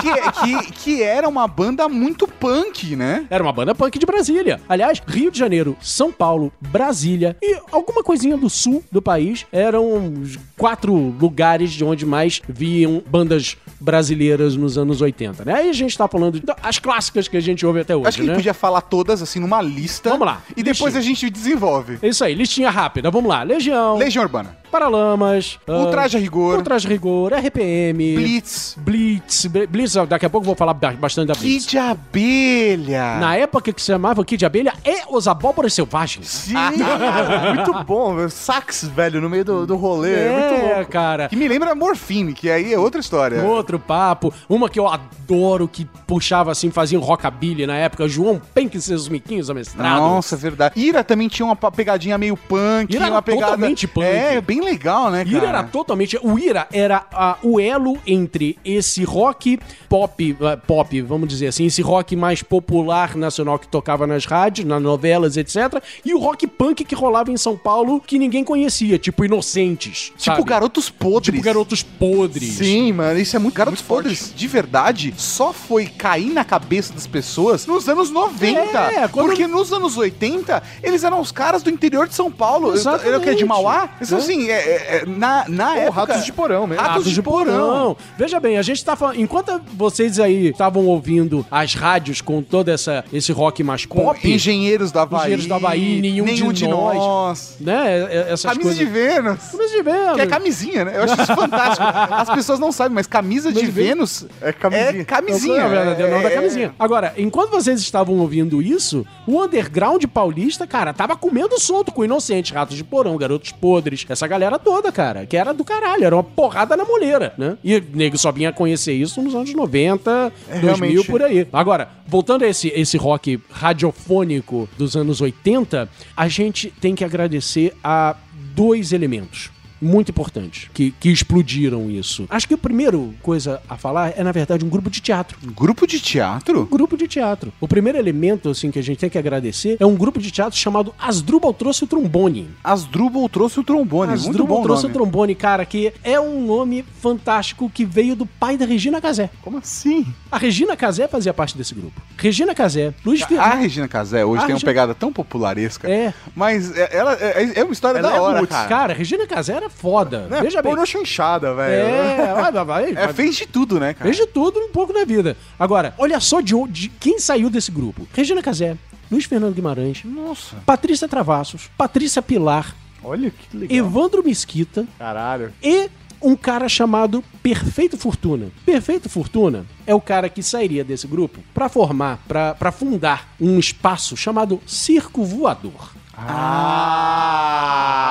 que, 0.00 0.40
que, 0.40 0.72
que 0.72 1.02
era 1.02 1.28
uma 1.28 1.46
banda 1.46 1.86
muito 1.90 2.26
punk, 2.26 2.96
né? 2.96 3.26
Era 3.28 3.42
uma 3.42 3.52
banda 3.52 3.74
punk 3.74 3.98
de 3.98 4.06
Brasília. 4.06 4.58
Aliás, 4.66 5.02
Rio 5.06 5.30
de 5.30 5.38
Janeiro, 5.38 5.76
São 5.82 6.10
Paulo, 6.10 6.50
Brasília 6.58 7.36
e 7.42 7.58
alguma 7.70 8.02
coisinha 8.02 8.34
do 8.34 8.48
sul 8.48 8.82
do 8.90 9.02
país 9.02 9.44
eram 9.52 10.12
os 10.22 10.38
quatro 10.56 10.94
lugares 10.94 11.72
de 11.72 11.84
onde 11.84 12.06
mais 12.06 12.40
viam 12.48 13.02
bandas 13.06 13.58
brasileiras 13.78 14.56
nos 14.56 14.78
anos 14.78 15.02
80, 15.02 15.44
né? 15.44 15.54
Aí 15.54 15.68
a 15.68 15.72
gente 15.74 15.98
tá 15.98 16.08
falando 16.08 16.40
das 16.40 16.78
clássicas 16.78 17.28
que 17.28 17.36
a 17.36 17.40
gente 17.40 17.66
ouve 17.66 17.80
até 17.80 17.94
hoje, 17.94 18.08
Acho 18.08 18.16
que 18.16 18.22
a 18.22 18.26
né? 18.26 18.32
gente 18.32 18.38
podia 18.38 18.54
falar 18.54 18.80
todas, 18.80 19.20
assim, 19.20 19.38
numa 19.38 19.60
lista. 19.60 20.08
Vamos 20.08 20.26
lá. 20.26 20.40
E 20.56 20.62
depois 20.62 20.94
listinha. 20.94 21.00
a 21.00 21.02
gente 21.02 21.30
desenvolve. 21.30 21.98
É 22.00 22.08
isso 22.08 22.24
aí, 22.24 22.34
listinha 22.34 22.70
rápida, 22.70 23.10
vamos 23.10 23.28
lá. 23.28 23.42
Legião, 23.42 23.98
Legião 23.98 24.24
Urbana. 24.24 24.45
Романа. 24.46 24.65
Paralamas, 24.80 25.58
Ultraje 25.66 26.18
a 26.18 26.20
Rigor. 26.20 26.58
Ultraje 26.58 26.86
Rigor, 26.86 27.32
RPM, 27.32 28.14
Blitz. 28.16 28.74
Blitz, 28.78 29.46
Blitz, 29.46 29.94
daqui 30.06 30.26
a 30.26 30.30
pouco 30.30 30.44
eu 30.44 30.48
vou 30.48 30.54
falar 30.54 30.74
ba- 30.74 30.92
bastante 30.92 31.28
da 31.28 31.34
Blitz. 31.34 31.64
Kid 31.64 31.78
Abelha. 31.78 33.16
Na 33.18 33.36
época 33.36 33.72
que 33.72 33.80
se 33.80 33.86
chamava 33.86 34.22
Kid 34.22 34.44
Abelha 34.44 34.74
e 34.84 35.02
os 35.10 35.26
Abóboras 35.26 35.72
Selvagens. 35.72 36.28
Sim! 36.28 36.54
muito 37.54 37.84
bom. 37.84 38.28
Sax, 38.28 38.84
velho, 38.94 39.18
no 39.18 39.30
meio 39.30 39.46
do, 39.46 39.66
do 39.66 39.76
rolê. 39.76 40.12
É, 40.14 40.38
muito 40.50 40.74
louco. 40.74 40.90
cara. 40.90 41.28
Que 41.30 41.36
me 41.36 41.48
lembra 41.48 41.74
Morfine, 41.74 42.34
que 42.34 42.50
aí 42.50 42.74
é 42.74 42.78
outra 42.78 43.00
história. 43.00 43.42
Outro 43.42 43.78
papo. 43.78 44.30
Uma 44.46 44.68
que 44.68 44.78
eu 44.78 44.86
adoro, 44.86 45.66
que 45.66 45.86
puxava 46.06 46.52
assim, 46.52 46.70
fazia 46.70 46.98
um 46.98 47.02
rockabilly 47.02 47.66
na 47.66 47.76
época. 47.76 48.06
João 48.06 48.38
Penck 48.54 48.76
e 48.76 48.82
seus 48.82 49.08
miquinhos 49.08 49.48
amestrados. 49.48 49.98
Nossa, 50.00 50.34
é 50.34 50.38
verdade. 50.38 50.78
Ira 50.78 51.02
também 51.02 51.28
tinha 51.28 51.46
uma 51.46 51.56
pegadinha 51.56 52.18
meio 52.18 52.36
punk, 52.36 52.94
Ira 52.94 53.06
uma 53.10 53.22
pegada. 53.22 53.46
totalmente 53.52 53.86
punk. 53.86 54.04
É, 54.04 54.38
bem 54.40 54.65
legal, 54.66 55.10
né, 55.10 55.24
cara? 55.24 55.36
Ira 55.36 55.46
era 55.48 55.62
totalmente. 55.64 56.18
O 56.22 56.38
Ira 56.38 56.66
era 56.72 57.06
o 57.42 57.58
elo 57.60 57.96
entre 58.06 58.58
esse 58.64 59.04
rock 59.04 59.58
pop, 59.88 60.36
ah, 60.42 60.56
pop, 60.56 61.00
vamos 61.02 61.28
dizer 61.28 61.46
assim, 61.48 61.66
esse 61.66 61.80
rock 61.82 62.14
mais 62.16 62.42
popular 62.42 63.16
nacional 63.16 63.58
que 63.58 63.68
tocava 63.68 64.06
nas 64.06 64.24
rádios, 64.24 64.66
nas 64.66 64.82
novelas, 64.82 65.36
etc. 65.36 65.82
E 66.04 66.12
o 66.14 66.18
rock 66.18 66.46
punk 66.46 66.84
que 66.84 66.94
rolava 66.94 67.30
em 67.30 67.36
São 67.36 67.56
Paulo 67.56 68.00
que 68.00 68.18
ninguém 68.18 68.42
conhecia, 68.44 68.98
tipo 68.98 69.24
Inocentes. 69.24 70.12
Tipo 70.16 70.22
sabe? 70.22 70.42
Garotos 70.44 70.90
Podres. 70.90 71.34
Tipo 71.34 71.44
Garotos 71.44 71.82
Podres. 71.82 72.54
Sim, 72.54 72.92
mano, 72.92 73.18
isso 73.18 73.36
é 73.36 73.38
muito 73.38 73.54
Garotos 73.54 73.80
muito 73.80 73.88
forte. 73.88 74.02
Podres, 74.08 74.32
de 74.34 74.46
verdade, 74.48 75.14
só 75.16 75.52
foi 75.52 75.86
cair 75.86 76.32
na 76.32 76.44
cabeça 76.44 76.92
das 76.92 77.06
pessoas 77.06 77.66
nos 77.66 77.88
anos 77.88 78.10
90. 78.10 78.78
É, 78.78 79.08
quando- 79.08 79.26
Porque 79.28 79.46
nos 79.46 79.72
anos 79.72 79.96
80, 79.96 80.62
eles 80.82 81.04
eram 81.04 81.20
os 81.20 81.30
caras 81.32 81.62
do 81.62 81.70
interior 81.70 82.08
de 82.08 82.14
São 82.14 82.30
Paulo. 82.30 82.72
Exatamente. 82.74 83.06
Ele 83.06 83.14
é 83.14 83.18
o 83.18 83.20
que? 83.22 83.34
De 83.34 83.44
Mauá? 83.44 83.90
Eles 83.98 84.12
É. 84.12 84.16
assim, 84.16 84.45
é, 84.50 84.54
é, 84.60 84.96
é, 85.02 85.06
na, 85.06 85.44
na 85.48 85.72
Ou 85.72 85.78
época... 85.78 86.00
ratos 86.00 86.24
de 86.24 86.32
porão 86.32 86.66
mesmo. 86.66 86.82
Ratos 86.82 87.10
de 87.10 87.22
porão. 87.22 87.96
Veja 88.18 88.38
bem, 88.40 88.58
a 88.58 88.62
gente 88.62 88.84
tá 88.84 88.96
falando. 88.96 89.20
Enquanto 89.20 89.60
vocês 89.74 90.18
aí 90.20 90.48
estavam 90.48 90.86
ouvindo 90.86 91.44
as 91.50 91.74
rádios 91.74 92.20
com 92.20 92.42
todo 92.42 92.70
essa, 92.70 93.04
esse 93.12 93.32
rock 93.32 93.62
mais 93.62 93.84
Com 93.86 94.04
pop. 94.04 94.28
engenheiros 94.30 94.90
do 94.92 94.98
Havaí. 94.98 95.20
Engenheiros 95.20 95.46
do 95.46 95.54
Havaí, 95.54 96.00
nenhum, 96.00 96.52
de, 96.52 96.66
nós. 96.66 97.56
Né? 97.60 97.74
É- 97.86 98.16
é- 98.16 98.32
Essas 98.32 98.42
Camisa 98.52 98.62
coisas. 98.62 98.78
de 98.78 98.84
Vênus. 98.84 99.38
Camisa 99.50 99.76
de 99.76 99.82
Vênus. 99.82 100.14
Que 100.14 100.20
é 100.20 100.26
camisinha, 100.26 100.84
né? 100.84 100.92
Eu 100.96 101.02
acho 101.04 101.14
isso 101.22 101.34
fantástico. 101.34 101.84
As 102.14 102.30
pessoas 102.30 102.58
não 102.58 102.72
sabem, 102.72 102.94
mas 102.94 103.06
camisa 103.06 103.52
de 103.52 103.62
Mas 103.64 103.72
Vênus 103.74 104.26
É 104.40 104.52
camisinha. 104.52 105.00
é 105.02 105.04
camisinha. 105.04 105.60
É 105.60 105.66
o 105.66 105.70
verdadeiro 105.70 106.10
nome 106.12 106.22
da 106.24 106.30
É- 106.30 106.34
camisinha. 106.34 106.74
Agora, 106.78 107.12
enquanto 107.16 107.50
vocês 107.50 107.80
estavam 107.80 108.16
ouvindo 108.18 108.60
isso, 108.62 109.06
o 109.26 109.42
underground 109.42 110.04
paulista, 110.12 110.66
cara, 110.66 110.92
tava 110.92 111.16
comendo 111.16 111.58
solto 111.60 111.92
com 111.92 112.04
Inocentes, 112.04 112.52
Ratos 112.52 112.76
de 112.76 112.84
Porão, 112.84 113.16
Garotos 113.16 113.52
Podres, 113.52 114.04
essa 114.08 114.26
galera 114.26 114.35
toda, 114.58 114.92
cara, 114.92 115.26
que 115.26 115.36
era 115.36 115.52
do 115.52 115.64
caralho, 115.64 116.04
era 116.04 116.14
uma 116.14 116.24
porrada 116.24 116.76
na 116.76 116.84
moleira, 116.84 117.34
né? 117.36 117.56
E 117.62 117.76
o 117.76 117.84
nego 117.94 118.18
só 118.18 118.30
vinha 118.32 118.52
conhecer 118.52 118.92
isso 118.92 119.22
nos 119.22 119.34
anos 119.34 119.52
90, 119.52 120.32
2000, 120.48 120.60
realmente. 120.60 121.10
por 121.10 121.22
aí. 121.22 121.46
Agora, 121.52 121.88
voltando 122.06 122.44
a 122.44 122.48
esse, 122.48 122.68
esse 122.68 122.96
rock 122.96 123.40
radiofônico 123.50 124.68
dos 124.76 124.96
anos 124.96 125.20
80, 125.20 125.88
a 126.16 126.28
gente 126.28 126.70
tem 126.80 126.94
que 126.94 127.04
agradecer 127.04 127.74
a 127.82 128.16
dois 128.54 128.92
elementos 128.92 129.50
muito 129.80 130.10
importantes 130.10 130.68
que, 130.72 130.90
que 130.92 131.10
explodiram 131.10 131.90
isso. 131.90 132.26
Acho 132.30 132.48
que 132.48 132.54
a 132.54 132.58
primeira 132.58 132.96
coisa 133.22 133.60
a 133.68 133.76
falar 133.76 134.12
é, 134.16 134.22
na 134.22 134.32
verdade, 134.32 134.64
um 134.64 134.68
grupo 134.68 134.88
de 134.90 135.00
teatro. 135.00 135.38
Grupo 135.54 135.86
de 135.86 136.00
teatro? 136.00 136.64
Grupo 136.66 136.96
de 136.96 137.06
teatro. 137.06 137.52
O 137.60 137.68
primeiro 137.68 137.98
elemento, 137.98 138.48
assim, 138.50 138.70
que 138.70 138.78
a 138.78 138.82
gente 138.82 138.98
tem 138.98 139.10
que 139.10 139.18
agradecer 139.18 139.76
é 139.78 139.86
um 139.86 139.94
grupo 139.94 140.18
de 140.20 140.30
teatro 140.30 140.58
chamado 140.58 140.94
Asdrubal 140.98 141.52
Trouxe 141.52 141.84
o 141.84 141.86
Trombone. 141.86 142.48
Asdrubal 142.62 143.28
trouxe 143.28 143.60
o 143.60 143.64
trombone. 143.64 144.12
Asdrubal 144.12 144.62
Trouxe 144.62 144.82
nome. 144.84 144.94
o 144.94 144.98
Trombone, 144.98 145.34
cara, 145.34 145.64
que 145.64 145.92
é 146.02 146.18
um 146.20 146.44
nome 146.46 146.84
fantástico 147.00 147.70
que 147.70 147.84
veio 147.84 148.16
do 148.16 148.26
pai 148.26 148.56
da 148.56 148.64
Regina 148.66 149.00
Casé. 149.00 149.30
Como 149.42 149.58
assim? 149.58 150.06
A 150.30 150.38
Regina 150.38 150.76
Casé 150.76 151.06
fazia 151.08 151.32
parte 151.32 151.56
desse 151.56 151.74
grupo. 151.74 152.00
Regina 152.18 152.54
Casé, 152.54 152.92
Luiz 153.04 153.22
A 153.22 153.26
Fernandes. 153.26 153.58
Regina 153.60 153.88
Casé 153.88 154.24
hoje 154.24 154.42
A 154.42 154.46
tem 154.46 154.54
uma 154.54 154.56
Regina- 154.56 154.70
pegada 154.70 154.94
tão 154.94 155.12
popularesca. 155.12 155.88
É. 155.90 156.12
Mas 156.34 156.76
é- 156.76 156.96
ela 156.96 157.14
é, 157.14 157.60
é 157.60 157.64
uma 157.64 157.72
história 157.72 157.98
Ela 157.98 158.10
da 158.10 158.16
é 158.16 158.20
hora, 158.20 158.38
roots, 158.40 158.56
cara. 158.56 158.68
Cara, 158.68 158.94
Regina 158.94 159.26
Casé 159.26 159.54
era 159.54 159.65
foda. 159.70 160.26
Né? 160.26 160.40
Veja 160.42 160.62
bem. 160.62 160.72
Pornô 160.72 160.86
chanchada, 160.86 161.54
velho. 161.54 161.86
É, 161.86 162.34
vai, 162.34 162.52
vai, 162.52 162.64
vai. 162.64 162.90
É, 162.92 163.12
fez 163.12 163.36
de 163.36 163.46
tudo, 163.46 163.78
né, 163.80 163.94
cara? 163.94 164.04
Fez 164.04 164.16
de 164.16 164.26
tudo 164.26 164.58
um 164.60 164.70
pouco 164.70 164.92
na 164.92 165.04
vida. 165.04 165.36
Agora, 165.58 165.94
olha 165.98 166.18
só 166.20 166.40
de, 166.40 166.54
de 166.68 166.88
quem 166.88 167.18
saiu 167.18 167.50
desse 167.50 167.70
grupo. 167.70 168.06
Regina 168.12 168.42
Casé, 168.42 168.76
Luiz 169.10 169.24
Fernando 169.24 169.54
Guimarães, 169.54 170.02
Nossa. 170.04 170.56
Patrícia 170.66 171.08
Travassos, 171.08 171.70
Patrícia 171.76 172.20
Pilar, 172.22 172.74
Olha 173.02 173.30
que 173.30 173.56
legal. 173.56 173.76
Evandro 173.76 174.22
Mesquita 174.24 174.86
Caralho. 174.98 175.52
e 175.62 175.88
um 176.20 176.34
cara 176.34 176.68
chamado 176.68 177.22
Perfeito 177.42 177.96
Fortuna. 177.96 178.48
Perfeito 178.64 179.08
Fortuna 179.08 179.64
é 179.86 179.94
o 179.94 180.00
cara 180.00 180.28
que 180.28 180.42
sairia 180.42 180.82
desse 180.82 181.06
grupo 181.06 181.40
pra 181.54 181.68
formar, 181.68 182.18
pra 182.26 182.72
fundar 182.72 183.34
um 183.40 183.58
espaço 183.58 184.16
chamado 184.16 184.60
Circo 184.66 185.22
Voador. 185.22 185.95
Ah, 186.16 188.06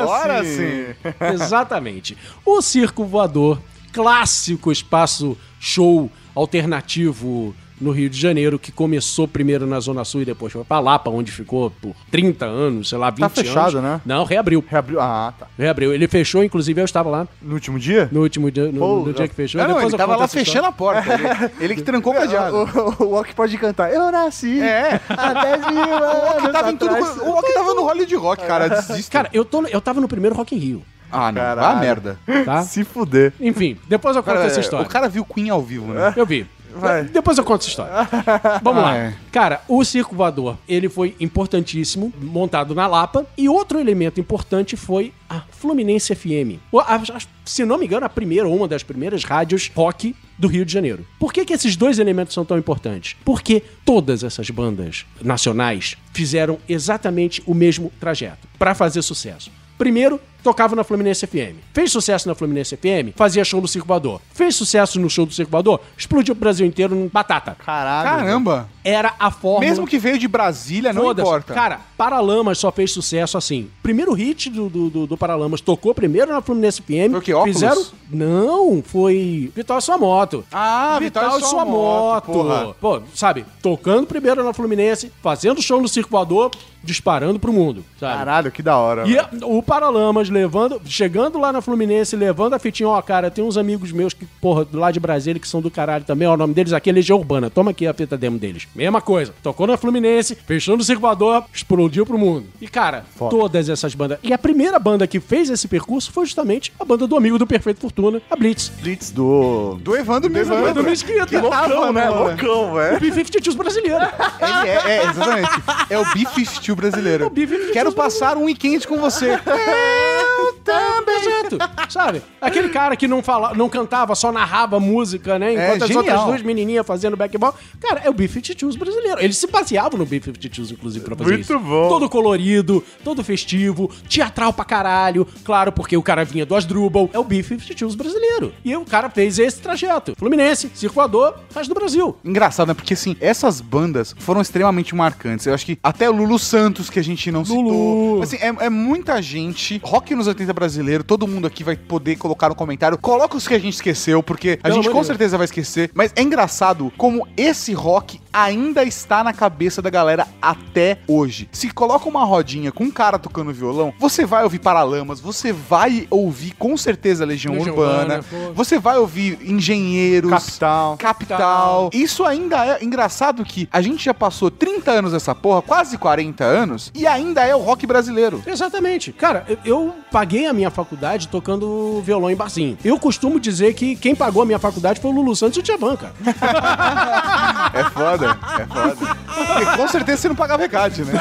agora, 0.00 0.44
sim. 0.44 0.94
Exatamente. 1.34 2.16
O 2.44 2.60
Circo 2.62 3.04
Voador, 3.04 3.60
clássico 3.92 4.72
espaço 4.72 5.36
show 5.60 6.10
alternativo 6.34 7.54
no 7.82 7.90
Rio 7.90 8.08
de 8.08 8.18
Janeiro, 8.18 8.58
que 8.58 8.70
começou 8.72 9.26
primeiro 9.28 9.66
na 9.66 9.80
Zona 9.80 10.04
Sul 10.04 10.22
e 10.22 10.24
depois 10.24 10.52
foi 10.52 10.64
pra 10.64 10.80
Lapa, 10.80 11.10
onde 11.10 11.30
ficou 11.32 11.70
por 11.70 11.94
30 12.10 12.44
anos, 12.46 12.88
sei 12.88 12.98
lá, 12.98 13.10
20 13.10 13.20
Tá 13.20 13.28
fechado, 13.28 13.78
anos. 13.78 13.90
né? 13.90 14.00
Não, 14.06 14.24
reabriu. 14.24 14.64
Reabriu. 14.68 15.00
Ah, 15.00 15.32
tá. 15.38 15.46
Reabriu. 15.58 15.92
Ele 15.92 16.06
fechou, 16.08 16.42
inclusive 16.42 16.80
eu 16.80 16.84
estava 16.84 17.10
lá 17.10 17.28
No 17.40 17.54
último 17.54 17.78
dia? 17.78 18.08
no 18.12 18.20
último 18.22 18.50
dia, 18.50 18.70
no, 18.70 18.78
Pô, 18.78 18.96
no 19.06 19.12
dia 19.12 19.28
que 19.28 19.34
fechou. 19.34 19.60
Não, 19.60 19.68
não, 19.68 19.82
ele 19.82 19.92
eu 19.92 19.98
tava 19.98 20.16
lá 20.16 20.28
fechando 20.28 20.66
a 20.66 20.72
porta. 20.72 21.12
Ele, 21.12 21.50
ele 21.60 21.74
que 21.74 21.82
trancou 21.82 22.12
o 22.12 22.16
cadeado. 22.16 22.56
O, 22.56 23.02
o, 23.02 23.06
o 23.06 23.10
Walk 23.10 23.34
pode 23.34 23.56
cantar. 23.58 23.92
Eu 23.92 24.10
nasci. 24.10 24.60
É. 24.60 25.00
Há 25.08 25.32
10 25.34 25.66
mil 25.72 25.82
O 25.92 26.00
Walk 26.00 26.38
anos 26.38 26.52
tava 26.52 26.72
tudo. 26.74 26.94
O 26.94 27.30
Walk 27.30 27.54
tava 27.54 27.74
no 27.74 27.82
Hollywood 27.82 28.14
Rock, 28.16 28.46
cara. 28.46 28.68
Desista. 28.68 29.10
Cara, 29.12 29.28
eu, 29.32 29.44
tô, 29.44 29.66
eu 29.66 29.80
tava 29.80 30.00
no 30.00 30.08
primeiro 30.08 30.34
Rock 30.36 30.54
in 30.54 30.58
Rio, 30.58 30.82
ah, 31.10 31.30
não. 31.30 31.42
Caralho. 31.42 31.76
Ah, 31.76 31.80
merda. 31.80 32.18
tá? 32.44 32.62
Se 32.62 32.84
fuder. 32.84 33.32
Enfim, 33.38 33.76
depois 33.86 34.16
eu 34.16 34.22
conto 34.22 34.34
Cara, 34.34 34.46
essa 34.46 34.60
história. 34.60 34.86
o 34.86 34.88
cara 34.88 35.08
viu 35.08 35.24
Queen 35.24 35.50
ao 35.50 35.60
vivo, 35.60 35.92
né? 35.92 36.14
Eu 36.16 36.24
vi. 36.24 36.46
Vai. 36.76 37.04
Depois 37.04 37.36
eu 37.38 37.44
conto 37.44 37.60
essa 37.62 37.68
história. 37.70 37.92
Vamos 38.62 38.82
lá. 38.82 38.96
é. 38.96 39.14
Cara, 39.30 39.60
o 39.68 39.84
Circo 39.84 40.14
Voador, 40.14 40.56
ele 40.68 40.88
foi 40.88 41.14
importantíssimo, 41.20 42.12
montado 42.20 42.74
na 42.74 42.86
Lapa. 42.86 43.26
E 43.36 43.48
outro 43.48 43.78
elemento 43.78 44.20
importante 44.20 44.76
foi 44.76 45.12
a 45.28 45.40
Fluminense 45.50 46.14
FM. 46.14 46.58
A- 46.78 46.96
a- 46.96 47.18
se 47.44 47.64
não 47.64 47.78
me 47.78 47.86
engano, 47.86 48.06
a 48.06 48.08
primeira 48.08 48.46
ou 48.48 48.56
uma 48.56 48.68
das 48.68 48.82
primeiras 48.82 49.24
rádios 49.24 49.70
rock 49.74 50.14
do 50.38 50.48
Rio 50.48 50.64
de 50.64 50.72
Janeiro. 50.72 51.06
Por 51.18 51.32
que, 51.32 51.44
que 51.44 51.52
esses 51.52 51.76
dois 51.76 51.98
elementos 51.98 52.34
são 52.34 52.44
tão 52.44 52.58
importantes? 52.58 53.16
Porque 53.24 53.62
todas 53.84 54.24
essas 54.24 54.48
bandas 54.50 55.04
nacionais 55.22 55.96
fizeram 56.12 56.58
exatamente 56.68 57.42
o 57.46 57.54
mesmo 57.54 57.92
trajeto 58.00 58.46
para 58.58 58.74
fazer 58.74 59.02
sucesso. 59.02 59.50
Primeiro, 59.78 60.20
tocava 60.42 60.74
na 60.74 60.84
Fluminense 60.84 61.26
FM. 61.26 61.56
Fez 61.72 61.92
sucesso 61.92 62.28
na 62.28 62.34
Fluminense 62.34 62.76
FM, 62.76 63.14
fazia 63.14 63.44
show 63.44 63.60
no 63.60 63.68
Circulador. 63.68 64.20
Fez 64.32 64.54
sucesso 64.56 64.98
no 65.00 65.08
show 65.08 65.24
do 65.24 65.32
Circulador, 65.32 65.80
explodiu 65.96 66.32
o 66.32 66.36
Brasil 66.36 66.66
inteiro 66.66 66.94
em 66.94 67.08
batata. 67.08 67.56
Caralho. 67.64 68.08
Caramba. 68.08 68.68
Era 68.84 69.14
a 69.18 69.30
fórmula. 69.30 69.60
Mesmo 69.60 69.86
que 69.86 69.98
veio 69.98 70.18
de 70.18 70.26
Brasília, 70.26 70.92
não 70.92 71.10
importa. 71.10 71.54
Cara, 71.54 71.80
Paralamas 71.96 72.58
só 72.58 72.72
fez 72.72 72.90
sucesso 72.92 73.38
assim. 73.38 73.70
Primeiro 73.82 74.12
hit 74.12 74.50
do, 74.50 74.68
do, 74.68 74.90
do, 74.90 75.06
do 75.06 75.16
Paralamas 75.16 75.60
tocou 75.60 75.94
primeiro 75.94 76.32
na 76.32 76.40
Fluminense 76.40 76.82
FM. 76.82 77.12
Foi 77.22 77.34
o 77.34 77.38
óculos? 77.38 77.56
Fizeram... 77.56 77.86
Não, 78.10 78.82
foi 78.84 79.50
Vital 79.54 79.78
e 79.78 79.82
Sua 79.82 79.96
Moto. 79.96 80.44
Ah, 80.52 80.98
Vital 81.00 81.38
e 81.38 81.42
Sua 81.44 81.64
Moto, 81.64 82.26
porra. 82.26 82.74
Pô, 82.80 83.00
sabe, 83.14 83.44
tocando 83.62 84.06
primeiro 84.06 84.44
na 84.44 84.52
Fluminense, 84.52 85.12
fazendo 85.22 85.62
show 85.62 85.80
no 85.80 85.88
Circulador, 85.88 86.50
disparando 86.82 87.38
pro 87.38 87.52
mundo, 87.52 87.84
sabe? 87.98 88.18
Caralho, 88.18 88.50
que 88.50 88.62
da 88.62 88.76
hora. 88.76 89.04
E 89.06 89.16
o 89.44 89.62
Paralamas 89.62 90.28
levando, 90.32 90.80
chegando 90.86 91.38
lá 91.38 91.52
na 91.52 91.60
Fluminense, 91.60 92.16
levando 92.16 92.54
a 92.54 92.58
fitinha, 92.58 92.88
ó, 92.88 93.00
cara, 93.00 93.30
tem 93.30 93.44
uns 93.44 93.56
amigos 93.56 93.92
meus 93.92 94.12
que, 94.12 94.26
porra, 94.40 94.66
lá 94.72 94.90
de 94.90 94.98
Brasília, 94.98 95.40
que 95.40 95.46
são 95.48 95.60
do 95.60 95.70
caralho 95.70 96.04
também, 96.04 96.26
ó, 96.26 96.34
o 96.34 96.36
nome 96.36 96.54
deles 96.54 96.72
aqui 96.72 96.90
é 96.90 96.92
Legião 96.92 97.18
Urbana, 97.18 97.50
toma 97.50 97.70
aqui 97.70 97.86
a 97.86 97.94
fita 97.94 98.16
demo 98.16 98.38
deles. 98.38 98.66
Mesma 98.74 99.00
coisa, 99.00 99.32
tocou 99.42 99.66
na 99.66 99.76
Fluminense, 99.76 100.36
fechou 100.46 100.76
no 100.76 100.82
Circulador, 100.82 101.44
explodiu 101.54 102.04
pro 102.04 102.18
mundo. 102.18 102.46
E, 102.60 102.66
cara, 102.66 103.04
Foda. 103.16 103.30
todas 103.30 103.68
essas 103.68 103.94
bandas. 103.94 104.18
E 104.22 104.32
a 104.32 104.38
primeira 104.38 104.78
banda 104.78 105.06
que 105.06 105.20
fez 105.20 105.50
esse 105.50 105.68
percurso 105.68 106.10
foi 106.10 106.26
justamente 106.26 106.72
a 106.78 106.84
banda 106.84 107.06
do 107.06 107.16
amigo 107.16 107.38
do 107.38 107.46
Perfeito 107.46 107.80
Fortuna, 107.80 108.20
a 108.30 108.36
Blitz. 108.36 108.70
Blitz 108.80 109.10
do... 109.10 109.78
Do 109.80 109.96
Evandro 109.96 110.30
mesmo. 110.30 110.52
Evandro 110.54 110.72
Evandro. 110.72 110.90
Mesquita. 110.90 111.26
Que 111.26 111.36
Loucão, 111.36 111.68
tava, 111.68 111.92
né? 111.92 112.08
Loucão, 112.08 112.74
velho. 112.74 112.96
O 112.96 113.00
B-52 113.00 113.56
brasileiro. 113.56 114.04
Ele 114.40 114.68
é, 114.68 114.82
é, 114.86 115.04
exatamente. 115.04 115.50
É 115.90 115.98
o 115.98 116.04
B-52 116.04 116.74
brasileiro. 116.74 117.32
Quero 117.72 117.92
passar 117.92 118.36
um 118.36 118.44
weekend 118.44 118.86
com 118.86 118.98
você. 118.98 119.32
Eu 119.32 119.38
também. 120.64 121.14
Exato. 121.16 121.58
Sabe? 121.90 122.22
Aquele 122.40 122.68
cara 122.68 122.96
que 122.96 123.06
não, 123.06 123.22
fala, 123.22 123.54
não 123.54 123.68
cantava, 123.68 124.14
só 124.14 124.32
narrava 124.32 124.78
música, 124.80 125.38
né? 125.38 125.54
É, 125.54 125.66
Enquanto 125.66 125.82
as 125.82 125.88
genial. 125.88 126.04
outras 126.04 126.24
duas 126.26 126.42
menininhas 126.42 126.86
fazendo 126.86 127.16
backball. 127.16 127.54
Cara, 127.80 128.00
é 128.04 128.10
o 128.10 128.12
B-52s 128.12 128.76
brasileiro. 128.76 129.20
Eles 129.20 129.36
se 129.36 129.46
baseavam 129.46 129.98
no 129.98 130.06
B-52s, 130.06 130.72
inclusive, 130.72 131.04
pra 131.04 131.16
fazer 131.16 131.30
Muito 131.30 131.42
isso. 131.42 131.58
bom. 131.58 131.88
Todo 131.88 132.08
colorido, 132.08 132.82
todo 133.04 133.22
festivo, 133.22 133.90
teatral 134.08 134.52
pra 134.52 134.64
caralho. 134.64 135.26
Claro, 135.44 135.72
porque 135.72 135.96
o 135.96 136.02
cara 136.02 136.24
vinha 136.24 136.46
do 136.46 136.54
Asdrubal. 136.54 137.10
É 137.12 137.18
o 137.18 137.24
B-52s 137.24 137.96
brasileiro. 137.96 138.52
E 138.64 138.74
o 138.76 138.84
cara 138.84 139.10
fez 139.10 139.38
esse 139.38 139.60
trajeto. 139.60 140.14
Fluminense, 140.16 140.70
Circulador, 140.74 141.34
faz 141.50 141.68
do 141.68 141.74
Brasil. 141.74 142.16
Engraçado, 142.24 142.68
né? 142.68 142.74
Porque 142.74 142.94
assim, 142.94 143.16
essas 143.20 143.60
bandas 143.60 144.14
foram 144.18 144.40
extremamente 144.40 144.94
marcantes. 144.94 145.46
Eu 145.46 145.54
acho 145.54 145.66
que 145.66 145.78
até 145.82 146.08
o 146.08 146.12
Lulu 146.12 146.38
Santos, 146.38 146.88
que 146.90 146.98
a 146.98 147.04
gente 147.04 147.30
não 147.30 147.44
citou. 147.44 148.22
Assim, 148.22 148.36
é, 148.36 148.66
é 148.66 148.70
muita 148.70 149.20
gente. 149.20 149.80
Rock 149.84 150.14
nos 150.14 150.26
80 150.26 150.51
brasileiro, 150.52 151.04
todo 151.04 151.26
mundo 151.26 151.46
aqui 151.46 151.64
vai 151.64 151.76
poder 151.76 152.16
colocar 152.16 152.48
no 152.48 152.54
comentário. 152.54 152.98
Coloca 152.98 153.36
os 153.36 153.46
que 153.46 153.54
a 153.54 153.58
gente 153.58 153.74
esqueceu, 153.74 154.22
porque 154.22 154.58
a 154.62 154.68
Pelo 154.68 154.74
gente 154.76 154.84
com 154.84 154.90
de 154.90 154.94
Deus. 154.94 155.06
certeza 155.06 155.36
vai 155.36 155.44
esquecer. 155.44 155.90
Mas 155.94 156.12
é 156.16 156.22
engraçado 156.22 156.92
como 156.96 157.26
esse 157.36 157.72
rock 157.72 158.20
ainda 158.32 158.82
está 158.84 159.22
na 159.22 159.32
cabeça 159.32 159.82
da 159.82 159.90
galera 159.90 160.26
até 160.40 160.98
hoje. 161.06 161.48
Se 161.52 161.70
coloca 161.70 162.08
uma 162.08 162.24
rodinha 162.24 162.72
com 162.72 162.84
um 162.84 162.90
cara 162.90 163.18
tocando 163.18 163.52
violão, 163.52 163.92
você 163.98 164.24
vai 164.24 164.42
ouvir 164.44 164.58
Paralamas, 164.58 165.20
você 165.20 165.52
vai 165.52 166.06
ouvir 166.10 166.52
com 166.54 166.76
certeza 166.76 167.24
Legião, 167.24 167.54
Legião 167.54 167.74
Urbana, 167.74 168.16
Urbana, 168.16 168.52
você 168.54 168.78
vai 168.78 168.96
ouvir 168.96 169.38
Engenheiros, 169.42 170.30
Capital. 170.30 170.96
Capital. 170.96 171.90
Isso 171.92 172.24
ainda 172.24 172.64
é 172.66 172.84
engraçado 172.84 173.44
que 173.44 173.68
a 173.72 173.80
gente 173.80 174.04
já 174.04 174.14
passou 174.14 174.50
30 174.50 174.90
anos 174.90 175.12
nessa 175.12 175.34
porra, 175.34 175.62
quase 175.62 175.98
40 175.98 176.44
anos, 176.44 176.90
e 176.94 177.06
ainda 177.06 177.44
é 177.44 177.54
o 177.54 177.58
rock 177.58 177.86
brasileiro. 177.86 178.42
Exatamente. 178.46 179.12
Cara, 179.12 179.44
eu, 179.48 179.58
eu 179.64 179.94
paguei 180.42 180.46
a 180.46 180.52
minha 180.52 180.70
faculdade 180.70 181.28
tocando 181.28 182.02
violão 182.04 182.30
em 182.30 182.36
barzinho. 182.36 182.76
Eu 182.84 182.98
costumo 182.98 183.38
dizer 183.38 183.74
que 183.74 183.94
quem 183.94 184.14
pagou 184.14 184.42
a 184.42 184.46
minha 184.46 184.58
faculdade 184.58 185.00
foi 185.00 185.10
o 185.10 185.14
Lulu 185.14 185.36
Santos 185.36 185.56
e 185.56 185.60
o 185.60 185.62
Tchavan, 185.62 185.96
cara. 185.96 186.12
É 187.74 187.84
foda, 187.84 188.38
é 188.58 188.66
foda. 188.66 189.16
Porque 189.34 189.76
com 189.76 189.88
certeza 189.88 190.22
você 190.22 190.28
não 190.28 190.34
pagava 190.34 190.62
recado, 190.62 191.04
né? 191.06 191.12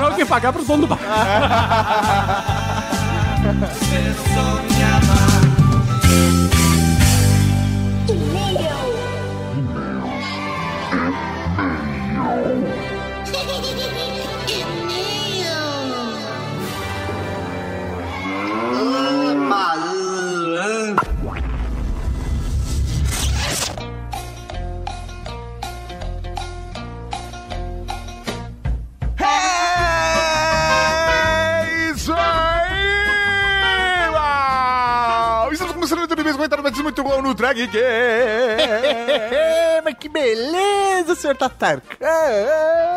Não, 0.00 0.14
quem 0.14 0.24
pagar 0.24 0.52
pro 0.52 0.64
dono 0.64 0.86
do 0.86 0.86
bar. 0.86 0.98
começando 36.42 36.61
ser 36.76 36.82
muito 36.82 37.02
bom 37.02 37.22
no 37.22 37.32
Drag 37.34 37.56
Geek. 37.56 37.76
Mas 39.84 39.94
que 39.94 40.08
beleza, 40.08 41.16
senhor 41.16 41.36
Tatarca. 41.36 41.98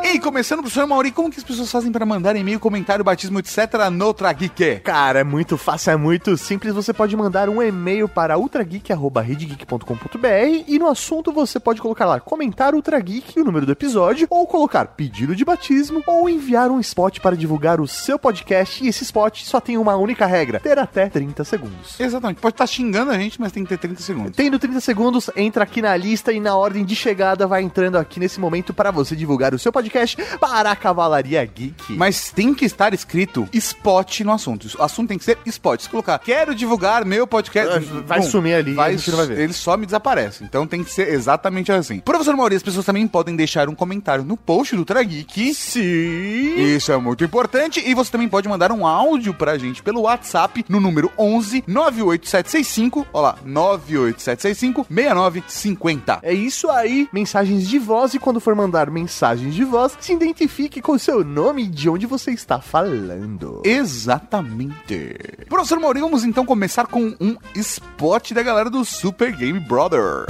E 0.03 0.19
começando 0.19 0.61
pro 0.61 0.69
senhor 0.69 0.85
Mauri, 0.87 1.11
como 1.11 1.31
que 1.31 1.39
as 1.39 1.43
pessoas 1.43 1.71
fazem 1.71 1.91
pra 1.91 2.05
mandar 2.05 2.35
e-mail, 2.35 2.59
comentário, 2.59 3.03
batismo, 3.03 3.39
etc. 3.39 3.89
no 3.91 4.13
Drag 4.13 4.37
Geek? 4.37 4.81
Cara, 4.81 5.21
é 5.21 5.23
muito 5.23 5.57
fácil, 5.57 5.89
é 5.91 5.95
muito 5.95 6.37
simples. 6.37 6.75
Você 6.75 6.93
pode 6.93 7.17
mandar 7.17 7.49
um 7.49 7.59
e-mail 7.61 8.07
para 8.07 8.37
ultrageek.redgeek.com.br 8.37 10.63
e 10.67 10.77
no 10.77 10.87
assunto 10.87 11.31
você 11.31 11.59
pode 11.59 11.81
colocar 11.81 12.05
lá 12.05 12.19
comentar 12.19 12.75
Ultrageek, 12.75 13.39
o 13.39 13.43
número 13.43 13.65
do 13.65 13.71
episódio, 13.71 14.27
ou 14.29 14.45
colocar 14.45 14.85
pedido 14.87 15.35
de 15.35 15.43
batismo, 15.43 16.03
ou 16.05 16.29
enviar 16.29 16.69
um 16.69 16.79
spot 16.79 17.19
para 17.19 17.35
divulgar 17.35 17.81
o 17.81 17.87
seu 17.87 18.19
podcast. 18.19 18.83
E 18.83 18.87
esse 18.87 19.03
spot 19.03 19.43
só 19.43 19.59
tem 19.59 19.77
uma 19.77 19.95
única 19.95 20.25
regra: 20.25 20.59
ter 20.59 20.77
até 20.77 21.09
30 21.09 21.43
segundos. 21.43 21.99
Exatamente, 21.99 22.39
pode 22.39 22.53
estar 22.53 22.67
xingando 22.67 23.11
a 23.11 23.17
gente, 23.17 23.39
mas 23.39 23.51
tem 23.51 23.64
que 23.65 23.75
ter 23.75 23.87
30 23.87 24.01
segundos. 24.01 24.35
Tendo 24.35 24.59
30 24.59 24.79
segundos, 24.79 25.29
entra 25.35 25.63
aqui 25.63 25.81
na 25.81 25.95
lista 25.97 26.31
e 26.31 26.39
na 26.39 26.55
ordem 26.55 26.85
de 26.85 26.95
chegada 26.95 27.47
vai 27.47 27.61
entrando 27.61 27.97
aqui 27.97 28.19
nesse 28.19 28.39
momento 28.39 28.73
para 28.73 28.91
você 28.91 29.15
divulgar 29.15 29.53
o 29.53 29.59
seu 29.59 29.71
podcast 29.71 30.17
para 30.39 30.71
a 30.71 30.75
Cavalaria 30.75 31.43
Geek. 31.43 31.93
Mas 31.93 32.31
tem 32.31 32.53
que 32.53 32.65
estar 32.65 32.93
escrito 32.93 33.47
spot 33.53 34.21
no 34.21 34.31
assunto. 34.31 34.67
O 34.77 34.83
assunto 34.83 35.09
tem 35.09 35.17
que 35.17 35.25
ser 35.25 35.37
spot. 35.45 35.81
Se 35.81 35.89
colocar, 35.89 36.19
quero 36.19 36.53
divulgar 36.55 37.05
meu 37.05 37.27
podcast. 37.27 37.79
Vai 38.05 38.21
sumir 38.21 38.55
ali 38.55 38.75
não 38.75 39.17
vai 39.17 39.27
ver. 39.27 39.39
Ele 39.39 39.53
só 39.53 39.77
me 39.77 39.85
desaparece. 39.85 40.43
Então 40.43 40.67
tem 40.67 40.83
que 40.83 40.91
ser 40.91 41.09
exatamente 41.09 41.71
assim. 41.71 41.99
Professor 41.99 42.35
Mauri, 42.35 42.55
as 42.55 42.63
pessoas 42.63 42.85
também 42.85 43.07
podem 43.07 43.35
deixar 43.35 43.69
um 43.69 43.75
comentário 43.75 44.23
no 44.23 44.37
post 44.37 44.75
do 44.75 44.85
Trageek. 44.85 45.53
Sim. 45.53 46.55
Isso 46.75 46.91
é 46.91 46.97
muito 46.97 47.23
importante. 47.23 47.81
E 47.85 47.93
você 47.93 48.11
também 48.11 48.27
pode 48.27 48.47
mandar 48.47 48.71
um 48.71 48.85
áudio 48.85 49.33
pra 49.33 49.57
gente 49.57 49.81
pelo 49.81 50.01
WhatsApp 50.01 50.65
no 50.69 50.79
número 50.79 51.11
11 51.17 51.63
98765. 51.67 53.07
Olha 53.13 53.21
lá, 53.23 53.37
98765 53.55 54.85
6950. 54.89 56.19
É 56.21 56.33
isso 56.33 56.69
aí, 56.69 57.07
mensagens 57.13 57.67
de 57.67 57.79
voz 57.79 58.13
e 58.13 58.19
quando 58.19 58.41
for 58.41 58.53
mandar 58.53 58.91
mensagens 58.91 59.55
de 59.55 59.63
voz, 59.63 59.97
se 59.99 60.11
identifique 60.11 60.81
com 60.81 60.91
o 60.91 60.99
seu 60.99 61.23
nome 61.23 61.63
e 61.63 61.67
de 61.67 61.89
onde 61.89 62.05
você 62.05 62.31
está 62.31 62.59
falando. 62.59 63.61
Exatamente. 63.63 65.15
Professor 65.47 65.79
Mauri, 65.79 66.01
vamos 66.01 66.25
então 66.25 66.45
começar 66.45 66.87
com 66.87 67.15
um 67.19 67.37
spot 67.55 68.33
da 68.33 68.43
galera 68.43 68.69
do 68.69 68.83
Super 68.83 69.31
Game 69.31 69.59
Brother. 69.59 70.25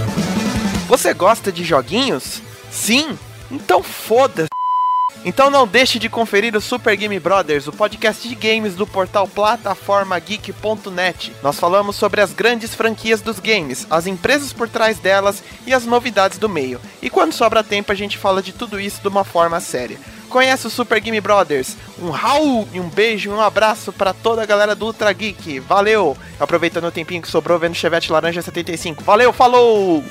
Você 0.87 1.13
gosta 1.13 1.51
de 1.51 1.63
joguinhos? 1.63 2.41
Sim? 2.69 3.17
Então 3.49 3.81
foda-se. 3.81 4.49
Então 5.25 5.49
não 5.49 5.67
deixe 5.67 5.97
de 5.97 6.07
conferir 6.07 6.55
o 6.55 6.61
Super 6.61 6.95
Game 6.95 7.19
Brothers, 7.19 7.67
o 7.67 7.73
podcast 7.73 8.29
de 8.29 8.35
games 8.35 8.75
do 8.75 8.85
portal 8.85 9.27
plataformageek.net. 9.27 11.33
Nós 11.41 11.59
falamos 11.59 11.95
sobre 11.95 12.21
as 12.21 12.31
grandes 12.31 12.75
franquias 12.75 13.21
dos 13.21 13.39
games, 13.39 13.87
as 13.89 14.05
empresas 14.05 14.53
por 14.53 14.69
trás 14.69 14.99
delas 14.99 15.43
e 15.65 15.73
as 15.73 15.83
novidades 15.83 16.37
do 16.37 16.47
meio. 16.47 16.79
E 17.01 17.09
quando 17.09 17.33
sobra 17.33 17.63
tempo 17.63 17.91
a 17.91 17.95
gente 17.95 18.19
fala 18.19 18.39
de 18.39 18.53
tudo 18.53 18.79
isso 18.79 19.01
de 19.01 19.07
uma 19.07 19.23
forma 19.23 19.59
séria. 19.59 19.97
Conhece 20.29 20.67
o 20.67 20.69
Super 20.69 20.99
Game 20.99 21.19
Brothers? 21.19 21.75
Um 21.99 22.11
Raul 22.11 22.67
e 22.71 22.79
um 22.79 22.87
beijo 22.87 23.31
e 23.31 23.33
um 23.33 23.41
abraço 23.41 23.91
para 23.91 24.13
toda 24.13 24.43
a 24.43 24.45
galera 24.45 24.75
do 24.75 24.85
Ultra 24.85 25.11
Geek. 25.11 25.57
Valeu! 25.59 26.15
Aproveitando 26.39 26.85
o 26.85 26.91
tempinho 26.91 27.23
que 27.23 27.27
sobrou 27.27 27.57
vendo 27.57 27.73
Chevette 27.73 28.11
Laranja 28.11 28.43
75. 28.43 29.03
Valeu, 29.03 29.33
falou! 29.33 30.03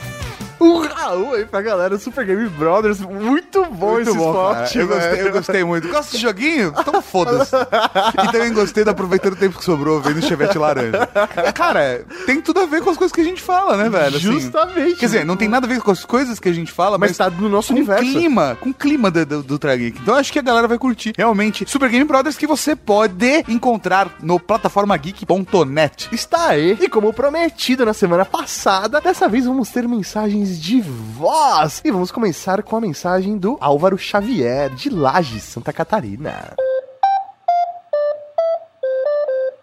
Um 0.60 0.78
Raul 0.86 1.34
aí 1.34 1.44
pra 1.44 1.60
galera, 1.60 1.98
Super 1.98 2.24
Game 2.24 2.48
Brothers. 2.48 3.00
Muito 3.00 3.64
bom 3.66 3.92
Muito 3.92 4.08
esse 4.10 4.18
bom, 4.18 4.30
spot. 4.30 4.54
cara. 4.54 4.70
Eu 4.78 4.88
gostei, 4.88 5.20
eu 5.28 5.32
gostei 5.32 5.64
muito. 5.64 5.88
Gosta 5.88 6.12
desse 6.12 6.18
joguinho? 6.18 6.72
Então 6.78 7.02
foda-se. 7.02 7.54
E 7.56 8.32
também 8.32 8.52
gostei 8.52 8.84
da 8.84 8.92
aproveitando 8.92 9.32
o 9.34 9.36
tempo 9.36 9.58
que 9.58 9.64
sobrou 9.64 10.00
vendo 10.00 10.18
o 10.18 10.22
Chevette 10.22 10.56
laranja. 10.58 11.06
Cara, 11.54 12.04
tem 12.26 12.40
tudo 12.40 12.60
a 12.60 12.66
ver 12.66 12.80
com 12.82 12.90
as 12.90 12.96
coisas 12.96 13.12
que 13.14 13.20
a 13.20 13.24
gente 13.24 13.42
fala, 13.42 13.76
né, 13.76 13.88
velho? 13.88 14.16
Assim, 14.16 14.32
Justamente. 14.32 14.96
Quer 14.96 15.06
dizer, 15.06 15.24
não 15.24 15.36
tem 15.36 15.48
nada 15.48 15.66
a 15.66 15.68
ver 15.68 15.80
com 15.80 15.90
as 15.90 16.04
coisas 16.04 16.38
que 16.38 16.48
a 16.48 16.52
gente 16.52 16.70
fala, 16.72 16.96
mas, 16.96 17.10
Mas 17.10 17.18
tá 17.18 17.30
no 17.30 17.48
nosso 17.48 17.68
com 17.72 17.74
universo. 17.78 18.02
clima, 18.04 18.56
com 18.60 18.70
o 18.70 18.74
clima 18.74 19.10
do, 19.10 19.26
do, 19.26 19.42
do 19.42 19.58
Trageek. 19.58 19.98
Então 20.00 20.14
acho 20.14 20.32
que 20.32 20.38
a 20.38 20.42
galera 20.42 20.68
vai 20.68 20.78
curtir. 20.78 21.12
Realmente, 21.16 21.68
Super 21.68 21.88
Game 21.88 22.04
Brothers 22.04 22.36
que 22.36 22.46
você 22.46 22.74
pode 22.76 23.44
encontrar 23.48 24.10
no 24.22 24.38
plataformageek.net. 24.38 26.08
Está 26.12 26.48
aí. 26.50 26.76
E 26.80 26.88
como 26.88 27.12
prometido 27.12 27.84
na 27.84 27.92
semana 27.94 28.24
passada, 28.24 29.00
dessa 29.00 29.28
vez 29.28 29.44
vamos 29.46 29.68
ter 29.70 29.86
mensagens 29.88 30.53
de 30.60 30.80
voz. 30.80 31.82
E 31.84 31.90
vamos 31.90 32.10
começar 32.10 32.62
com 32.62 32.76
a 32.76 32.80
mensagem 32.80 33.38
do 33.38 33.56
Álvaro 33.60 33.96
Xavier, 33.98 34.70
de 34.70 34.90
Lages, 34.90 35.42
Santa 35.42 35.72
Catarina. 35.72 36.54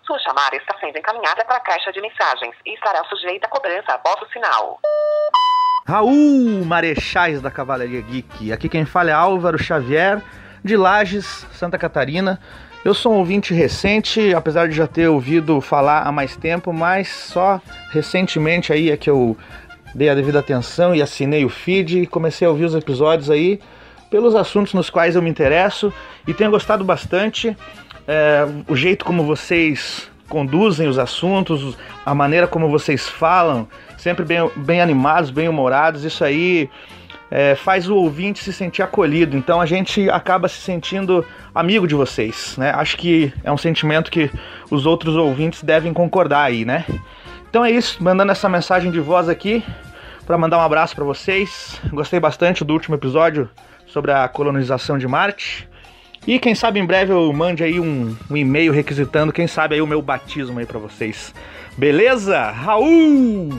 Sua 0.06 0.20
chamada 0.20 0.56
está 0.56 0.78
sendo 0.80 0.98
encaminhada 0.98 1.44
para 1.46 1.58
a 1.58 1.60
caixa 1.60 1.92
de 1.92 2.02
mensagens 2.02 2.56
e 2.66 2.74
estará 2.74 3.04
sujeita 3.06 3.48
a 3.48 3.50
cobrança 3.50 3.94
após 3.94 4.22
o 4.22 4.32
sinal. 4.32 4.80
Raul 5.88 6.66
Marechais 6.66 7.42
da 7.42 7.52
Cavalaria 7.52 8.02
Geek. 8.02 8.52
Aqui 8.52 8.70
quem 8.70 8.86
fala 8.86 9.10
é 9.10 9.14
Álvaro 9.14 9.58
Xavier, 9.58 10.22
de 10.64 10.78
Lages, 10.78 11.46
Santa 11.54 11.78
Catarina. 11.78 12.40
Eu 12.84 12.96
sou 12.96 13.14
um 13.14 13.18
ouvinte 13.18 13.54
recente, 13.54 14.34
apesar 14.34 14.68
de 14.68 14.76
já 14.76 14.88
ter 14.88 15.08
ouvido 15.08 15.62
falar 15.62 16.02
há 16.02 16.12
mais 16.12 16.36
tempo, 16.36 16.74
mas 16.74 17.10
só 17.10 17.62
recentemente 17.92 18.74
aí 18.74 18.90
é 18.90 18.98
que 18.98 19.08
eu 19.08 19.38
dei 19.94 20.10
a 20.10 20.16
devida 20.16 20.40
atenção 20.40 20.96
e 20.96 21.02
assinei 21.02 21.46
o 21.46 21.50
feed 21.50 22.00
e 22.00 22.08
comecei 22.08 22.48
a 22.48 22.52
ouvir 22.52 22.66
os 22.66 22.76
episódios 22.76 23.30
aí 23.30 23.60
pelos 24.10 24.36
assuntos 24.36 24.74
nos 24.74 24.90
quais 24.90 25.16
eu 25.16 25.22
me 25.22 25.30
interesso 25.30 25.94
e 26.28 26.34
tenho 26.34 26.52
gostado 26.52 26.84
bastante. 26.84 27.56
É, 28.08 28.46
o 28.68 28.76
jeito 28.76 29.06
como 29.06 29.24
vocês 29.24 30.10
conduzem 30.28 30.88
os 30.88 30.98
assuntos, 30.98 31.78
a 32.06 32.16
maneira 32.16 32.48
como 32.48 32.70
vocês 32.70 33.08
falam, 33.08 33.68
sempre 33.98 34.26
bem, 34.26 34.50
bem 34.56 34.82
animados, 34.82 35.30
bem 35.30 35.48
humorados, 35.48 36.04
isso 36.04 36.24
aí 36.24 36.70
é, 37.30 37.56
faz 37.56 37.90
o 37.90 37.96
ouvinte 37.96 38.44
se 38.44 38.52
sentir 38.52 38.82
acolhido. 38.82 39.38
Então 39.38 39.62
a 39.62 39.66
gente 39.66 40.10
acaba 40.10 40.48
se 40.48 40.60
sentindo 40.60 41.26
amigo 41.56 41.88
de 41.88 41.96
vocês, 41.96 42.56
né? 42.58 42.72
Acho 42.76 42.98
que 42.98 43.34
é 43.44 43.52
um 43.52 43.58
sentimento 43.58 44.12
que 44.12 44.30
os 44.70 44.86
outros 44.86 45.16
ouvintes 45.16 45.64
devem 45.64 45.94
concordar 45.94 46.44
aí, 46.44 46.66
né? 46.66 46.86
Então 47.52 47.66
é 47.66 47.70
isso, 47.70 48.02
mandando 48.02 48.32
essa 48.32 48.48
mensagem 48.48 48.90
de 48.90 49.02
voz 49.02 49.28
aqui 49.28 49.62
para 50.26 50.38
mandar 50.38 50.58
um 50.58 50.62
abraço 50.62 50.96
para 50.96 51.04
vocês. 51.04 51.82
Gostei 51.92 52.18
bastante 52.18 52.64
do 52.64 52.72
último 52.72 52.96
episódio 52.96 53.50
sobre 53.86 54.14
a 54.14 54.26
colonização 54.30 54.98
de 54.98 55.06
Marte. 55.06 55.68
E 56.26 56.40
quem 56.40 56.56
sabe 56.56 56.80
em 56.80 56.86
breve 56.86 57.12
eu 57.12 57.34
mande 57.34 57.62
aí 57.62 57.78
um, 57.78 58.16
um 58.30 58.38
e-mail 58.38 58.72
requisitando, 58.72 59.34
quem 59.34 59.48
sabe 59.48 59.76
aí 59.76 59.82
o 59.82 59.88
meu 59.88 60.02
batismo 60.02 60.60
aí 60.60 60.66
pra 60.66 60.80
vocês. 60.80 61.36
Beleza? 61.78 62.52
Raul! 62.52 63.50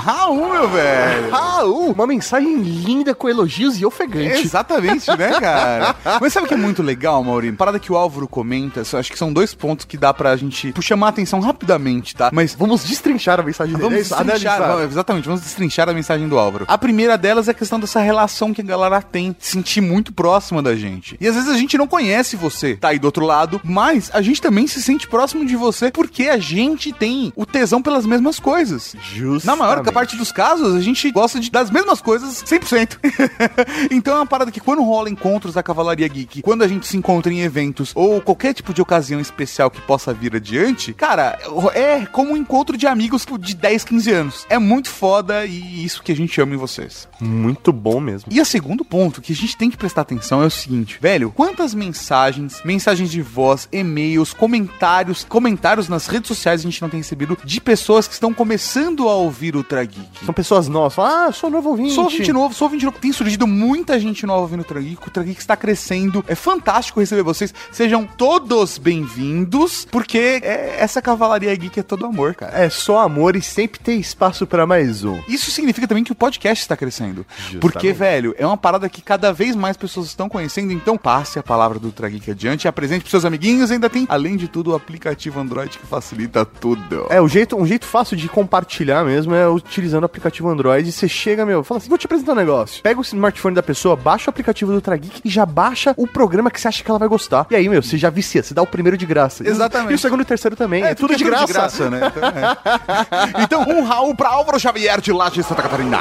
Raul, 0.00 0.50
meu 0.50 0.68
velho! 0.68 1.30
Raul, 1.30 1.92
uma 1.92 2.06
mensagem 2.06 2.56
linda 2.62 3.14
com 3.14 3.28
elogios 3.28 3.78
e 3.80 3.84
ofegante. 3.84 4.40
Exatamente, 4.46 5.08
né, 5.16 5.38
cara? 5.40 5.94
Mas 6.20 6.32
sabe 6.32 6.46
o 6.46 6.48
que 6.48 6.54
é 6.54 6.56
muito 6.56 6.82
legal, 6.82 7.22
Maurinho? 7.22 7.54
Parada 7.54 7.78
que 7.78 7.92
o 7.92 7.96
Álvaro 7.96 8.26
comenta, 8.26 8.80
acho 8.80 9.10
que 9.12 9.18
são 9.18 9.32
dois 9.32 9.54
pontos 9.54 9.84
que 9.84 9.96
dá 9.96 10.12
pra 10.14 10.36
gente 10.36 10.72
chamar 10.80 11.06
a 11.06 11.10
atenção 11.10 11.40
rapidamente, 11.40 12.16
tá? 12.16 12.30
Mas 12.32 12.54
vamos 12.54 12.82
destrinchar 12.84 13.38
a 13.38 13.42
mensagem 13.42 13.74
dele. 13.74 13.82
Vamos 13.88 14.08
destrinchar, 14.08 14.58
vamos- 14.58 14.90
exatamente, 14.90 15.24
vamos 15.26 15.40
destrinchar 15.42 15.88
a 15.88 15.92
mensagem 15.92 16.28
do 16.28 16.38
Álvaro. 16.38 16.64
A 16.66 16.78
primeira 16.78 17.18
delas 17.18 17.48
é 17.48 17.50
a 17.50 17.54
questão 17.54 17.78
dessa 17.78 18.00
relação 18.00 18.52
que 18.54 18.60
a 18.62 18.64
galera 18.64 19.02
tem, 19.02 19.36
se 19.38 19.52
sentir 19.52 19.80
muito 19.80 20.12
próxima 20.12 20.62
da 20.62 20.74
gente. 20.74 21.16
E 21.20 21.28
às 21.28 21.34
vezes 21.34 21.50
a 21.50 21.56
gente 21.56 21.76
não 21.76 21.86
conhece 21.86 22.36
você, 22.36 22.76
tá 22.76 22.88
aí 22.88 22.98
do 22.98 23.04
outro 23.04 23.26
lado, 23.26 23.60
mas 23.62 24.10
a 24.14 24.22
gente 24.22 24.40
também 24.40 24.66
se 24.66 24.80
sente 24.82 25.06
próximo 25.06 25.44
de 25.44 25.56
você 25.56 25.90
porque 25.90 26.28
a 26.28 26.38
gente 26.38 26.92
tem 26.92 27.32
o 27.36 27.44
tesão 27.44 27.82
pelas 27.82 28.06
mesmas 28.06 28.38
coisas. 28.40 28.94
Justo. 29.12 29.46
Na 29.46 29.54
maior 29.56 29.82
parte 29.92 30.16
dos 30.16 30.30
casos, 30.32 30.74
a 30.74 30.80
gente 30.80 31.10
gosta 31.10 31.38
de- 31.40 31.50
das 31.50 31.70
mesmas 31.70 32.00
coisas 32.00 32.42
100%. 32.44 32.98
então 33.90 34.14
é 34.14 34.16
uma 34.20 34.26
parada 34.26 34.50
que 34.50 34.60
quando 34.60 34.82
rola 34.82 35.10
encontros 35.10 35.54
da 35.54 35.62
Cavalaria 35.62 36.06
Geek, 36.08 36.42
quando 36.42 36.62
a 36.62 36.68
gente 36.68 36.86
se 36.86 36.96
encontra 36.96 37.32
em 37.32 37.40
eventos 37.40 37.92
ou 37.94 38.20
qualquer 38.20 38.54
tipo 38.54 38.72
de 38.74 38.82
ocasião 38.82 39.20
especial 39.20 39.70
que 39.70 39.80
possa 39.82 40.12
vir 40.12 40.34
adiante, 40.36 40.92
cara, 40.92 41.38
é 41.74 42.06
como 42.06 42.32
um 42.32 42.36
encontro 42.36 42.76
de 42.76 42.86
amigos 42.86 43.26
de 43.40 43.54
10, 43.54 43.84
15 43.84 44.10
anos. 44.10 44.46
É 44.48 44.58
muito 44.58 44.88
foda 44.88 45.44
e 45.46 45.84
isso 45.84 46.02
que 46.02 46.12
a 46.12 46.16
gente 46.16 46.40
ama 46.40 46.54
em 46.54 46.58
vocês. 46.58 47.08
Muito 47.20 47.72
bom 47.72 48.00
mesmo. 48.00 48.30
E 48.32 48.40
o 48.40 48.44
segundo 48.44 48.84
ponto 48.84 49.20
que 49.20 49.32
a 49.32 49.36
gente 49.36 49.56
tem 49.56 49.70
que 49.70 49.76
prestar 49.76 50.02
atenção 50.02 50.42
é 50.42 50.46
o 50.46 50.50
seguinte, 50.50 50.98
velho, 51.00 51.30
quantas 51.32 51.74
mensagens, 51.74 52.60
mensagens 52.64 53.10
de 53.10 53.22
voz, 53.22 53.68
e-mails, 53.72 54.32
comentários, 54.32 55.24
comentários 55.28 55.88
nas 55.88 56.06
redes 56.06 56.28
sociais 56.28 56.60
a 56.60 56.64
gente 56.64 56.80
não 56.82 56.88
tem 56.88 57.00
recebido 57.00 57.36
de 57.44 57.60
pessoas 57.60 58.06
que 58.08 58.14
estão 58.14 58.32
começando 58.32 59.08
a 59.08 59.14
ouvir 59.14 59.56
o 59.56 59.62
Trageek? 59.86 60.24
São 60.24 60.34
pessoas 60.34 60.68
novas. 60.68 60.94
Falam, 60.94 61.28
ah, 61.28 61.32
sou 61.32 61.50
novo 61.50 61.70
ouvinte. 61.70 61.94
Sou 61.94 62.04
ouvinte 62.04 62.32
novo, 62.32 62.54
sou 62.54 62.66
ouvinte 62.66 62.84
novo. 62.84 62.98
Tem 62.98 63.12
surgido 63.12 63.46
muita 63.46 63.98
gente 63.98 64.26
nova 64.26 64.42
ouvindo 64.42 64.60
o 64.60 64.64
Trageek. 64.64 65.06
O 65.06 65.10
Trageek 65.10 65.40
está 65.40 65.56
crescendo. 65.56 66.24
É 66.28 66.34
fantástico 66.34 67.00
receber 67.00 67.22
vocês. 67.22 67.52
Sejam 67.72 68.04
todos 68.06 68.78
bem-vindos, 68.78 69.86
porque 69.90 70.40
é- 70.42 70.76
essa 70.78 71.00
cavalaria 71.02 71.54
geek 71.54 71.80
é 71.80 71.82
todo 71.82 72.06
amor, 72.06 72.34
cara. 72.34 72.56
É 72.58 72.68
só 72.68 73.00
amor 73.00 73.36
e 73.36 73.42
sempre 73.42 73.80
tem 73.80 73.98
espaço 74.00 74.46
pra 74.46 74.66
mais 74.66 75.04
um. 75.04 75.18
Isso 75.28 75.50
significa 75.50 75.86
também 75.86 76.04
que 76.04 76.12
o 76.12 76.14
podcast 76.14 76.62
está 76.62 76.76
crescendo. 76.76 77.24
Porque, 77.60 77.92
velho, 77.92 78.34
é 78.38 78.46
uma 78.46 78.56
parada 78.56 78.88
que 78.88 79.02
cada 79.02 79.32
vez 79.32 79.54
mais 79.56 79.76
pessoas 79.76 80.06
estão 80.06 80.28
conhecendo. 80.28 80.72
Então, 80.72 80.96
passe 80.96 81.38
a 81.38 81.42
palavra 81.42 81.78
do 81.78 81.90
Trageek 81.92 82.30
adiante, 82.30 82.68
apresente 82.68 83.00
pros 83.00 83.10
seus 83.10 83.24
amiguinhos. 83.24 83.70
Ainda 83.70 83.88
tem, 83.88 84.06
além 84.08 84.36
de 84.36 84.48
tudo, 84.48 84.72
o 84.72 84.74
aplicativo 84.74 85.40
Android 85.40 85.78
que 85.78 85.86
facilita 85.86 86.44
tudo. 86.44 87.06
É, 87.08 87.20
o 87.20 87.28
jeito, 87.28 87.56
um 87.56 87.66
jeito 87.66 87.86
fácil 87.86 88.16
de 88.16 88.28
compartilhar 88.28 89.04
mesmo 89.04 89.34
é 89.34 89.48
utilizando 89.60 90.02
o 90.02 90.06
aplicativo 90.06 90.48
Android. 90.48 90.90
Você 90.90 91.08
chega, 91.08 91.46
meu, 91.46 91.62
fala 91.62 91.78
assim: 91.78 91.88
vou 91.88 91.98
te 91.98 92.06
apresentar 92.06 92.32
um 92.32 92.36
negócio. 92.36 92.82
Pega 92.82 92.98
o 92.98 93.02
smartphone 93.02 93.54
da 93.54 93.62
pessoa, 93.62 93.96
baixa 93.96 94.28
o 94.28 94.30
aplicativo 94.30 94.72
do 94.72 94.80
Trageek 94.80 95.20
e 95.24 95.28
já 95.28 95.46
baixa 95.46 95.94
o 95.96 96.06
programa 96.06 96.50
que 96.50 96.60
você 96.60 96.68
acha 96.68 96.82
que 96.82 96.90
ela 96.90 96.98
vai 96.98 97.08
gostar. 97.08 97.46
E 97.50 97.56
aí, 97.56 97.68
meu, 97.68 97.82
você 97.82 97.96
já 97.96 98.10
vicia, 98.10 98.42
você 98.42 98.54
dá 98.54 98.62
o 98.62 98.66
primeiro 98.66 98.96
de 98.96 99.06
graça. 99.06 99.46
Exatamente. 99.46 99.92
E 99.92 99.94
o 99.94 99.98
segundo 99.98 100.20
e 100.20 100.22
o 100.22 100.26
terceiro 100.26 100.56
também. 100.56 100.82
É, 100.82 100.94
tudo, 100.94 101.16
de, 101.16 101.24
tudo 101.24 101.46
graça. 101.46 101.90
né? 101.90 102.00
Então, 102.06 102.28
é. 102.28 103.42
Então, 103.42 103.62
um 103.62 103.84
Raul 103.84 104.14
pra 104.14 104.28
Álvaro 104.28 104.58
Xavier 104.58 105.00
de 105.00 105.12
lá 105.12 105.28
de 105.28 105.42
Santa 105.42 105.62
Catarina. 105.62 105.98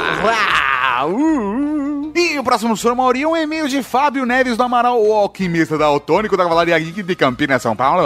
E 2.16 2.38
o 2.38 2.43
próximo 2.43 2.76
Sr. 2.76 2.95
Mauri 2.95 3.22
é 3.22 3.28
um 3.28 3.38
e-mail 3.38 3.68
de 3.68 3.82
Fábio 3.82 4.26
Neves 4.26 4.57
do 4.57 4.64
Amaral, 4.64 5.01
o 5.01 5.14
alquimista 5.14 5.78
da 5.78 5.86
Autônico 5.86 6.36
da 6.36 6.43
Cavalaria 6.43 6.78
Geek 6.78 7.03
de 7.03 7.16
Campinas, 7.16 7.62
São 7.62 7.76
Paulo. 7.76 8.03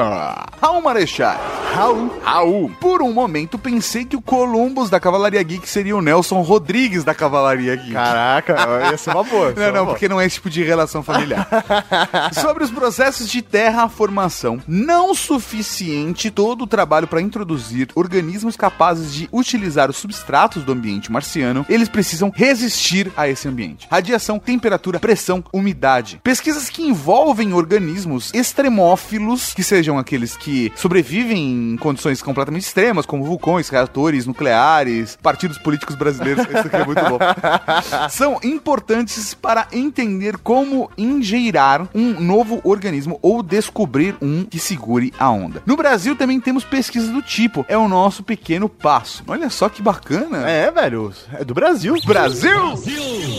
Raul 0.62 0.82
Marechal. 0.82 1.39
Raul. 1.74 2.12
Raul. 2.24 2.72
Por 2.80 3.01
um 3.01 3.12
momento 3.12 3.58
pensei 3.58 4.06
que 4.06 4.16
o 4.16 4.22
Columbus 4.22 4.89
da 4.89 4.99
Cavalaria 4.99 5.43
Geek 5.44 5.68
seria 5.68 5.96
o 5.96 6.02
Nelson 6.02 6.41
Rodrigues 6.41 7.04
da 7.04 7.14
Cavalaria 7.14 7.76
Geek. 7.76 7.94
Caraca, 7.94 8.89
ia 8.91 8.98
ser 8.98 9.12
uma 9.12 9.24
boa. 9.24 9.54
Não, 9.56 9.66
não, 9.72 9.84
boa. 9.86 9.86
porque 9.88 10.08
não 10.08 10.20
é 10.20 10.26
esse 10.26 10.36
tipo 10.36 10.50
de 10.50 10.64
relação 10.64 11.04
familiar. 11.04 11.48
Sobre 12.34 12.64
os 12.64 12.72
processos 12.72 13.30
de 13.30 13.41
terraformação. 13.41 14.62
Não 14.68 15.14
suficiente 15.14 16.32
todo 16.32 16.64
o 16.64 16.68
trabalho 16.68 17.08
para 17.08 17.22
introduzir 17.22 17.89
organismos 17.96 18.56
capazes 18.56 19.14
de 19.14 19.30
utilizar 19.32 19.89
os 19.89 19.98
substratos 19.98 20.64
do 20.64 20.72
ambiente 20.72 21.12
marciano, 21.12 21.66
eles 21.70 21.89
precisam 21.89 22.32
resistir 22.34 23.12
a 23.16 23.28
esse 23.28 23.48
ambiente. 23.48 23.88
Radiação, 23.89 24.39
temperatura, 24.39 25.00
pressão, 25.00 25.44
umidade. 25.52 26.20
Pesquisas 26.24 26.70
que 26.70 26.84
envolvem 26.84 27.54
organismos 27.54 28.32
extremófilos, 28.34 29.54
que 29.54 29.64
sejam 29.64 29.98
aqueles 29.98 30.36
que 30.36 30.72
sobrevivem 30.76 31.74
em 31.74 31.78
condições 31.78 32.22
completamente 32.22 32.64
extremas, 32.64 33.06
como 33.06 33.24
vulcões, 33.24 33.70
reatores 33.70 34.26
nucleares, 34.26 35.18
partidos 35.34 35.58
políticos 35.58 35.96
brasileiros. 35.96 36.46
Esse 36.46 36.68
aqui 36.68 36.76
é 36.76 36.86
muito 36.86 37.02
bom 37.02 37.18
são 38.10 38.40
importantes 38.44 39.34
para 39.34 39.68
entender 39.72 40.38
como 40.38 40.92
ingeirar 40.96 41.88
um 41.94 42.20
novo 42.20 42.62
organismo 42.64 43.18
ou 43.22 43.42
descobrir 43.42 44.16
um 44.22 44.44
que 44.44 44.60
segure 44.60 45.12
a 45.18 45.32
onda. 45.32 45.64
No 45.66 45.76
Brasil 45.76 46.16
também 46.16 46.40
temos 46.40 46.64
pesquisas 46.64 47.10
do 47.10 47.22
tipo, 47.22 47.66
é 47.68 47.76
o 47.78 47.88
nosso 47.88 48.22
pequeno 48.22 48.70
passo. 48.70 49.24
Olha 49.28 49.50
só 49.50 49.70
que 49.70 49.82
bacana. 49.82 50.48
É, 50.48 50.70
velho, 50.70 51.12
é 51.34 51.44
do 51.44 51.54
Brasil. 51.54 51.96
Brasil! 52.06 52.74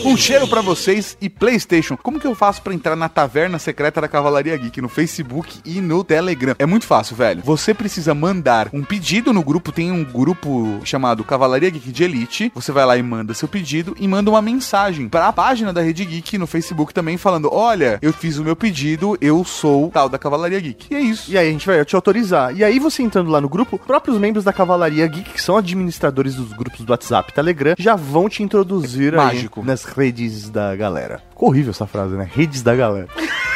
Um 0.05 0.17
cheiro 0.17 0.49
pra 0.49 0.61
vocês 0.61 1.17
e 1.21 1.31
PlayStation. 1.31 1.97
Como 1.97 2.19
que 2.19 2.27
eu 2.27 2.35
faço 2.35 2.61
pra 2.61 2.75
entrar 2.75 2.97
na 2.97 3.09
taverna 3.09 3.59
secreta 3.59 4.01
da 4.01 4.09
Cavalaria 4.09 4.57
Geek 4.57 4.81
no 4.81 4.89
Facebook 4.89 5.61
e 5.65 5.81
no 5.81 6.03
Telegram? 6.03 6.57
É 6.59 6.67
muito 6.67 6.87
fácil, 6.87 7.15
velho. 7.15 7.43
Você 7.45 7.73
precisa 7.73 8.15
mandar 8.15 8.69
um 8.73 8.83
pedido 8.83 9.33
no 9.33 9.43
grupo, 9.43 9.71
tem 9.71 9.93
um 9.93 10.03
grupo 10.03 10.81
chamado 10.85 11.23
Cavalaria 11.23 11.71
Geek 11.71 11.84
de 11.93 12.05
Elite. 12.05 12.53
Você 12.55 12.73
vai 12.73 12.85
lá 12.85 12.97
e 12.97 13.03
manda 13.03 13.35
seu 13.35 13.49
pedido 13.49 13.97
e 13.99 14.07
manda 14.07 14.31
uma 14.31 14.43
mensagem 14.43 15.09
pra 15.09 15.33
página 15.33 15.73
da 15.73 15.81
Rede 15.83 16.05
Geek 16.05 16.39
no 16.39 16.47
Facebook 16.47 16.93
também 16.95 17.17
falando: 17.17 17.49
"Olha, 17.53 17.99
eu 18.03 18.13
fiz 18.13 18.39
o 18.39 18.45
meu 18.45 18.57
pedido, 18.57 19.17
eu 19.21 19.45
sou 19.45 19.91
tal 19.91 20.09
da 20.09 20.19
Cavalaria 20.19 20.61
Geek". 20.61 20.87
E 20.91 20.95
é 20.95 21.01
isso. 21.01 21.31
E 21.31 21.39
aí 21.39 21.49
a 21.49 21.53
gente 21.53 21.67
vai 21.67 21.85
te 21.85 21.95
autorizar. 21.95 22.55
E 22.57 22.63
aí 22.65 22.79
você 22.79 23.03
entrando 23.03 23.31
lá 23.31 23.41
no 23.41 23.49
grupo, 23.49 23.79
próprios 23.79 24.19
membros 24.19 24.45
da 24.45 24.53
Cavalaria 24.53 25.07
Geek, 25.07 25.31
que 25.31 25.41
são 25.43 25.57
administradores 25.57 26.35
dos 26.35 26.53
grupos 26.53 26.81
do 26.85 26.91
WhatsApp 26.91 27.31
e 27.31 27.35
Telegram, 27.35 27.75
já 27.79 27.97
vão 27.97 28.29
te 28.29 28.43
introduzir 28.43 29.15
aí 29.15 29.27
Mágico. 29.27 29.65
nas 29.65 29.85
redes 29.85 30.49
da 30.49 30.75
galera. 30.77 31.23
Ficou 31.35 31.49
horrível 31.49 31.73
essa 31.73 31.87
frase, 31.87 32.15
né? 32.15 32.31
Redes 32.33 32.63
da 32.63 32.77
galera. 32.77 33.09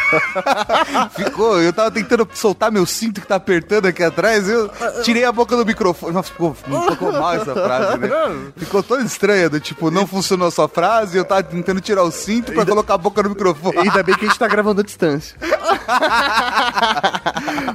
Ficou, 1.14 1.60
eu 1.60 1.72
tava 1.72 1.92
tentando 1.92 2.28
soltar 2.34 2.72
meu 2.72 2.84
cinto 2.84 3.20
que 3.20 3.26
tá 3.26 3.36
apertando 3.36 3.86
aqui 3.86 4.02
atrás, 4.02 4.48
eu 4.48 4.68
tirei 5.04 5.24
a 5.24 5.30
boca 5.30 5.56
do 5.56 5.64
microfone. 5.64 6.12
Nossa, 6.12 6.32
ficou, 6.32 6.54
ficou 6.54 7.12
mal 7.12 7.34
essa 7.34 7.54
frase, 7.54 7.98
né? 7.98 8.08
Ficou 8.56 8.82
toda 8.82 9.04
estranha, 9.04 9.48
do 9.48 9.60
tipo, 9.60 9.92
não 9.92 10.08
funcionou 10.08 10.48
a 10.48 10.50
sua 10.50 10.68
frase, 10.68 11.16
eu 11.16 11.24
tava 11.24 11.44
tentando 11.44 11.80
tirar 11.80 12.02
o 12.02 12.10
cinto 12.10 12.52
pra 12.52 12.66
colocar 12.66 12.94
a 12.94 12.98
boca 12.98 13.22
no 13.22 13.28
microfone. 13.28 13.78
Ainda 13.78 14.02
bem 14.02 14.16
que 14.16 14.24
a 14.24 14.28
gente 14.28 14.38
tá 14.38 14.48
gravando 14.48 14.80
à 14.80 14.84
distância. 14.84 15.36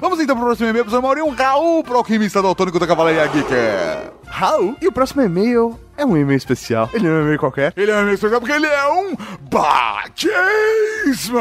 Vamos 0.02 0.20
então 0.20 0.36
pro 0.36 0.46
próximo 0.46 0.68
e-mail, 0.68 0.84
professor 0.84 1.02
Maurinho, 1.02 1.28
um 1.28 1.34
Raul, 1.34 1.82
pro 1.84 1.98
alquimista 1.98 2.42
do 2.42 2.50
Autônico 2.50 2.78
da 2.78 2.88
Cavalaria 2.88 3.26
Geek. 3.28 3.54
Raul. 4.34 4.76
E 4.82 4.88
o 4.88 4.92
próximo 4.92 5.22
e-mail 5.22 5.80
é 5.96 6.04
um 6.04 6.18
e-mail 6.18 6.36
especial. 6.36 6.90
Ele 6.92 7.08
não 7.08 7.18
é 7.18 7.20
um 7.20 7.22
e-mail 7.22 7.40
qualquer. 7.40 7.72
Ele 7.78 7.92
é 7.92 7.96
um 7.96 8.00
e-mail 8.00 8.16
especial 8.16 8.42
porque 8.42 8.56
ele 8.56 8.66
é 8.66 8.88
um 8.90 9.16
batismo! 9.52 11.38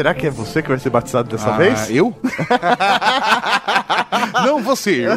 Será 0.00 0.14
que 0.14 0.26
é 0.26 0.30
você 0.30 0.62
que 0.62 0.68
vai 0.70 0.78
ser 0.78 0.88
batizado 0.88 1.28
dessa 1.28 1.50
Ah, 1.50 1.58
vez? 1.58 1.90
Eu? 1.90 2.16
Não 4.46 4.62
você, 4.62 5.06
eu. 5.06 5.12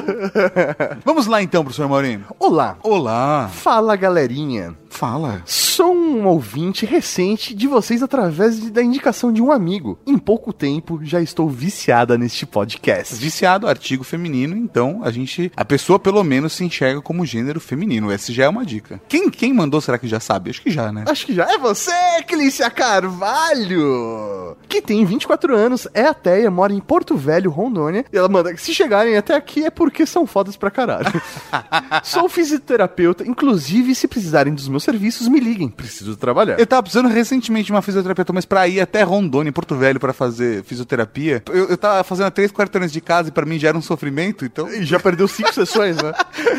Vamos 1.05 1.25
lá 1.25 1.41
então, 1.41 1.63
professor 1.63 1.87
Maurinho. 1.87 2.25
Olá. 2.37 2.75
Olá. 2.83 3.49
Fala, 3.53 3.95
galerinha. 3.95 4.75
Fala. 4.97 5.41
Sou 5.45 5.91
um 5.93 6.27
ouvinte 6.27 6.85
recente 6.85 7.55
de 7.55 7.67
vocês 7.67 8.03
através 8.03 8.61
de- 8.61 8.69
da 8.69 8.83
indicação 8.83 9.33
de 9.33 9.41
um 9.41 9.51
amigo. 9.51 9.97
Em 10.05 10.19
pouco 10.19 10.53
tempo 10.53 10.99
já 11.03 11.19
estou 11.19 11.49
viciada 11.49 12.15
neste 12.15 12.45
podcast. 12.45 13.15
Viciado, 13.15 13.67
artigo 13.67 14.03
feminino, 14.03 14.55
então 14.55 15.01
a 15.03 15.09
gente. 15.09 15.51
A 15.57 15.65
pessoa 15.65 15.97
pelo 15.97 16.23
menos 16.23 16.53
se 16.53 16.63
enxerga 16.63 17.01
como 17.01 17.25
gênero 17.25 17.59
feminino. 17.59 18.11
Essa 18.11 18.31
já 18.31 18.43
é 18.45 18.47
uma 18.49 18.63
dica. 18.63 19.01
Quem, 19.09 19.31
quem 19.31 19.51
mandou, 19.51 19.81
será 19.81 19.97
que 19.97 20.07
já 20.07 20.19
sabe? 20.19 20.51
Acho 20.51 20.61
que 20.61 20.69
já, 20.69 20.91
né? 20.91 21.05
Acho 21.07 21.25
que 21.25 21.33
já 21.33 21.51
é 21.51 21.57
você, 21.57 21.91
Clícia 22.27 22.69
Carvalho! 22.69 24.55
Que 24.69 24.79
tem 24.79 25.03
24 25.03 25.55
anos, 25.55 25.87
é 25.93 26.03
ateia, 26.05 26.51
mora 26.51 26.71
em 26.71 26.79
Porto 26.79 27.17
Velho, 27.17 27.49
Rondônia. 27.49 28.05
E 28.13 28.17
ela 28.17 28.29
manda: 28.29 28.55
se 28.57 28.73
chegarem 28.75 29.17
até 29.17 29.35
aqui 29.35 29.65
é 29.65 29.71
porque 29.71 30.05
são 30.05 30.27
fodas 30.27 30.55
pra 30.55 30.69
caralho. 30.69 31.11
Sou 32.03 32.29
fisioterapeuta, 32.29 33.27
inclusive 33.27 33.95
se 33.95 34.07
precisarem 34.07 34.53
dos 34.53 34.67
meus 34.67 34.82
serviços, 34.83 35.27
me 35.27 35.39
liguem. 35.39 35.69
Preciso 35.69 36.15
trabalhar. 36.15 36.59
Eu 36.59 36.67
tava 36.67 36.83
precisando 36.83 37.09
recentemente 37.09 37.65
de 37.67 37.71
uma 37.71 37.81
fisioterapeuta, 37.81 38.31
mas 38.33 38.45
pra 38.45 38.67
ir 38.67 38.79
até 38.81 39.01
Rondônia, 39.03 39.49
em 39.49 39.53
Porto 39.53 39.75
Velho, 39.75 39.99
pra 39.99 40.13
fazer 40.13 40.63
fisioterapia, 40.63 41.41
eu, 41.51 41.69
eu 41.69 41.77
tava 41.77 42.03
fazendo 42.03 42.27
a 42.27 42.31
três 42.31 42.51
quarteirões 42.51 42.91
de 42.91 43.01
casa 43.01 43.29
e 43.29 43.31
pra 43.31 43.45
mim 43.45 43.57
já 43.59 43.69
era 43.69 43.77
um 43.77 43.81
sofrimento, 43.81 44.45
então. 44.45 44.69
E 44.73 44.83
já 44.83 44.99
perdeu 44.99 45.27
cinco 45.27 45.51
sessões, 45.55 45.97
né? 45.97 46.13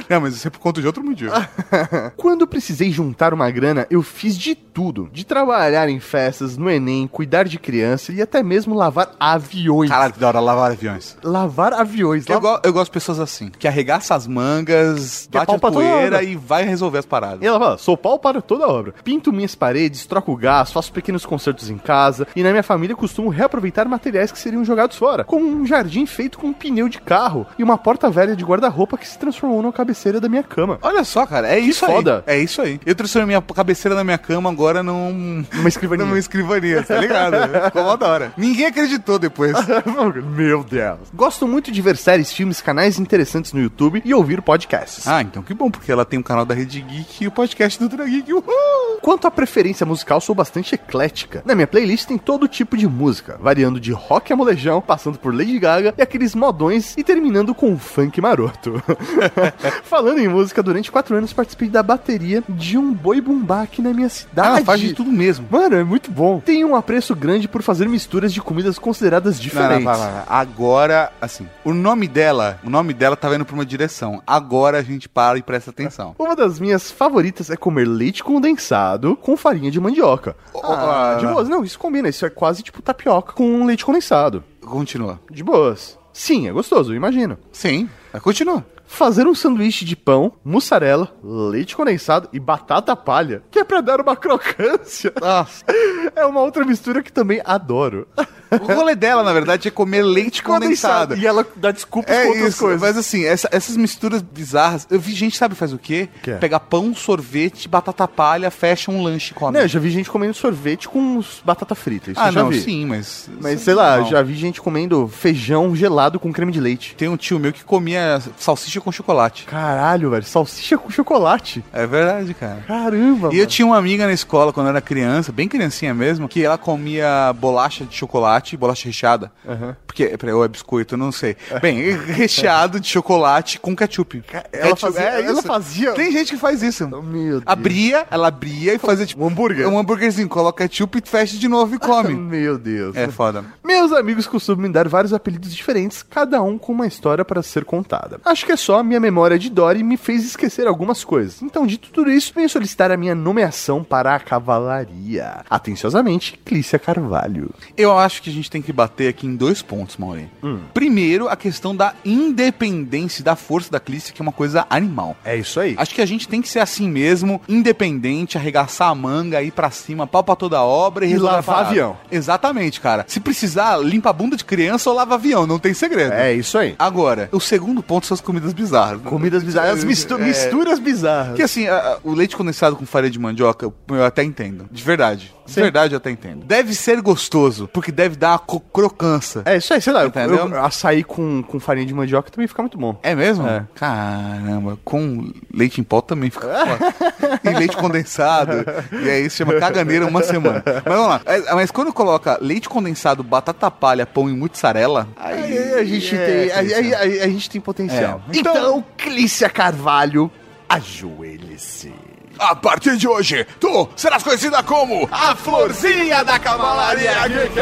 Não, 0.08 0.20
mas 0.20 0.34
isso 0.34 0.46
é 0.46 0.50
por 0.50 0.58
conta 0.60 0.80
de 0.80 0.86
outro 0.86 1.04
motivo. 1.04 1.32
Quando 2.16 2.46
precisei 2.46 2.90
juntar 2.90 3.32
uma 3.34 3.50
grana, 3.50 3.86
eu 3.90 4.02
fiz 4.02 4.36
de 4.36 4.54
tudo. 4.54 5.08
De 5.12 5.24
trabalhar 5.24 5.88
em 5.88 6.00
festas, 6.00 6.56
no 6.56 6.68
Enem, 6.70 7.06
cuidar 7.06 7.44
de 7.44 7.58
criança 7.58 8.12
e 8.12 8.20
até 8.20 8.42
mesmo 8.42 8.74
lavar 8.74 9.12
aviões. 9.18 9.90
Caralho, 9.90 10.12
que 10.12 10.18
da 10.18 10.28
hora 10.28 10.40
lavar 10.40 10.72
aviões. 10.72 11.16
Lavar 11.22 11.72
aviões. 11.74 12.24
Eu, 12.28 12.40
go- 12.40 12.60
eu 12.64 12.72
gosto 12.72 12.86
de 12.86 12.92
pessoas 12.92 13.20
assim, 13.20 13.50
que 13.56 13.68
arregaça 13.68 14.14
as 14.14 14.26
mangas, 14.26 15.28
Que 15.30 15.36
é 15.36 15.40
bate 15.40 15.54
a 15.54 15.58
poeira 15.58 16.22
e 16.22 16.34
vai 16.36 16.64
resolver 16.64 16.98
as 16.98 17.06
paradas. 17.06 17.40
E 17.42 17.46
ela 17.46 17.58
fala, 17.58 17.78
sou 17.78 17.96
pau 17.96 18.13
para 18.18 18.40
toda 18.42 18.68
obra. 18.68 18.94
Pinto 19.04 19.32
minhas 19.32 19.54
paredes, 19.54 20.06
troco 20.06 20.36
gás, 20.36 20.72
faço 20.72 20.92
pequenos 20.92 21.26
concertos 21.26 21.70
em 21.70 21.78
casa 21.78 22.26
e 22.34 22.42
na 22.42 22.50
minha 22.50 22.62
família 22.62 22.96
costumo 22.96 23.28
reaproveitar 23.28 23.88
materiais 23.88 24.30
que 24.32 24.38
seriam 24.38 24.64
jogados 24.64 24.96
fora, 24.96 25.24
como 25.24 25.46
um 25.46 25.66
jardim 25.66 26.06
feito 26.06 26.38
com 26.38 26.48
um 26.48 26.52
pneu 26.52 26.88
de 26.88 27.00
carro 27.00 27.46
e 27.58 27.62
uma 27.62 27.78
porta 27.78 28.10
velha 28.10 28.36
de 28.36 28.44
guarda-roupa 28.44 28.96
que 28.96 29.06
se 29.06 29.18
transformou 29.18 29.62
na 29.62 29.72
cabeceira 29.72 30.20
da 30.20 30.28
minha 30.28 30.42
cama. 30.42 30.78
Olha 30.82 31.04
só, 31.04 31.26
cara, 31.26 31.48
é 31.48 31.58
isso 31.58 31.86
foda. 31.86 32.24
aí. 32.26 32.36
É 32.36 32.42
isso 32.42 32.60
aí. 32.62 32.80
Eu 32.84 32.94
transformei 32.94 33.26
minha 33.36 33.42
cabeceira 33.42 33.94
da 33.94 34.04
minha 34.04 34.18
cama 34.18 34.50
agora 34.50 34.82
num... 34.82 35.44
Numa 35.52 35.68
escrivaninha. 35.68 36.06
numa 36.06 36.18
escrivaninha, 36.18 36.82
tá 36.82 36.96
ligado? 36.98 37.36
Ficou 37.66 37.84
mó 37.84 37.96
da 37.96 38.08
hora. 38.08 38.32
Ninguém 38.36 38.66
acreditou 38.66 39.18
depois. 39.18 39.54
Meu 40.36 40.64
Deus. 40.64 40.98
Gosto 41.14 41.46
muito 41.46 41.70
de 41.70 41.80
ver 41.82 41.96
séries, 41.96 42.32
filmes, 42.32 42.60
canais 42.60 42.98
interessantes 42.98 43.52
no 43.52 43.60
YouTube 43.60 44.02
e 44.04 44.14
ouvir 44.14 44.42
podcasts. 44.42 45.06
Ah, 45.06 45.22
então 45.22 45.42
que 45.42 45.54
bom, 45.54 45.70
porque 45.70 45.90
ela 45.90 46.04
tem 46.04 46.18
o 46.18 46.24
canal 46.24 46.44
da 46.44 46.54
Rede 46.54 46.80
Geek 46.80 47.24
e 47.24 47.26
o 47.26 47.30
podcast 47.30 47.78
do 47.78 47.88
Geek. 48.07 48.32
Uhul! 48.32 48.98
Quanto 49.00 49.26
à 49.26 49.30
preferência 49.30 49.84
musical, 49.84 50.20
sou 50.20 50.34
bastante 50.34 50.74
eclética. 50.74 51.42
Na 51.44 51.55
minha 51.55 51.66
playlist 51.66 52.07
tem 52.07 52.16
todo 52.16 52.48
tipo 52.48 52.76
de 52.76 52.86
música, 52.86 53.38
variando 53.40 53.78
de 53.78 53.92
rock 53.92 54.32
a 54.32 54.36
molejão, 54.36 54.80
passando 54.80 55.18
por 55.18 55.34
Lady 55.34 55.59
Gaga 55.59 55.94
e 55.96 56.02
aqueles 56.02 56.34
modões 56.34 56.94
e 56.96 57.05
terminando 57.05 57.55
com 57.55 57.76
funk 57.78 58.20
maroto. 58.20 58.82
Falando 59.84 60.18
em 60.18 60.28
música, 60.28 60.62
durante 60.62 60.90
quatro 60.90 61.16
anos 61.16 61.32
participei 61.32 61.68
da 61.68 61.82
bateria 61.82 62.42
de 62.48 62.78
um 62.78 62.92
boi 62.92 63.20
bumbá 63.20 63.62
aqui 63.62 63.82
na 63.82 63.92
minha 63.92 64.09
cidade. 64.09 64.62
Ah, 64.62 64.64
faz 64.64 64.80
de 64.80 64.94
tudo 64.94 65.11
mesmo. 65.11 65.46
Mano, 65.50 65.76
é 65.76 65.84
muito 65.84 66.11
bom. 66.11 66.40
Tenho 66.40 66.68
um 66.68 66.76
apreço 66.76 67.14
grande 67.14 67.46
por 67.48 67.62
fazer 67.62 67.88
misturas 67.88 68.32
de 68.32 68.40
comidas 68.40 68.78
consideradas 68.78 69.36
Não, 69.36 69.42
diferentes. 69.42 69.84
não, 69.84 69.92
vai, 69.94 70.12
vai. 70.12 70.24
Agora, 70.26 71.12
assim, 71.20 71.46
o 71.64 71.72
nome 71.74 72.09
dela, 72.09 72.59
o 72.64 72.70
nome 72.70 72.94
dela 72.94 73.16
tá 73.16 73.34
indo 73.34 73.44
pra 73.44 73.55
uma 73.55 73.66
direção. 73.66 74.22
Agora 74.26 74.78
a 74.78 74.82
gente 74.82 75.09
para 75.09 75.38
e 75.38 75.42
presta 75.42 75.70
atenção. 75.70 76.14
Uma 76.18 76.34
das 76.34 76.59
minhas 76.59 76.90
favoritas 76.90 77.50
é 77.50 77.57
comer 77.57 77.86
leite 77.95 78.22
condensado 78.22 79.16
com 79.16 79.36
farinha 79.36 79.70
de 79.70 79.80
mandioca. 79.80 80.36
Ah, 80.62 81.16
de 81.18 81.26
boas. 81.26 81.49
Não, 81.49 81.64
isso 81.64 81.78
combina. 81.78 82.09
Isso 82.09 82.26
é 82.26 82.30
quase 82.30 82.62
tipo 82.62 82.82
tapioca 82.82 83.32
com 83.32 83.64
leite 83.64 83.84
condensado. 83.84 84.42
Continua. 84.61 85.20
De 85.30 85.42
boas. 85.42 85.99
Sim, 86.12 86.49
é 86.49 86.53
gostoso, 86.53 86.92
eu 86.92 86.97
imagino. 86.97 87.36
Sim, 87.51 87.88
continua. 88.22 88.64
Fazer 88.86 89.26
um 89.26 89.34
sanduíche 89.34 89.84
de 89.84 89.97
pão, 89.97 90.32
mussarela, 90.45 91.12
leite 91.22 91.74
condensado 91.74 92.28
e 92.32 92.38
batata 92.38 92.95
palha, 92.95 93.42
que 93.51 93.59
é 93.59 93.64
pra 93.64 93.80
dar 93.80 94.01
uma 94.01 94.14
crocância. 94.14 95.12
Nossa. 95.20 95.64
É 96.14 96.24
uma 96.24 96.42
outra 96.42 96.64
mistura 96.64 97.03
que 97.03 97.12
também 97.12 97.40
adoro. 97.45 98.07
O 98.62 98.74
rolê 98.74 98.94
dela, 98.94 99.22
na 99.22 99.32
verdade, 99.32 99.68
é 99.68 99.70
comer 99.70 100.02
leite 100.02 100.42
condensado. 100.42 101.16
E 101.16 101.26
ela 101.26 101.46
dá 101.57 101.70
desculpas 101.70 102.14
É 102.14 102.22
com 102.24 102.28
outras 102.30 102.48
isso, 102.48 102.59
coisas. 102.64 102.80
mas 102.80 102.96
assim, 102.96 103.24
essa- 103.24 103.48
essas 103.52 103.76
misturas 103.76 104.22
bizarras. 104.22 104.86
Eu 104.90 105.00
vi 105.00 105.12
gente, 105.12 105.36
sabe, 105.36 105.55
faz 105.55 105.72
o 105.72 105.78
quê? 105.78 106.09
Que 106.22 106.32
é? 106.32 106.36
Pega 106.36 106.59
pão, 106.61 106.94
sorvete, 106.94 107.68
batata 107.68 108.07
palha, 108.07 108.50
fecha 108.50 108.90
um 108.90 109.02
lanche 109.02 109.32
e 109.32 109.34
come. 109.34 109.55
Não, 109.55 109.61
eu 109.62 109.68
já 109.68 109.78
vi 109.80 109.90
gente 109.90 110.11
comendo 110.11 110.34
sorvete 110.34 110.88
com 110.88 111.22
batata 111.44 111.74
frita. 111.74 112.11
Isso 112.11 112.20
ah, 112.20 112.30
não, 112.32 112.48
vi. 112.48 112.61
sim, 112.61 112.86
mas. 112.86 113.28
Mas 113.40 113.61
sei 113.61 113.74
lá, 113.74 113.98
não. 113.98 114.07
já 114.07 114.22
vi 114.22 114.34
gente 114.34 114.61
comendo 114.61 115.09
feijão 115.09 115.74
gelado 115.74 116.18
com 116.20 116.32
creme 116.32 116.52
de 116.52 116.61
leite. 116.61 116.94
Tem 116.96 117.09
um 117.09 117.16
tio 117.16 117.38
meu 117.38 117.52
que 117.52 117.64
comia 117.64 118.20
salsicha 118.38 118.80
com 118.80 118.90
chocolate. 118.92 119.44
Caralho, 119.44 120.11
velho, 120.11 120.24
salsicha 120.24 120.76
com 120.76 120.90
chocolate. 120.90 121.64
É 121.72 121.86
verdade, 121.86 122.34
cara. 122.34 122.62
Caramba, 122.66 123.32
E 123.32 123.38
eu 123.38 123.46
tinha 123.46 123.64
uma 123.66 123.78
amiga 123.78 124.07
na 124.07 124.12
escola 124.12 124.52
quando 124.52 124.66
eu 124.66 124.70
era 124.70 124.80
criança, 124.80 125.32
bem 125.32 125.48
criancinha 125.48 125.94
mesmo, 125.94 126.28
que 126.28 126.42
ela 126.42 126.59
comia 126.59 127.32
bolacha 127.38 127.84
de 127.84 127.94
chocolate, 127.96 128.43
bolacha 128.57 128.86
recheada. 128.86 129.32
Aham. 129.47 129.76
Porque, 129.86 130.16
peraí, 130.18 130.34
ou 130.34 130.45
é 130.45 130.49
biscoito, 130.49 130.95
eu 130.95 130.99
não 130.99 131.11
sei. 131.12 131.36
Bem, 131.61 131.90
recheado 132.07 132.78
de 132.80 132.88
chocolate 132.88 133.59
com 133.59 133.74
ketchup. 133.74 134.22
Ela 134.32 134.42
Ketchup, 134.74 134.80
fazia, 134.80 135.03
ela 135.03 135.32
isso. 135.32 135.42
fazia. 135.42 135.92
Tem 135.92 136.12
gente 136.12 136.32
que 136.34 136.38
faz 136.38 136.62
isso. 136.62 136.86
Meu 136.88 137.40
Deus. 137.40 137.42
Abria, 137.47 138.07
ela 138.11 138.28
abria 138.28 138.74
e 138.74 138.78
fazia 138.78 139.07
tipo 139.07 139.22
Um 139.24 139.28
hambúrguer. 139.28 139.68
um 139.68 139.78
hambúrguerzinho, 139.78 140.28
coloca 140.28 140.64
ketchup 140.68 140.99
e 140.99 141.09
fecha 141.09 141.36
de 141.36 141.49
novo 141.49 141.74
e 141.74 141.78
come. 141.80 142.14
Meu 142.14 142.59
Deus. 142.59 142.97
é 142.97 143.09
foda. 143.09 143.45
Meus 143.64 143.92
amigos 143.92 144.26
costumam 144.26 144.62
me 144.62 144.68
dar 144.72 144.88
vários 144.88 145.12
apelidos 145.12 145.55
diferentes, 145.55 146.03
cada 146.03 146.42
um 146.42 146.59
com 146.59 146.72
uma 146.72 146.86
história 146.86 147.24
para 147.24 147.42
ser 147.42 147.64
contada. 147.64 148.20
Acho 148.24 148.45
que 148.47 148.53
é 148.53 148.57
só 148.57 148.78
a 148.80 148.84
minha 148.84 149.01
memória 149.01 149.38
de 149.38 149.49
Dory 149.51 149.82
me 149.82 149.97
fez 149.97 150.24
esquecer 150.24 150.66
algumas 150.66 151.05
coisas. 151.05 151.42
Então, 151.42 151.66
de 151.66 151.78
tudo 151.78 152.11
isso, 152.11 152.32
venho 152.34 152.49
solicitar 152.49 152.90
a 152.90 152.97
minha 152.97 153.14
nomeação 153.14 153.82
para 153.84 154.14
a 154.14 154.20
cavalaria. 154.20 155.45
Atenciosamente, 155.49 156.38
Clícia 156.45 156.78
Carvalho. 156.78 157.51
Eu 157.76 157.97
acho 157.97 158.22
que 158.22 158.30
gente 158.35 158.51
tem 158.51 158.61
que 158.62 158.72
bater 158.72 159.09
aqui 159.09 159.26
em 159.26 159.37
dois 159.37 159.62
pontos, 159.62 159.97
Mauri. 159.97 160.28
Primeiro, 160.72 161.28
a 161.28 161.37
questão 161.37 161.74
da 161.74 161.95
independência 162.05 163.22
da 163.24 163.37
força 163.37 163.70
da 163.70 163.80
Clícia, 163.80 164.12
que 164.12 164.20
é 164.20 164.24
uma 164.24 164.32
coisa 164.32 164.66
animal. 164.68 165.16
É 165.24 165.37
isso 165.37 165.59
aí. 165.61 165.74
Acho 165.78 165.95
que 165.95 166.03
a 166.03 166.07
gente 166.07 166.28
tem 166.28 166.43
que 166.43 166.49
ser 166.49 166.59
assim 166.61 166.89
mesmo, 166.89 167.41
independente, 167.49 168.37
arregaçar 168.37 168.89
a 168.91 168.95
manga, 168.95 169.43
ir 169.43 169.51
pra 169.51 169.70
cima, 169.70 170.07
pau 170.07 170.22
pra 170.22 170.37
toda 170.37 170.59
a 170.59 170.62
obra 170.64 171.07
e, 171.07 171.12
E 171.12 171.18
lavar 171.18 171.66
avião. 171.66 171.97
Exatamente, 172.11 172.80
cara. 172.80 173.05
Se 173.09 173.20
precisar, 173.20 173.76
limpa 173.78 174.11
a 174.11 174.12
bunda 174.12 174.37
de 174.37 174.45
criança 174.45 174.91
ou 174.91 174.97
lava 174.97 175.14
avião, 175.14 175.47
não 175.47 175.59
tem 175.59 175.74
segredo. 175.74 176.12
É 176.12 176.32
isso 176.32 176.59
aí. 176.59 176.74
Agora, 176.78 177.28
o 177.32 177.41
segundo 177.41 177.82
ponto 177.82 178.07
são 178.07 178.14
as 178.14 178.20
comidas 178.20 178.53
bizarras. 178.53 179.01
Comidas 179.03 179.43
bizarras, 179.43 179.78
as 179.78 179.85
mistu- 179.85 180.18
misturas 180.18 180.78
bizarras. 180.78 181.37
Que 181.37 181.43
assim, 181.43 181.66
a- 181.66 181.76
a- 181.76 181.99
o 182.05 182.12
leite 182.12 182.37
condensado 182.37 182.76
com 182.76 182.87
farinha 182.87 183.11
de 183.11 183.18
mandioca, 183.18 183.66
eu 183.89 184.05
até 184.05 184.22
entendo. 184.22 184.66
De 184.70 184.82
verdade. 184.82 185.34
Sim. 185.47 185.62
verdade, 185.62 185.95
eu 185.95 185.99
até 185.99 186.11
entendo. 186.11 186.45
Deve 186.45 186.74
ser 186.74 187.01
gostoso, 187.01 187.68
porque 187.72 187.92
deve 187.92 188.16
dar 188.16 188.30
uma 188.32 188.61
crocança. 188.72 189.42
É 189.45 189.57
isso 189.57 189.72
aí, 189.74 189.80
sei 189.80 189.92
lá. 189.92 190.03
eu- 190.03 190.09
Entendeu? 190.09 190.49
eu- 190.49 190.64
açaí 190.64 191.05
com, 191.05 191.42
com 191.42 191.61
farinha 191.61 191.86
de 191.86 191.92
mandioca 191.95 192.30
também 192.30 192.47
fica 192.49 192.62
muito 192.62 192.78
bom. 192.78 192.99
É 193.03 193.14
mesmo? 193.14 193.47
É. 193.47 193.64
Caramba, 193.74 194.78
com 194.85 195.32
leite 195.52 195.81
em 195.81 195.85
pó 195.85 196.01
também 196.01 196.31
fica 196.31 196.48
foda. 196.48 197.40
e 197.44 197.51
leite 197.51 197.77
condensado. 197.77 198.64
E 198.93 199.09
aí 199.10 199.28
se 199.31 199.36
chama 199.36 199.55
caganeira 199.60 200.06
uma 200.06 200.23
semana. 200.23 200.62
Mas 200.64 200.82
vamos 200.85 201.09
lá. 201.09 201.20
É, 201.27 201.55
Mas 201.55 201.70
quando 201.70 201.93
coloca 201.93 202.39
leite 202.40 202.68
condensado, 202.68 203.23
batata 203.23 203.70
palha, 203.70 204.06
pão 204.06 204.28
e 204.28 204.32
mussarela, 204.32 205.09
aí, 205.16 205.43
Aí 205.59 205.74
a 205.74 205.85
gente 205.85 206.16
é, 206.16 206.27
tem, 206.27 206.52
a, 206.52 206.59
Clícia. 206.81 206.98
a- 207.24 207.28
gente 207.28 207.51
tem 207.51 207.60
potencial. 207.60 208.23
É. 208.32 208.39
Então, 208.39 208.85
Clícia 208.97 209.48
Carvalho, 209.51 210.31
ajoelhe-se. 210.68 211.93
A 212.39 212.55
partir 212.55 212.97
de 212.97 213.06
hoje, 213.09 213.47
tu 213.61 213.89
serás 213.97 214.23
conhecida 214.23 214.62
como 214.62 215.09
a 215.11 215.35
Florzinha 215.36 216.24
da 216.24 216.39
Cavalaria 216.39 217.28
Geek. 217.28 217.59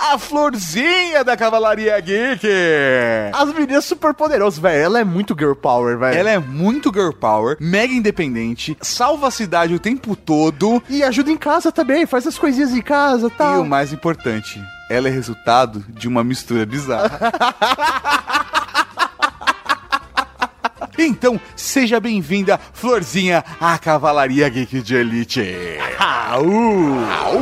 A 0.00 0.16
Florzinha 0.16 1.24
da 1.24 1.36
Cavalaria 1.36 1.98
Geek. 2.00 2.46
As 3.32 3.52
meninas 3.52 3.84
super 3.84 4.14
poderosas, 4.14 4.58
velho. 4.58 4.80
Ela 4.80 5.00
é 5.00 5.04
muito 5.04 5.34
girl 5.36 5.54
power, 5.54 5.98
velho. 5.98 6.16
Ela 6.16 6.30
é 6.30 6.38
muito 6.38 6.90
girl 6.94 7.10
power, 7.10 7.56
mega 7.60 7.92
independente, 7.92 8.76
salva 8.80 9.26
a 9.26 9.30
cidade 9.30 9.74
o 9.74 9.78
tempo 9.80 10.14
todo. 10.14 10.82
E 10.88 11.02
ajuda 11.02 11.30
em 11.32 11.36
casa 11.36 11.72
também, 11.72 12.06
faz 12.06 12.26
as 12.26 12.38
coisinhas 12.38 12.72
em 12.72 12.80
casa 12.80 13.26
e 13.26 13.30
E 13.30 13.32
tal. 13.32 13.60
o 13.62 13.66
mais 13.66 13.92
importante, 13.92 14.62
ela 14.88 15.08
é 15.08 15.10
resultado 15.10 15.84
de 15.88 16.08
uma 16.08 16.24
mistura 16.24 16.64
bizarra. 16.64 17.32
Então, 20.98 21.40
seja 21.54 22.00
bem-vinda, 22.00 22.58
Florzinha, 22.72 23.44
à 23.60 23.78
Cavalaria 23.78 24.48
Geek 24.48 24.82
de 24.82 24.96
Elite. 24.96 25.78
Au! 25.96 27.38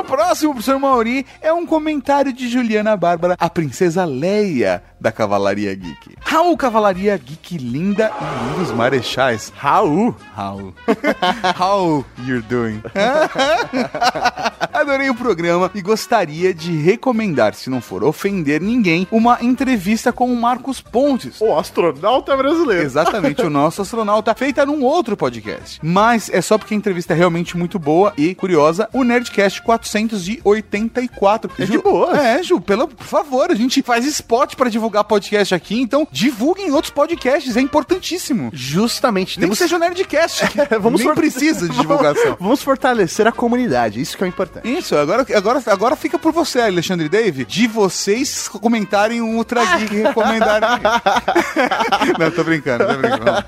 O 0.00 0.04
próximo, 0.04 0.52
professor 0.54 0.78
Mauri, 0.78 1.26
é 1.42 1.52
um 1.52 1.66
comentário 1.66 2.32
de 2.32 2.48
Juliana 2.48 2.96
Bárbara, 2.96 3.36
a 3.38 3.50
princesa 3.50 4.04
Leia 4.04 4.82
da 5.00 5.12
Cavalaria 5.12 5.74
Geek. 5.74 6.16
Raul, 6.20 6.56
Cavalaria 6.56 7.16
Geek 7.18 7.58
linda 7.58 8.10
e 8.20 8.24
lindos 8.48 8.72
marechais. 8.72 9.52
Raul. 9.56 10.14
Raul. 10.34 10.72
How 11.58 12.04
you're 12.24 12.42
doing? 12.48 12.80
Adorei 14.80 15.10
o 15.10 15.14
programa 15.14 15.70
e 15.74 15.82
gostaria 15.82 16.54
de 16.54 16.72
recomendar, 16.72 17.52
se 17.54 17.68
não 17.68 17.82
for 17.82 18.02
ofender 18.02 18.62
ninguém, 18.62 19.06
uma 19.10 19.36
entrevista 19.42 20.10
com 20.10 20.32
o 20.32 20.36
Marcos 20.36 20.80
Pontes. 20.80 21.38
O 21.40 21.54
astronauta 21.58 22.34
brasileiro. 22.36 22.82
Exatamente, 22.82 23.42
o 23.42 23.50
nosso 23.50 23.82
astronauta, 23.82 24.34
feita 24.34 24.64
num 24.64 24.82
outro 24.82 25.16
podcast. 25.18 25.78
Mas 25.82 26.30
é 26.32 26.40
só 26.40 26.56
porque 26.56 26.72
a 26.72 26.76
entrevista 26.76 27.12
é 27.12 27.16
realmente 27.16 27.58
muito 27.58 27.78
boa 27.78 28.14
e 28.16 28.34
curiosa. 28.34 28.88
O 28.92 29.04
Nerdcast 29.04 29.60
484. 29.62 31.50
É 31.58 31.64
de 31.66 31.78
boa. 31.78 32.16
É, 32.18 32.42
Ju, 32.42 32.58
pelo, 32.60 32.88
por 32.88 33.06
favor, 33.06 33.50
a 33.50 33.54
gente 33.54 33.82
faz 33.82 34.06
spot 34.06 34.54
pra 34.54 34.70
divulgar 34.70 35.04
podcast 35.04 35.54
aqui, 35.54 35.80
então 35.80 36.08
divulguem 36.10 36.70
outros 36.72 36.92
podcasts, 36.92 37.56
é 37.56 37.60
importantíssimo. 37.60 38.50
Justamente. 38.52 39.38
Nem 39.38 39.50
que 39.50 39.56
seja 39.56 39.76
o 39.76 39.78
Nerdcast, 39.78 40.48
que 40.48 40.58
vamos 40.80 41.00
nem 41.00 41.08
for- 41.08 41.14
precisa 41.16 41.68
de 41.68 41.76
divulgação. 41.76 42.36
Vamos 42.40 42.62
fortalecer 42.62 43.26
a 43.26 43.32
comunidade, 43.32 44.00
isso 44.00 44.16
que 44.16 44.24
é 44.24 44.26
o 44.26 44.28
importante. 44.28 44.69
Isso, 44.78 44.96
agora, 44.96 45.26
agora, 45.34 45.62
agora 45.66 45.96
fica 45.96 46.18
por 46.18 46.32
você, 46.32 46.60
Alexandre 46.60 47.08
Dave, 47.08 47.44
de 47.44 47.66
vocês 47.66 48.48
comentarem 48.48 49.20
um 49.20 49.36
Ultra 49.36 49.64
Geek 49.76 49.94
e 49.94 50.02
recomendarem. 50.02 50.68
não, 52.18 52.30
tô 52.30 52.44
brincando, 52.44 52.86
tô 52.86 52.94
brincando. 52.94 53.44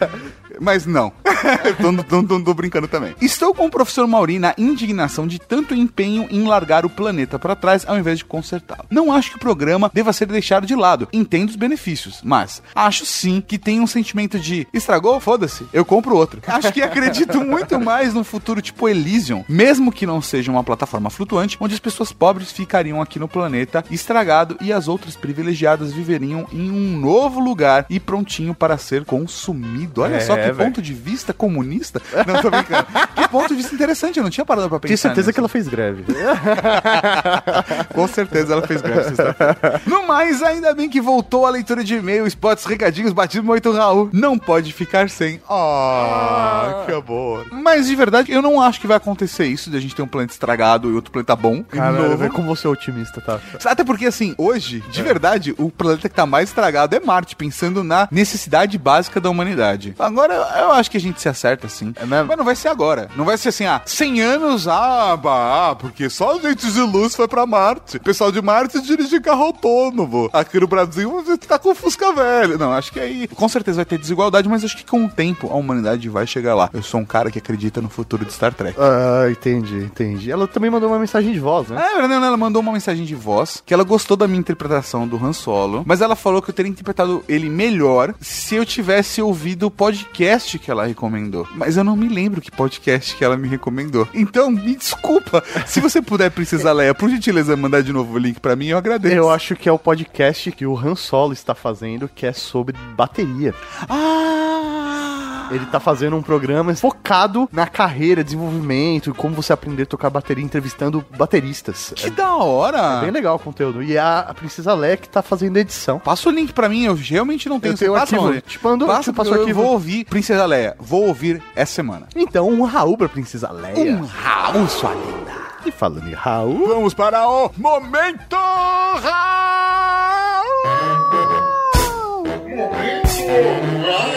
Mas 0.62 0.86
não. 0.86 1.12
tô, 1.80 2.22
tô, 2.22 2.40
tô- 2.40 2.54
brincando 2.54 2.86
também. 2.86 3.14
Estou 3.20 3.52
com 3.52 3.66
o 3.66 3.70
professor 3.70 4.06
Mauri 4.06 4.38
na 4.38 4.54
indignação 4.56 5.26
de 5.26 5.38
tanto 5.40 5.74
empenho 5.74 6.28
em 6.30 6.46
largar 6.46 6.86
o 6.86 6.90
planeta 6.90 7.36
para 7.38 7.56
trás 7.56 7.84
ao 7.86 7.98
invés 7.98 8.18
de 8.18 8.24
consertá-lo. 8.24 8.84
Não 8.88 9.12
acho 9.12 9.30
que 9.30 9.36
o 9.36 9.40
programa 9.40 9.90
deva 9.92 10.12
ser 10.12 10.26
deixado 10.26 10.64
de 10.66 10.76
lado. 10.76 11.08
Entendo 11.12 11.48
os 11.48 11.56
benefícios, 11.56 12.20
mas 12.22 12.62
acho 12.74 13.04
sim 13.04 13.40
que 13.44 13.58
tem 13.58 13.80
um 13.80 13.86
sentimento 13.88 14.38
de 14.38 14.66
estragou, 14.72 15.18
foda-se, 15.18 15.66
eu 15.72 15.84
compro 15.84 16.14
outro. 16.14 16.40
Acho 16.46 16.72
que 16.72 16.80
acredito 16.80 17.40
muito 17.44 17.80
mais 17.80 18.14
num 18.14 18.22
futuro 18.22 18.62
tipo 18.62 18.88
Elysium, 18.88 19.44
mesmo 19.48 19.90
que 19.90 20.06
não 20.06 20.22
seja 20.22 20.52
uma 20.52 20.62
plataforma 20.62 21.10
flutuante, 21.10 21.56
onde 21.60 21.74
as 21.74 21.80
pessoas 21.80 22.12
pobres 22.12 22.52
ficariam 22.52 23.02
aqui 23.02 23.18
no 23.18 23.26
planeta 23.26 23.84
estragado 23.90 24.56
e 24.60 24.72
as 24.72 24.86
outras 24.86 25.16
privilegiadas 25.16 25.92
viveriam 25.92 26.46
em 26.52 26.70
um 26.70 26.96
novo 27.00 27.40
lugar 27.40 27.84
e 27.90 27.98
prontinho 27.98 28.54
para 28.54 28.78
ser 28.78 29.04
consumido. 29.04 30.02
Olha 30.02 30.16
É, 30.16 30.20
só 30.20 30.36
que 30.36 30.51
velho. 30.52 30.68
ponto 30.68 30.82
de 30.82 30.92
vista 30.92 31.32
comunista. 31.32 32.00
Não, 32.26 32.40
tô 32.40 32.50
brincando. 32.50 32.86
que 33.16 33.28
ponto 33.28 33.48
de 33.48 33.54
vista 33.54 33.74
interessante, 33.74 34.18
eu 34.18 34.22
não 34.22 34.30
tinha 34.30 34.44
parado 34.44 34.68
pra 34.68 34.78
pensar. 34.78 34.88
Tenho 34.88 34.98
certeza 34.98 35.28
nisso. 35.28 35.32
que 35.34 35.40
ela 35.40 35.48
fez 35.48 35.68
greve. 35.68 36.04
Com 37.94 38.08
certeza 38.08 38.52
ela 38.52 38.66
fez 38.66 38.80
greve 38.80 39.04
sexta-feira. 39.04 39.80
No 39.86 40.06
mais, 40.06 40.42
ainda 40.42 40.74
bem 40.74 40.88
que 40.88 41.00
voltou 41.00 41.46
a 41.46 41.50
leitura 41.50 41.84
de 41.84 41.94
e-mail, 41.94 42.26
spots, 42.26 42.64
recadinhos, 42.64 43.12
batismo 43.12 43.52
8 43.52 43.72
Raul. 43.72 44.10
Não 44.12 44.38
pode 44.38 44.72
ficar 44.72 45.08
sem. 45.08 45.40
Ah, 45.48 46.84
que 46.86 46.92
amor. 46.92 47.46
Mas 47.52 47.86
de 47.86 47.96
verdade, 47.96 48.32
eu 48.32 48.42
não 48.42 48.60
acho 48.60 48.80
que 48.80 48.86
vai 48.86 48.96
acontecer 48.96 49.46
isso 49.46 49.70
de 49.70 49.76
a 49.76 49.80
gente 49.80 49.94
ter 49.94 50.02
um 50.02 50.08
planeta 50.08 50.32
estragado 50.32 50.90
e 50.90 50.94
outro 50.94 51.10
planeta 51.10 51.34
bom. 51.36 51.62
Cara, 51.64 52.16
velho, 52.16 52.32
como 52.32 52.54
você 52.54 52.66
é 52.66 52.70
otimista, 52.70 53.20
tá? 53.20 53.40
Até 53.64 53.84
porque, 53.84 54.06
assim, 54.06 54.34
hoje, 54.38 54.82
de 54.90 55.02
verdade, 55.02 55.54
o 55.58 55.70
planeta 55.70 56.08
que 56.08 56.14
tá 56.14 56.26
mais 56.26 56.48
estragado 56.48 56.94
é 56.94 57.00
Marte, 57.00 57.36
pensando 57.36 57.82
na 57.82 58.08
necessidade 58.10 58.76
básica 58.78 59.20
da 59.20 59.30
humanidade. 59.30 59.94
Agora, 59.98 60.41
eu 60.60 60.72
acho 60.72 60.90
que 60.90 60.96
a 60.96 61.00
gente 61.00 61.20
se 61.20 61.28
acerta, 61.28 61.68
sim. 61.68 61.94
Mas 62.06 62.36
não 62.36 62.44
vai 62.44 62.56
ser 62.56 62.68
agora. 62.68 63.08
Não 63.16 63.24
vai 63.24 63.36
ser 63.36 63.50
assim, 63.50 63.66
ah, 63.66 63.80
100 63.84 64.20
anos, 64.20 64.68
ah, 64.68 65.16
bah, 65.16 65.76
porque 65.78 66.08
só 66.08 66.38
gente 66.38 66.70
de 66.70 66.80
luz 66.80 67.14
foi 67.14 67.28
pra 67.28 67.46
Marte. 67.46 67.96
O 67.96 68.00
pessoal 68.00 68.32
de 68.32 68.40
Marte 68.40 68.80
dirige 68.80 69.20
carro 69.20 69.44
autônomo. 69.44 70.30
Aqui 70.32 70.58
no 70.58 70.66
Brasil, 70.66 71.24
gente 71.26 71.46
tá 71.46 71.58
com 71.58 71.74
Fusca 71.74 72.12
velho. 72.12 72.58
Não, 72.58 72.72
acho 72.72 72.92
que 72.92 73.00
aí, 73.00 73.28
com 73.28 73.48
certeza 73.48 73.76
vai 73.76 73.84
ter 73.84 73.98
desigualdade, 73.98 74.48
mas 74.48 74.64
acho 74.64 74.76
que 74.76 74.84
com 74.84 75.04
o 75.04 75.08
tempo 75.08 75.48
a 75.50 75.54
humanidade 75.54 76.08
vai 76.08 76.26
chegar 76.26 76.54
lá. 76.54 76.70
Eu 76.72 76.82
sou 76.82 77.00
um 77.00 77.04
cara 77.04 77.30
que 77.30 77.38
acredita 77.38 77.80
no 77.80 77.88
futuro 77.88 78.24
de 78.24 78.32
Star 78.32 78.54
Trek. 78.54 78.78
Ah, 78.78 79.30
entendi, 79.30 79.84
entendi. 79.84 80.30
Ela 80.30 80.46
também 80.46 80.70
mandou 80.70 80.88
uma 80.88 80.98
mensagem 80.98 81.32
de 81.32 81.40
voz, 81.40 81.68
né? 81.68 81.82
É, 81.82 82.08
não, 82.08 82.24
ela 82.24 82.36
mandou 82.36 82.60
uma 82.60 82.72
mensagem 82.72 83.04
de 83.04 83.14
voz 83.14 83.62
que 83.64 83.72
ela 83.72 83.84
gostou 83.84 84.16
da 84.16 84.26
minha 84.26 84.40
interpretação 84.40 85.06
do 85.06 85.22
Han 85.22 85.32
Solo, 85.32 85.82
mas 85.86 86.00
ela 86.00 86.16
falou 86.16 86.42
que 86.42 86.50
eu 86.50 86.54
teria 86.54 86.70
interpretado 86.70 87.24
ele 87.28 87.48
melhor 87.48 88.14
se 88.20 88.56
eu 88.56 88.64
tivesse 88.64 89.20
ouvido 89.22 89.66
o 89.66 89.70
podcast 89.70 90.21
que 90.58 90.70
ela 90.70 90.86
recomendou. 90.86 91.46
Mas 91.54 91.76
eu 91.76 91.84
não 91.84 91.96
me 91.96 92.08
lembro 92.08 92.40
que 92.40 92.50
podcast 92.50 93.16
que 93.16 93.24
ela 93.24 93.36
me 93.36 93.48
recomendou. 93.48 94.08
Então, 94.14 94.50
me 94.50 94.76
desculpa. 94.76 95.42
Se 95.66 95.80
você 95.80 96.00
puder, 96.00 96.30
Princesa 96.30 96.72
Leia, 96.72 96.94
por 96.94 97.08
gentileza, 97.10 97.56
mandar 97.56 97.82
de 97.82 97.92
novo 97.92 98.14
o 98.14 98.18
link 98.18 98.40
pra 98.40 98.56
mim, 98.56 98.66
eu 98.66 98.78
agradeço. 98.78 99.14
Eu 99.14 99.30
acho 99.30 99.56
que 99.56 99.68
é 99.68 99.72
o 99.72 99.78
podcast 99.78 100.50
que 100.52 100.66
o 100.66 100.76
Han 100.76 100.94
Solo 100.94 101.32
está 101.32 101.54
fazendo, 101.54 102.08
que 102.08 102.26
é 102.26 102.32
sobre 102.32 102.76
bateria. 102.96 103.54
Ah! 103.88 105.11
Ele 105.54 105.66
tá 105.66 105.78
fazendo 105.80 106.16
um 106.16 106.22
programa 106.22 106.74
focado 106.74 107.48
na 107.52 107.66
carreira, 107.66 108.24
desenvolvimento, 108.24 109.14
como 109.14 109.34
você 109.34 109.52
aprender 109.52 109.82
a 109.84 109.86
tocar 109.86 110.10
bateria, 110.10 110.44
entrevistando 110.44 111.04
bateristas. 111.16 111.92
Que 111.96 112.10
da 112.10 112.34
hora! 112.36 112.98
É 112.98 113.00
bem 113.02 113.10
legal 113.10 113.36
o 113.36 113.38
conteúdo. 113.38 113.82
E 113.82 113.96
a, 113.98 114.20
a 114.20 114.34
Princesa 114.34 114.74
Leia 114.74 114.96
que 114.96 115.08
tá 115.08 115.22
fazendo 115.22 115.56
a 115.56 115.60
edição. 115.60 115.98
Passa 115.98 116.28
o 116.28 116.32
link 116.32 116.52
pra 116.52 116.68
mim, 116.68 116.84
eu 116.84 116.94
realmente 116.94 117.48
não 117.48 117.58
tenho. 117.60 117.74
Eu 117.74 117.78
tenho 117.78 117.92
o 117.92 117.94
Passa, 117.94 118.04
arquivo. 118.16 118.22
Mauri. 118.22 118.40
Te 118.42 118.64
mando- 118.64 118.86
Passa, 118.86 119.10
o 119.12 119.24
eu 119.34 119.40
arquivo. 119.40 119.62
vou 119.62 119.72
ouvir 119.72 120.04
Princesa 120.04 120.44
Leia. 120.46 120.76
Vou 120.78 121.06
ouvir 121.06 121.42
essa 121.54 121.74
semana. 121.74 122.06
Então, 122.16 122.48
um 122.48 122.62
Raul 122.64 122.96
pra 122.96 123.08
Princesa 123.08 123.50
Leia. 123.52 123.94
Um 123.96 124.04
Raul, 124.04 124.68
sua 124.68 124.92
linda. 124.94 125.32
E 125.64 125.70
falando 125.70 126.08
em 126.08 126.12
Raul... 126.12 126.66
Vamos 126.68 126.92
para 126.94 127.28
o 127.28 127.50
Momento 127.56 128.36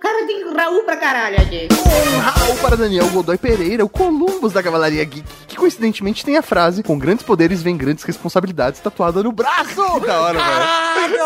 Cara, 0.00 0.26
tem 0.26 0.54
Raul 0.54 0.82
pra 0.84 0.96
caralho 0.96 1.40
aqui. 1.40 1.68
Um 1.72 2.18
Raul 2.18 2.56
para 2.56 2.76
Daniel 2.76 3.08
Godoy 3.10 3.36
Pereira, 3.36 3.84
o 3.84 3.88
Columbus 3.88 4.52
da 4.52 4.62
Cavalaria 4.62 5.04
Geek, 5.04 5.24
que 5.46 5.56
coincidentemente 5.56 6.24
tem 6.24 6.36
a 6.36 6.42
frase: 6.42 6.82
Com 6.82 6.98
grandes 6.98 7.24
poderes 7.24 7.62
vem 7.62 7.76
grandes 7.76 8.04
responsabilidades 8.04 8.80
tatuada 8.80 9.22
no 9.22 9.32
braço. 9.32 10.00
Que 10.00 10.06
da 10.06 10.20
hora, 10.20 10.38
velho. 10.38 11.18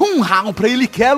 Um 0.00 0.20
round 0.20 0.52
pra 0.52 0.68
ele 0.68 0.86
que 0.86 1.02
é 1.04 1.12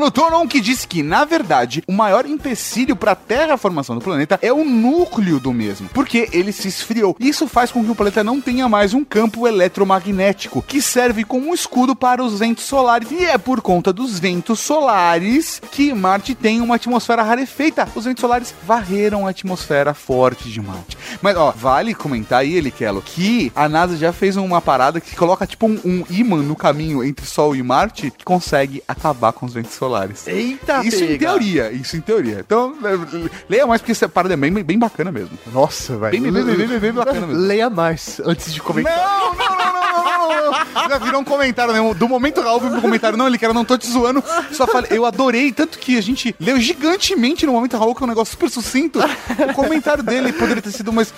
que 0.48 0.60
disse 0.60 0.86
que, 0.86 1.02
na 1.02 1.24
verdade, 1.24 1.82
o 1.86 1.93
maior 1.93 2.27
empecilho 2.27 2.94
pra 2.94 3.14
terraformação 3.14 3.97
do 3.97 4.02
planeta 4.02 4.39
é 4.43 4.52
o 4.52 4.64
núcleo 4.64 5.40
do 5.40 5.52
mesmo, 5.52 5.89
porque 5.93 6.28
ele 6.32 6.52
se 6.52 6.68
esfriou. 6.68 7.16
Isso 7.18 7.47
faz 7.48 7.70
com 7.70 7.85
que 7.85 7.90
o 7.90 7.94
planeta 7.94 8.22
não 8.22 8.40
tenha 8.40 8.68
mais 8.68 8.93
um 8.94 9.05
campo 9.05 9.47
eletromagnético 9.47 10.62
que 10.62 10.82
serve 10.82 11.24
como 11.24 11.48
um 11.51 11.55
escudo 11.55 11.97
para 11.97 12.22
os 12.22 12.39
ventos 12.39 12.64
solares. 12.64 13.10
E 13.10 13.24
é 13.24 13.39
por 13.39 13.60
conta 13.60 13.93
dos 13.93 14.18
ventos 14.18 14.60
solares 14.60 15.40
que 15.71 15.93
Marte 15.95 16.35
tem 16.35 16.61
uma 16.61 16.77
atmosfera 16.77 17.23
rarefeita. 17.23 17.89
Os 17.95 18.05
ventos 18.05 18.21
solares 18.21 18.55
varreram 18.67 19.27
a 19.27 19.31
atmosfera 19.31 19.95
forte 19.95 20.49
de 20.51 20.61
Marte. 20.61 20.97
Mas, 21.23 21.37
ó, 21.37 21.53
vale 21.57 21.95
comentar 21.95 22.41
aí, 22.41 22.55
Elikelo, 22.57 23.03
que 23.03 23.51
a 23.55 23.69
NASA 23.69 23.97
já 23.97 24.12
fez 24.12 24.37
uma 24.37 24.61
parada 24.61 25.01
que 25.01 25.15
coloca 25.17 25.47
tipo 25.47 25.67
um, 25.67 25.81
um 25.85 26.05
ímã 26.11 26.37
no 26.43 26.55
caminho 26.57 27.03
entre 27.05 27.25
Sol 27.27 27.55
e 27.57 27.62
Marte 27.62 28.11
que 28.11 28.25
consegue 28.25 28.83
acabar 28.87 29.33
com 29.33 29.47
os 29.47 29.55
ventos 29.55 29.73
solares. 29.75 30.27
Eita, 30.27 30.85
Isso 30.85 31.03
em 31.05 31.09
pega. 31.09 31.27
teoria, 31.29 31.73
isso 31.73 31.97
em 31.97 32.01
teoria. 32.01 32.41
Então, 32.41 32.75
le- 32.81 33.31
leia 33.49 33.67
mais 33.67 33.81
porque 33.81 33.93
essa 33.93 34.09
parada 34.09 34.35
é 34.35 34.37
bem, 34.37 34.53
bem 34.53 34.79
bacana 34.79 35.11
mesmo. 35.12 35.39
Nossa, 35.53 35.97
velho. 35.97 36.21
Bem, 36.21 36.33
bem, 36.33 36.67
bem, 36.67 36.79
bem, 36.79 36.93
bacana 36.93 37.27
mesmo. 37.27 37.43
Leia 37.43 37.71
mais 37.71 38.21
antes 38.25 38.53
de 38.53 38.61
comentar. 38.61 38.97
Não, 38.97 39.35
não, 39.35 39.57
não, 39.57 39.73
não, 39.73 40.53
não, 40.53 40.53
não. 40.53 40.89
Já 40.89 40.99
virou 40.99 41.21
um 41.21 41.25
comentário 41.25 41.73
mesmo. 41.73 41.95
Do 41.95 42.09
momento 42.09 42.41
Raul 42.41 42.61
veio 42.61 42.73
pro 42.73 42.81
comentário. 42.83 43.17
Não, 43.17 43.27
ele 43.27 43.39
quer, 43.39 43.47
eu 43.47 43.55
não 43.55 43.65
tô 43.65 43.77
te 43.79 43.87
zoando. 43.89 44.23
Só 44.53 44.67
falei, 44.67 44.91
eu 44.93 45.05
adorei, 45.05 45.30
tanto 45.55 45.78
que 45.78 45.97
a 45.97 46.01
gente 46.01 46.35
leu 46.39 46.59
gigantemente 46.61 47.47
no 47.47 47.52
momento 47.52 47.77
Raul, 47.77 47.94
que 47.94 48.02
é 48.02 48.05
um 48.05 48.09
negócio 48.09 48.32
super 48.32 48.51
sucinto. 48.51 48.98
O 48.98 49.55
comentário 49.55 50.02
dele 50.02 50.32
poderia 50.32 50.62
ter 50.62 50.73
sido 50.73 50.93
mais. 50.93 51.12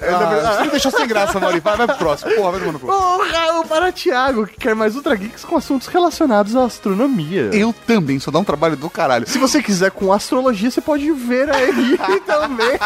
Na 0.00 0.18
verdade, 0.18 0.56
Você 0.56 0.64
me 0.64 0.70
deixou 0.70 0.92
sem 0.92 1.06
graça, 1.06 1.38
Mauri. 1.38 1.60
Vai, 1.60 1.76
vai 1.76 1.86
pro 1.86 1.96
próximo. 1.96 2.34
Porra, 2.34 2.52
vai 2.52 2.60
tomar 2.60 2.72
no 2.72 2.80
cu. 2.80 2.86
Um 2.86 3.30
Raul 3.32 3.64
para 3.64 3.92
Thiago, 3.92 4.46
que 4.46 4.56
quer 4.56 4.74
mais 4.74 4.96
Ultra 4.96 5.14
Geeks 5.14 5.44
com 5.44 5.56
assuntos 5.56 5.86
relacionados 5.88 6.56
à 6.56 6.64
astronomia. 6.64 7.50
Eu 7.52 7.74
também, 7.86 8.18
só 8.18 8.30
dá 8.30 8.38
um 8.38 8.44
trabalho 8.44 8.76
do 8.76 8.88
caralho. 8.88 9.28
Se 9.28 9.38
você 9.38 9.62
quiser 9.62 9.90
com 9.90 10.12
astrologia, 10.12 10.70
você 10.70 10.80
pode 10.80 11.10
ver 11.12 11.50
aí 11.50 11.98
também 12.26 12.78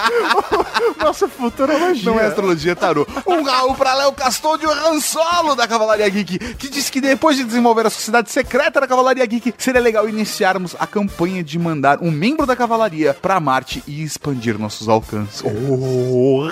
nossa 0.99 1.29
futurologia. 1.29 2.11
Não 2.11 2.19
é 2.19 2.27
astrologia, 2.27 2.73
é 2.73 2.75
tarô. 2.75 3.07
Um 3.27 3.43
Raul 3.43 3.75
pra 3.75 3.95
Léo 3.95 4.13
Castôndio 4.13 4.69
Ransolo 4.71 5.55
da 5.55 5.67
Cavalaria 5.69 6.09
Geek, 6.09 6.39
que 6.55 6.69
disse 6.69 6.91
que 6.91 7.01
depois 7.01 7.37
de 7.37 7.45
desenvolver 7.45 7.87
a 7.87 7.91
sociedade 7.91 8.31
secreta 8.31 8.81
da 8.81 8.87
Cavalaria 8.87 9.25
Geek, 9.27 9.55
seria 9.59 9.81
legal 9.81 10.09
iniciarmos 10.65 10.77
a 10.79 10.87
campanha 10.87 11.45
de 11.45 11.59
mandar 11.59 11.99
um 12.01 12.11
membro 12.11 12.47
da 12.47 12.57
Cavalaria 12.57 13.13
pra 13.15 13.39
Marte 13.39 13.85
e 13.87 14.03
expandir 14.03 14.59
nossos 14.59 14.89
alcances. 14.89 15.43
Um 15.45 16.49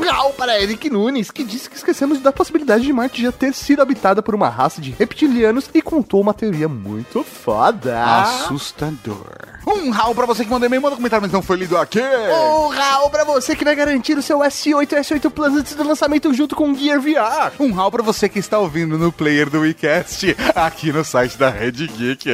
Raul 0.00 0.32
para 0.34 0.60
Eric 0.60 0.88
Nunes, 0.88 1.30
que 1.30 1.42
disse 1.44 1.68
que 1.68 1.76
esquecemos 1.76 2.20
da 2.20 2.32
possibilidade 2.32 2.84
de 2.84 2.92
Marte 2.92 3.22
já 3.22 3.32
ter 3.32 3.52
sido 3.52 3.82
habitada 3.82 4.22
por 4.22 4.34
uma 4.34 4.48
raça 4.48 4.80
de 4.80 4.90
reptilianos 4.92 5.68
e 5.74 5.82
contou 5.82 6.20
uma 6.20 6.32
teoria 6.32 6.68
muito 6.68 7.24
foda. 7.24 8.02
Assustador. 8.04 9.26
Um 9.66 9.90
Raul 9.90 10.14
pra 10.14 10.26
você 10.26 10.44
que 10.44 10.50
mandou 10.50 10.66
e-mail, 10.66 10.82
manda 10.82 10.94
um 10.94 10.96
comentário, 10.96 11.22
mas 11.22 11.32
não 11.32 11.40
foi 11.40 11.56
lido 11.56 11.76
aqui. 11.76 12.00
Um 12.00 12.68
Raul 12.68 13.10
pra 13.10 13.24
você 13.24 13.54
que 13.54 13.64
vai 13.64 13.76
garantir 13.76 14.18
o 14.18 14.22
seu 14.22 14.40
S8 14.40 14.92
e 14.92 14.96
S8 14.96 15.30
Plus 15.30 15.54
antes 15.54 15.74
do 15.74 15.86
lançamento 15.86 16.34
junto 16.34 16.56
com 16.56 16.72
o 16.72 16.74
Gear 16.74 17.00
VR. 17.00 17.52
Um 17.60 17.72
Raul 17.72 17.90
pra 17.90 18.02
você 18.02 18.28
que 18.28 18.40
está 18.40 18.58
ouvindo 18.58 18.98
no 18.98 19.12
player 19.12 19.48
do 19.48 19.60
WeCast, 19.60 20.36
aqui 20.54 20.92
no 20.92 21.04
site 21.04 21.38
da 21.38 21.48
Red 21.48 21.72
Geek. 21.72 22.28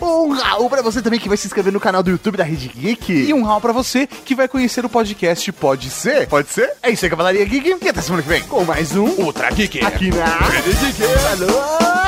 Um 0.00 0.07
Raul 0.32 0.70
pra 0.70 0.82
você 0.82 1.02
também 1.02 1.18
que 1.20 1.28
vai 1.28 1.36
se 1.36 1.46
inscrever 1.46 1.72
no 1.72 1.80
canal 1.80 2.02
do 2.02 2.10
YouTube 2.10 2.36
da 2.36 2.44
Rede 2.44 2.68
Geek. 2.68 3.12
E 3.12 3.34
um 3.34 3.42
Raul 3.42 3.60
pra 3.60 3.72
você 3.72 4.06
que 4.06 4.34
vai 4.34 4.48
conhecer 4.48 4.84
o 4.84 4.88
podcast 4.88 5.50
Pode 5.52 5.90
Ser. 5.90 6.26
Pode 6.26 6.50
ser? 6.50 6.72
É 6.82 6.90
isso 6.90 7.04
aí, 7.04 7.10
Cavalaria 7.10 7.44
Geek. 7.44 7.76
E 7.82 7.88
até 7.88 8.00
semana 8.00 8.22
que 8.22 8.28
vem. 8.28 8.42
Com 8.44 8.64
mais 8.64 8.94
um 8.96 9.06
Ultra 9.18 9.50
Geek. 9.50 9.84
aqui 9.84 10.10
na 10.10 10.24
Rede 10.24 10.74
Geek. 10.74 11.02
Alô, 11.32 11.52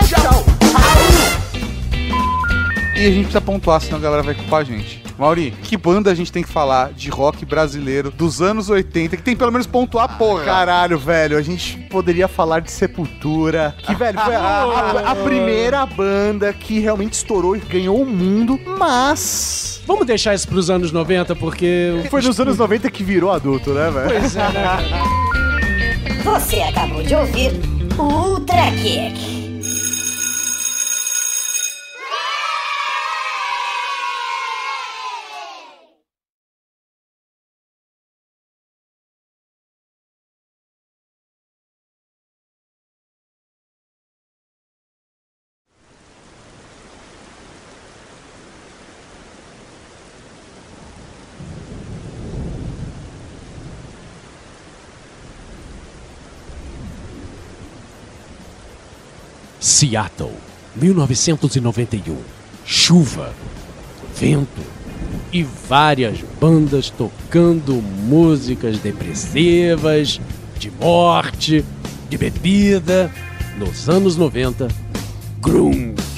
tchau. 0.07 1.60
E 3.01 3.07
a 3.07 3.11
gente 3.11 3.23
precisa 3.23 3.41
pontuar, 3.41 3.81
senão 3.81 3.97
a 3.97 4.01
galera 4.01 4.23
vai 4.23 4.35
culpar 4.35 4.61
a 4.61 4.65
gente. 4.65 5.03
Mauri, 5.19 5.53
que 5.63 5.75
banda 5.77 6.11
a 6.11 6.15
gente 6.15 6.31
tem 6.31 6.43
que 6.43 6.49
falar 6.51 6.93
de 6.93 7.09
rock 7.09 7.45
brasileiro 7.47 8.11
dos 8.11 8.43
anos 8.43 8.69
80 8.69 9.17
que 9.17 9.23
tem 9.23 9.35
pelo 9.35 9.51
menos 9.51 9.67
pontuar, 9.67 10.19
porra? 10.19 10.45
Caralho, 10.45 10.99
velho, 10.99 11.39
a 11.39 11.43
gente 11.43 11.79
poderia 11.91 12.29
falar 12.29 12.61
de 12.61 12.71
Sepultura, 12.71 13.75
que, 13.83 13.95
velho, 13.95 14.19
foi 14.21 14.35
a, 14.35 14.41
a- 14.41 15.11
a 15.13 15.15
primeira 15.17 15.85
banda 15.87 16.53
que 16.53 16.79
realmente 16.79 17.15
estourou 17.15 17.57
e 17.57 17.61
ganhou 17.61 18.03
o 18.03 18.07
mundo, 18.07 18.59
mas... 18.79 19.81
Vamos 19.87 20.07
deixar 20.07 20.35
isso 20.35 20.47
pros 20.47 20.69
anos 20.69 20.93
90, 20.93 21.35
porque... 21.37 22.03
Foi 22.11 22.21
nos 22.21 22.39
anos 22.39 22.59
90 22.59 22.91
que 22.91 23.03
virou 23.03 23.31
adulto, 23.33 23.71
né, 23.73 23.91
velho? 23.91 24.21
Pois 24.21 24.37
é, 24.37 24.49
né? 24.53 26.21
Você 26.25 26.61
acabou 26.61 27.03
de 27.03 27.15
ouvir 27.15 27.53
o 27.99 28.03
Ultra 28.03 28.71
Kick. 28.73 29.40
Seattle, 59.81 60.35
1991. 60.77 62.15
Chuva, 62.67 63.33
vento 64.15 64.61
e 65.33 65.43
várias 65.43 66.19
bandas 66.39 66.91
tocando 66.91 67.77
músicas 67.77 68.79
depressivas, 68.79 70.21
de 70.59 70.71
morte, 70.71 71.65
de 72.11 72.19
bebida. 72.19 73.11
Nos 73.59 73.89
anos 73.89 74.19
90, 74.19 74.69
Grunge. 75.41 76.10